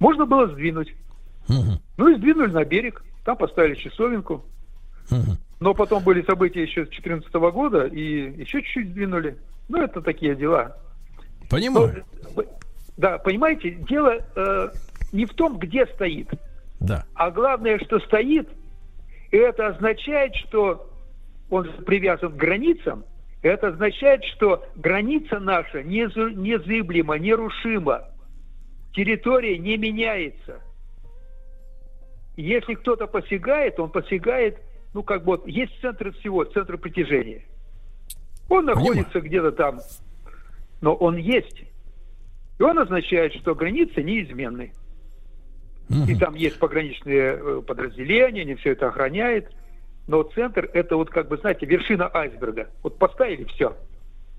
можно 0.00 0.26
было 0.26 0.48
сдвинуть. 0.48 0.92
Ну 1.48 2.08
и 2.08 2.16
сдвинули 2.16 2.50
на 2.50 2.64
берег, 2.64 3.04
там 3.24 3.36
поставили 3.36 3.74
часовенку. 3.74 4.44
Но 5.62 5.74
потом 5.74 6.02
были 6.02 6.22
события 6.22 6.62
еще 6.62 6.84
с 6.86 6.88
2014 6.88 7.32
года, 7.54 7.86
и 7.86 8.32
еще 8.40 8.62
чуть-чуть 8.62 8.88
сдвинули. 8.88 9.36
Ну, 9.68 9.80
это 9.80 10.00
такие 10.02 10.34
дела. 10.34 10.76
Понимаю. 11.48 12.04
Но, 12.34 12.42
да, 12.96 13.18
понимаете, 13.18 13.70
дело 13.70 14.18
э, 14.34 14.68
не 15.12 15.24
в 15.24 15.32
том, 15.34 15.58
где 15.58 15.86
стоит, 15.86 16.28
Да. 16.80 17.04
а 17.14 17.30
главное, 17.30 17.78
что 17.78 18.00
стоит, 18.00 18.48
и 19.30 19.36
это 19.36 19.68
означает, 19.68 20.34
что 20.34 20.90
он 21.48 21.70
привязан 21.86 22.32
к 22.32 22.36
границам, 22.36 23.04
это 23.42 23.68
означает, 23.68 24.24
что 24.24 24.64
граница 24.74 25.38
наша 25.38 25.84
незыблема, 25.84 27.18
нерушима, 27.18 28.08
территория 28.92 29.58
не 29.58 29.76
меняется. 29.76 30.60
Если 32.36 32.74
кто-то 32.74 33.06
посягает, 33.06 33.78
он 33.78 33.90
посягает, 33.90 34.58
ну 34.94 35.02
как 35.02 35.24
бы 35.24 35.32
вот, 35.32 35.46
есть 35.46 35.72
центр 35.80 36.12
всего, 36.12 36.44
центр 36.44 36.76
притяжения. 36.78 37.44
Он 38.48 38.64
находится 38.64 39.20
где-то 39.20 39.52
там, 39.52 39.80
но 40.80 40.94
он 40.94 41.16
есть. 41.16 41.64
И 42.58 42.62
он 42.62 42.78
означает, 42.78 43.34
что 43.34 43.54
границы 43.54 44.02
неизменны. 44.02 44.72
И 46.08 46.14
там 46.16 46.34
есть 46.34 46.58
пограничные 46.58 47.38
э, 47.38 47.62
подразделения, 47.66 48.42
они 48.42 48.54
все 48.54 48.72
это 48.72 48.88
охраняют. 48.88 49.46
Но 50.06 50.22
центр 50.22 50.68
это 50.72 50.96
вот 50.96 51.10
как 51.10 51.28
бы, 51.28 51.36
знаете, 51.36 51.66
вершина 51.66 52.10
айсберга. 52.12 52.68
Вот 52.82 52.98
поставили 52.98 53.44
все. 53.44 53.76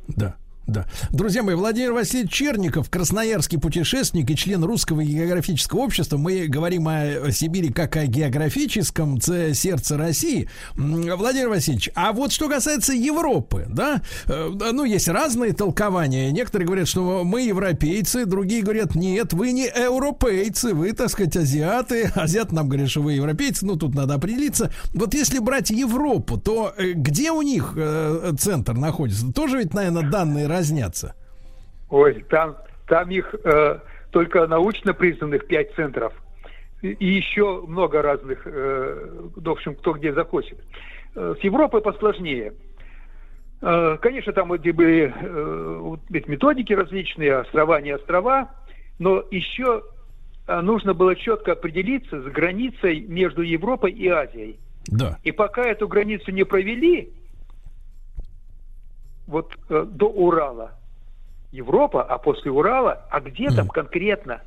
Да. 0.08 0.36
Да. 0.66 0.86
Друзья 1.12 1.44
мои, 1.44 1.56
Владимир 1.56 1.92
Васильевич 1.92 2.32
Черников, 2.32 2.90
красноярский 2.90 3.60
путешественник 3.60 4.30
и 4.30 4.36
член 4.36 4.64
Русского 4.64 5.04
географического 5.04 5.80
общества. 5.80 6.18
Мы 6.18 6.48
говорим 6.48 6.88
о 6.88 7.32
Сибири 7.32 7.70
как 7.70 7.98
о 7.98 8.06
географическом 8.06 9.20
сердце 9.20 9.98
России. 9.98 10.48
Владимир 10.76 11.50
Васильевич, 11.50 11.90
а 11.96 12.14
вот 12.14 12.32
что 12.32 12.48
касается 12.48 12.94
Европы, 12.94 13.66
да, 13.68 14.02
э, 14.26 14.52
да, 14.56 14.72
ну, 14.72 14.86
есть 14.86 15.10
разные 15.10 15.52
толкования. 15.52 16.32
Некоторые 16.32 16.66
говорят, 16.66 16.88
что 16.88 17.26
мы 17.26 17.42
европейцы, 17.42 18.26
другие 18.26 18.62
говорят, 18.62 18.96
нет, 18.96 19.34
вы 19.34 19.52
не 19.52 19.66
европейцы, 19.66 20.74
вы, 20.74 20.94
так 20.94 21.10
сказать, 21.10 21.36
азиаты. 21.36 22.04
Азиат 22.16 22.54
нам 22.54 22.70
говорят, 22.70 22.90
что 22.90 23.02
вы 23.02 23.14
европейцы, 23.14 23.66
ну, 23.66 23.76
тут 23.76 23.96
надо 23.96 24.14
определиться. 24.14 24.72
Вот 24.94 25.14
если 25.14 25.40
брать 25.40 25.72
Европу, 25.72 26.38
то 26.38 26.74
э, 26.78 26.94
где 26.94 27.32
у 27.32 27.42
них 27.42 27.74
э, 27.76 28.32
центр 28.40 28.74
находится? 28.74 29.30
Тоже 29.34 29.58
ведь, 29.58 29.74
наверное, 29.74 30.10
данные 30.10 30.53
разнятся. 30.54 31.16
Ой, 31.90 32.26
там, 32.30 32.58
там 32.88 33.10
их 33.10 33.36
э, 33.44 33.80
только 34.12 34.48
научно 34.48 34.94
признанных 34.94 35.48
пять 35.48 35.74
центров. 35.76 36.14
И, 36.82 36.90
и 36.90 37.06
еще 37.06 37.62
много 37.68 38.02
разных, 38.02 38.44
э, 38.46 39.10
в 39.36 39.50
общем, 39.50 39.76
кто 39.76 39.94
где 39.94 40.14
захочет. 40.14 40.60
Э, 41.16 41.36
с 41.40 41.44
Европой 41.44 41.82
посложнее. 41.82 42.54
Э, 43.62 43.98
конечно, 44.02 44.34
там 44.34 44.52
где 44.52 44.72
были 44.72 45.14
э, 45.16 45.78
вот 45.80 46.02
методики 46.10 46.74
различные, 46.74 47.38
острова, 47.38 47.80
не 47.82 47.92
острова, 47.92 48.52
но 49.00 49.24
еще 49.32 49.84
э, 50.48 50.62
нужно 50.62 50.94
было 50.94 51.16
четко 51.16 51.54
определиться 51.54 52.22
с 52.22 52.26
границей 52.26 53.02
между 53.02 53.42
Европой 53.42 53.92
и 53.92 54.08
Азией. 54.08 54.60
Да. 54.88 55.18
И 55.24 55.32
пока 55.32 55.64
эту 55.64 55.88
границу 55.88 56.32
не 56.32 56.44
провели, 56.44 57.14
вот 59.28 59.58
э, 59.70 59.86
до 59.88 60.08
Урала 60.08 60.74
Европа, 61.52 62.04
а 62.04 62.18
после 62.18 62.52
Урала, 62.52 63.06
а 63.10 63.22
где 63.22 63.50
там 63.50 63.68
конкретно? 63.68 64.42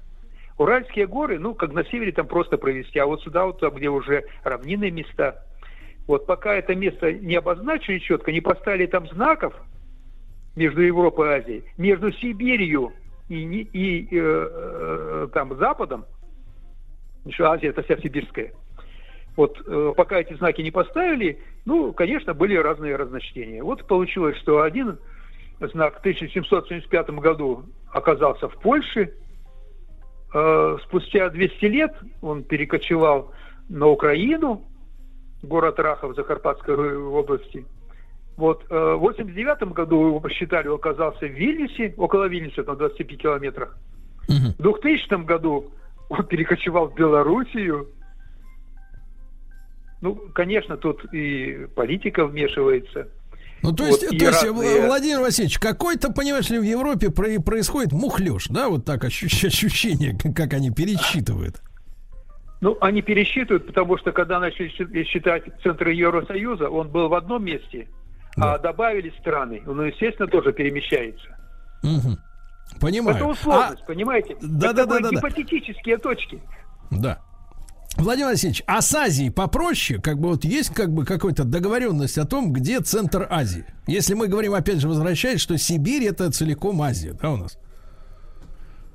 Уральские 0.59 1.07
горы, 1.07 1.39
ну, 1.39 1.55
как 1.55 1.73
на 1.73 1.85
севере 1.85 2.13
там 2.13 2.27
просто 2.27 2.57
провести, 2.57 2.99
а 2.99 3.07
вот 3.07 3.23
сюда 3.23 3.45
вот, 3.45 3.61
там, 3.61 3.75
где 3.75 3.89
уже 3.89 4.25
равнинные 4.43 4.91
места. 4.91 5.43
Вот 6.07 6.27
пока 6.27 6.55
это 6.55 6.75
место 6.75 7.13
не 7.13 7.37
обозначили 7.37 7.99
четко, 7.99 8.33
не 8.33 8.41
поставили 8.41 8.87
там 8.87 9.07
знаков 9.09 9.55
между 10.55 10.81
Европой 10.81 11.29
и 11.29 11.41
Азией, 11.41 11.65
между 11.77 12.11
Сибирью 12.13 12.93
и, 13.29 13.45
не- 13.45 13.63
и, 13.63 14.09
э, 14.11 14.19
э, 14.19 15.29
там 15.35 15.57
Западом, 15.57 16.07
еще 17.25 17.45
Азия 17.45 17.69
это 17.69 17.83
вся 17.83 17.99
сибирская, 17.99 18.53
вот 19.37 19.61
э, 19.67 19.93
пока 19.97 20.19
эти 20.21 20.35
знаки 20.35 20.63
не 20.63 20.71
поставили, 20.71 21.39
ну, 21.67 21.93
конечно, 21.93 22.33
были 22.33 22.57
разные 22.57 22.97
разночтения. 22.97 23.63
Вот 23.63 23.87
получилось, 23.87 24.37
что 24.39 24.63
один 24.63 24.99
знак 25.61 25.97
в 25.97 25.99
1775 26.01 27.11
году 27.11 27.65
оказался 27.93 28.49
в 28.49 28.55
Польше. 28.61 29.13
Э, 30.35 30.79
спустя 30.85 31.29
200 31.29 31.65
лет 31.67 31.95
он 32.23 32.45
перекочевал 32.45 33.33
на 33.69 33.87
Украину, 33.87 34.65
город 35.43 35.79
Рахов 35.79 36.17
Закарпатской 36.17 36.97
области. 36.97 37.67
Вот 38.37 38.65
э, 38.71 38.95
в 38.95 38.99
89 38.99 39.73
году 39.73 40.07
его 40.07 40.21
посчитали, 40.21 40.69
он 40.69 40.77
оказался 40.77 41.27
в 41.27 41.31
Вильнюсе, 41.31 41.95
около 41.97 42.29
Вильнюса, 42.29 42.63
на 42.65 42.75
25 42.75 43.19
километрах. 43.19 43.77
В 44.29 44.63
2000 44.63 45.25
году 45.25 45.73
он 46.09 46.25
перекочевал 46.25 46.89
в 46.89 46.95
Белоруссию. 46.95 47.89
Ну, 50.01 50.15
конечно, 50.35 50.77
тут 50.77 51.05
и 51.13 51.67
политика 51.75 52.27
вмешивается. 52.27 53.09
Ну, 53.63 53.73
то 53.73 53.85
Вот 53.85 54.03
есть, 54.03 54.13
и 54.13 54.19
то 54.19 54.25
есть 54.27 54.43
разные- 54.45 54.87
Владимир 54.87 55.21
Васильевич, 55.21 55.59
какой-то, 55.59 56.13
понимаешь 56.13 56.51
ли, 56.51 56.59
в 56.59 56.63
Европе 56.63 57.11
про- 57.11 57.41
происходит 57.41 57.93
мухлёж, 57.93 58.49
да, 58.49 58.69
вот 58.69 58.85
так 58.85 59.05
ощущ- 59.05 59.47
ощущение, 59.47 60.17
как- 60.35 60.53
они 60.53 60.71
пересчитывают. 60.71 61.63
Ну, 62.61 62.77
они 62.81 63.03
пересчитывают, 63.03 63.67
потому 63.67 63.99
что 63.99 64.13
когда 64.13 64.39
начали 64.41 64.69
счит- 64.69 65.07
считать 65.09 65.45
центры 65.63 65.93
Евросоюза, 65.93 66.69
он 66.69 66.89
был 66.91 67.09
в 67.09 67.15
одном 67.15 67.45
месте, 67.45 67.89
а 68.37 68.59
добавили 68.59 69.13
страны, 69.21 69.63
он, 69.67 69.85
естественно, 69.87 70.29
тоже 70.29 70.53
перемещается. 70.53 71.27
Мгм. 71.83 72.19
Понимаю. 72.81 73.17
Это 73.17 73.27
условность, 73.27 73.87
понимаете? 73.87 74.37
да, 74.43 74.71
Это 74.71 74.75
да, 74.75 74.87
да, 74.87 74.99
да, 75.01 75.11
да. 75.11 75.17
гипотетические 75.17 75.97
точки. 75.99 76.41
Да. 76.91 77.19
Владимир 77.99 78.29
Васильевич, 78.29 78.63
а 78.67 78.83
с 78.83 78.95
Азией 78.95 79.31
попроще? 79.31 80.01
Как 80.01 80.19
бы 80.19 80.29
вот 80.29 80.45
есть 80.45 80.75
как 80.75 80.91
бы 80.91 81.05
какая-то 81.07 81.45
договоренность 81.45 82.19
о 82.19 82.27
том, 82.27 82.53
где 82.53 82.81
центр 82.81 83.27
Азии? 83.31 83.65
Если 83.87 84.15
мы 84.15 84.29
говорим, 84.29 84.53
опять 84.55 84.81
же, 84.81 84.89
возвращаясь, 84.89 85.41
что 85.41 85.57
Сибирь 85.57 86.05
это 86.05 86.31
целиком 86.31 86.83
Азия, 86.83 87.15
да, 87.21 87.31
у 87.31 87.37
нас? 87.37 87.59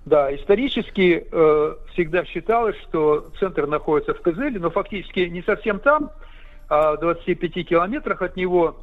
Да, 0.05 0.33
исторически 0.35 1.27
э, 1.31 1.75
всегда 1.93 2.25
считалось, 2.25 2.75
что 2.87 3.31
центр 3.39 3.65
находится 3.67 4.13
в 4.13 4.21
Кызыле, 4.21 4.59
но 4.59 4.69
фактически 4.69 5.21
не 5.21 5.41
совсем 5.41 5.79
там, 5.79 6.11
а 6.69 6.95
в 6.95 6.99
25 6.99 7.67
километрах 7.67 8.21
от 8.21 8.35
него. 8.35 8.77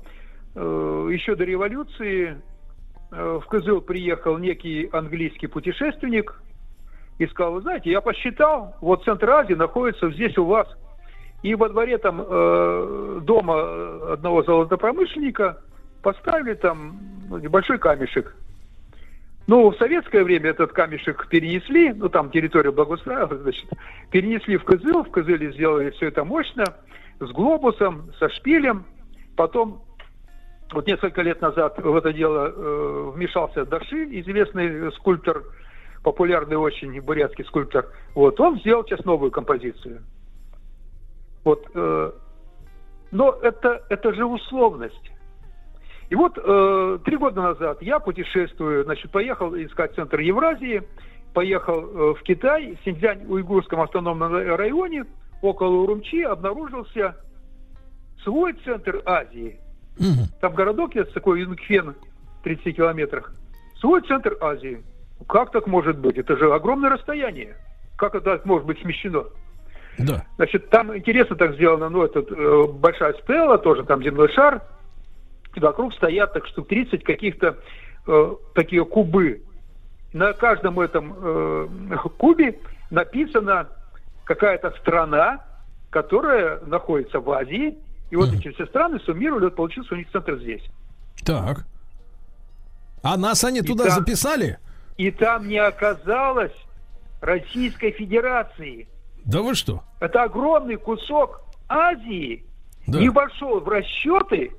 Э, 0.55 1.09
еще 1.13 1.37
до 1.37 1.45
революции 1.45 2.41
э, 3.11 3.41
в 3.43 3.47
Кызыл 3.47 3.81
приехал 3.81 4.37
некий 4.39 4.89
английский 4.93 5.47
путешественник 5.47 6.41
и 7.19 7.27
сказал, 7.27 7.55
вы 7.55 7.63
знаете, 7.63 7.91
я 7.91 8.01
посчитал, 8.01 8.77
вот 8.81 9.05
центр 9.05 9.29
Азии 9.31 9.55
находится 9.55 10.11
здесь 10.11 10.37
у 10.39 10.45
вас. 10.45 10.69
И 11.43 11.55
во 11.55 11.69
дворе 11.69 11.99
там 11.99 12.21
э, 12.21 13.21
дома 13.23 14.13
одного 14.13 14.43
золотопромышленника 14.43 15.61
поставили 16.03 16.55
там 16.55 16.99
ну, 17.29 17.39
небольшой 17.39 17.79
камешек. 17.79 18.35
Ну, 19.47 19.71
в 19.71 19.77
советское 19.77 20.25
время 20.25 20.51
этот 20.51 20.73
камешек 20.73 21.27
перенесли, 21.29 21.93
ну, 21.93 22.09
там 22.09 22.31
территорию 22.31 22.73
благоустраивали, 22.73 23.39
значит, 23.39 23.67
перенесли 24.11 24.59
в 24.59 24.65
Кызыл, 24.65 25.05
в 25.05 25.11
Кызыле 25.11 25.53
сделали 25.53 25.91
все 25.91 26.09
это 26.09 26.25
мощно, 26.25 26.65
с 27.19 27.31
глобусом, 27.31 28.13
со 28.19 28.29
шпилем. 28.29 28.85
Потом, 29.37 29.83
вот 30.73 30.87
несколько 30.87 31.23
лет 31.23 31.41
назад 31.41 31.79
в 31.79 31.97
это 31.97 32.13
дело 32.13 32.53
э, 32.55 33.11
вмешался 33.15 33.65
Даши, 33.65 34.05
известный 34.21 34.93
скульптор, 34.93 35.45
популярный 36.03 36.57
очень 36.57 37.01
бурятский 37.01 37.45
скульптор. 37.45 37.89
Вот, 38.15 38.39
он 38.41 38.59
сделал 38.61 38.85
сейчас 38.85 39.05
новую 39.05 39.31
композицию. 39.31 40.03
Вот, 41.45 41.67
э, 41.75 42.13
но 43.11 43.39
это, 43.43 43.83
это 43.89 44.13
же 44.13 44.25
условность. 44.25 45.11
И 46.11 46.15
вот 46.15 46.39
э, 46.39 46.99
три 47.05 47.17
года 47.17 47.43
назад 47.43 47.83
я 47.83 47.99
путешествую, 47.99 48.85
значит, 48.85 49.11
поехал 49.11 49.55
искать 49.55 49.95
центр 49.95 50.21
Евразии, 50.21 50.83
поехал 51.35 51.81
э, 51.81 52.15
в 52.15 52.23
Китай, 52.23 52.77
в 52.77 52.85
Синьцзянь-Уйгурском 52.85 53.81
автономном 53.81 54.33
районе, 54.33 55.05
около 55.43 55.83
Урумчи 55.83 56.23
обнаружился 56.23 57.17
свой 58.23 58.55
центр 58.65 59.03
Азии. 59.05 59.61
Там 60.41 60.55
городок 60.55 60.95
есть 60.95 61.13
такой, 61.13 61.41
Юнгфен, 61.41 61.95
в 62.41 62.43
30 62.43 62.77
километрах. 62.77 63.35
Свой 63.81 64.01
центр 64.03 64.37
Азии. 64.41 64.83
Как 65.27 65.51
так 65.53 65.67
может 65.67 65.99
быть? 65.99 66.17
Это 66.17 66.37
же 66.37 66.53
огромное 66.53 66.91
расстояние. 66.91 67.57
Как 67.97 68.15
это 68.15 68.41
может 68.45 68.67
быть 68.67 68.81
смещено? 68.81 69.25
Да. 69.99 70.25
Значит, 70.37 70.71
там 70.71 70.97
интересно 70.97 71.35
так 71.35 71.55
сделано, 71.55 71.89
ну, 71.89 72.05
это 72.05 72.21
э, 72.21 72.67
большая 72.73 73.15
стела, 73.15 73.59
тоже 73.59 73.83
там 73.85 74.03
земной 74.03 74.33
шар, 74.33 74.63
и 75.55 75.61
вокруг 75.61 75.93
стоят 75.95 76.33
так 76.35 76.47
штук 76.47 76.69
30 76.69 77.03
каких-то 77.03 77.57
э, 78.07 78.35
такие 78.55 78.85
кубы. 78.85 79.43
На 80.13 80.33
каждом 80.35 80.79
этом 80.79 81.15
э, 81.21 81.69
кубе 82.17 82.61
написана 82.91 83.69
какая-то 84.25 84.71
страна, 84.81 85.45
которая 85.91 86.61
находится 86.61 87.19
в 87.19 87.29
Азии, 87.33 87.77
и 88.11 88.17
вот 88.17 88.33
эти 88.33 88.53
все 88.53 88.67
страны 88.67 89.01
суммировали, 89.01 89.45
вот 89.45 89.57
получился 89.57 89.95
у 89.95 89.97
них 89.97 90.09
центр 90.13 90.37
здесь. 90.39 90.63
Так. 91.27 91.67
А 93.03 93.17
нас 93.17 93.43
они 93.45 93.61
И 93.61 93.63
туда 93.63 93.85
там- 93.87 93.99
записали? 93.99 94.59
И 94.99 95.11
там 95.13 95.49
не 95.49 95.59
оказалось 95.59 96.53
Российской 97.21 97.93
Федерации. 97.93 98.89
Да 99.25 99.43
вы 99.43 99.55
что? 99.55 99.83
Это 100.01 100.25
огромный 100.25 100.77
кусок 100.77 101.41
Азии, 101.69 102.45
Да. 102.87 102.99
не 102.99 103.09
вошел 103.09 103.61
в 103.61 103.69
расчеты. 103.69 104.53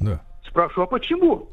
Да. 0.00 0.20
Спрашиваю, 0.44 0.84
а 0.84 0.86
почему? 0.86 1.48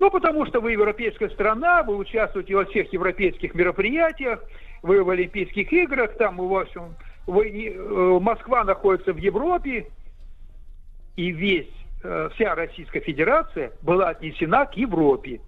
Ну, 0.00 0.10
потому 0.10 0.46
что 0.46 0.60
вы 0.60 0.72
европейская 0.72 1.28
страна, 1.30 1.82
вы 1.82 1.96
участвуете 1.96 2.54
во 2.54 2.64
всех 2.64 2.92
европейских 2.92 3.54
мероприятиях, 3.54 4.40
вы 4.82 5.02
в 5.02 5.10
Олимпийских 5.10 5.72
играх, 5.72 6.16
там, 6.16 6.36
в 6.36 6.54
общем, 6.54 6.94
вы, 7.26 7.48
э, 7.68 8.18
Москва 8.20 8.64
находится 8.64 9.12
в 9.12 9.16
Европе, 9.18 9.88
и 11.16 11.32
весь, 11.32 11.68
э, 12.04 12.30
вся 12.34 12.54
Российская 12.54 13.00
Федерация 13.00 13.72
была 13.82 14.10
отнесена 14.10 14.66
к 14.66 14.74
Европе. 14.76 15.40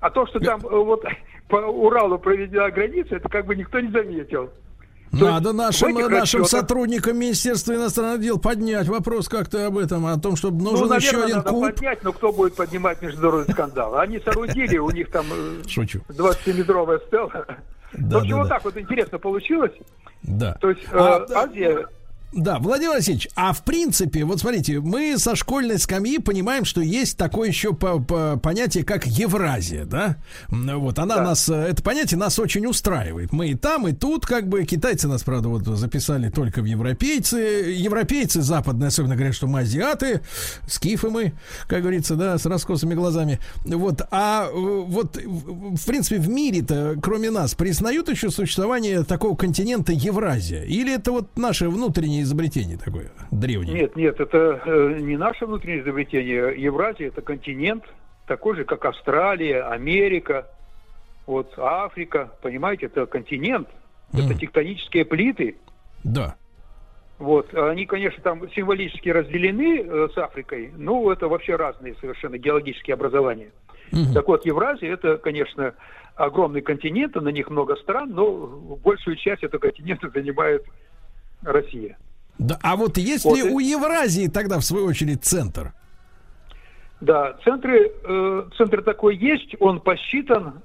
А 0.00 0.10
то, 0.10 0.26
что 0.26 0.38
там 0.40 0.60
э, 0.64 0.68
вот 0.68 1.04
по 1.48 1.56
Уралу 1.56 2.18
проведена 2.18 2.70
граница, 2.70 3.16
это 3.16 3.28
как 3.28 3.46
бы 3.46 3.56
никто 3.56 3.80
не 3.80 3.90
заметил. 3.90 4.50
Надо 5.10 5.52
нашим, 5.52 5.94
нашим 5.94 6.42
расчетах- 6.42 6.48
сотрудникам 6.48 7.18
Министерства 7.18 7.74
иностранных 7.74 8.20
дел 8.20 8.38
поднять 8.38 8.86
вопрос 8.88 9.28
как-то 9.28 9.66
об 9.66 9.78
этом, 9.78 10.06
о 10.06 10.18
том, 10.18 10.36
чтобы 10.36 10.62
нужен 10.62 10.86
ну, 10.88 10.94
еще 10.94 11.12
наверное, 11.12 11.24
один 11.24 11.36
надо 11.38 11.50
куб. 11.50 11.64
поднять, 11.64 12.04
но 12.04 12.12
кто 12.12 12.32
будет 12.32 12.54
поднимать 12.54 13.00
международный 13.00 13.52
скандал? 13.52 13.98
Они 13.98 14.20
соорудили, 14.20 14.76
у 14.78 14.90
них 14.90 15.10
там 15.10 15.26
э, 15.32 15.62
Шучу. 15.66 16.00
20-метровая 16.08 17.04
стела. 17.06 17.46
Да, 17.94 18.18
в 18.18 18.20
общем, 18.20 18.30
да, 18.32 18.36
вот 18.36 18.48
да. 18.48 18.54
так 18.54 18.64
вот 18.64 18.76
интересно 18.76 19.18
получилось. 19.18 19.72
Да. 20.22 20.52
То 20.60 20.70
есть 20.70 20.82
э, 20.84 20.96
А. 20.98 21.26
Азия... 21.34 21.86
Да, 22.32 22.58
Владимир 22.58 22.90
Васильевич, 22.90 23.28
а 23.36 23.54
в 23.54 23.64
принципе, 23.64 24.22
вот 24.24 24.40
смотрите, 24.40 24.80
мы 24.80 25.16
со 25.16 25.34
школьной 25.34 25.78
скамьи 25.78 26.18
понимаем, 26.18 26.66
что 26.66 26.82
есть 26.82 27.16
такое 27.16 27.48
еще 27.48 27.72
по- 27.72 28.00
по- 28.00 28.36
понятие, 28.36 28.84
как 28.84 29.06
Евразия, 29.06 29.86
да? 29.86 30.16
Вот, 30.48 30.98
она 30.98 31.22
нас, 31.22 31.48
э, 31.48 31.54
это 31.54 31.82
понятие 31.82 32.18
нас 32.18 32.38
очень 32.38 32.66
устраивает. 32.66 33.32
Мы 33.32 33.48
и 33.48 33.54
там, 33.54 33.88
и 33.88 33.92
тут, 33.94 34.26
как 34.26 34.46
бы, 34.46 34.64
китайцы 34.64 35.08
нас, 35.08 35.22
правда, 35.22 35.48
вот 35.48 35.64
записали 35.78 36.28
только 36.28 36.60
в 36.60 36.66
европейцы. 36.66 37.38
Европейцы 37.38 38.42
западные 38.42 38.88
особенно 38.88 39.14
говорят, 39.14 39.34
что 39.34 39.46
мы 39.46 39.60
азиаты, 39.60 40.20
скифы 40.68 41.08
мы, 41.08 41.32
как 41.66 41.80
говорится, 41.80 42.14
да, 42.14 42.36
с 42.36 42.44
раскосыми 42.44 42.94
глазами. 42.94 43.38
Вот, 43.64 44.02
а 44.10 44.48
э, 44.48 44.52
вот, 44.52 45.16
в 45.16 45.86
принципе, 45.86 46.18
в 46.18 46.28
мире-то, 46.28 46.96
кроме 47.02 47.30
нас, 47.30 47.54
признают 47.54 48.10
еще 48.10 48.30
существование 48.30 49.02
такого 49.02 49.34
континента 49.34 49.92
Евразия? 49.92 50.64
Или 50.64 50.94
это 50.94 51.10
вот 51.12 51.38
наше 51.38 51.70
внутреннее 52.18 52.22
изобретение 52.22 52.76
такое, 52.76 53.10
древнее? 53.30 53.74
Нет, 53.74 53.96
нет, 53.96 54.20
это 54.20 54.60
э, 54.64 54.98
не 55.00 55.16
наше 55.16 55.46
внутреннее 55.46 55.82
изобретение. 55.82 56.54
Евразия 56.60 57.08
это 57.08 57.22
континент, 57.22 57.84
такой 58.26 58.56
же, 58.56 58.64
как 58.64 58.84
Австралия, 58.84 59.62
Америка, 59.62 60.46
вот 61.26 61.52
Африка, 61.58 62.32
понимаете, 62.42 62.86
это 62.86 63.06
континент, 63.06 63.68
это 64.12 64.34
тектонические 64.34 65.04
плиты. 65.04 65.56
Да. 66.04 66.36
Вот, 67.18 67.52
они, 67.52 67.84
конечно, 67.84 68.22
там 68.22 68.48
символически 68.52 69.08
разделены 69.08 69.82
э, 69.82 70.08
с 70.14 70.18
Африкой, 70.18 70.72
но 70.76 71.12
это 71.12 71.28
вообще 71.28 71.56
разные 71.56 71.94
совершенно 71.96 72.38
геологические 72.38 72.94
образования. 72.94 73.50
Так 74.12 74.28
вот, 74.28 74.44
Евразия 74.44 74.92
это, 74.92 75.16
конечно, 75.16 75.74
огромный 76.14 76.60
континент, 76.60 77.14
на 77.14 77.30
них 77.30 77.48
много 77.48 77.74
стран, 77.76 78.10
но 78.10 78.46
большую 78.84 79.16
часть 79.16 79.42
этого 79.42 79.60
континента 79.60 80.10
занимает 80.14 80.64
Россия. 81.42 81.96
Да, 82.38 82.58
а 82.62 82.76
вот 82.76 82.96
есть 82.98 83.24
Вот 83.24 83.36
ли 83.36 83.48
и- 83.48 83.50
у 83.50 83.58
Евразии 83.58 84.28
тогда, 84.28 84.58
в 84.58 84.64
свою 84.64 84.86
очередь, 84.86 85.24
центр? 85.24 85.72
Да, 87.00 87.36
центры, 87.44 87.92
э, 88.04 88.44
центр 88.56 88.82
такой 88.82 89.16
есть, 89.16 89.54
он 89.60 89.80
посчитан, 89.80 90.62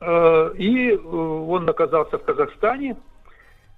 э, 0.00 0.54
и 0.56 0.90
э, 0.92 0.96
он 0.96 1.68
оказался 1.68 2.18
в 2.18 2.24
Казахстане. 2.24 2.96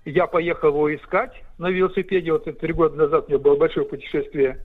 Я 0.04 0.26
поехал 0.26 0.68
его 0.68 0.94
искать 0.94 1.32
на 1.59 1.68
велосипеде, 1.70 2.32
вот 2.32 2.44
три 2.59 2.72
года 2.72 2.96
назад 2.96 3.26
у 3.26 3.28
меня 3.30 3.38
было 3.38 3.56
большое 3.56 3.86
путешествие. 3.86 4.60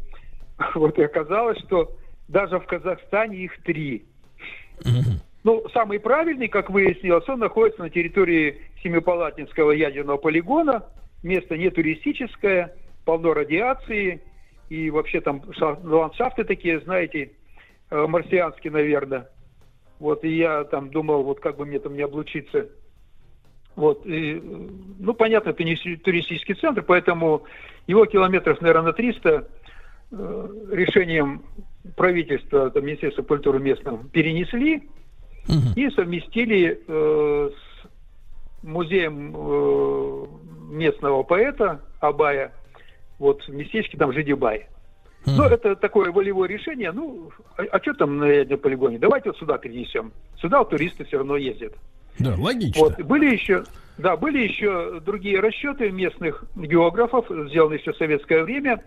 Вот 0.73 0.97
и 0.97 1.03
оказалось, 1.03 1.59
что 1.59 1.95
даже 2.27 2.59
в 2.59 2.65
Казахстане 2.65 3.37
их 3.37 3.61
три. 3.63 4.05
Ну, 5.43 5.63
самый 5.71 5.99
правильный, 5.99 6.47
как 6.47 6.69
выяснилось, 6.69 7.27
он 7.29 7.39
находится 7.39 7.81
на 7.83 7.89
территории 7.89 8.59
Семипалатинского 8.83 9.71
ядерного 9.71 10.17
полигона. 10.17 10.83
Место 11.23 11.57
не 11.57 11.69
туристическое, 11.69 12.75
полно 13.05 13.33
радиации. 13.33 14.21
И 14.69 14.89
вообще 14.89 15.21
там 15.21 15.41
ша- 15.53 15.79
ландшафты 15.83 16.43
такие, 16.43 16.79
знаете, 16.81 17.31
э, 17.89 18.05
марсианские, 18.07 18.71
наверное. 18.71 19.29
Вот, 19.99 20.23
и 20.23 20.29
я 20.29 20.63
там 20.65 20.89
думал, 20.89 21.23
вот 21.23 21.39
как 21.39 21.57
бы 21.57 21.65
мне 21.65 21.79
там 21.79 21.95
не 21.95 22.03
облучиться. 22.03 22.67
Вот, 23.75 24.05
и, 24.05 24.41
ну, 24.99 25.13
понятно, 25.13 25.51
это 25.51 25.63
не 25.63 25.75
туристический 25.75 26.55
центр, 26.55 26.81
поэтому 26.81 27.43
его 27.85 28.05
километров, 28.05 28.59
наверное, 28.59 28.87
на 28.87 28.93
300 28.93 29.47
э, 30.11 30.49
решением 30.71 31.43
правительства, 31.95 32.69
там, 32.71 32.85
Министерства 32.85 33.21
культуры 33.23 33.59
местного, 33.59 34.03
перенесли 34.09 34.89
и 35.75 35.89
совместили 35.91 36.81
э, 36.87 37.49
с 37.53 37.66
музеем 38.67 39.33
э, 39.35 40.25
местного 40.69 41.23
поэта 41.23 41.81
Абая, 41.99 42.53
вот 43.17 43.41
в 43.43 43.49
местечке 43.49 43.97
там 43.97 44.13
Жидибай. 44.13 44.67
Ну, 45.25 45.43
это 45.43 45.75
такое 45.75 46.11
волевое 46.11 46.47
решение. 46.47 46.91
Ну, 46.91 47.31
а, 47.57 47.79
что 47.81 47.93
там 47.95 48.17
на 48.17 48.25
ядерном 48.25 48.59
полигоне? 48.59 48.97
Давайте 48.97 49.29
вот 49.29 49.37
сюда 49.37 49.57
перенесем. 49.57 50.13
Сюда 50.39 50.59
вот 50.59 50.69
туристы 50.69 51.03
все 51.03 51.17
равно 51.17 51.35
ездят. 51.35 51.73
Да, 52.19 52.35
логично. 52.37 52.81
Вот, 52.81 53.01
были 53.01 53.33
еще, 53.33 53.65
да, 53.97 54.15
были 54.15 54.39
еще 54.39 55.01
другие 55.01 55.39
расчеты 55.39 55.91
местных 55.91 56.45
географов, 56.55 57.25
сделаны 57.49 57.73
еще 57.73 57.91
в 57.91 57.97
советское 57.97 58.43
время. 58.43 58.81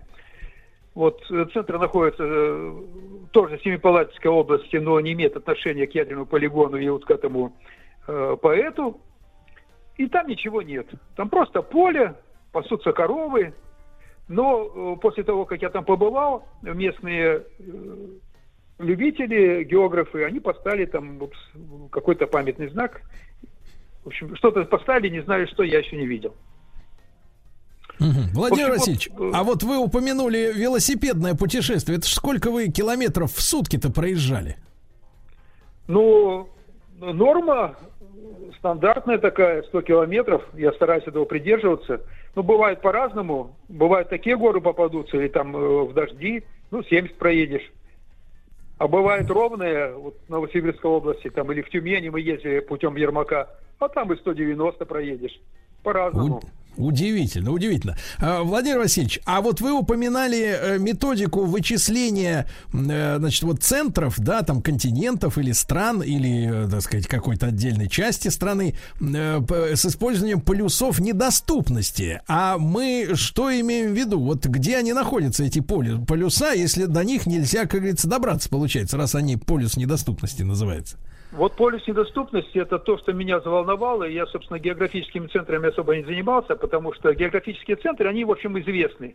Вот 0.94 1.20
э, 1.31 1.47
центр 1.52 1.78
находится 1.78 2.24
э, 2.27 2.74
тоже 3.31 3.59
в 3.59 3.62
Семипалатинской 3.62 4.31
области, 4.31 4.77
но 4.77 4.98
не 5.01 5.12
имеет 5.12 5.36
отношения 5.36 5.86
к 5.86 5.94
ядерному 5.94 6.27
полигону 6.27 6.78
и 6.78 6.89
вот 6.89 7.05
к 7.05 7.11
этому 7.11 7.55
э, 8.09 8.36
поэту. 8.40 9.01
И 10.01 10.07
там 10.07 10.27
ничего 10.29 10.63
нет. 10.63 10.87
Там 11.15 11.29
просто 11.29 11.61
поле, 11.61 12.15
пасутся 12.53 12.91
коровы. 12.93 13.53
Но 14.29 14.95
э, 14.95 14.97
после 14.99 15.25
того, 15.25 15.45
как 15.45 15.61
я 15.61 15.69
там 15.69 15.85
побывал, 15.85 16.49
местные 16.63 17.45
э, 17.59 18.07
любители, 18.79 19.63
географы, 19.65 20.25
они 20.25 20.41
поставили 20.41 20.87
там 20.87 21.21
какой-то 21.93 22.27
памятный 22.27 22.71
знак. 22.71 23.03
В 24.03 24.07
общем, 24.07 24.35
что-то 24.37 24.65
поставили, 24.65 25.11
не 25.11 25.23
знаю, 25.23 25.47
что 25.49 25.65
я 25.65 25.81
еще 25.81 25.99
не 25.99 26.07
видел. 26.07 26.35
Владимир 27.99 28.71
общем, 28.71 28.79
Васильевич, 28.79 29.11
вот, 29.13 29.35
э, 29.35 29.37
а 29.37 29.43
вот 29.43 29.63
вы 29.63 29.77
упомянули 29.77 30.51
велосипедное 30.57 31.35
путешествие. 31.35 31.99
Это 31.99 32.07
сколько 32.07 32.51
вы 32.51 32.69
километров 32.69 33.35
в 33.35 33.43
сутки-то 33.43 33.93
проезжали? 33.93 34.57
Ну, 35.89 36.49
норма 36.99 37.77
стандартная 38.59 39.19
такая, 39.19 39.63
100 39.65 39.83
километров. 39.83 40.47
Я 40.55 40.73
стараюсь 40.73 41.07
этого 41.07 41.25
придерживаться. 41.25 42.03
Ну, 42.35 42.43
бывает 42.43 42.81
по-разному. 42.81 43.57
Бывают 43.69 44.09
такие 44.09 44.37
горы 44.37 44.61
попадутся, 44.61 45.17
или 45.17 45.29
там 45.29 45.57
э, 45.57 45.85
в 45.85 45.93
дожди, 45.93 46.45
ну, 46.71 46.83
70 46.83 47.17
проедешь. 47.17 47.71
А 48.79 48.89
бывает 48.89 49.31
ровные, 49.31 49.93
вот 49.93 50.17
в 50.27 50.31
Новосибирской 50.31 50.91
области, 50.91 51.29
там, 51.29 51.53
или 51.53 51.61
в 51.61 51.69
Тюмени 51.69 52.09
мы 52.09 52.21
ездили 52.21 52.61
путем 52.61 52.97
Ермака, 52.97 53.51
а 53.79 53.89
там 53.89 54.13
и 54.13 54.17
190 54.17 54.87
проедешь. 54.87 55.39
По-разному. 55.83 56.41
Удивительно, 56.77 57.51
удивительно. 57.51 57.97
А, 58.19 58.43
Владимир 58.43 58.79
Васильевич, 58.79 59.21
а 59.25 59.41
вот 59.41 59.61
вы 59.61 59.73
упоминали 59.73 60.39
э, 60.39 60.79
методику 60.79 61.45
вычисления, 61.45 62.47
э, 62.73 63.17
значит, 63.19 63.43
вот 63.43 63.63
центров, 63.63 64.19
да, 64.19 64.43
там 64.43 64.63
континентов 64.63 65.37
или 65.37 65.53
стран, 65.53 66.03
или, 66.03 66.67
э, 66.67 66.71
так 66.71 66.83
сказать, 66.83 67.07
какой-то 67.07 67.47
отдельной 67.47 67.89
части 67.89 68.29
страны 68.29 68.75
с 69.01 69.87
использованием 69.87 70.41
полюсов 70.41 71.01
недоступности. 71.01 72.21
А 72.27 72.57
мы 72.59 73.11
что 73.15 73.51
имеем 73.61 73.93
в 73.93 73.97
виду? 73.97 74.21
Вот 74.21 74.47
где 74.47 74.77
они 74.77 74.93
находятся, 74.93 75.45
эти 75.45 75.61
полюса, 75.61 76.53
если 76.53 76.85
до 76.87 77.05
них 77.05 77.27
нельзя, 77.27 77.63
как 77.63 77.81
говорится, 77.81 78.09
добраться, 78.09 78.49
получается, 78.49 78.97
раз 78.97 79.15
они 79.15 79.37
полюс 79.37 79.77
недоступности 79.77 80.43
называется? 80.43 80.97
Вот 81.32 81.55
полюс 81.55 81.86
недоступности– 81.86 82.59
это 82.61 82.78
то, 82.78 82.98
что 82.98 83.12
меня 83.12 83.40
заволновало, 83.40 84.05
и 84.05 84.15
я, 84.15 84.27
собственно, 84.27 84.59
географическими 84.59 85.28
центрами 85.28 85.69
особо 85.69 85.97
не 85.97 86.02
занимался, 86.02 86.57
потому 86.57 86.93
что 86.93 87.15
географические 87.15 87.77
центры, 87.77 88.09
они, 88.09 88.24
в 88.24 88.32
общем, 88.32 88.59
известны. 88.59 89.15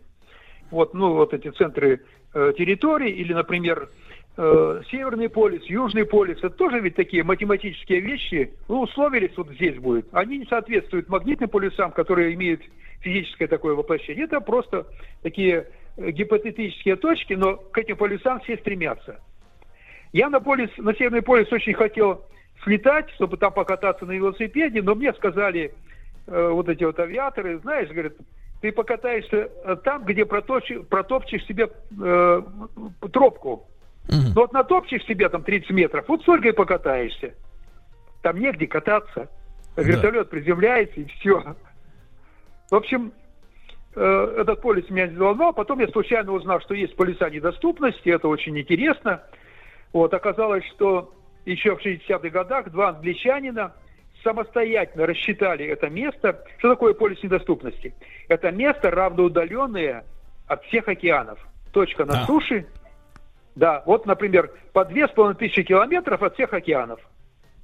Вот, 0.70 0.94
ну, 0.94 1.12
вот 1.12 1.34
эти 1.34 1.50
центры 1.50 2.00
э, 2.32 2.52
территорий, 2.56 3.10
или, 3.10 3.34
например, 3.34 3.90
э, 4.38 4.82
Северный 4.90 5.28
полюс, 5.28 5.62
Южный 5.64 6.06
полюс, 6.06 6.38
это 6.38 6.50
тоже 6.50 6.80
ведь 6.80 6.96
такие 6.96 7.22
математические 7.22 8.00
вещи, 8.00 8.54
ну, 8.66 8.80
условились 8.80 9.36
вот 9.36 9.50
здесь 9.50 9.76
будет. 9.76 10.08
Они 10.12 10.38
не 10.38 10.46
соответствуют 10.46 11.10
магнитным 11.10 11.50
полюсам, 11.50 11.92
которые 11.92 12.32
имеют 12.34 12.62
физическое 13.00 13.46
такое 13.46 13.74
воплощение. 13.74 14.24
Это 14.24 14.40
просто 14.40 14.86
такие 15.22 15.66
э, 15.98 16.10
гипотетические 16.10 16.96
точки, 16.96 17.34
но 17.34 17.56
к 17.56 17.76
этим 17.76 17.96
полюсам 17.96 18.40
все 18.40 18.56
стремятся. 18.56 19.20
Я 20.16 20.30
на, 20.30 20.40
полюс, 20.40 20.70
на 20.78 20.94
Северный 20.94 21.20
полюс 21.20 21.52
очень 21.52 21.74
хотел 21.74 22.24
слетать, 22.64 23.10
чтобы 23.16 23.36
там 23.36 23.52
покататься 23.52 24.06
на 24.06 24.12
велосипеде, 24.12 24.80
но 24.80 24.94
мне 24.94 25.12
сказали 25.12 25.74
э, 26.26 26.48
вот 26.48 26.70
эти 26.70 26.84
вот 26.84 26.98
авиаторы, 26.98 27.58
знаешь, 27.58 27.90
говорят, 27.90 28.14
ты 28.62 28.72
покатаешься 28.72 29.50
э, 29.62 29.76
там, 29.84 30.06
где 30.06 30.24
протопчешь, 30.24 30.86
протопчешь 30.86 31.44
себе 31.44 31.68
э, 32.00 32.42
тропку. 33.12 33.66
Mm-hmm. 34.08 34.32
Ну 34.34 34.40
вот 34.40 34.54
натопчешь 34.54 35.04
себе 35.04 35.28
там 35.28 35.42
30 35.42 35.68
метров, 35.72 36.08
вот 36.08 36.22
столько 36.22 36.48
и 36.48 36.52
покатаешься. 36.52 37.34
Там 38.22 38.38
негде 38.40 38.66
кататься. 38.66 39.28
Вертолет 39.76 40.28
да. 40.28 40.30
приземляется 40.30 40.98
и 40.98 41.04
все. 41.04 41.56
В 42.70 42.74
общем, 42.74 43.12
э, 43.94 44.34
этот 44.38 44.62
полюс 44.62 44.88
меня 44.88 45.08
взволновал. 45.08 45.52
Потом 45.52 45.80
я 45.80 45.88
случайно 45.88 46.32
узнал, 46.32 46.62
что 46.62 46.72
есть 46.72 46.96
полюса 46.96 47.28
недоступности. 47.28 48.08
Это 48.08 48.28
очень 48.28 48.58
интересно. 48.58 49.20
Вот, 49.92 50.12
оказалось, 50.12 50.64
что 50.74 51.12
еще 51.44 51.76
в 51.76 51.84
60-х 51.84 52.28
годах 52.28 52.70
два 52.70 52.90
англичанина 52.90 53.72
самостоятельно 54.22 55.06
рассчитали 55.06 55.64
это 55.66 55.88
место. 55.88 56.44
Что 56.58 56.70
такое 56.70 56.94
полюс 56.94 57.22
недоступности? 57.22 57.94
Это 58.28 58.50
место 58.50 58.90
равноудаленное 58.90 60.04
от 60.46 60.64
всех 60.64 60.88
океанов. 60.88 61.38
Точка 61.72 62.04
на 62.04 62.22
а. 62.22 62.26
суше. 62.26 62.66
Да, 63.54 63.82
вот, 63.86 64.04
например, 64.06 64.50
по 64.72 64.84
две 64.84 65.08
с 65.08 65.10
половиной 65.10 65.38
тысячи 65.38 65.62
километров 65.62 66.22
от 66.22 66.34
всех 66.34 66.52
океанов. 66.52 67.00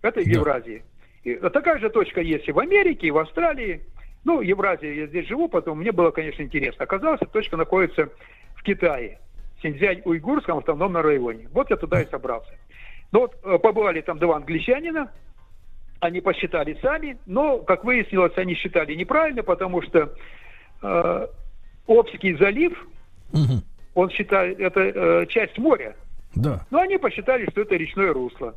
Это 0.01 0.21
в 0.21 0.27
Евразии. 0.27 0.85
И 1.23 1.35
такая 1.35 1.79
же 1.79 1.91
точка 1.91 2.21
есть 2.21 2.49
и 2.49 2.53
в 2.53 2.59
Америке, 2.59 3.09
и 3.09 3.11
в 3.11 3.19
Австралии. 3.19 3.83
Ну, 4.25 4.41
Евразия, 4.41 4.93
я 4.93 5.07
здесь 5.07 5.27
живу, 5.29 5.49
поэтому 5.49 5.77
мне 5.77 5.93
было, 5.93 6.11
конечно, 6.11 6.43
интересно. 6.43 6.85
Оказалось, 6.85 7.21
точка 7.33 7.57
находится 7.57 8.09
в 8.55 8.63
Китае. 8.63 9.19
Синьцзянь-Уйгурском 9.63 10.59
автономном 10.59 11.03
районе. 11.03 11.49
Вот 11.53 11.71
я 11.71 11.77
туда 11.77 12.03
и 12.03 12.11
собрался. 12.11 12.53
Ну 13.13 13.21
вот 13.21 13.37
э, 13.45 13.59
побывали 13.59 14.01
там 14.01 14.19
два 14.19 14.37
англичанина, 14.37 15.11
они 16.01 16.21
посчитали 16.21 16.77
сами, 16.83 17.19
но, 17.27 17.59
как 17.59 17.85
выяснилось, 17.85 18.37
они 18.37 18.55
считали 18.55 18.95
неправильно, 18.95 19.43
потому 19.43 19.83
что 19.83 20.13
э, 20.83 21.27
Обский 21.87 22.37
залив, 22.37 22.73
угу. 23.33 23.63
он 23.95 24.11
считает, 24.11 24.59
это 24.59 24.81
э, 24.81 25.27
часть 25.27 25.59
моря. 25.59 25.95
Да. 26.35 26.67
Но 26.71 26.81
они 26.81 26.97
посчитали, 26.99 27.49
что 27.51 27.61
это 27.61 27.77
речное 27.77 28.13
русло. 28.13 28.55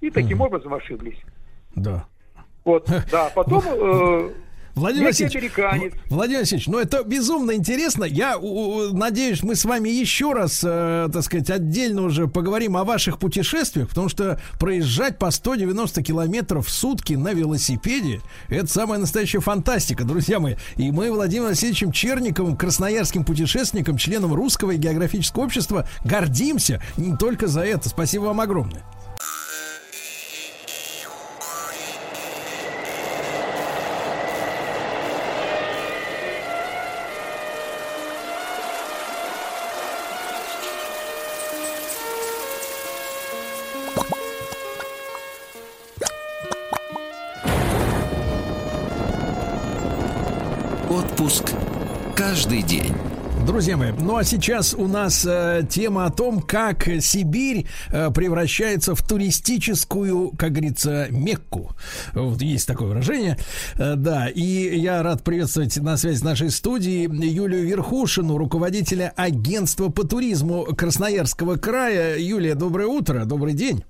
И 0.00 0.10
таким 0.10 0.40
угу. 0.40 0.48
образом 0.48 0.74
ошиблись. 0.74 1.18
Да. 1.74 2.06
Вот, 2.64 2.90
да, 3.10 3.30
потом 3.34 3.62
э, 3.64 4.30
Владимир 4.78 5.06
Васильевич, 5.06 5.52
Владимир 6.08 6.40
Васильевич, 6.40 6.66
ну 6.68 6.78
это 6.78 7.02
безумно 7.02 7.52
интересно. 7.52 8.04
Я 8.04 8.38
у, 8.38 8.92
надеюсь, 8.92 9.42
мы 9.42 9.54
с 9.54 9.64
вами 9.64 9.88
еще 9.88 10.32
раз, 10.32 10.62
э, 10.64 11.08
так 11.12 11.22
сказать, 11.22 11.50
отдельно 11.50 12.02
уже 12.02 12.28
поговорим 12.28 12.76
о 12.76 12.84
ваших 12.84 13.18
путешествиях, 13.18 13.88
потому 13.88 14.08
что 14.08 14.40
проезжать 14.58 15.18
по 15.18 15.30
190 15.30 16.02
километров 16.02 16.66
в 16.66 16.70
сутки 16.70 17.14
на 17.14 17.32
велосипеде 17.32 18.20
это 18.48 18.66
самая 18.66 18.98
настоящая 18.98 19.40
фантастика, 19.40 20.04
друзья 20.04 20.40
мои. 20.40 20.56
И 20.76 20.90
мы 20.90 21.10
Владимиром 21.10 21.48
Васильевичем 21.48 21.92
Черниковым, 21.92 22.56
красноярским 22.56 23.24
путешественником, 23.24 23.96
членом 23.96 24.34
Русского 24.34 24.74
географического 24.74 25.44
общества, 25.44 25.88
гордимся 26.04 26.82
не 26.96 27.16
только 27.16 27.46
за 27.46 27.62
это. 27.62 27.88
Спасибо 27.88 28.24
вам 28.24 28.40
огромное. 28.40 28.84
Отпуск 50.98 51.52
каждый 52.16 52.60
день. 52.60 52.92
Друзья 53.46 53.76
мои, 53.76 53.92
ну 53.92 54.16
а 54.16 54.24
сейчас 54.24 54.74
у 54.74 54.88
нас 54.88 55.24
э, 55.24 55.62
тема 55.70 56.06
о 56.06 56.10
том, 56.10 56.42
как 56.42 56.88
Сибирь 57.00 57.68
э, 57.92 58.10
превращается 58.10 58.96
в 58.96 59.02
туристическую, 59.06 60.32
как 60.36 60.50
говорится, 60.50 61.06
Мекку. 61.10 61.70
Вот 62.14 62.42
есть 62.42 62.66
такое 62.66 62.88
выражение. 62.88 63.38
Э, 63.76 63.94
да, 63.94 64.26
и 64.26 64.76
я 64.76 65.04
рад 65.04 65.22
приветствовать 65.22 65.76
на 65.76 65.96
связи 65.96 66.16
с 66.18 66.24
нашей 66.24 66.50
студии 66.50 67.08
Юлию 67.24 67.64
Верхушину, 67.64 68.36
руководителя 68.36 69.12
агентства 69.14 69.90
по 69.90 70.02
туризму 70.02 70.64
Красноярского 70.64 71.58
края. 71.58 72.18
Юлия, 72.18 72.56
доброе 72.56 72.88
утро, 72.88 73.24
добрый 73.24 73.54
день. 73.54 73.84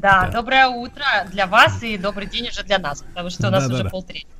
Да, 0.00 0.26
да, 0.26 0.32
доброе 0.32 0.66
утро 0.66 1.04
для 1.30 1.46
вас 1.46 1.80
и 1.84 1.96
добрый 1.96 2.26
день 2.26 2.48
уже 2.48 2.64
для 2.64 2.80
нас, 2.80 3.02
потому 3.02 3.30
что 3.30 3.46
у 3.46 3.50
нас 3.52 3.68
да, 3.68 3.74
уже 3.74 3.84
да, 3.84 3.90
полтретьего. 3.90 4.39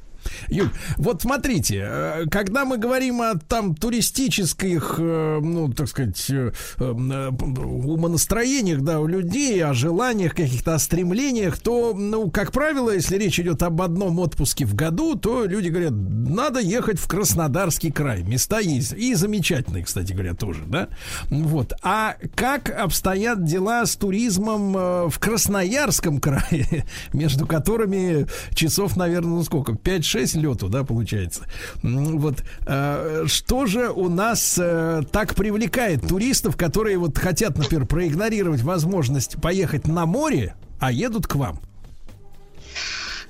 Юль, 0.51 0.71
вот 0.97 1.23
смотрите, 1.23 1.85
э, 1.87 2.25
когда 2.31 2.65
мы 2.65 2.77
говорим 2.77 3.23
о 3.23 3.35
там 3.37 3.75
туристических, 3.75 4.97
э, 4.99 5.39
ну, 5.41 5.73
так 5.73 5.89
сказать, 5.89 6.27
э, 6.29 6.51
умонастроениях, 6.79 8.81
да, 8.81 9.01
у 9.01 9.07
людей, 9.07 9.63
о 9.65 9.75
желаниях 9.75 10.35
каких-то, 10.35 10.75
о 10.75 10.79
стремлениях, 10.79 11.59
то, 11.59 11.95
ну, 11.95 12.31
как 12.31 12.51
правило, 12.51 12.91
если 12.91 13.17
речь 13.17 13.39
идет 13.39 13.63
об 13.63 13.81
одном 13.81 14.19
отпуске 14.19 14.65
в 14.65 14.75
году, 14.75 15.15
то 15.15 15.45
люди 15.45 15.69
говорят, 15.69 15.93
надо 15.93 16.59
ехать 16.59 16.99
в 16.99 17.07
Краснодарский 17.07 17.93
край. 17.93 18.23
Места 18.23 18.59
есть. 18.59 18.93
И 18.93 19.15
замечательные, 19.15 19.85
кстати 19.85 20.13
говоря, 20.13 20.35
тоже, 20.35 20.65
да? 20.67 20.89
Вот. 21.31 21.75
А 21.83 22.17
как 22.35 22.71
обстоят 22.71 23.45
дела 23.45 23.87
с 23.87 23.95
туризмом 23.95 24.73
в 24.73 25.13
Красноярском 25.21 26.21
крае, 26.21 26.87
между 27.13 27.47
которыми 27.47 28.27
часов, 28.55 28.97
наверное, 28.97 29.37
ну 29.37 29.45
сколько, 29.45 29.73
5-6 29.73 30.40
лету, 30.41 30.69
да, 30.69 30.85
получается. 30.85 31.45
Вот 31.83 32.43
э, 32.67 33.25
что 33.27 33.67
же 33.67 33.91
у 33.91 34.09
нас 34.09 34.59
э, 34.61 35.03
так 35.13 35.35
привлекает 35.35 36.07
туристов, 36.07 36.57
которые 36.57 36.99
вот 36.99 37.19
хотят, 37.19 37.57
например, 37.57 37.87
проигнорировать 37.87 38.63
возможность 38.63 39.41
поехать 39.41 39.87
на 39.87 40.07
море, 40.07 40.55
а 40.81 40.91
едут 40.91 41.27
к 41.27 41.37
вам? 41.37 41.61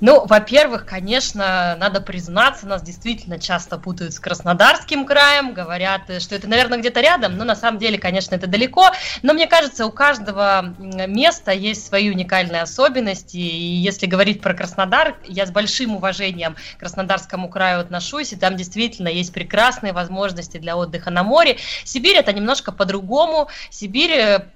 Ну, 0.00 0.24
во-первых, 0.26 0.86
конечно, 0.86 1.76
надо 1.78 2.00
признаться, 2.00 2.66
нас 2.66 2.82
действительно 2.82 3.38
часто 3.38 3.76
путают 3.76 4.14
с 4.14 4.20
Краснодарским 4.20 5.04
краем, 5.04 5.52
говорят, 5.52 6.02
что 6.20 6.34
это, 6.34 6.48
наверное, 6.48 6.78
где-то 6.78 7.00
рядом, 7.02 7.36
но 7.36 7.44
на 7.44 7.54
самом 7.54 7.78
деле, 7.78 7.98
конечно, 7.98 8.34
это 8.34 8.46
далеко. 8.46 8.90
Но 9.22 9.34
мне 9.34 9.46
кажется, 9.46 9.84
у 9.84 9.92
каждого 9.92 10.74
места 10.78 11.52
есть 11.52 11.86
свои 11.86 12.10
уникальные 12.10 12.62
особенности. 12.62 13.36
И 13.36 13.74
если 13.76 14.06
говорить 14.06 14.40
про 14.40 14.54
Краснодар, 14.54 15.16
я 15.26 15.44
с 15.44 15.50
большим 15.50 15.96
уважением 15.96 16.56
к 16.76 16.80
Краснодарскому 16.80 17.50
краю 17.50 17.80
отношусь, 17.80 18.32
и 18.32 18.36
там 18.36 18.56
действительно 18.56 19.08
есть 19.08 19.34
прекрасные 19.34 19.92
возможности 19.92 20.56
для 20.56 20.78
отдыха 20.78 21.10
на 21.10 21.22
море. 21.24 21.58
Сибирь 21.84 22.16
это 22.16 22.32
немножко 22.32 22.72
по-другому. 22.72 23.48
Сибирь 23.68 24.12
э, 24.12 24.46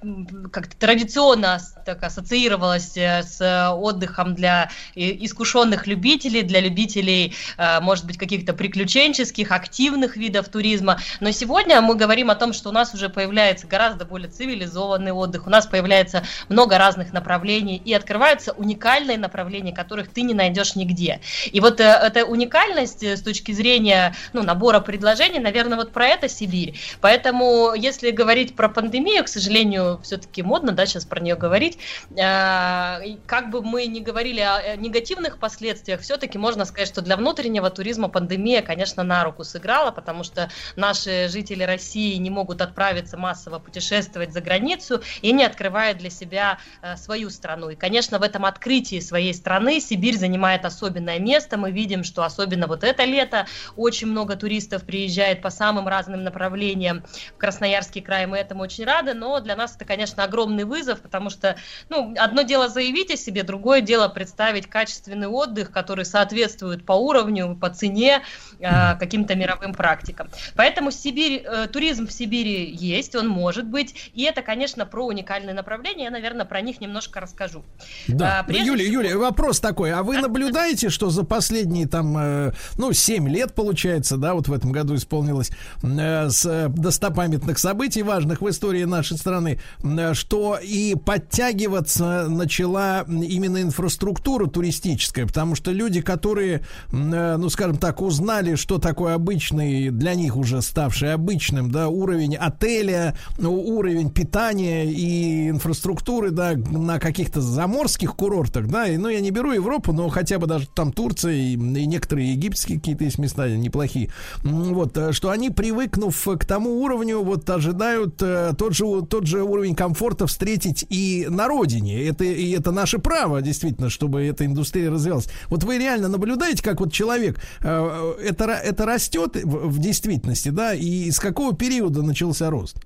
как-то 0.51 0.75
традиционно 0.79 1.61
так 1.85 2.03
ассоциировалась 2.03 2.97
э, 2.97 3.23
с 3.23 3.71
отдыхом 3.75 4.35
для 4.35 4.71
искусства 4.95 5.34
искушенных 5.35 5.86
любителей, 5.86 6.43
для 6.43 6.61
любителей, 6.61 7.35
э, 7.59 7.81
может 7.81 8.06
быть, 8.06 8.16
каких-то 8.16 8.55
приключенческих, 8.55 9.51
активных 9.51 10.16
видов 10.16 10.48
туризма. 10.48 11.01
Но 11.20 11.32
сегодня 11.32 11.81
мы 11.81 11.97
говорим 11.97 12.31
о 12.31 12.36
том, 12.36 12.52
что 12.52 12.69
у 12.69 12.73
нас 12.73 12.94
уже 12.94 13.09
появляется 13.09 13.66
гораздо 13.66 14.05
более 14.05 14.31
цивилизованный 14.31 15.12
отдых, 15.12 15.47
у 15.47 15.51
нас 15.51 15.66
появляется 15.66 16.23
много 16.48 16.78
разных 16.78 17.12
направлений 17.12 17.82
и 17.85 17.93
открываются 17.93 18.52
уникальные 18.52 19.19
направления, 19.19 19.74
которых 19.74 20.09
ты 20.09 20.23
не 20.23 20.35
найдешь 20.35 20.77
нигде. 20.77 21.20
И 21.52 21.61
вот 21.61 21.81
э, 21.81 21.85
эта 21.85 22.24
уникальность 22.24 23.02
с 23.02 23.20
точки 23.20 23.52
зрения 23.52 24.15
ну, 24.32 24.43
набора 24.43 24.81
предложений, 24.81 25.40
наверное, 25.40 25.77
вот 25.77 25.93
про 25.93 26.06
это 26.06 26.28
Сибирь. 26.28 26.78
Поэтому, 27.01 27.74
если 27.74 28.11
говорить 28.11 28.55
про 28.55 28.69
пандемию, 28.69 29.24
к 29.24 29.28
сожалению, 29.28 30.01
все-таки 30.02 30.43
модно, 30.43 30.73
да, 30.73 30.86
сейчас 30.86 31.05
про 31.05 31.20
нее 31.20 31.35
говорить, 31.35 31.78
как 32.15 33.51
бы 33.51 33.62
мы 33.62 33.86
ни 33.86 34.01
говорили 34.01 34.40
о 34.40 34.77
негативных 35.25 35.39
последствиях, 35.39 36.01
все-таки 36.01 36.39
можно 36.39 36.65
сказать, 36.65 36.89
что 36.89 37.03
для 37.03 37.17
внутреннего 37.17 37.71
туризма 37.71 38.09
пандемия, 38.09 38.63
конечно, 38.63 39.03
на 39.03 39.25
руку 39.25 39.45
сыграла, 39.45 39.91
потому 39.91 40.25
что 40.25 40.51
наши 40.77 41.29
жители 41.29 41.65
России 41.65 42.17
не 42.17 42.31
могут 42.31 42.61
отправиться 42.61 43.17
массово 43.17 43.59
путешествовать 43.59 44.33
за 44.33 44.41
границу 44.41 45.03
и 45.23 45.33
не 45.33 45.45
открывают 45.45 45.99
для 45.99 46.11
себя 46.11 46.59
э, 46.83 46.97
свою 46.97 47.31
страну. 47.31 47.71
И, 47.71 47.77
конечно, 47.77 48.19
в 48.19 48.23
этом 48.23 48.45
открытии 48.45 49.01
своей 49.01 49.35
страны 49.35 49.81
Сибирь 49.81 50.17
занимает 50.17 50.65
особенное 50.65 51.19
место. 51.19 51.57
Мы 51.57 51.71
видим, 51.71 52.05
что 52.05 52.23
особенно 52.23 52.67
вот 52.67 52.85
это 52.85 53.05
лето 53.05 53.47
очень 53.77 54.09
много 54.09 54.37
туристов 54.37 54.83
приезжает 54.83 55.43
по 55.43 55.51
самым 55.51 55.89
разным 55.89 56.25
направлениям 56.25 57.03
в 57.35 57.39
Красноярский 57.39 58.03
край. 58.03 58.27
Мы 58.27 58.39
этому 58.39 58.63
очень 58.63 58.85
рады, 58.85 59.15
но 59.15 59.41
для 59.41 59.57
нас 59.57 59.77
это, 59.77 59.85
конечно, 59.85 60.25
огромный 60.25 60.65
вызов, 60.65 61.01
потому 61.01 61.31
что, 61.31 61.57
ну, 61.89 62.15
одно 62.19 62.43
дело 62.43 62.69
заявить 62.69 63.11
о 63.11 63.17
себе, 63.17 63.43
другое 63.43 63.81
дело 63.81 64.09
представить 64.09 64.67
качественный 65.15 65.28
отдых, 65.28 65.70
который 65.70 66.05
соответствует 66.05 66.85
по 66.85 66.93
уровню, 66.93 67.57
по 67.61 67.70
цене 67.70 68.23
э, 68.59 68.97
каким-то 68.99 69.35
мировым 69.35 69.74
практикам. 69.74 70.28
Поэтому 70.57 70.91
Сибирь, 70.91 71.43
э, 71.45 71.66
туризм 71.69 72.07
в 72.07 72.12
Сибири 72.12 72.70
есть, 72.70 73.15
он 73.15 73.28
может 73.28 73.66
быть, 73.66 73.95
и 74.15 74.23
это, 74.23 74.43
конечно, 74.43 74.86
про 74.86 75.07
уникальные 75.07 75.55
направления, 75.55 76.05
я, 76.05 76.11
наверное, 76.11 76.45
про 76.45 76.61
них 76.61 76.81
немножко 76.81 77.20
расскажу. 77.20 77.62
Да, 78.09 78.45
а, 78.47 78.53
Юлия, 78.53 78.85
всего... 78.85 79.03
Юлия, 79.03 79.16
вопрос 79.16 79.61
такой, 79.61 79.93
а 79.93 80.03
вы 80.03 80.19
наблюдаете, 80.19 80.91
что 80.91 81.11
за 81.11 81.24
последние 81.24 81.86
там, 81.86 82.16
э, 82.19 82.53
ну, 82.78 82.93
7 82.93 83.28
лет, 83.28 83.55
получается, 83.55 84.16
да, 84.16 84.35
вот 84.35 84.49
в 84.49 84.53
этом 84.53 84.73
году 84.73 84.95
исполнилось, 84.95 85.51
э, 85.82 86.28
с 86.28 86.69
достопамятных 86.69 87.59
событий 87.59 88.03
важных 88.03 88.41
в 88.41 88.49
истории 88.49 88.85
нашей 88.85 89.16
страны, 89.16 89.61
э, 89.82 90.15
что 90.15 90.59
и 90.62 90.95
подтягиваться 90.95 92.28
начала 92.28 93.05
именно 93.09 93.62
инфраструктура 93.62 94.47
туристическая, 94.47 95.04
потому 95.13 95.55
что 95.55 95.73
люди, 95.73 96.01
которые, 96.01 96.63
э, 96.93 97.37
ну, 97.37 97.49
скажем 97.49 97.77
так, 97.77 98.01
узнали, 98.01 98.55
что 98.55 98.79
такое 98.79 99.15
обычный, 99.15 99.91
для 99.91 100.15
них 100.15 100.37
уже 100.37 100.63
ставший 100.63 101.13
обычным, 101.13 101.71
да, 101.71 101.89
уровень 101.89 102.37
отеля, 102.37 103.17
уровень 103.39 104.11
питания 104.11 104.85
и 104.85 105.51
инфраструктуры, 105.51 106.31
да, 106.31 106.55
на 106.55 106.99
каких-то 106.99 107.41
заморских 107.41 108.15
курортах, 108.15 108.67
да, 108.67 108.89
и, 108.89 108.97
ну, 108.97 109.09
я 109.09 109.21
не 109.21 109.31
беру 109.31 109.53
Европу, 109.53 109.93
но 109.93 110.09
хотя 110.09 110.39
бы 110.39 110.47
даже 110.47 110.67
там 110.75 110.93
Турция 110.93 111.33
и, 111.33 111.53
и 111.53 111.57
некоторые 111.87 112.33
египетские 112.33 112.79
какие-то 112.79 113.05
есть 113.05 113.19
места 113.19 113.49
неплохие, 113.49 114.11
вот, 114.43 114.97
э, 114.97 115.13
что 115.13 115.31
они, 115.31 115.51
привыкнув 115.51 116.29
к 116.39 116.45
тому 116.45 116.83
уровню, 116.83 117.23
вот, 117.23 117.49
ожидают 117.51 118.21
э, 118.23 118.53
тот 118.57 118.75
же, 118.75 119.03
тот 119.03 119.27
же 119.27 119.43
уровень 119.43 119.75
комфорта 119.75 120.27
встретить 120.27 120.87
и 120.89 121.27
на 121.29 121.49
родине, 121.49 122.05
это, 122.07 122.25
и 122.25 122.51
это 122.53 122.73
наше 122.73 122.99
право, 122.99 123.43
действительно, 123.43 123.91
чтобы 123.91 124.23
эта 124.25 124.47
индустрия 124.47 124.84
развивалась. 124.90 125.28
Вот 125.48 125.65
вы 125.65 125.78
реально 125.78 126.09
наблюдаете, 126.09 126.62
как 126.62 126.81
вот 126.81 126.93
человек, 126.93 127.40
э, 127.61 128.15
это, 128.23 128.44
это 128.44 128.86
растет 128.86 129.36
в, 129.43 129.69
в 129.69 129.78
действительности, 129.78 130.48
да, 130.48 130.74
и 130.74 131.11
с 131.11 131.19
какого 131.19 131.55
периода 131.55 132.02
начался 132.02 132.51
рост? 132.51 132.77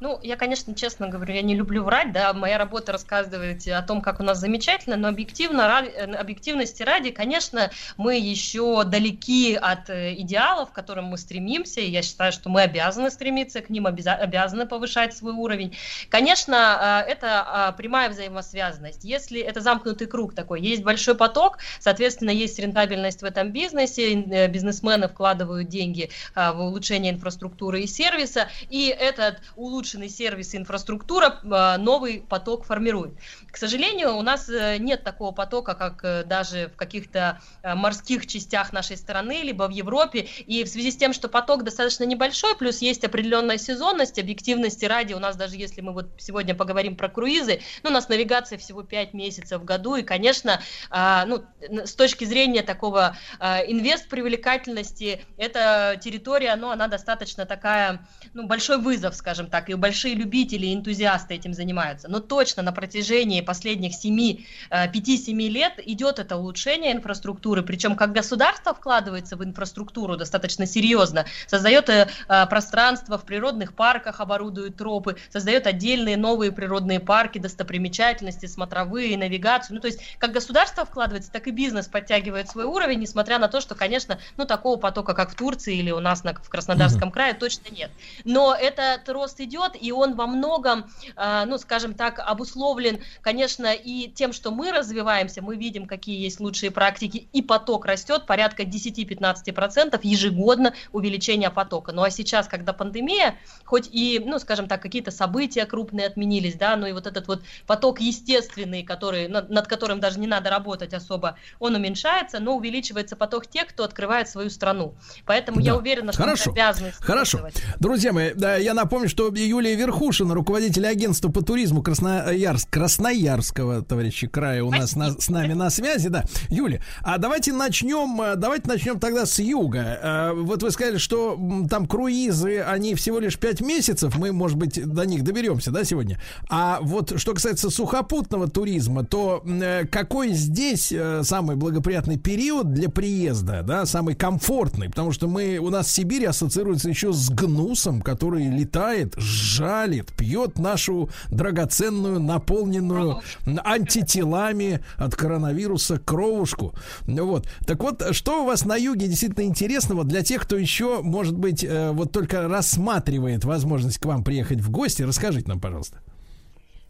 Ну, 0.00 0.20
я, 0.22 0.36
конечно, 0.36 0.76
честно 0.76 1.08
говорю, 1.08 1.34
я 1.34 1.42
не 1.42 1.56
люблю 1.56 1.82
врать, 1.82 2.12
да, 2.12 2.32
моя 2.32 2.56
работа 2.56 2.92
рассказывать 2.92 3.66
о 3.66 3.82
том, 3.82 4.00
как 4.00 4.20
у 4.20 4.22
нас 4.22 4.38
замечательно, 4.38 4.96
но 4.96 5.08
объективно, 5.08 5.62
э, 5.62 6.14
объективности 6.14 6.84
ради, 6.84 7.10
конечно, 7.10 7.70
мы 7.96 8.16
еще 8.16 8.84
далеки 8.84 9.56
от 9.56 9.90
э, 9.90 10.14
идеалов, 10.14 10.70
к 10.70 10.72
которым 10.72 11.06
мы 11.06 11.18
стремимся, 11.18 11.80
и 11.80 11.90
я 11.90 12.02
считаю, 12.02 12.30
что 12.30 12.48
мы 12.48 12.62
обязаны 12.62 13.10
стремиться 13.10 13.60
к 13.60 13.70
ним, 13.70 13.86
обязаны 13.88 14.66
повышать 14.66 15.16
свой 15.16 15.32
уровень. 15.32 15.76
Конечно, 16.10 17.04
э, 17.06 17.10
это 17.10 17.42
а, 17.44 17.72
прямая 17.72 18.08
взаимосвязанность. 18.08 19.02
Если 19.02 19.40
это 19.40 19.60
замкнутый 19.60 20.06
круг 20.06 20.32
такой, 20.32 20.60
есть 20.60 20.84
большой 20.84 21.16
поток, 21.16 21.58
соответственно, 21.80 22.30
есть 22.30 22.58
рентабельность 22.60 23.22
в 23.22 23.24
этом 23.24 23.50
бизнесе, 23.50 24.14
бизнесмены 24.48 25.08
вкладывают 25.08 25.68
деньги 25.68 26.10
в 26.34 26.60
улучшение 26.60 27.12
инфраструктуры 27.12 27.80
и 27.80 27.86
сервиса, 27.86 28.48
и 28.68 28.88
этот 28.88 29.40
улучшенный 29.56 29.87
улучшенный 29.88 30.10
сервис 30.10 30.52
и 30.54 30.58
инфраструктура 30.58 31.40
а, 31.50 31.78
новый 31.78 32.20
поток 32.28 32.64
формирует. 32.64 33.14
К 33.50 33.56
сожалению, 33.56 34.16
у 34.16 34.22
нас 34.22 34.48
э, 34.48 34.76
нет 34.78 35.02
такого 35.02 35.32
потока, 35.32 35.74
как 35.74 36.04
э, 36.04 36.24
даже 36.24 36.68
в 36.68 36.76
каких-то 36.76 37.40
э, 37.62 37.74
морских 37.74 38.26
частях 38.26 38.72
нашей 38.72 38.96
страны, 38.96 39.40
либо 39.42 39.64
в 39.64 39.70
Европе. 39.70 40.28
И 40.46 40.64
в 40.64 40.68
связи 40.68 40.90
с 40.90 40.96
тем, 40.96 41.14
что 41.14 41.28
поток 41.28 41.64
достаточно 41.64 42.04
небольшой, 42.04 42.54
плюс 42.56 42.82
есть 42.82 43.04
определенная 43.04 43.56
сезонность, 43.56 44.18
объективности 44.18 44.84
ради, 44.84 45.14
у 45.14 45.18
нас 45.18 45.36
даже 45.36 45.56
если 45.56 45.80
мы 45.80 45.92
вот 45.92 46.08
сегодня 46.18 46.54
поговорим 46.54 46.94
про 46.94 47.08
круизы, 47.08 47.60
ну, 47.82 47.90
у 47.90 47.92
нас 47.92 48.08
навигация 48.08 48.58
всего 48.58 48.82
5 48.82 49.14
месяцев 49.14 49.62
в 49.62 49.64
году, 49.64 49.96
и, 49.96 50.02
конечно, 50.02 50.60
а, 50.90 51.24
ну, 51.24 51.44
с 51.60 51.94
точки 51.94 52.24
зрения 52.24 52.62
такого 52.62 53.16
а, 53.38 53.60
инвест-привлекательности, 53.60 55.22
эта 55.38 55.98
территория, 56.00 56.54
ну, 56.56 56.70
она 56.70 56.88
достаточно 56.88 57.46
такая, 57.46 58.06
ну, 58.34 58.46
большой 58.46 58.78
вызов, 58.78 59.14
скажем 59.14 59.48
так, 59.48 59.70
и 59.70 59.74
большие 59.78 60.14
любители, 60.14 60.74
энтузиасты 60.74 61.34
этим 61.34 61.54
занимаются. 61.54 62.08
Но 62.08 62.20
точно 62.20 62.62
на 62.62 62.72
протяжении 62.72 63.40
последних 63.40 63.94
7, 63.94 64.44
5-7 64.70 65.46
э, 65.46 65.48
лет 65.48 65.72
идет 65.78 66.18
это 66.18 66.36
улучшение 66.36 66.92
инфраструктуры, 66.92 67.62
причем 67.62 67.96
как 67.96 68.12
государство 68.12 68.74
вкладывается 68.74 69.36
в 69.36 69.44
инфраструктуру 69.44 70.16
достаточно 70.16 70.66
серьезно, 70.66 71.26
создает 71.46 71.88
э, 71.88 72.08
э, 72.28 72.46
пространство 72.46 73.18
в 73.18 73.24
природных 73.24 73.74
парках, 73.74 74.20
оборудует 74.20 74.76
тропы, 74.76 75.16
создает 75.30 75.66
отдельные 75.66 76.16
новые 76.16 76.52
природные 76.52 77.00
парки, 77.00 77.38
достопримечательности, 77.38 78.46
смотровые, 78.46 79.16
навигацию. 79.16 79.76
Ну, 79.76 79.80
то 79.80 79.88
есть 79.88 80.00
как 80.18 80.32
государство 80.32 80.84
вкладывается, 80.84 81.30
так 81.30 81.46
и 81.46 81.50
бизнес 81.50 81.86
подтягивает 81.86 82.48
свой 82.48 82.64
уровень, 82.64 83.00
несмотря 83.00 83.38
на 83.38 83.48
то, 83.48 83.60
что, 83.60 83.74
конечно, 83.74 84.18
ну, 84.36 84.44
такого 84.44 84.78
потока, 84.78 85.14
как 85.14 85.30
в 85.30 85.34
Турции 85.34 85.76
или 85.76 85.90
у 85.90 86.00
нас 86.00 86.24
на, 86.24 86.34
в 86.34 86.48
Краснодарском 86.48 87.10
крае, 87.10 87.34
точно 87.34 87.72
нет. 87.74 87.90
Но 88.24 88.54
этот 88.54 89.08
рост 89.08 89.40
идет, 89.40 89.67
идет, 89.68 89.82
и 89.82 89.92
он 89.92 90.14
во 90.14 90.26
многом, 90.26 90.86
а, 91.16 91.44
ну, 91.46 91.58
скажем 91.58 91.94
так, 91.94 92.18
обусловлен, 92.18 93.00
конечно, 93.20 93.72
и 93.72 94.08
тем, 94.08 94.32
что 94.32 94.50
мы 94.50 94.72
развиваемся, 94.72 95.42
мы 95.42 95.56
видим, 95.56 95.86
какие 95.86 96.20
есть 96.20 96.40
лучшие 96.40 96.70
практики, 96.70 97.28
и 97.32 97.42
поток 97.42 97.86
растет 97.86 98.26
порядка 98.26 98.62
10-15% 98.62 99.98
ежегодно 100.02 100.74
увеличение 100.92 101.50
потока. 101.50 101.92
Ну 101.92 102.02
а 102.02 102.10
сейчас, 102.10 102.48
когда 102.48 102.72
пандемия, 102.72 103.36
хоть 103.64 103.88
и, 103.90 104.22
ну, 104.24 104.38
скажем 104.38 104.68
так, 104.68 104.82
какие-то 104.82 105.10
события 105.10 105.66
крупные 105.66 106.06
отменились, 106.06 106.54
да, 106.54 106.76
но 106.76 106.86
и 106.86 106.92
вот 106.92 107.06
этот 107.06 107.28
вот 107.28 107.42
поток 107.66 108.00
естественный, 108.00 108.82
который, 108.82 109.28
над, 109.28 109.50
над 109.50 109.66
которым 109.66 110.00
даже 110.00 110.18
не 110.18 110.26
надо 110.26 110.50
работать 110.50 110.94
особо, 110.94 111.36
он 111.58 111.74
уменьшается, 111.74 112.40
но 112.40 112.56
увеличивается 112.56 113.16
поток 113.16 113.46
тех, 113.46 113.68
кто 113.68 113.84
открывает 113.84 114.28
свою 114.28 114.50
страну. 114.50 114.94
Поэтому 115.26 115.60
да. 115.60 115.66
я 115.66 115.76
уверена, 115.76 116.12
что 116.12 116.22
Хорошо. 116.22 116.50
мы 116.50 116.52
обязаны 116.52 116.92
Хорошо. 116.98 117.48
Друзья 117.78 118.12
мои, 118.12 118.32
да, 118.34 118.56
я 118.56 118.74
напомню, 118.74 119.08
что 119.08 119.28
Юлия 119.58 119.74
Верхушина, 119.74 120.34
руководитель 120.34 120.86
агентства 120.86 121.30
по 121.30 121.42
туризму 121.42 121.82
Красноярск, 121.82 122.70
Красноярского, 122.70 123.82
товарищи, 123.82 124.28
края 124.28 124.62
у 124.62 124.70
нас 124.70 124.94
на, 124.94 125.10
с 125.10 125.28
нами 125.28 125.52
на 125.52 125.68
связи, 125.68 126.08
да. 126.08 126.22
Юля, 126.48 126.80
а 127.02 127.18
давайте 127.18 127.52
начнем, 127.52 128.22
э, 128.22 128.36
давайте 128.36 128.68
начнем 128.68 129.00
тогда 129.00 129.26
с 129.26 129.40
юга. 129.40 129.98
Э, 130.00 130.32
вот 130.32 130.62
вы 130.62 130.70
сказали, 130.70 130.98
что 130.98 131.36
там 131.68 131.88
круизы, 131.88 132.60
они 132.60 132.94
всего 132.94 133.18
лишь 133.18 133.36
5 133.36 133.60
месяцев, 133.62 134.16
мы, 134.16 134.30
может 134.30 134.56
быть, 134.56 134.80
до 134.80 135.04
них 135.04 135.24
доберемся, 135.24 135.72
да, 135.72 135.82
сегодня. 135.82 136.20
А 136.48 136.78
вот 136.80 137.18
что 137.18 137.34
касается 137.34 137.68
сухопутного 137.68 138.48
туризма, 138.48 139.04
то 139.04 139.42
э, 139.44 139.86
какой 139.90 140.34
здесь 140.34 140.94
самый 141.22 141.56
благоприятный 141.56 142.16
период 142.16 142.72
для 142.72 142.88
приезда, 142.88 143.64
да, 143.66 143.86
самый 143.86 144.14
комфортный? 144.14 144.88
Потому 144.88 145.10
что 145.10 145.26
мы, 145.26 145.58
у 145.58 145.70
нас 145.70 145.90
Сибирь 145.90 146.26
ассоциируется 146.26 146.88
еще 146.88 147.12
с 147.12 147.28
гнусом, 147.28 148.02
который 148.02 148.46
летает, 148.46 149.16
жалит, 149.48 150.12
пьет 150.12 150.58
нашу 150.58 151.10
драгоценную, 151.30 152.20
наполненную 152.20 153.20
антителами 153.64 154.80
от 154.96 155.14
коронавируса 155.14 155.98
кровушку. 155.98 156.74
Вот. 157.06 157.48
Так 157.66 157.82
вот, 157.82 158.02
что 158.12 158.42
у 158.42 158.46
вас 158.46 158.64
на 158.64 158.76
юге 158.76 159.08
действительно 159.08 159.44
интересного 159.44 160.04
для 160.04 160.22
тех, 160.22 160.42
кто 160.42 160.56
еще, 160.56 161.00
может 161.02 161.36
быть, 161.36 161.64
э, 161.64 161.90
вот 161.92 162.12
только 162.12 162.48
рассматривает 162.48 163.44
возможность 163.44 163.98
к 163.98 164.04
вам 164.04 164.24
приехать 164.24 164.60
в 164.60 164.70
гости? 164.70 165.02
Расскажите 165.02 165.48
нам, 165.48 165.60
пожалуйста. 165.60 166.00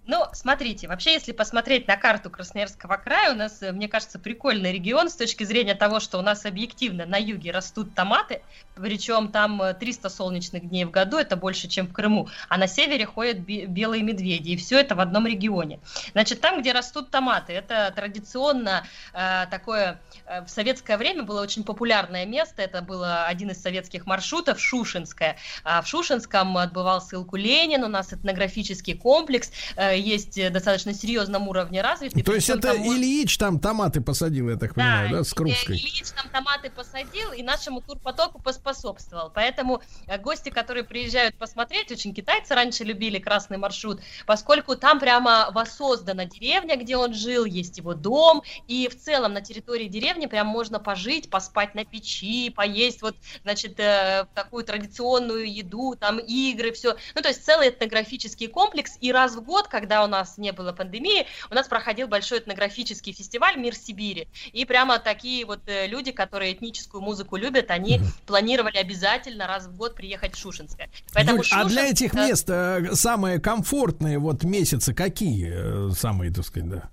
Ну, 0.08 0.24
смотрите, 0.32 0.88
вообще, 0.88 1.12
если 1.12 1.32
посмотреть 1.32 1.86
на 1.86 1.98
карту 1.98 2.30
Красноярского 2.30 2.96
края, 2.96 3.34
у 3.34 3.36
нас, 3.36 3.62
э, 3.62 3.72
мне 3.72 3.88
кажется, 3.88 4.18
прикольный 4.18 4.72
регион 4.72 5.10
с 5.10 5.14
точки 5.14 5.44
зрения 5.44 5.74
того, 5.74 6.00
что 6.00 6.18
у 6.18 6.22
нас 6.22 6.46
объективно 6.46 7.04
на 7.04 7.18
юге 7.18 7.50
растут 7.50 7.94
томаты, 7.94 8.40
причем 8.74 9.28
там 9.28 9.60
300 9.78 10.08
солнечных 10.08 10.66
дней 10.66 10.86
в 10.86 10.90
году, 10.90 11.18
это 11.18 11.36
больше, 11.36 11.68
чем 11.68 11.86
в 11.86 11.92
Крыму, 11.92 12.28
а 12.48 12.56
на 12.56 12.66
севере 12.66 13.04
ходят 13.04 13.36
белые 13.40 14.02
медведи, 14.02 14.52
и 14.52 14.56
все 14.56 14.80
это 14.80 14.94
в 14.94 15.00
одном 15.00 15.26
регионе. 15.26 15.78
Значит, 16.12 16.40
там, 16.40 16.62
где 16.62 16.72
растут 16.72 17.10
томаты, 17.10 17.52
это 17.52 17.92
традиционно 17.94 18.86
э, 19.12 19.44
такое, 19.50 20.00
э, 20.24 20.42
в 20.42 20.48
советское 20.48 20.96
время 20.96 21.22
было 21.24 21.42
очень 21.42 21.64
популярное 21.64 22.24
место, 22.24 22.62
это 22.62 22.80
было 22.80 23.26
один 23.26 23.50
из 23.50 23.60
советских 23.60 24.06
маршрутов, 24.06 24.58
Шушинское. 24.58 25.36
А 25.64 25.82
в 25.82 25.86
Шушинском 25.86 26.56
отбывался 26.56 27.16
Илку 27.16 27.36
Ленин, 27.36 27.84
у 27.84 27.88
нас 27.88 28.10
этнографический 28.14 28.96
комплекс, 28.96 29.52
э, 29.76 29.97
есть 29.98 30.38
э, 30.38 30.50
достаточно 30.50 30.94
серьезном 30.94 31.48
уровне 31.48 31.82
развитый. 31.82 32.22
То 32.22 32.34
есть 32.34 32.48
это 32.48 32.74
там... 32.74 32.76
Ильич 32.76 33.36
там 33.38 33.58
томаты 33.58 34.00
посадил, 34.00 34.50
я 34.50 34.56
так 34.56 34.74
понимаю, 34.74 35.10
да, 35.10 35.18
да 35.18 35.24
с 35.24 35.32
Крупской? 35.32 35.76
Ильич 35.76 36.04
там 36.14 36.28
томаты 36.30 36.70
посадил 36.70 37.32
и 37.32 37.42
нашему 37.42 37.80
турпотоку 37.80 38.40
поспособствовал. 38.40 39.30
Поэтому 39.34 39.82
э, 40.06 40.18
гости, 40.18 40.50
которые 40.50 40.84
приезжают 40.84 41.36
посмотреть, 41.36 41.90
очень 41.90 42.14
китайцы 42.14 42.54
раньше 42.54 42.84
любили 42.84 43.18
красный 43.18 43.58
маршрут, 43.58 44.00
поскольку 44.26 44.76
там 44.76 45.00
прямо 45.00 45.50
воссоздана 45.52 46.24
деревня, 46.24 46.76
где 46.76 46.96
он 46.96 47.14
жил, 47.14 47.44
есть 47.44 47.78
его 47.78 47.94
дом, 47.94 48.42
и 48.66 48.88
в 48.88 48.98
целом 48.98 49.32
на 49.32 49.40
территории 49.40 49.86
деревни 49.86 50.26
прям 50.26 50.46
можно 50.46 50.78
пожить, 50.80 51.30
поспать 51.30 51.74
на 51.74 51.84
печи, 51.84 52.50
поесть 52.50 53.02
вот, 53.02 53.16
значит, 53.42 53.78
э, 53.80 54.26
такую 54.34 54.64
традиционную 54.64 55.52
еду, 55.52 55.96
там 55.98 56.18
игры, 56.18 56.72
все. 56.72 56.96
Ну, 57.14 57.22
то 57.22 57.28
есть 57.28 57.44
целый 57.44 57.70
этнографический 57.70 58.48
комплекс, 58.48 58.96
и 59.00 59.12
раз 59.12 59.34
в 59.34 59.40
год, 59.42 59.68
когда 59.68 59.87
когда 59.88 60.04
у 60.04 60.06
нас 60.06 60.36
не 60.36 60.52
было 60.52 60.72
пандемии, 60.72 61.26
у 61.50 61.54
нас 61.54 61.66
проходил 61.66 62.08
большой 62.08 62.40
этнографический 62.40 63.14
фестиваль 63.14 63.56
«Мир 63.56 63.74
Сибири». 63.74 64.28
И 64.52 64.66
прямо 64.66 64.98
такие 64.98 65.46
вот 65.46 65.60
э, 65.66 65.86
люди, 65.86 66.12
которые 66.12 66.52
этническую 66.52 67.02
музыку 67.02 67.36
любят, 67.36 67.70
они 67.70 68.02
планировали 68.26 68.76
обязательно 68.76 69.46
раз 69.46 69.66
в 69.66 69.74
год 69.74 69.94
приехать 69.94 70.34
в 70.34 70.38
Шушинское. 70.38 70.90
Поэтому 71.14 71.38
Юль, 71.38 71.44
Шушин... 71.44 71.60
А 71.60 71.64
для 71.64 71.86
этих 71.88 72.12
мест 72.12 72.50
э, 72.50 72.90
самые 72.92 73.40
комфортные 73.40 74.18
вот 74.18 74.44
месяцы 74.44 74.92
какие? 74.92 75.52
Э, 75.54 75.90
самые, 75.96 76.30
так 76.30 76.44
сказать, 76.44 76.68
да? 76.68 76.90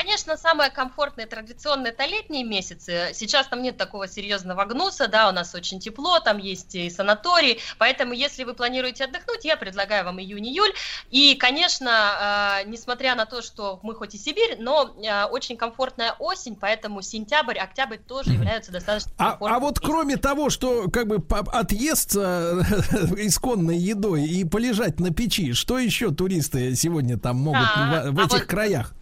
Конечно, 0.00 0.36
самое 0.36 0.70
комфортное 0.70 1.26
традиционное 1.26 1.90
это 1.90 2.06
летние 2.06 2.44
месяцы. 2.44 3.10
Сейчас 3.14 3.48
там 3.48 3.62
нет 3.62 3.76
такого 3.76 4.06
серьезного 4.06 4.64
гнуса, 4.64 5.08
да, 5.08 5.28
у 5.28 5.32
нас 5.32 5.56
очень 5.56 5.80
тепло, 5.80 6.20
там 6.20 6.38
есть 6.38 6.76
и 6.76 6.88
санаторий, 6.88 7.58
поэтому 7.78 8.12
если 8.12 8.44
вы 8.44 8.54
планируете 8.54 9.06
отдохнуть, 9.06 9.44
я 9.44 9.56
предлагаю 9.56 10.04
вам 10.04 10.20
июнь-июль. 10.20 10.72
И, 11.10 11.34
конечно, 11.34 12.60
э, 12.62 12.68
несмотря 12.68 13.16
на 13.16 13.26
то, 13.26 13.42
что 13.42 13.80
мы 13.82 13.92
хоть 13.96 14.14
и 14.14 14.18
Сибирь, 14.18 14.54
но 14.60 14.94
э, 15.02 15.24
очень 15.24 15.56
комфортная 15.56 16.12
осень, 16.20 16.54
поэтому 16.54 17.02
сентябрь, 17.02 17.58
октябрь 17.58 17.98
тоже 17.98 18.30
являются 18.34 18.70
достаточно 18.70 19.10
а, 19.18 19.36
а 19.40 19.58
вот 19.58 19.80
кроме 19.80 20.16
того, 20.16 20.48
что 20.48 20.88
как 20.92 21.08
бы 21.08 21.20
отъесться 21.28 22.64
исконной 23.16 23.78
едой 23.78 24.26
и 24.26 24.44
полежать 24.44 25.00
на 25.00 25.12
печи, 25.12 25.54
что 25.54 25.76
еще 25.76 26.12
туристы 26.12 26.76
сегодня 26.76 27.18
там 27.18 27.38
могут 27.38 27.66
да, 27.74 28.04
в, 28.06 28.14
в 28.14 28.20
а 28.20 28.24
этих 28.26 28.38
вот 28.38 28.42
краях? 28.44 28.94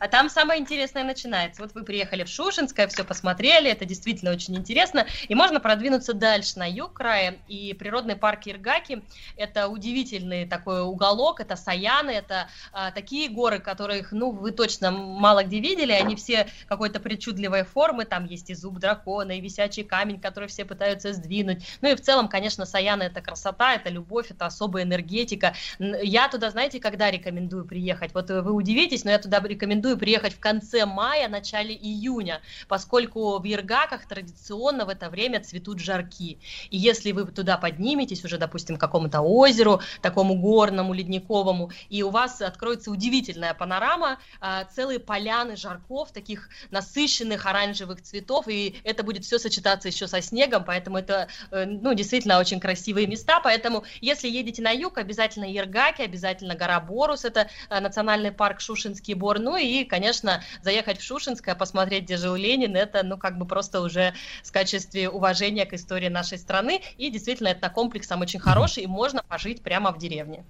А 0.00 0.08
там 0.08 0.28
самое 0.28 0.60
интересное 0.60 1.04
начинается. 1.04 1.62
Вот 1.62 1.74
вы 1.74 1.84
приехали 1.84 2.24
в 2.24 2.28
Шушинское, 2.28 2.86
все 2.88 3.04
посмотрели, 3.04 3.70
это 3.70 3.84
действительно 3.84 4.30
очень 4.30 4.56
интересно. 4.56 5.06
И 5.28 5.34
можно 5.34 5.60
продвинуться 5.60 6.14
дальше 6.14 6.58
на 6.58 6.68
юг 6.68 6.94
края. 6.94 7.36
И 7.48 7.74
природный 7.74 8.16
парк 8.16 8.46
Иргаки– 8.46 9.02
это 9.36 9.68
удивительный 9.68 10.46
такой 10.46 10.82
уголок, 10.82 11.40
это 11.40 11.56
Саяны, 11.56 12.10
это 12.10 12.48
а, 12.72 12.90
такие 12.90 13.28
горы, 13.28 13.58
которых, 13.58 14.12
ну, 14.12 14.30
вы 14.30 14.52
точно 14.52 14.90
мало 14.90 15.44
где 15.44 15.60
видели, 15.60 15.92
они 15.92 16.16
все 16.16 16.48
какой-то 16.66 17.00
причудливой 17.00 17.64
формы, 17.64 18.04
там 18.04 18.24
есть 18.24 18.50
и 18.50 18.54
зуб 18.54 18.78
дракона, 18.78 19.32
и 19.32 19.40
висячий 19.40 19.84
камень, 19.84 20.20
который 20.20 20.48
все 20.48 20.64
пытаются 20.64 21.12
сдвинуть. 21.12 21.64
Ну 21.80 21.90
и 21.90 21.94
в 21.94 22.00
целом, 22.00 22.28
конечно, 22.28 22.64
Саяны– 22.66 23.02
это 23.04 23.20
красота, 23.20 23.74
это 23.74 23.90
любовь, 23.90 24.30
это 24.30 24.46
особая 24.46 24.84
энергетика. 24.84 25.54
Я 25.78 26.28
туда, 26.28 26.50
знаете, 26.50 26.80
когда 26.80 27.10
рекомендую 27.10 27.64
приехать? 27.64 28.14
Вот 28.14 28.30
вы 28.30 28.52
удивитесь, 28.52 29.04
но 29.04 29.10
я 29.10 29.18
туда 29.18 29.40
рекомендую 29.40 29.57
приехать 29.58 30.34
в 30.34 30.40
конце 30.40 30.86
мая, 30.86 31.28
начале 31.28 31.74
июня, 31.74 32.40
поскольку 32.68 33.38
в 33.38 33.44
Ергаках 33.44 34.06
традиционно 34.06 34.84
в 34.84 34.88
это 34.88 35.10
время 35.10 35.40
цветут 35.40 35.80
жарки. 35.80 36.38
И 36.70 36.76
если 36.76 37.12
вы 37.12 37.26
туда 37.26 37.56
подниметесь 37.56 38.24
уже, 38.24 38.38
допустим, 38.38 38.76
к 38.76 38.80
какому-то 38.80 39.20
озеру, 39.20 39.80
такому 40.02 40.34
горному, 40.34 40.94
ледниковому, 40.94 41.70
и 41.88 42.02
у 42.02 42.10
вас 42.10 42.40
откроется 42.40 42.90
удивительная 42.90 43.54
панорама, 43.54 44.18
а, 44.40 44.64
целые 44.64 44.98
поляны 44.98 45.56
жарков, 45.56 46.12
таких 46.12 46.48
насыщенных 46.70 47.46
оранжевых 47.46 48.02
цветов, 48.02 48.48
и 48.48 48.80
это 48.84 49.02
будет 49.02 49.24
все 49.24 49.38
сочетаться 49.38 49.88
еще 49.88 50.06
со 50.06 50.20
снегом, 50.22 50.64
поэтому 50.64 50.98
это, 50.98 51.28
э, 51.50 51.64
ну, 51.64 51.94
действительно 51.94 52.38
очень 52.38 52.60
красивые 52.60 53.06
места, 53.06 53.40
поэтому 53.40 53.84
если 54.00 54.28
едете 54.28 54.62
на 54.62 54.70
юг, 54.70 54.98
обязательно 54.98 55.44
Ергаки, 55.44 56.02
обязательно 56.02 56.54
гора 56.54 56.80
Борус, 56.80 57.24
это 57.24 57.48
э, 57.70 57.80
национальный 57.80 58.32
парк 58.32 58.60
Шушинский 58.60 59.14
Бор, 59.14 59.38
ну 59.48 59.56
и, 59.56 59.84
конечно, 59.84 60.42
заехать 60.62 61.00
в 61.00 61.02
Шушинское, 61.02 61.54
посмотреть, 61.54 62.04
где 62.04 62.18
жил 62.18 62.34
Ленин, 62.34 62.76
это, 62.76 63.02
ну, 63.02 63.16
как 63.16 63.38
бы 63.38 63.46
просто 63.46 63.80
уже 63.80 64.12
в 64.44 64.52
качестве 64.52 65.08
уважения 65.08 65.64
к 65.64 65.72
истории 65.72 66.08
нашей 66.08 66.36
страны. 66.36 66.82
И 66.98 67.10
действительно, 67.10 67.48
это 67.48 67.70
комплексом 67.70 68.20
очень 68.20 68.40
хороший, 68.40 68.82
и 68.82 68.86
можно 68.86 69.22
пожить 69.26 69.62
прямо 69.62 69.90
в 69.90 69.98
деревне. 69.98 70.44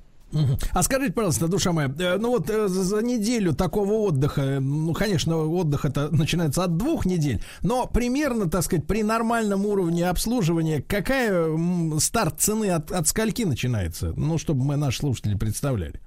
А 0.73 0.83
скажите, 0.83 1.13
пожалуйста, 1.13 1.47
душа 1.47 1.73
моя, 1.73 1.89
э, 1.99 2.19
ну 2.19 2.31
вот 2.31 2.51
э, 2.51 2.69
за 2.69 3.03
неделю 3.03 3.55
такого 3.55 3.93
отдыха, 3.93 4.59
ну, 4.61 4.93
конечно, 4.93 5.39
отдых 5.39 5.87
это 5.87 6.11
начинается 6.11 6.65
от 6.65 6.77
двух 6.77 7.07
недель, 7.07 7.41
но 7.63 7.87
примерно, 7.87 8.51
так 8.51 8.63
сказать, 8.63 8.87
при 8.87 9.03
нормальном 9.03 9.65
уровне 9.65 10.07
обслуживания, 10.07 10.83
какая 10.83 11.49
старт 11.99 12.41
цены 12.41 12.71
от, 12.71 12.93
от 12.93 13.09
скольки 13.09 13.45
начинается? 13.45 14.13
Ну, 14.17 14.37
чтобы 14.37 14.65
мы 14.65 14.77
наши 14.77 14.99
слушатели 14.99 15.35
представляли. 15.35 15.99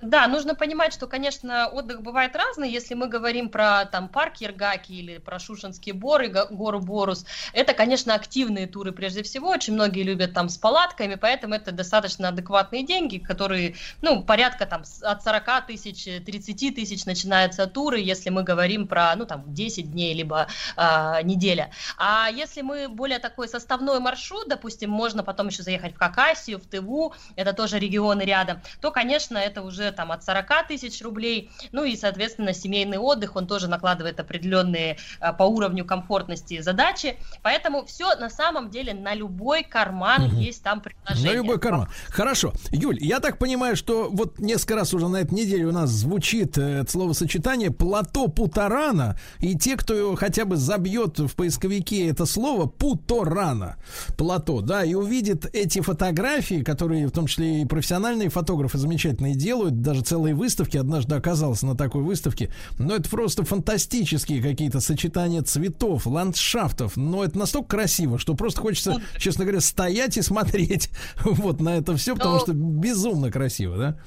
Да, 0.00 0.28
нужно 0.28 0.54
понимать, 0.54 0.92
что, 0.92 1.08
конечно, 1.08 1.66
отдых 1.66 2.02
бывает 2.02 2.36
разный. 2.36 2.70
Если 2.70 2.94
мы 2.94 3.08
говорим 3.08 3.48
про 3.48 3.84
там 3.84 4.08
парк 4.08 4.36
Ергаки 4.36 4.92
или 4.92 5.18
про 5.18 5.40
Шушинский 5.40 5.90
бор 5.90 6.22
и 6.22 6.28
гору 6.28 6.78
Борус, 6.78 7.26
это, 7.52 7.74
конечно, 7.74 8.14
активные 8.14 8.68
туры 8.68 8.92
прежде 8.92 9.24
всего. 9.24 9.48
Очень 9.48 9.74
многие 9.74 10.04
любят 10.04 10.34
там 10.34 10.48
с 10.48 10.56
палатками, 10.56 11.16
поэтому 11.16 11.54
это 11.54 11.72
достаточно 11.72 12.28
адекватные 12.28 12.86
деньги, 12.86 13.18
которые, 13.18 13.74
ну, 14.00 14.22
порядка 14.22 14.66
там 14.66 14.84
от 15.02 15.24
40 15.24 15.66
тысяч, 15.66 16.04
30 16.04 16.76
тысяч 16.76 17.04
начинаются 17.04 17.66
туры, 17.66 17.98
если 17.98 18.30
мы 18.30 18.44
говорим 18.44 18.86
про, 18.86 19.16
ну, 19.16 19.26
там, 19.26 19.52
10 19.52 19.90
дней, 19.90 20.14
либо 20.14 20.46
э, 20.76 21.22
неделя. 21.24 21.72
А 21.96 22.28
если 22.30 22.62
мы 22.62 22.88
более 22.88 23.18
такой 23.18 23.48
составной 23.48 23.98
маршрут, 23.98 24.48
допустим, 24.48 24.90
можно 24.90 25.24
потом 25.24 25.48
еще 25.48 25.64
заехать 25.64 25.96
в 25.96 25.98
Какасию, 25.98 26.60
в 26.60 26.66
Тыву, 26.68 27.14
это 27.34 27.52
тоже 27.52 27.80
регионы 27.80 28.22
рядом, 28.22 28.62
то, 28.80 28.92
конечно, 28.92 29.36
это 29.36 29.62
уже 29.62 29.87
там 29.92 30.12
от 30.12 30.24
40 30.24 30.68
тысяч 30.68 31.02
рублей. 31.02 31.50
Ну 31.72 31.84
и, 31.84 31.96
соответственно, 31.96 32.52
семейный 32.52 32.98
отдых, 32.98 33.36
он 33.36 33.46
тоже 33.46 33.68
накладывает 33.68 34.20
определенные 34.20 34.98
а, 35.20 35.32
по 35.32 35.44
уровню 35.44 35.84
комфортности 35.84 36.60
задачи. 36.60 37.16
Поэтому 37.42 37.84
все 37.86 38.14
на 38.16 38.30
самом 38.30 38.70
деле 38.70 38.94
на 38.94 39.14
любой 39.14 39.62
карман 39.64 40.24
угу. 40.24 40.36
есть 40.36 40.62
там 40.62 40.80
предложение. 40.80 41.32
На 41.32 41.36
любой 41.36 41.58
карман. 41.58 41.88
Хорошо. 42.08 42.52
Юль, 42.70 42.98
я 43.00 43.20
так 43.20 43.38
понимаю, 43.38 43.76
что 43.76 44.08
вот 44.10 44.38
несколько 44.38 44.76
раз 44.76 44.94
уже 44.94 45.08
на 45.08 45.18
этой 45.18 45.34
неделе 45.34 45.66
у 45.66 45.72
нас 45.72 45.90
звучит 45.90 46.58
э, 46.58 46.84
словосочетание 46.88 47.70
«плато 47.70 48.28
Путарана», 48.28 49.18
и 49.40 49.56
те, 49.56 49.76
кто 49.76 50.14
хотя 50.16 50.44
бы 50.44 50.56
забьет 50.56 51.18
в 51.18 51.34
поисковике 51.34 52.08
это 52.08 52.26
слово 52.26 52.66
«Путорана», 52.66 53.76
плато, 54.16 54.60
да, 54.60 54.84
и 54.84 54.94
увидит 54.94 55.46
эти 55.54 55.80
фотографии, 55.80 56.62
которые 56.62 57.06
в 57.06 57.12
том 57.12 57.26
числе 57.26 57.62
и 57.62 57.64
профессиональные 57.64 58.28
фотографы 58.28 58.78
замечательные 58.78 59.34
делают, 59.34 59.77
даже 59.82 60.02
целые 60.02 60.34
выставки. 60.34 60.76
Однажды 60.76 61.14
оказался 61.14 61.66
на 61.66 61.76
такой 61.76 62.02
выставке. 62.02 62.50
Но 62.78 62.94
это 62.94 63.08
просто 63.08 63.44
фантастические 63.44 64.42
какие-то 64.42 64.80
сочетания 64.80 65.42
цветов, 65.42 66.06
ландшафтов. 66.06 66.96
Но 66.96 67.24
это 67.24 67.38
настолько 67.38 67.68
красиво, 67.68 68.18
что 68.18 68.34
просто 68.34 68.60
хочется, 68.60 69.00
честно 69.18 69.44
говоря, 69.44 69.60
стоять 69.60 70.16
и 70.16 70.22
смотреть 70.22 70.90
вот 71.24 71.60
на 71.60 71.76
это 71.76 71.96
все, 71.96 72.14
потому 72.14 72.40
что 72.40 72.52
безумно 72.52 73.30
красиво, 73.30 73.76
да? 73.76 73.98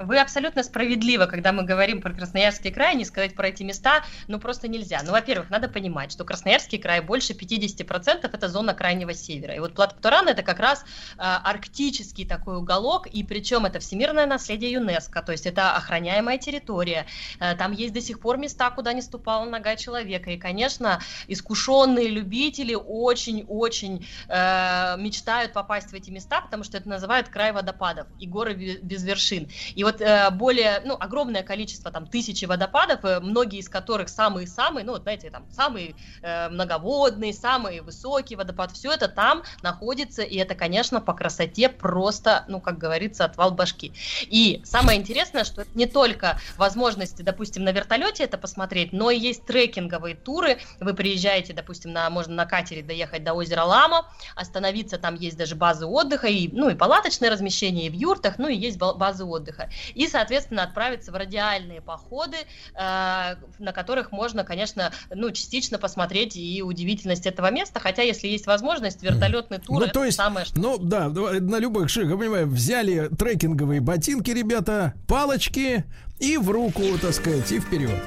Вы 0.00 0.18
абсолютно 0.18 0.62
справедливо, 0.62 1.26
когда 1.26 1.52
мы 1.52 1.62
говорим 1.62 2.00
про 2.00 2.14
Красноярский 2.14 2.72
край, 2.72 2.94
не 2.94 3.04
сказать 3.04 3.34
про 3.34 3.48
эти 3.48 3.62
места, 3.62 4.02
ну 4.28 4.40
просто 4.40 4.66
нельзя. 4.66 5.02
Ну, 5.04 5.12
во-первых, 5.12 5.50
надо 5.50 5.68
понимать, 5.68 6.10
что 6.10 6.24
Красноярский 6.24 6.78
край 6.78 7.02
больше 7.02 7.34
50% 7.34 8.30
это 8.32 8.48
зона 8.48 8.72
крайнего 8.72 9.12
севера. 9.12 9.54
И 9.54 9.58
вот 9.58 9.74
Платптуран 9.74 10.26
это 10.28 10.42
как 10.42 10.58
раз 10.58 10.84
э, 11.18 11.18
арктический 11.18 12.26
такой 12.26 12.56
уголок, 12.56 13.08
и 13.08 13.22
причем 13.22 13.66
это 13.66 13.78
всемирное 13.78 14.24
наследие 14.24 14.72
ЮНЕСКо, 14.72 15.20
то 15.20 15.32
есть 15.32 15.44
это 15.44 15.76
охраняемая 15.76 16.38
территория. 16.38 17.04
Э, 17.38 17.54
там 17.54 17.72
есть 17.72 17.92
до 17.92 18.00
сих 18.00 18.20
пор 18.20 18.38
места, 18.38 18.70
куда 18.70 18.94
не 18.94 19.02
ступала 19.02 19.44
нога 19.44 19.76
человека. 19.76 20.30
И, 20.30 20.38
конечно, 20.38 21.02
искушенные 21.28 22.08
любители 22.08 22.74
очень-очень 22.74 24.06
э, 24.28 24.96
мечтают 24.96 25.52
попасть 25.52 25.90
в 25.90 25.94
эти 25.94 26.08
места, 26.08 26.40
потому 26.40 26.64
что 26.64 26.78
это 26.78 26.88
называют 26.88 27.28
край 27.28 27.52
водопадов 27.52 28.06
и 28.18 28.26
горы 28.26 28.54
без 28.54 29.04
вершин. 29.04 29.50
И 29.74 29.84
вот 29.84 29.89
вот 29.90 30.00
э, 30.00 30.30
более, 30.30 30.82
ну, 30.84 30.96
огромное 30.98 31.42
количество, 31.42 31.90
там, 31.90 32.06
тысячи 32.06 32.44
водопадов, 32.44 33.04
э, 33.04 33.20
многие 33.20 33.58
из 33.58 33.68
которых 33.68 34.08
самые-самые, 34.08 34.84
ну, 34.84 34.92
вот, 34.92 35.02
знаете, 35.02 35.30
там, 35.30 35.46
самые 35.50 35.94
э, 36.22 36.48
многоводные, 36.48 37.32
самые 37.32 37.82
высокие 37.82 38.36
водопады, 38.36 38.74
все 38.74 38.92
это 38.92 39.08
там 39.08 39.42
находится, 39.62 40.22
и 40.22 40.36
это, 40.36 40.54
конечно, 40.54 41.00
по 41.00 41.12
красоте 41.12 41.68
просто, 41.68 42.44
ну, 42.48 42.60
как 42.60 42.78
говорится, 42.78 43.24
отвал 43.24 43.50
башки. 43.50 43.92
И 44.22 44.62
самое 44.64 44.98
интересное, 44.98 45.44
что 45.44 45.64
не 45.74 45.86
только 45.86 46.38
возможности, 46.56 47.22
допустим, 47.22 47.64
на 47.64 47.72
вертолете 47.72 48.24
это 48.24 48.38
посмотреть, 48.38 48.92
но 48.92 49.10
и 49.10 49.18
есть 49.18 49.44
трекинговые 49.44 50.14
туры, 50.14 50.58
вы 50.78 50.94
приезжаете, 50.94 51.52
допустим, 51.52 51.92
на, 51.92 52.08
можно 52.10 52.34
на 52.34 52.46
катере 52.46 52.82
доехать 52.82 53.24
до 53.24 53.32
озера 53.32 53.64
Лама, 53.64 54.08
остановиться, 54.36 54.98
там 54.98 55.14
есть 55.14 55.36
даже 55.36 55.56
базы 55.56 55.86
отдыха, 55.86 56.28
и, 56.28 56.48
ну, 56.52 56.70
и 56.70 56.74
палаточное 56.74 57.30
размещение, 57.30 57.86
и 57.86 57.90
в 57.90 57.94
юртах, 57.94 58.38
ну, 58.38 58.48
и 58.48 58.54
есть 58.54 58.78
базы 58.78 59.24
отдыха. 59.24 59.68
И, 59.94 60.08
соответственно, 60.08 60.62
отправиться 60.62 61.12
в 61.12 61.14
радиальные 61.14 61.80
походы, 61.80 62.36
э, 62.36 63.36
на 63.58 63.72
которых 63.72 64.12
можно, 64.12 64.44
конечно, 64.44 64.92
ну, 65.10 65.30
частично 65.30 65.78
посмотреть 65.78 66.36
и 66.36 66.62
удивительность 66.62 67.26
этого 67.26 67.50
места, 67.50 67.80
хотя, 67.80 68.02
если 68.02 68.28
есть 68.28 68.46
возможность, 68.46 69.02
вертолетный 69.02 69.58
тур 69.58 69.78
ну, 69.78 69.84
это 69.84 69.94
то 69.94 70.04
есть, 70.04 70.16
самое, 70.16 70.46
что... 70.46 70.60
Ну, 70.60 70.78
да, 70.78 71.08
на 71.08 71.58
любых 71.58 71.88
шагах, 71.90 72.18
понимаю, 72.18 72.46
взяли 72.46 73.08
трекинговые 73.08 73.80
ботинки, 73.80 74.30
ребята, 74.30 74.94
палочки 75.06 75.84
и 76.18 76.36
в 76.36 76.50
руку, 76.50 76.82
так 77.00 77.12
сказать, 77.12 77.50
и 77.52 77.60
вперед. 77.60 78.00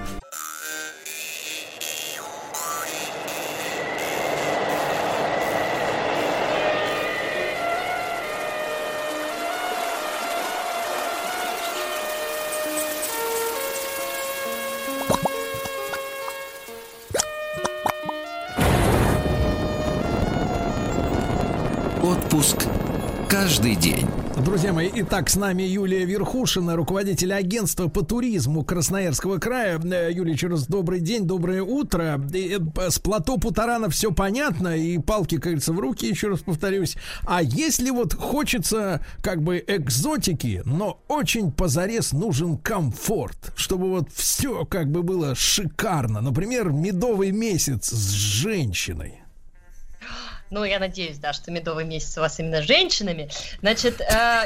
Каждый 23.44 23.76
день. 23.76 24.08
Друзья 24.46 24.72
мои, 24.72 24.90
итак, 24.96 25.30
с 25.30 25.36
нами 25.36 25.64
Юлия 25.64 26.06
Верхушина, 26.06 26.78
руководитель 26.78 27.34
агентства 27.34 27.90
по 27.90 28.02
туризму 28.02 28.64
Красноярского 28.64 29.38
края. 29.38 29.82
Э, 29.84 30.10
Юлия, 30.14 30.32
еще 30.32 30.48
раз 30.48 30.66
добрый 30.66 31.02
день, 31.02 31.26
доброе 31.26 31.62
утро. 31.62 32.22
Э, 32.34 32.90
с 32.90 33.00
плато 33.00 33.38
Путарана 33.38 33.90
все 33.90 34.14
понятно, 34.14 34.78
и 34.78 34.98
палки, 34.98 35.36
говорится, 35.36 35.74
в 35.74 35.80
руки, 35.82 36.08
еще 36.08 36.30
раз 36.30 36.40
повторюсь. 36.40 36.96
А 37.26 37.44
если 37.44 37.90
вот 37.90 38.14
хочется 38.14 39.06
как 39.22 39.44
бы 39.44 39.62
экзотики, 39.68 40.62
но 40.64 41.04
очень 41.10 41.52
позарез 41.52 42.14
нужен 42.14 42.56
комфорт, 42.56 43.52
чтобы 43.58 43.90
вот 43.90 44.08
все 44.14 44.64
как 44.64 44.90
бы 44.90 45.04
было 45.04 45.36
шикарно. 45.36 46.22
Например, 46.22 46.70
медовый 46.70 47.32
месяц 47.32 47.90
с 47.90 48.12
женщиной. 48.12 49.23
Ну, 50.54 50.64
я 50.64 50.78
надеюсь, 50.78 51.18
да, 51.18 51.34
что 51.34 51.50
медовый 51.50 51.84
месяц 51.84 52.16
у 52.16 52.22
вас 52.22 52.40
именно 52.40 52.62
с 52.62 52.66
женщинами. 52.66 53.28
Значит, 53.62 54.00
э, 54.02 54.44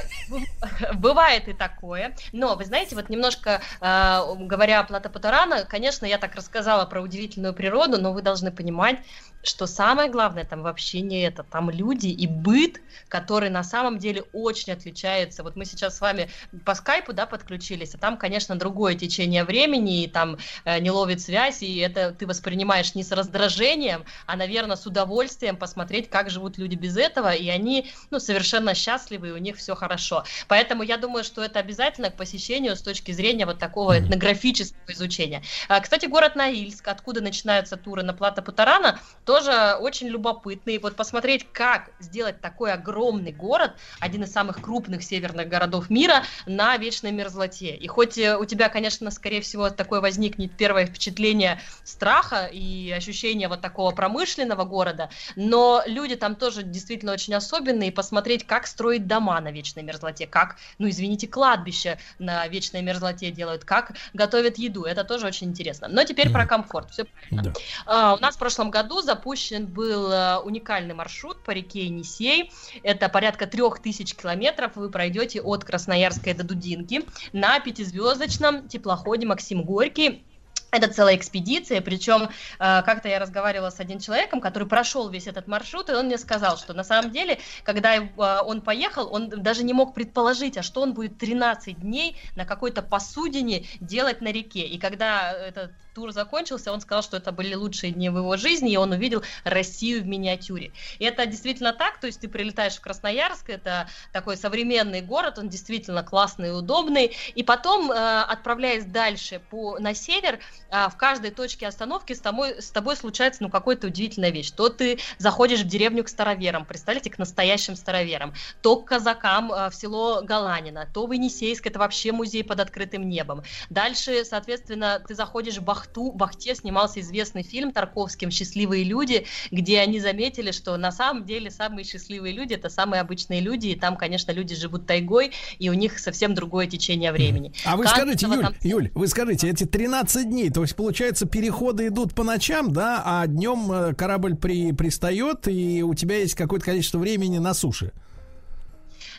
бывает 0.93 1.49
и 1.49 1.53
такое. 1.53 2.15
Но, 2.31 2.55
вы 2.55 2.63
знаете, 2.63 2.95
вот 2.95 3.09
немножко 3.09 3.61
э, 3.81 4.35
говоря 4.39 4.79
о 4.79 4.83
Плата 4.85 5.09
Патарана, 5.09 5.65
конечно, 5.65 6.05
я 6.05 6.17
так 6.17 6.33
рассказала 6.35 6.85
про 6.85 7.01
удивительную 7.01 7.53
природу, 7.53 7.99
но 7.99 8.13
вы 8.13 8.21
должны 8.21 8.51
понимать, 8.51 8.99
что 9.43 9.67
самое 9.67 10.09
главное 10.09 10.43
там 10.43 10.61
вообще 10.61 11.01
не 11.01 11.21
это, 11.21 11.43
там 11.43 11.69
люди 11.69 12.07
и 12.07 12.27
быт, 12.27 12.81
который 13.07 13.49
на 13.49 13.63
самом 13.63 13.97
деле 13.97 14.23
очень 14.33 14.73
отличается. 14.73 15.43
Вот 15.43 15.55
мы 15.55 15.65
сейчас 15.65 15.97
с 15.97 16.01
вами 16.01 16.29
по 16.65 16.75
скайпу, 16.75 17.13
да, 17.13 17.25
подключились, 17.25 17.95
а 17.95 17.97
там, 17.97 18.17
конечно, 18.17 18.57
другое 18.57 18.95
течение 18.95 19.43
времени, 19.43 20.03
и 20.03 20.07
там 20.07 20.37
э, 20.65 20.79
не 20.79 20.91
ловит 20.91 21.21
связь, 21.21 21.61
и 21.63 21.77
это 21.77 22.11
ты 22.11 22.27
воспринимаешь 22.27 22.95
не 22.95 23.03
с 23.03 23.11
раздражением, 23.11 24.05
а, 24.25 24.35
наверное, 24.35 24.75
с 24.75 24.85
удовольствием 24.85 25.55
посмотреть, 25.55 26.09
как 26.09 26.29
живут 26.29 26.57
люди 26.57 26.75
без 26.75 26.97
этого, 26.97 27.33
и 27.33 27.47
они, 27.49 27.89
ну, 28.11 28.19
совершенно 28.19 28.73
счастливы, 28.73 29.29
и 29.29 29.31
у 29.31 29.37
них 29.37 29.57
все 29.57 29.75
хорошо. 29.75 30.23
Поэтому 30.47 30.83
я 30.83 30.97
думаю, 30.97 31.23
что 31.23 31.43
это 31.43 31.59
обязательно 31.59 32.09
к 32.09 32.17
посещению 32.17 32.75
с 32.75 32.81
точки 32.81 33.11
зрения 33.11 33.45
вот 33.45 33.59
такого 33.59 33.99
этнографического 33.99 34.91
изучения. 34.91 35.43
А, 35.69 35.79
кстати, 35.79 36.05
город 36.05 36.35
Наильск, 36.35 36.87
откуда 36.87 37.21
начинаются 37.21 37.77
туры 37.77 38.03
на 38.03 38.13
Плата 38.13 38.41
Путарана, 38.41 38.99
тоже 39.27 39.75
очень 39.81 40.07
любопытный. 40.07 40.79
Вот 40.79 40.95
посмотреть, 40.95 41.45
как 41.51 41.91
сделать 41.99 42.39
такой 42.39 42.71
огромный 42.71 43.33
город, 43.33 43.73
один 43.99 44.23
из 44.23 44.31
самых 44.31 44.61
крупных 44.61 45.03
северных 45.03 45.49
городов 45.49 45.89
мира, 45.89 46.23
на 46.45 46.77
вечной 46.77 47.11
мерзлоте. 47.11 47.75
И 47.75 47.87
хоть 47.87 48.17
э, 48.17 48.37
у 48.37 48.45
тебя, 48.45 48.69
конечно, 48.69 49.11
скорее 49.11 49.41
всего, 49.41 49.69
такое 49.69 49.99
возникнет 49.99 50.55
первое 50.55 50.85
впечатление 50.85 51.59
страха 51.83 52.45
и 52.45 52.89
ощущение 52.91 53.49
вот 53.49 53.59
такого 53.59 53.91
промышленного 53.91 54.63
города, 54.63 55.09
но 55.35 55.83
люди 55.85 56.15
там 56.15 56.35
тоже 56.37 56.63
действительно 56.63 57.11
очень 57.11 57.33
особенные. 57.33 57.89
И 57.89 57.91
посмотреть, 57.91 58.47
как 58.47 58.65
строить 58.65 59.07
дома 59.07 59.41
на 59.41 59.51
вечной 59.51 59.83
мерзлоте, 59.83 60.25
как, 60.25 60.55
ну, 60.77 60.87
извините, 60.87 61.27
кладбище 61.27 61.99
на 62.17 62.47
вечной 62.47 62.81
мерзлоте 62.81 63.29
делают, 63.31 63.65
как 63.65 63.91
готовят 64.13 64.57
еду. 64.57 64.85
Это 64.85 65.03
тоже 65.03 65.27
очень 65.27 65.47
интересно. 65.47 65.89
Но 65.89 66.05
теперь 66.05 66.29
mm. 66.29 66.31
про 66.31 66.45
комфорт. 66.45 66.91
Все 66.91 67.03
правильно. 67.03 67.43
Да. 67.43 67.53
А, 67.85 68.13
у 68.15 68.19
нас 68.19 68.35
в 68.35 68.39
прошлом 68.39 68.71
году 68.71 69.01
за 69.01 69.16
запущен 69.17 69.65
был 69.65 70.11
э, 70.11 70.37
уникальный 70.37 70.93
маршрут 70.93 71.41
по 71.43 71.51
реке 71.51 71.85
Енисей. 71.85 72.51
Это 72.83 73.09
порядка 73.09 73.47
трех 73.47 73.79
тысяч 73.79 74.13
километров. 74.13 74.75
Вы 74.75 74.89
пройдете 74.89 75.41
от 75.41 75.63
Красноярской 75.63 76.33
до 76.33 76.43
Дудинки 76.43 77.03
на 77.33 77.59
пятизвездочном 77.59 78.67
теплоходе 78.67 79.25
«Максим 79.25 79.63
Горький». 79.63 80.23
Это 80.69 80.93
целая 80.93 81.15
экспедиция, 81.15 81.79
причем 81.81 82.23
э, 82.23 82.29
как-то 82.59 83.07
я 83.07 83.19
разговаривала 83.19 83.69
с 83.69 83.79
одним 83.79 83.99
человеком, 83.99 84.41
который 84.41 84.67
прошел 84.67 85.09
весь 85.09 85.25
этот 85.25 85.47
маршрут, 85.47 85.89
и 85.89 85.93
он 85.93 86.07
мне 86.07 86.17
сказал, 86.17 86.57
что 86.57 86.73
на 86.73 86.83
самом 86.83 87.11
деле, 87.11 87.39
когда 87.63 87.95
э, 87.95 88.09
он 88.45 88.61
поехал, 88.61 89.11
он 89.11 89.29
даже 89.29 89.63
не 89.63 89.73
мог 89.73 89.93
предположить, 89.93 90.57
а 90.57 90.63
что 90.63 90.81
он 90.81 90.93
будет 90.93 91.17
13 91.17 91.79
дней 91.79 92.17
на 92.35 92.45
какой-то 92.45 92.81
посудине 92.81 93.65
делать 93.79 94.21
на 94.21 94.31
реке. 94.31 94.67
И 94.67 94.77
когда 94.77 95.31
этот 95.31 95.71
тур 95.97 96.11
закончился, 96.11 96.71
он 96.71 96.79
сказал, 96.79 97.01
что 97.01 97.17
это 97.17 97.31
были 97.31 97.55
лучшие 97.55 97.91
дни 97.91 98.09
в 98.09 98.17
его 98.17 98.37
жизни, 98.37 98.73
и 98.73 98.77
он 98.77 98.91
увидел 98.91 99.23
Россию 99.43 100.03
в 100.03 100.05
миниатюре. 100.05 100.71
И 100.99 101.05
это 101.05 101.25
действительно 101.25 101.73
так, 101.73 101.99
то 101.99 102.05
есть 102.05 102.21
ты 102.21 102.27
прилетаешь 102.27 102.75
в 102.75 102.81
Красноярск, 102.81 103.49
это 103.49 103.89
такой 104.13 104.37
современный 104.37 105.01
город, 105.01 105.39
он 105.39 105.49
действительно 105.49 106.03
классный 106.03 106.49
и 106.49 106.51
удобный, 106.51 107.17
и 107.33 107.41
потом, 107.41 107.91
э, 107.91 107.95
отправляясь 107.95 108.85
дальше 108.85 109.41
по, 109.49 109.79
на 109.79 109.95
север, 109.95 110.37
э, 110.69 110.87
в 110.89 110.95
каждой 110.97 111.31
точке 111.31 111.65
остановки 111.65 112.13
с 112.13 112.19
тобой, 112.19 112.61
с 112.61 112.69
тобой 112.69 112.95
случается 112.95 113.41
ну, 113.41 113.49
какая-то 113.49 113.87
удивительная 113.87 114.29
вещь. 114.29 114.51
То 114.51 114.69
ты 114.69 114.99
заходишь 115.17 115.61
в 115.61 115.67
деревню 115.67 116.03
к 116.03 116.09
староверам, 116.09 116.65
представляете, 116.65 117.09
к 117.09 117.17
настоящим 117.17 117.75
староверам, 117.75 118.35
то 118.61 118.75
к 118.75 118.85
казакам 118.85 119.51
э, 119.51 119.71
в 119.71 119.73
село 119.73 120.21
Галанина, 120.21 120.87
то 120.93 121.07
в 121.07 121.11
Енисейск, 121.11 121.65
это 121.65 121.79
вообще 121.79 122.11
музей 122.11 122.43
под 122.43 122.59
открытым 122.59 123.09
небом. 123.09 123.41
Дальше, 123.71 124.23
соответственно, 124.25 125.01
ты 125.07 125.15
заходишь 125.15 125.57
в 125.57 125.63
Бахту, 125.63 125.86
Бахту, 125.87 126.11
Бахте 126.11 126.55
снимался 126.55 126.99
известный 126.99 127.43
фильм 127.43 127.71
Тарковским 127.71 128.31
«Счастливые 128.31 128.83
люди», 128.83 129.25
где 129.51 129.79
они 129.79 129.99
заметили, 129.99 130.51
что 130.51 130.75
на 130.77 130.91
самом 130.91 131.25
деле 131.25 131.49
самые 131.51 131.85
счастливые 131.85 132.33
люди– 132.33 132.53
это 132.55 132.69
самые 132.69 133.01
обычные 133.01 133.41
люди, 133.41 133.67
и 133.67 133.75
там, 133.75 133.95
конечно, 133.95 134.31
люди 134.31 134.55
живут 134.55 134.85
тайгой, 134.85 135.31
и 135.59 135.69
у 135.69 135.73
них 135.73 135.99
совсем 135.99 136.33
другое 136.33 136.67
течение 136.67 137.11
времени. 137.11 137.53
А 137.65 137.77
вы 137.77 137.83
Кантова 137.85 138.13
скажите, 138.13 138.25
Юль, 138.27 138.41
там... 138.41 138.53
Юль, 138.61 138.91
вы 138.93 139.07
скажите, 139.07 139.49
эти 139.49 139.65
13 139.65 140.29
дней, 140.29 140.49
то 140.49 140.61
есть, 140.61 140.75
получается, 140.75 141.25
переходы 141.25 141.87
идут 141.87 142.13
по 142.13 142.23
ночам, 142.23 142.73
да, 142.73 143.01
а 143.05 143.25
днем 143.27 143.71
э, 143.71 143.93
корабль 143.93 144.35
при, 144.35 144.71
пристает, 144.73 145.47
и 145.47 145.83
у 145.83 145.93
тебя 145.93 146.17
есть 146.17 146.35
какое-то 146.35 146.65
количество 146.65 146.97
времени 146.99 147.37
на 147.37 147.53
суше? 147.53 147.93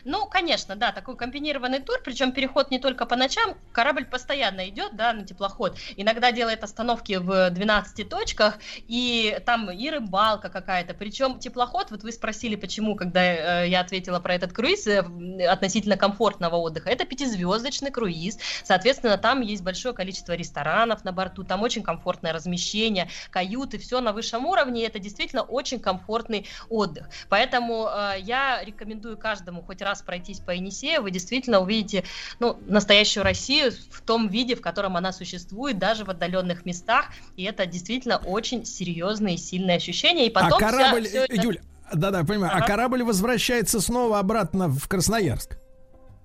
Ну, 0.09 0.25
конечно, 0.25 0.75
да, 0.75 0.91
такой 0.91 1.15
комбинированный 1.15 1.81
тур, 1.81 1.99
причем 2.03 2.31
переход 2.31 2.71
не 2.71 2.79
только 2.79 3.05
по 3.05 3.15
ночам, 3.15 3.55
корабль 3.71 4.05
постоянно 4.05 4.67
идет, 4.67 4.95
да, 4.95 5.13
на 5.13 5.23
теплоход, 5.23 5.77
иногда 5.97 6.31
делает 6.31 6.63
остановки 6.63 7.17
в 7.17 7.51
12 7.51 8.09
точках, 8.09 8.57
и 8.87 9.39
там 9.45 9.69
и 9.69 9.87
рыбалка 9.87 10.49
какая-то, 10.49 10.95
причем 10.95 11.37
теплоход, 11.37 11.91
вот 11.91 12.01
вы 12.01 12.11
спросили, 12.11 12.55
почему, 12.55 12.95
когда 12.95 13.21
э, 13.63 13.69
я 13.69 13.81
ответила 13.81 14.19
про 14.19 14.33
этот 14.33 14.51
круиз, 14.51 14.87
э, 14.87 15.05
относительно 15.47 15.95
комфортного 15.95 16.55
отдыха, 16.55 16.89
это 16.89 17.05
пятизвездочный 17.05 17.91
круиз, 17.91 18.39
соответственно, 18.63 19.19
там 19.19 19.41
есть 19.41 19.61
большое 19.61 19.93
количество 19.93 20.33
ресторанов 20.33 21.05
на 21.05 21.11
борту, 21.11 21.43
там 21.43 21.61
очень 21.61 21.83
комфортное 21.83 22.33
размещение, 22.33 23.09
каюты, 23.29 23.77
все 23.77 24.01
на 24.01 24.11
высшем 24.11 24.47
уровне, 24.47 24.81
и 24.81 24.87
это 24.87 24.97
действительно 24.97 25.43
очень 25.43 25.79
комфортный 25.79 26.47
отдых, 26.67 27.09
поэтому 27.29 27.87
э, 27.87 28.21
я 28.21 28.63
рекомендую 28.63 29.15
каждому 29.15 29.61
хоть 29.61 29.83
раз 29.83 29.98
раз 29.99 30.01
пройтись 30.01 30.39
по 30.39 30.51
Енисею, 30.51 31.01
вы 31.01 31.11
действительно 31.11 31.59
увидите 31.59 32.03
ну, 32.39 32.57
настоящую 32.67 33.23
Россию 33.23 33.71
в 33.91 34.01
том 34.01 34.27
виде, 34.27 34.55
в 34.55 34.61
котором 34.61 34.97
она 34.97 35.11
существует, 35.11 35.77
даже 35.77 36.05
в 36.05 36.09
отдаленных 36.09 36.65
местах. 36.65 37.07
И 37.35 37.43
это 37.43 37.65
действительно 37.65 38.17
очень 38.17 38.65
серьезные 38.65 39.35
и 39.35 39.37
сильные 39.37 39.77
ощущения. 39.77 40.27
И 40.27 40.29
потом 40.29 40.57
а 40.57 40.59
корабль, 40.59 41.07
вся, 41.07 41.25
все 41.25 41.33
это... 41.35 41.41
Юль, 41.41 41.59
да-да, 41.93 42.23
понимаю, 42.23 42.53
а 42.53 42.55
ага. 42.57 42.65
а 42.65 42.67
корабль 42.67 43.03
возвращается 43.03 43.81
снова 43.81 44.19
обратно 44.19 44.69
в 44.69 44.87
Красноярск? 44.87 45.57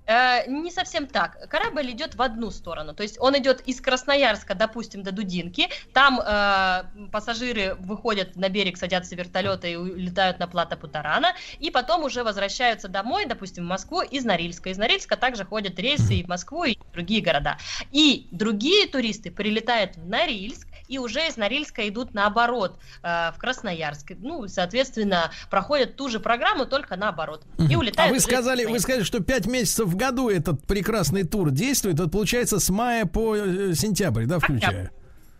Э, 0.07 0.47
не 0.47 0.71
совсем 0.71 1.07
так. 1.07 1.49
Корабль 1.49 1.91
идет 1.91 2.15
в 2.15 2.21
одну 2.21 2.51
сторону. 2.51 2.93
То 2.93 3.03
есть 3.03 3.17
он 3.19 3.37
идет 3.37 3.61
из 3.61 3.81
Красноярска, 3.81 4.55
допустим, 4.55 5.03
до 5.03 5.11
Дудинки. 5.11 5.69
Там 5.93 6.19
э, 6.19 6.83
пассажиры 7.11 7.75
выходят 7.79 8.35
на 8.35 8.49
берег, 8.49 8.77
садятся 8.77 9.15
вертолеты 9.15 9.71
и 9.71 9.75
летают 9.75 10.39
на 10.39 10.47
плато 10.47 10.77
Путарана. 10.77 11.33
И 11.59 11.71
потом 11.71 12.03
уже 12.03 12.23
возвращаются 12.23 12.87
домой, 12.87 13.25
допустим, 13.25 13.65
в 13.65 13.67
Москву 13.67 14.01
из 14.01 14.25
Норильска. 14.25 14.69
Из 14.69 14.77
Норильска 14.77 15.17
также 15.17 15.43
ходят 15.45 15.79
рейсы 15.79 16.15
и 16.15 16.23
в 16.23 16.27
Москву, 16.27 16.65
и 16.65 16.77
в 16.77 16.91
другие 16.91 17.21
города. 17.21 17.57
И 17.91 18.27
другие 18.31 18.87
туристы 18.87 19.31
прилетают 19.31 19.95
в 19.95 20.07
Норильск, 20.07 20.67
и 20.87 20.97
уже 20.97 21.27
из 21.27 21.37
Норильска 21.37 21.87
идут 21.87 22.13
наоборот 22.13 22.79
э, 23.03 23.31
в 23.31 23.37
Красноярск. 23.37 24.11
Ну, 24.19 24.47
соответственно, 24.47 25.31
проходят 25.49 25.95
ту 25.95 26.09
же 26.09 26.19
программу, 26.19 26.65
только 26.65 26.95
наоборот. 26.95 27.43
И 27.57 27.75
улетают. 27.75 28.11
А 28.11 28.13
вы 28.13 28.19
сказали, 28.19 28.65
вы 28.65 28.79
сказали, 28.79 29.03
что 29.03 29.19
пять 29.21 29.45
месяцев 29.45 29.87
в 29.87 29.95
году 29.95 30.29
этот 30.29 30.65
прекрасный 30.65 31.23
тур 31.23 31.51
действует. 31.51 31.99
Это 31.99 32.09
получается 32.09 32.59
с 32.59 32.69
мая 32.69 33.05
по 33.05 33.35
э, 33.35 33.73
сентябрь, 33.73 34.25
да, 34.25 34.39
включая? 34.39 34.91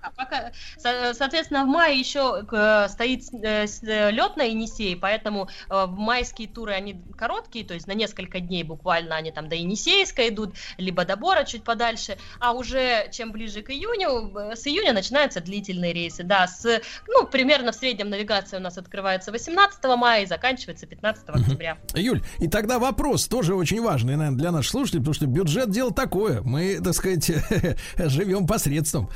А 0.05 0.11
пока, 0.15 0.51
соответственно, 0.77 1.65
в 1.65 1.67
мае 1.67 1.99
еще 1.99 2.45
э, 2.51 2.87
стоит 2.89 3.23
э, 3.33 3.65
э, 3.65 4.11
лед 4.11 4.37
на 4.37 4.43
Енисее, 4.43 4.95
поэтому 4.95 5.49
майские 5.69 6.47
туры, 6.47 6.73
они 6.73 7.01
короткие, 7.17 7.65
то 7.65 7.73
есть 7.73 7.87
на 7.87 7.93
несколько 7.93 8.39
дней 8.39 8.63
буквально 8.63 9.15
они 9.15 9.31
там 9.31 9.49
до 9.49 9.55
Енисейска 9.55 10.27
идут, 10.29 10.53
либо 10.77 11.05
до 11.05 11.15
Бора 11.15 11.43
чуть 11.43 11.63
подальше, 11.63 12.17
а 12.39 12.53
уже 12.53 13.09
чем 13.11 13.31
ближе 13.31 13.61
к 13.61 13.71
июню, 13.71 14.55
с 14.55 14.67
июня 14.67 14.93
начинаются 14.93 15.41
длительные 15.41 15.93
рейсы, 15.93 16.23
да, 16.23 16.47
с, 16.47 16.81
ну, 17.07 17.25
примерно 17.25 17.71
в 17.71 17.75
среднем 17.75 18.09
навигация 18.09 18.59
у 18.59 18.63
нас 18.63 18.77
открывается 18.77 19.31
18 19.31 19.83
мая 19.97 20.23
и 20.23 20.25
заканчивается 20.25 20.85
15 20.85 21.23
октября. 21.27 21.77
Юль, 21.95 22.21
и 22.37 22.47
тогда 22.47 22.77
вопрос 22.77 23.27
тоже 23.27 23.55
очень 23.55 23.81
важный, 23.81 24.17
наверное, 24.17 24.37
для 24.37 24.51
наших 24.51 24.71
слушателей, 24.71 24.99
потому 25.01 25.15
что 25.15 25.25
бюджет 25.25 25.71
дело 25.71 25.91
такое, 25.91 26.41
мы, 26.41 26.79
так 26.83 26.93
сказать, 26.93 27.31
живем 27.97 28.45
посредством 28.45 29.09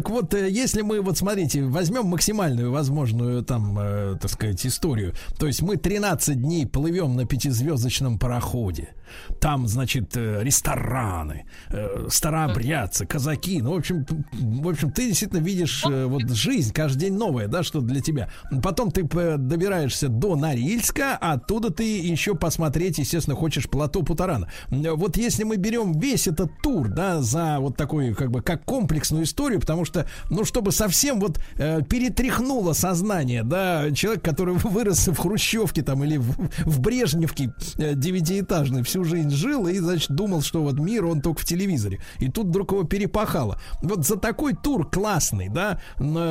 так 0.00 0.08
вот, 0.08 0.32
э, 0.32 0.48
если 0.48 0.80
мы, 0.80 1.02
вот 1.02 1.18
смотрите, 1.18 1.62
возьмем 1.62 2.06
максимальную 2.06 2.72
возможную 2.72 3.44
там, 3.44 3.78
э, 3.78 4.16
так 4.18 4.30
сказать, 4.30 4.66
историю, 4.66 5.12
то 5.38 5.46
есть 5.46 5.60
мы 5.60 5.76
13 5.76 6.40
дней 6.40 6.66
плывем 6.66 7.16
на 7.16 7.26
пятизвездочном 7.26 8.18
пароходе, 8.18 8.94
там, 9.40 9.66
значит, 9.66 10.16
э, 10.16 10.40
рестораны, 10.42 11.44
э, 11.70 12.06
старообрядцы, 12.08 13.06
казаки. 13.06 13.60
Ну, 13.62 13.74
в 13.74 13.78
общем, 13.78 14.06
в 14.32 14.68
общем, 14.68 14.90
ты 14.90 15.08
действительно 15.08 15.40
видишь 15.40 15.84
э, 15.88 16.06
вот 16.06 16.30
жизнь 16.30 16.72
каждый 16.72 17.00
день 17.00 17.14
новая, 17.14 17.48
да, 17.48 17.62
что 17.62 17.80
для 17.80 18.00
тебя. 18.00 18.28
Потом 18.62 18.90
ты 18.90 19.02
добираешься 19.02 20.08
до 20.08 20.36
Норильска, 20.36 21.16
оттуда 21.16 21.70
ты 21.70 21.98
еще 22.00 22.34
посмотреть, 22.34 22.98
естественно, 22.98 23.36
хочешь 23.36 23.68
плато 23.68 24.02
Путарана. 24.02 24.48
Вот 24.68 25.16
если 25.16 25.44
мы 25.44 25.56
берем 25.56 25.98
весь 25.98 26.26
этот 26.26 26.50
тур, 26.62 26.88
да, 26.88 27.22
за 27.22 27.58
вот 27.60 27.76
такой, 27.76 28.14
как 28.14 28.30
бы, 28.30 28.42
как 28.42 28.64
комплексную 28.64 29.24
историю, 29.24 29.60
потому 29.60 29.84
что, 29.84 29.89
ну, 30.28 30.44
чтобы 30.44 30.72
совсем 30.72 31.18
вот 31.18 31.40
э, 31.56 31.82
перетряхнуло 31.82 32.72
сознание, 32.72 33.42
да, 33.42 33.90
человек, 33.90 34.22
который 34.22 34.54
вырос 34.62 35.08
в 35.08 35.16
Хрущевке 35.16 35.82
там 35.82 36.04
или 36.04 36.16
в, 36.16 36.36
в 36.64 36.80
Брежневке 36.80 37.52
э, 37.76 37.94
девятиэтажной, 37.94 38.82
всю 38.84 39.00
всю 39.00 39.04
жизнь 39.04 39.30
жил 39.30 39.66
и, 39.66 39.78
значит, 39.78 40.10
думал, 40.10 40.42
что 40.42 40.62
вот 40.62 40.78
мир, 40.78 41.04
он 41.06 41.20
только 41.20 41.40
в 41.40 41.44
телевизоре. 41.44 42.00
И 42.18 42.28
тут 42.28 42.46
вдруг 42.48 42.72
его 42.72 42.84
перепахало. 42.84 43.60
Вот 43.82 44.06
за 44.06 44.16
такой 44.16 44.54
тур 44.54 44.88
классный, 44.88 45.48
да, 45.48 45.80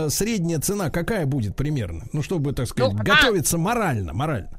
средняя 0.09 0.59
цена 0.59 0.89
какая 0.89 1.25
будет 1.25 1.55
примерно? 1.55 2.05
Ну, 2.13 2.21
чтобы, 2.21 2.53
так 2.53 2.67
сказать, 2.67 2.93
ну, 2.93 3.03
готовиться 3.03 3.57
морально, 3.57 4.13
морально. 4.13 4.58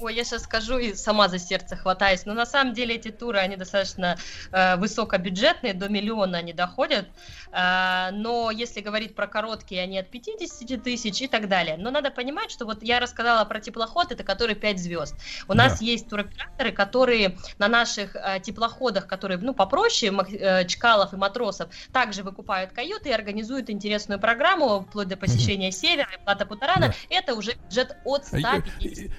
Ой, 0.00 0.14
я 0.14 0.24
сейчас 0.24 0.42
скажу 0.42 0.78
и 0.78 0.94
сама 0.94 1.28
за 1.28 1.38
сердце 1.38 1.76
хватаюсь. 1.76 2.26
Но 2.26 2.34
на 2.34 2.46
самом 2.46 2.74
деле 2.74 2.96
эти 2.96 3.10
туры, 3.10 3.38
они 3.38 3.56
достаточно 3.56 4.16
э, 4.50 4.76
высокобюджетные, 4.76 5.74
до 5.74 5.88
миллиона 5.88 6.38
они 6.38 6.52
доходят. 6.52 7.06
Э, 7.52 8.10
но 8.12 8.50
если 8.50 8.80
говорить 8.80 9.14
про 9.14 9.26
короткие, 9.26 9.82
они 9.82 9.98
от 9.98 10.08
50 10.10 10.82
тысяч 10.82 11.22
и 11.22 11.28
так 11.28 11.48
далее. 11.48 11.76
Но 11.78 11.90
надо 11.90 12.10
понимать, 12.10 12.50
что 12.50 12.64
вот 12.64 12.82
я 12.82 13.00
рассказала 13.00 13.44
про 13.44 13.60
теплоход, 13.60 14.12
это 14.12 14.24
который 14.24 14.54
5 14.54 14.78
звезд. 14.78 15.14
У 15.48 15.54
да. 15.54 15.64
нас 15.64 15.80
есть 15.80 16.08
туроператоры, 16.08 16.72
которые 16.72 17.38
на 17.58 17.68
наших 17.68 18.16
э, 18.16 18.40
теплоходах, 18.40 19.06
которые, 19.06 19.38
ну, 19.38 19.54
попроще, 19.54 20.12
э, 20.32 20.66
Чкалов 20.66 21.12
и 21.12 21.16
Матросов, 21.16 21.68
также 21.92 22.22
выкупают 22.22 22.72
каюты 22.72 23.10
и 23.10 23.12
организуют 23.12 23.70
интересную 23.70 24.20
программу, 24.20 24.80
вплоть 24.80 25.08
до 25.08 25.16
посещения 25.16 25.68
mm-hmm. 25.68 25.72
Севера, 25.72 26.08
Плата 26.24 26.46
Путарана. 26.46 26.88
Да. 26.88 26.94
Это 27.10 27.34
уже 27.34 27.54
бюджет 27.54 27.96
от 28.04 28.26
150 28.26 29.10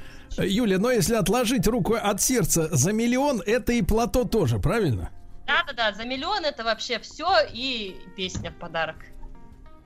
Юля, 0.43 0.79
но 0.79 0.91
если 0.91 1.15
отложить 1.15 1.67
руку 1.67 1.95
от 1.95 2.21
сердца 2.21 2.67
за 2.71 2.91
миллион, 2.91 3.41
это 3.45 3.73
и 3.73 3.81
плато 3.81 4.25
тоже, 4.25 4.59
правильно? 4.59 5.09
Да-да-да, 5.45 5.93
за 5.93 6.05
миллион 6.05 6.43
это 6.43 6.63
вообще 6.63 6.99
все 6.99 7.27
и 7.53 7.95
песня 8.17 8.51
в 8.51 8.55
подарок. 8.55 8.97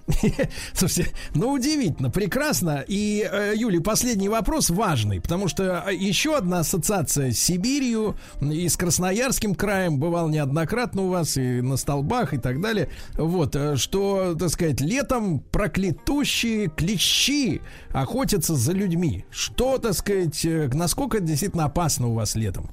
Слушайте, 0.73 1.11
ну 1.33 1.51
удивительно, 1.51 2.09
прекрасно. 2.09 2.83
И, 2.87 3.27
э, 3.29 3.53
Юля, 3.55 3.81
последний 3.81 4.29
вопрос 4.29 4.69
важный, 4.69 5.21
потому 5.21 5.47
что 5.47 5.83
э, 5.87 5.95
еще 5.95 6.37
одна 6.37 6.59
ассоциация 6.59 7.31
с 7.31 7.39
Сибирью 7.39 8.15
и 8.41 8.67
с 8.67 8.77
Красноярским 8.77 9.55
краем 9.55 9.99
бывал 9.99 10.29
неоднократно 10.29 11.03
у 11.03 11.09
вас 11.09 11.37
и 11.37 11.61
на 11.61 11.77
столбах 11.77 12.33
и 12.33 12.37
так 12.37 12.61
далее. 12.61 12.89
Вот, 13.15 13.55
э, 13.55 13.75
что, 13.75 14.35
так 14.35 14.49
сказать, 14.49 14.81
летом 14.81 15.39
проклятущие 15.39 16.69
клещи 16.69 17.61
охотятся 17.89 18.55
за 18.55 18.73
людьми. 18.73 19.25
Что, 19.29 19.77
так 19.77 19.93
сказать, 19.93 20.45
насколько 20.73 21.19
действительно 21.19 21.65
опасно 21.65 22.07
у 22.07 22.13
вас 22.13 22.35
летом? 22.35 22.71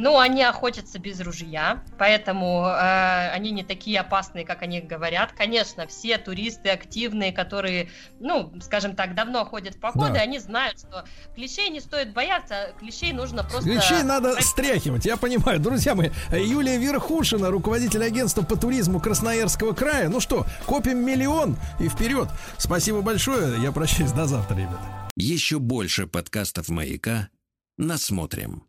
Ну, 0.00 0.18
они 0.18 0.42
охотятся 0.42 0.98
без 0.98 1.20
ружья, 1.20 1.84
поэтому 1.98 2.64
э, 2.64 3.30
они 3.32 3.50
не 3.50 3.62
такие 3.62 4.00
опасные, 4.00 4.46
как 4.46 4.62
они 4.62 4.80
говорят. 4.80 5.32
Конечно, 5.32 5.86
все 5.86 6.16
туристы 6.16 6.70
активные, 6.70 7.32
которые, 7.32 7.90
ну, 8.18 8.50
скажем 8.62 8.96
так, 8.96 9.14
давно 9.14 9.44
ходят 9.44 9.74
в 9.74 9.78
походы, 9.78 10.14
да. 10.14 10.20
они 10.20 10.38
знают, 10.38 10.78
что 10.78 11.04
клещей 11.34 11.68
не 11.68 11.80
стоит 11.80 12.14
бояться, 12.14 12.72
клещей 12.78 13.12
нужно 13.12 13.44
просто... 13.44 13.68
Клещей 13.68 14.02
надо 14.02 14.40
стряхивать, 14.40 15.04
я 15.04 15.18
понимаю. 15.18 15.60
Друзья 15.60 15.94
мои, 15.94 16.08
Юлия 16.30 16.78
Верхушина, 16.78 17.50
руководитель 17.50 18.02
агентства 18.02 18.40
по 18.40 18.56
туризму 18.56 19.00
Красноярского 19.00 19.74
края. 19.74 20.08
Ну 20.08 20.20
что, 20.20 20.46
копим 20.64 21.04
миллион 21.04 21.58
и 21.78 21.90
вперед. 21.90 22.30
Спасибо 22.56 23.02
большое, 23.02 23.62
я 23.62 23.70
прощаюсь, 23.70 24.12
до 24.12 24.24
завтра, 24.24 24.56
ребята. 24.56 25.10
Еще 25.16 25.58
больше 25.58 26.06
подкастов 26.06 26.70
«Маяка» 26.70 27.28
насмотрим. 27.76 28.64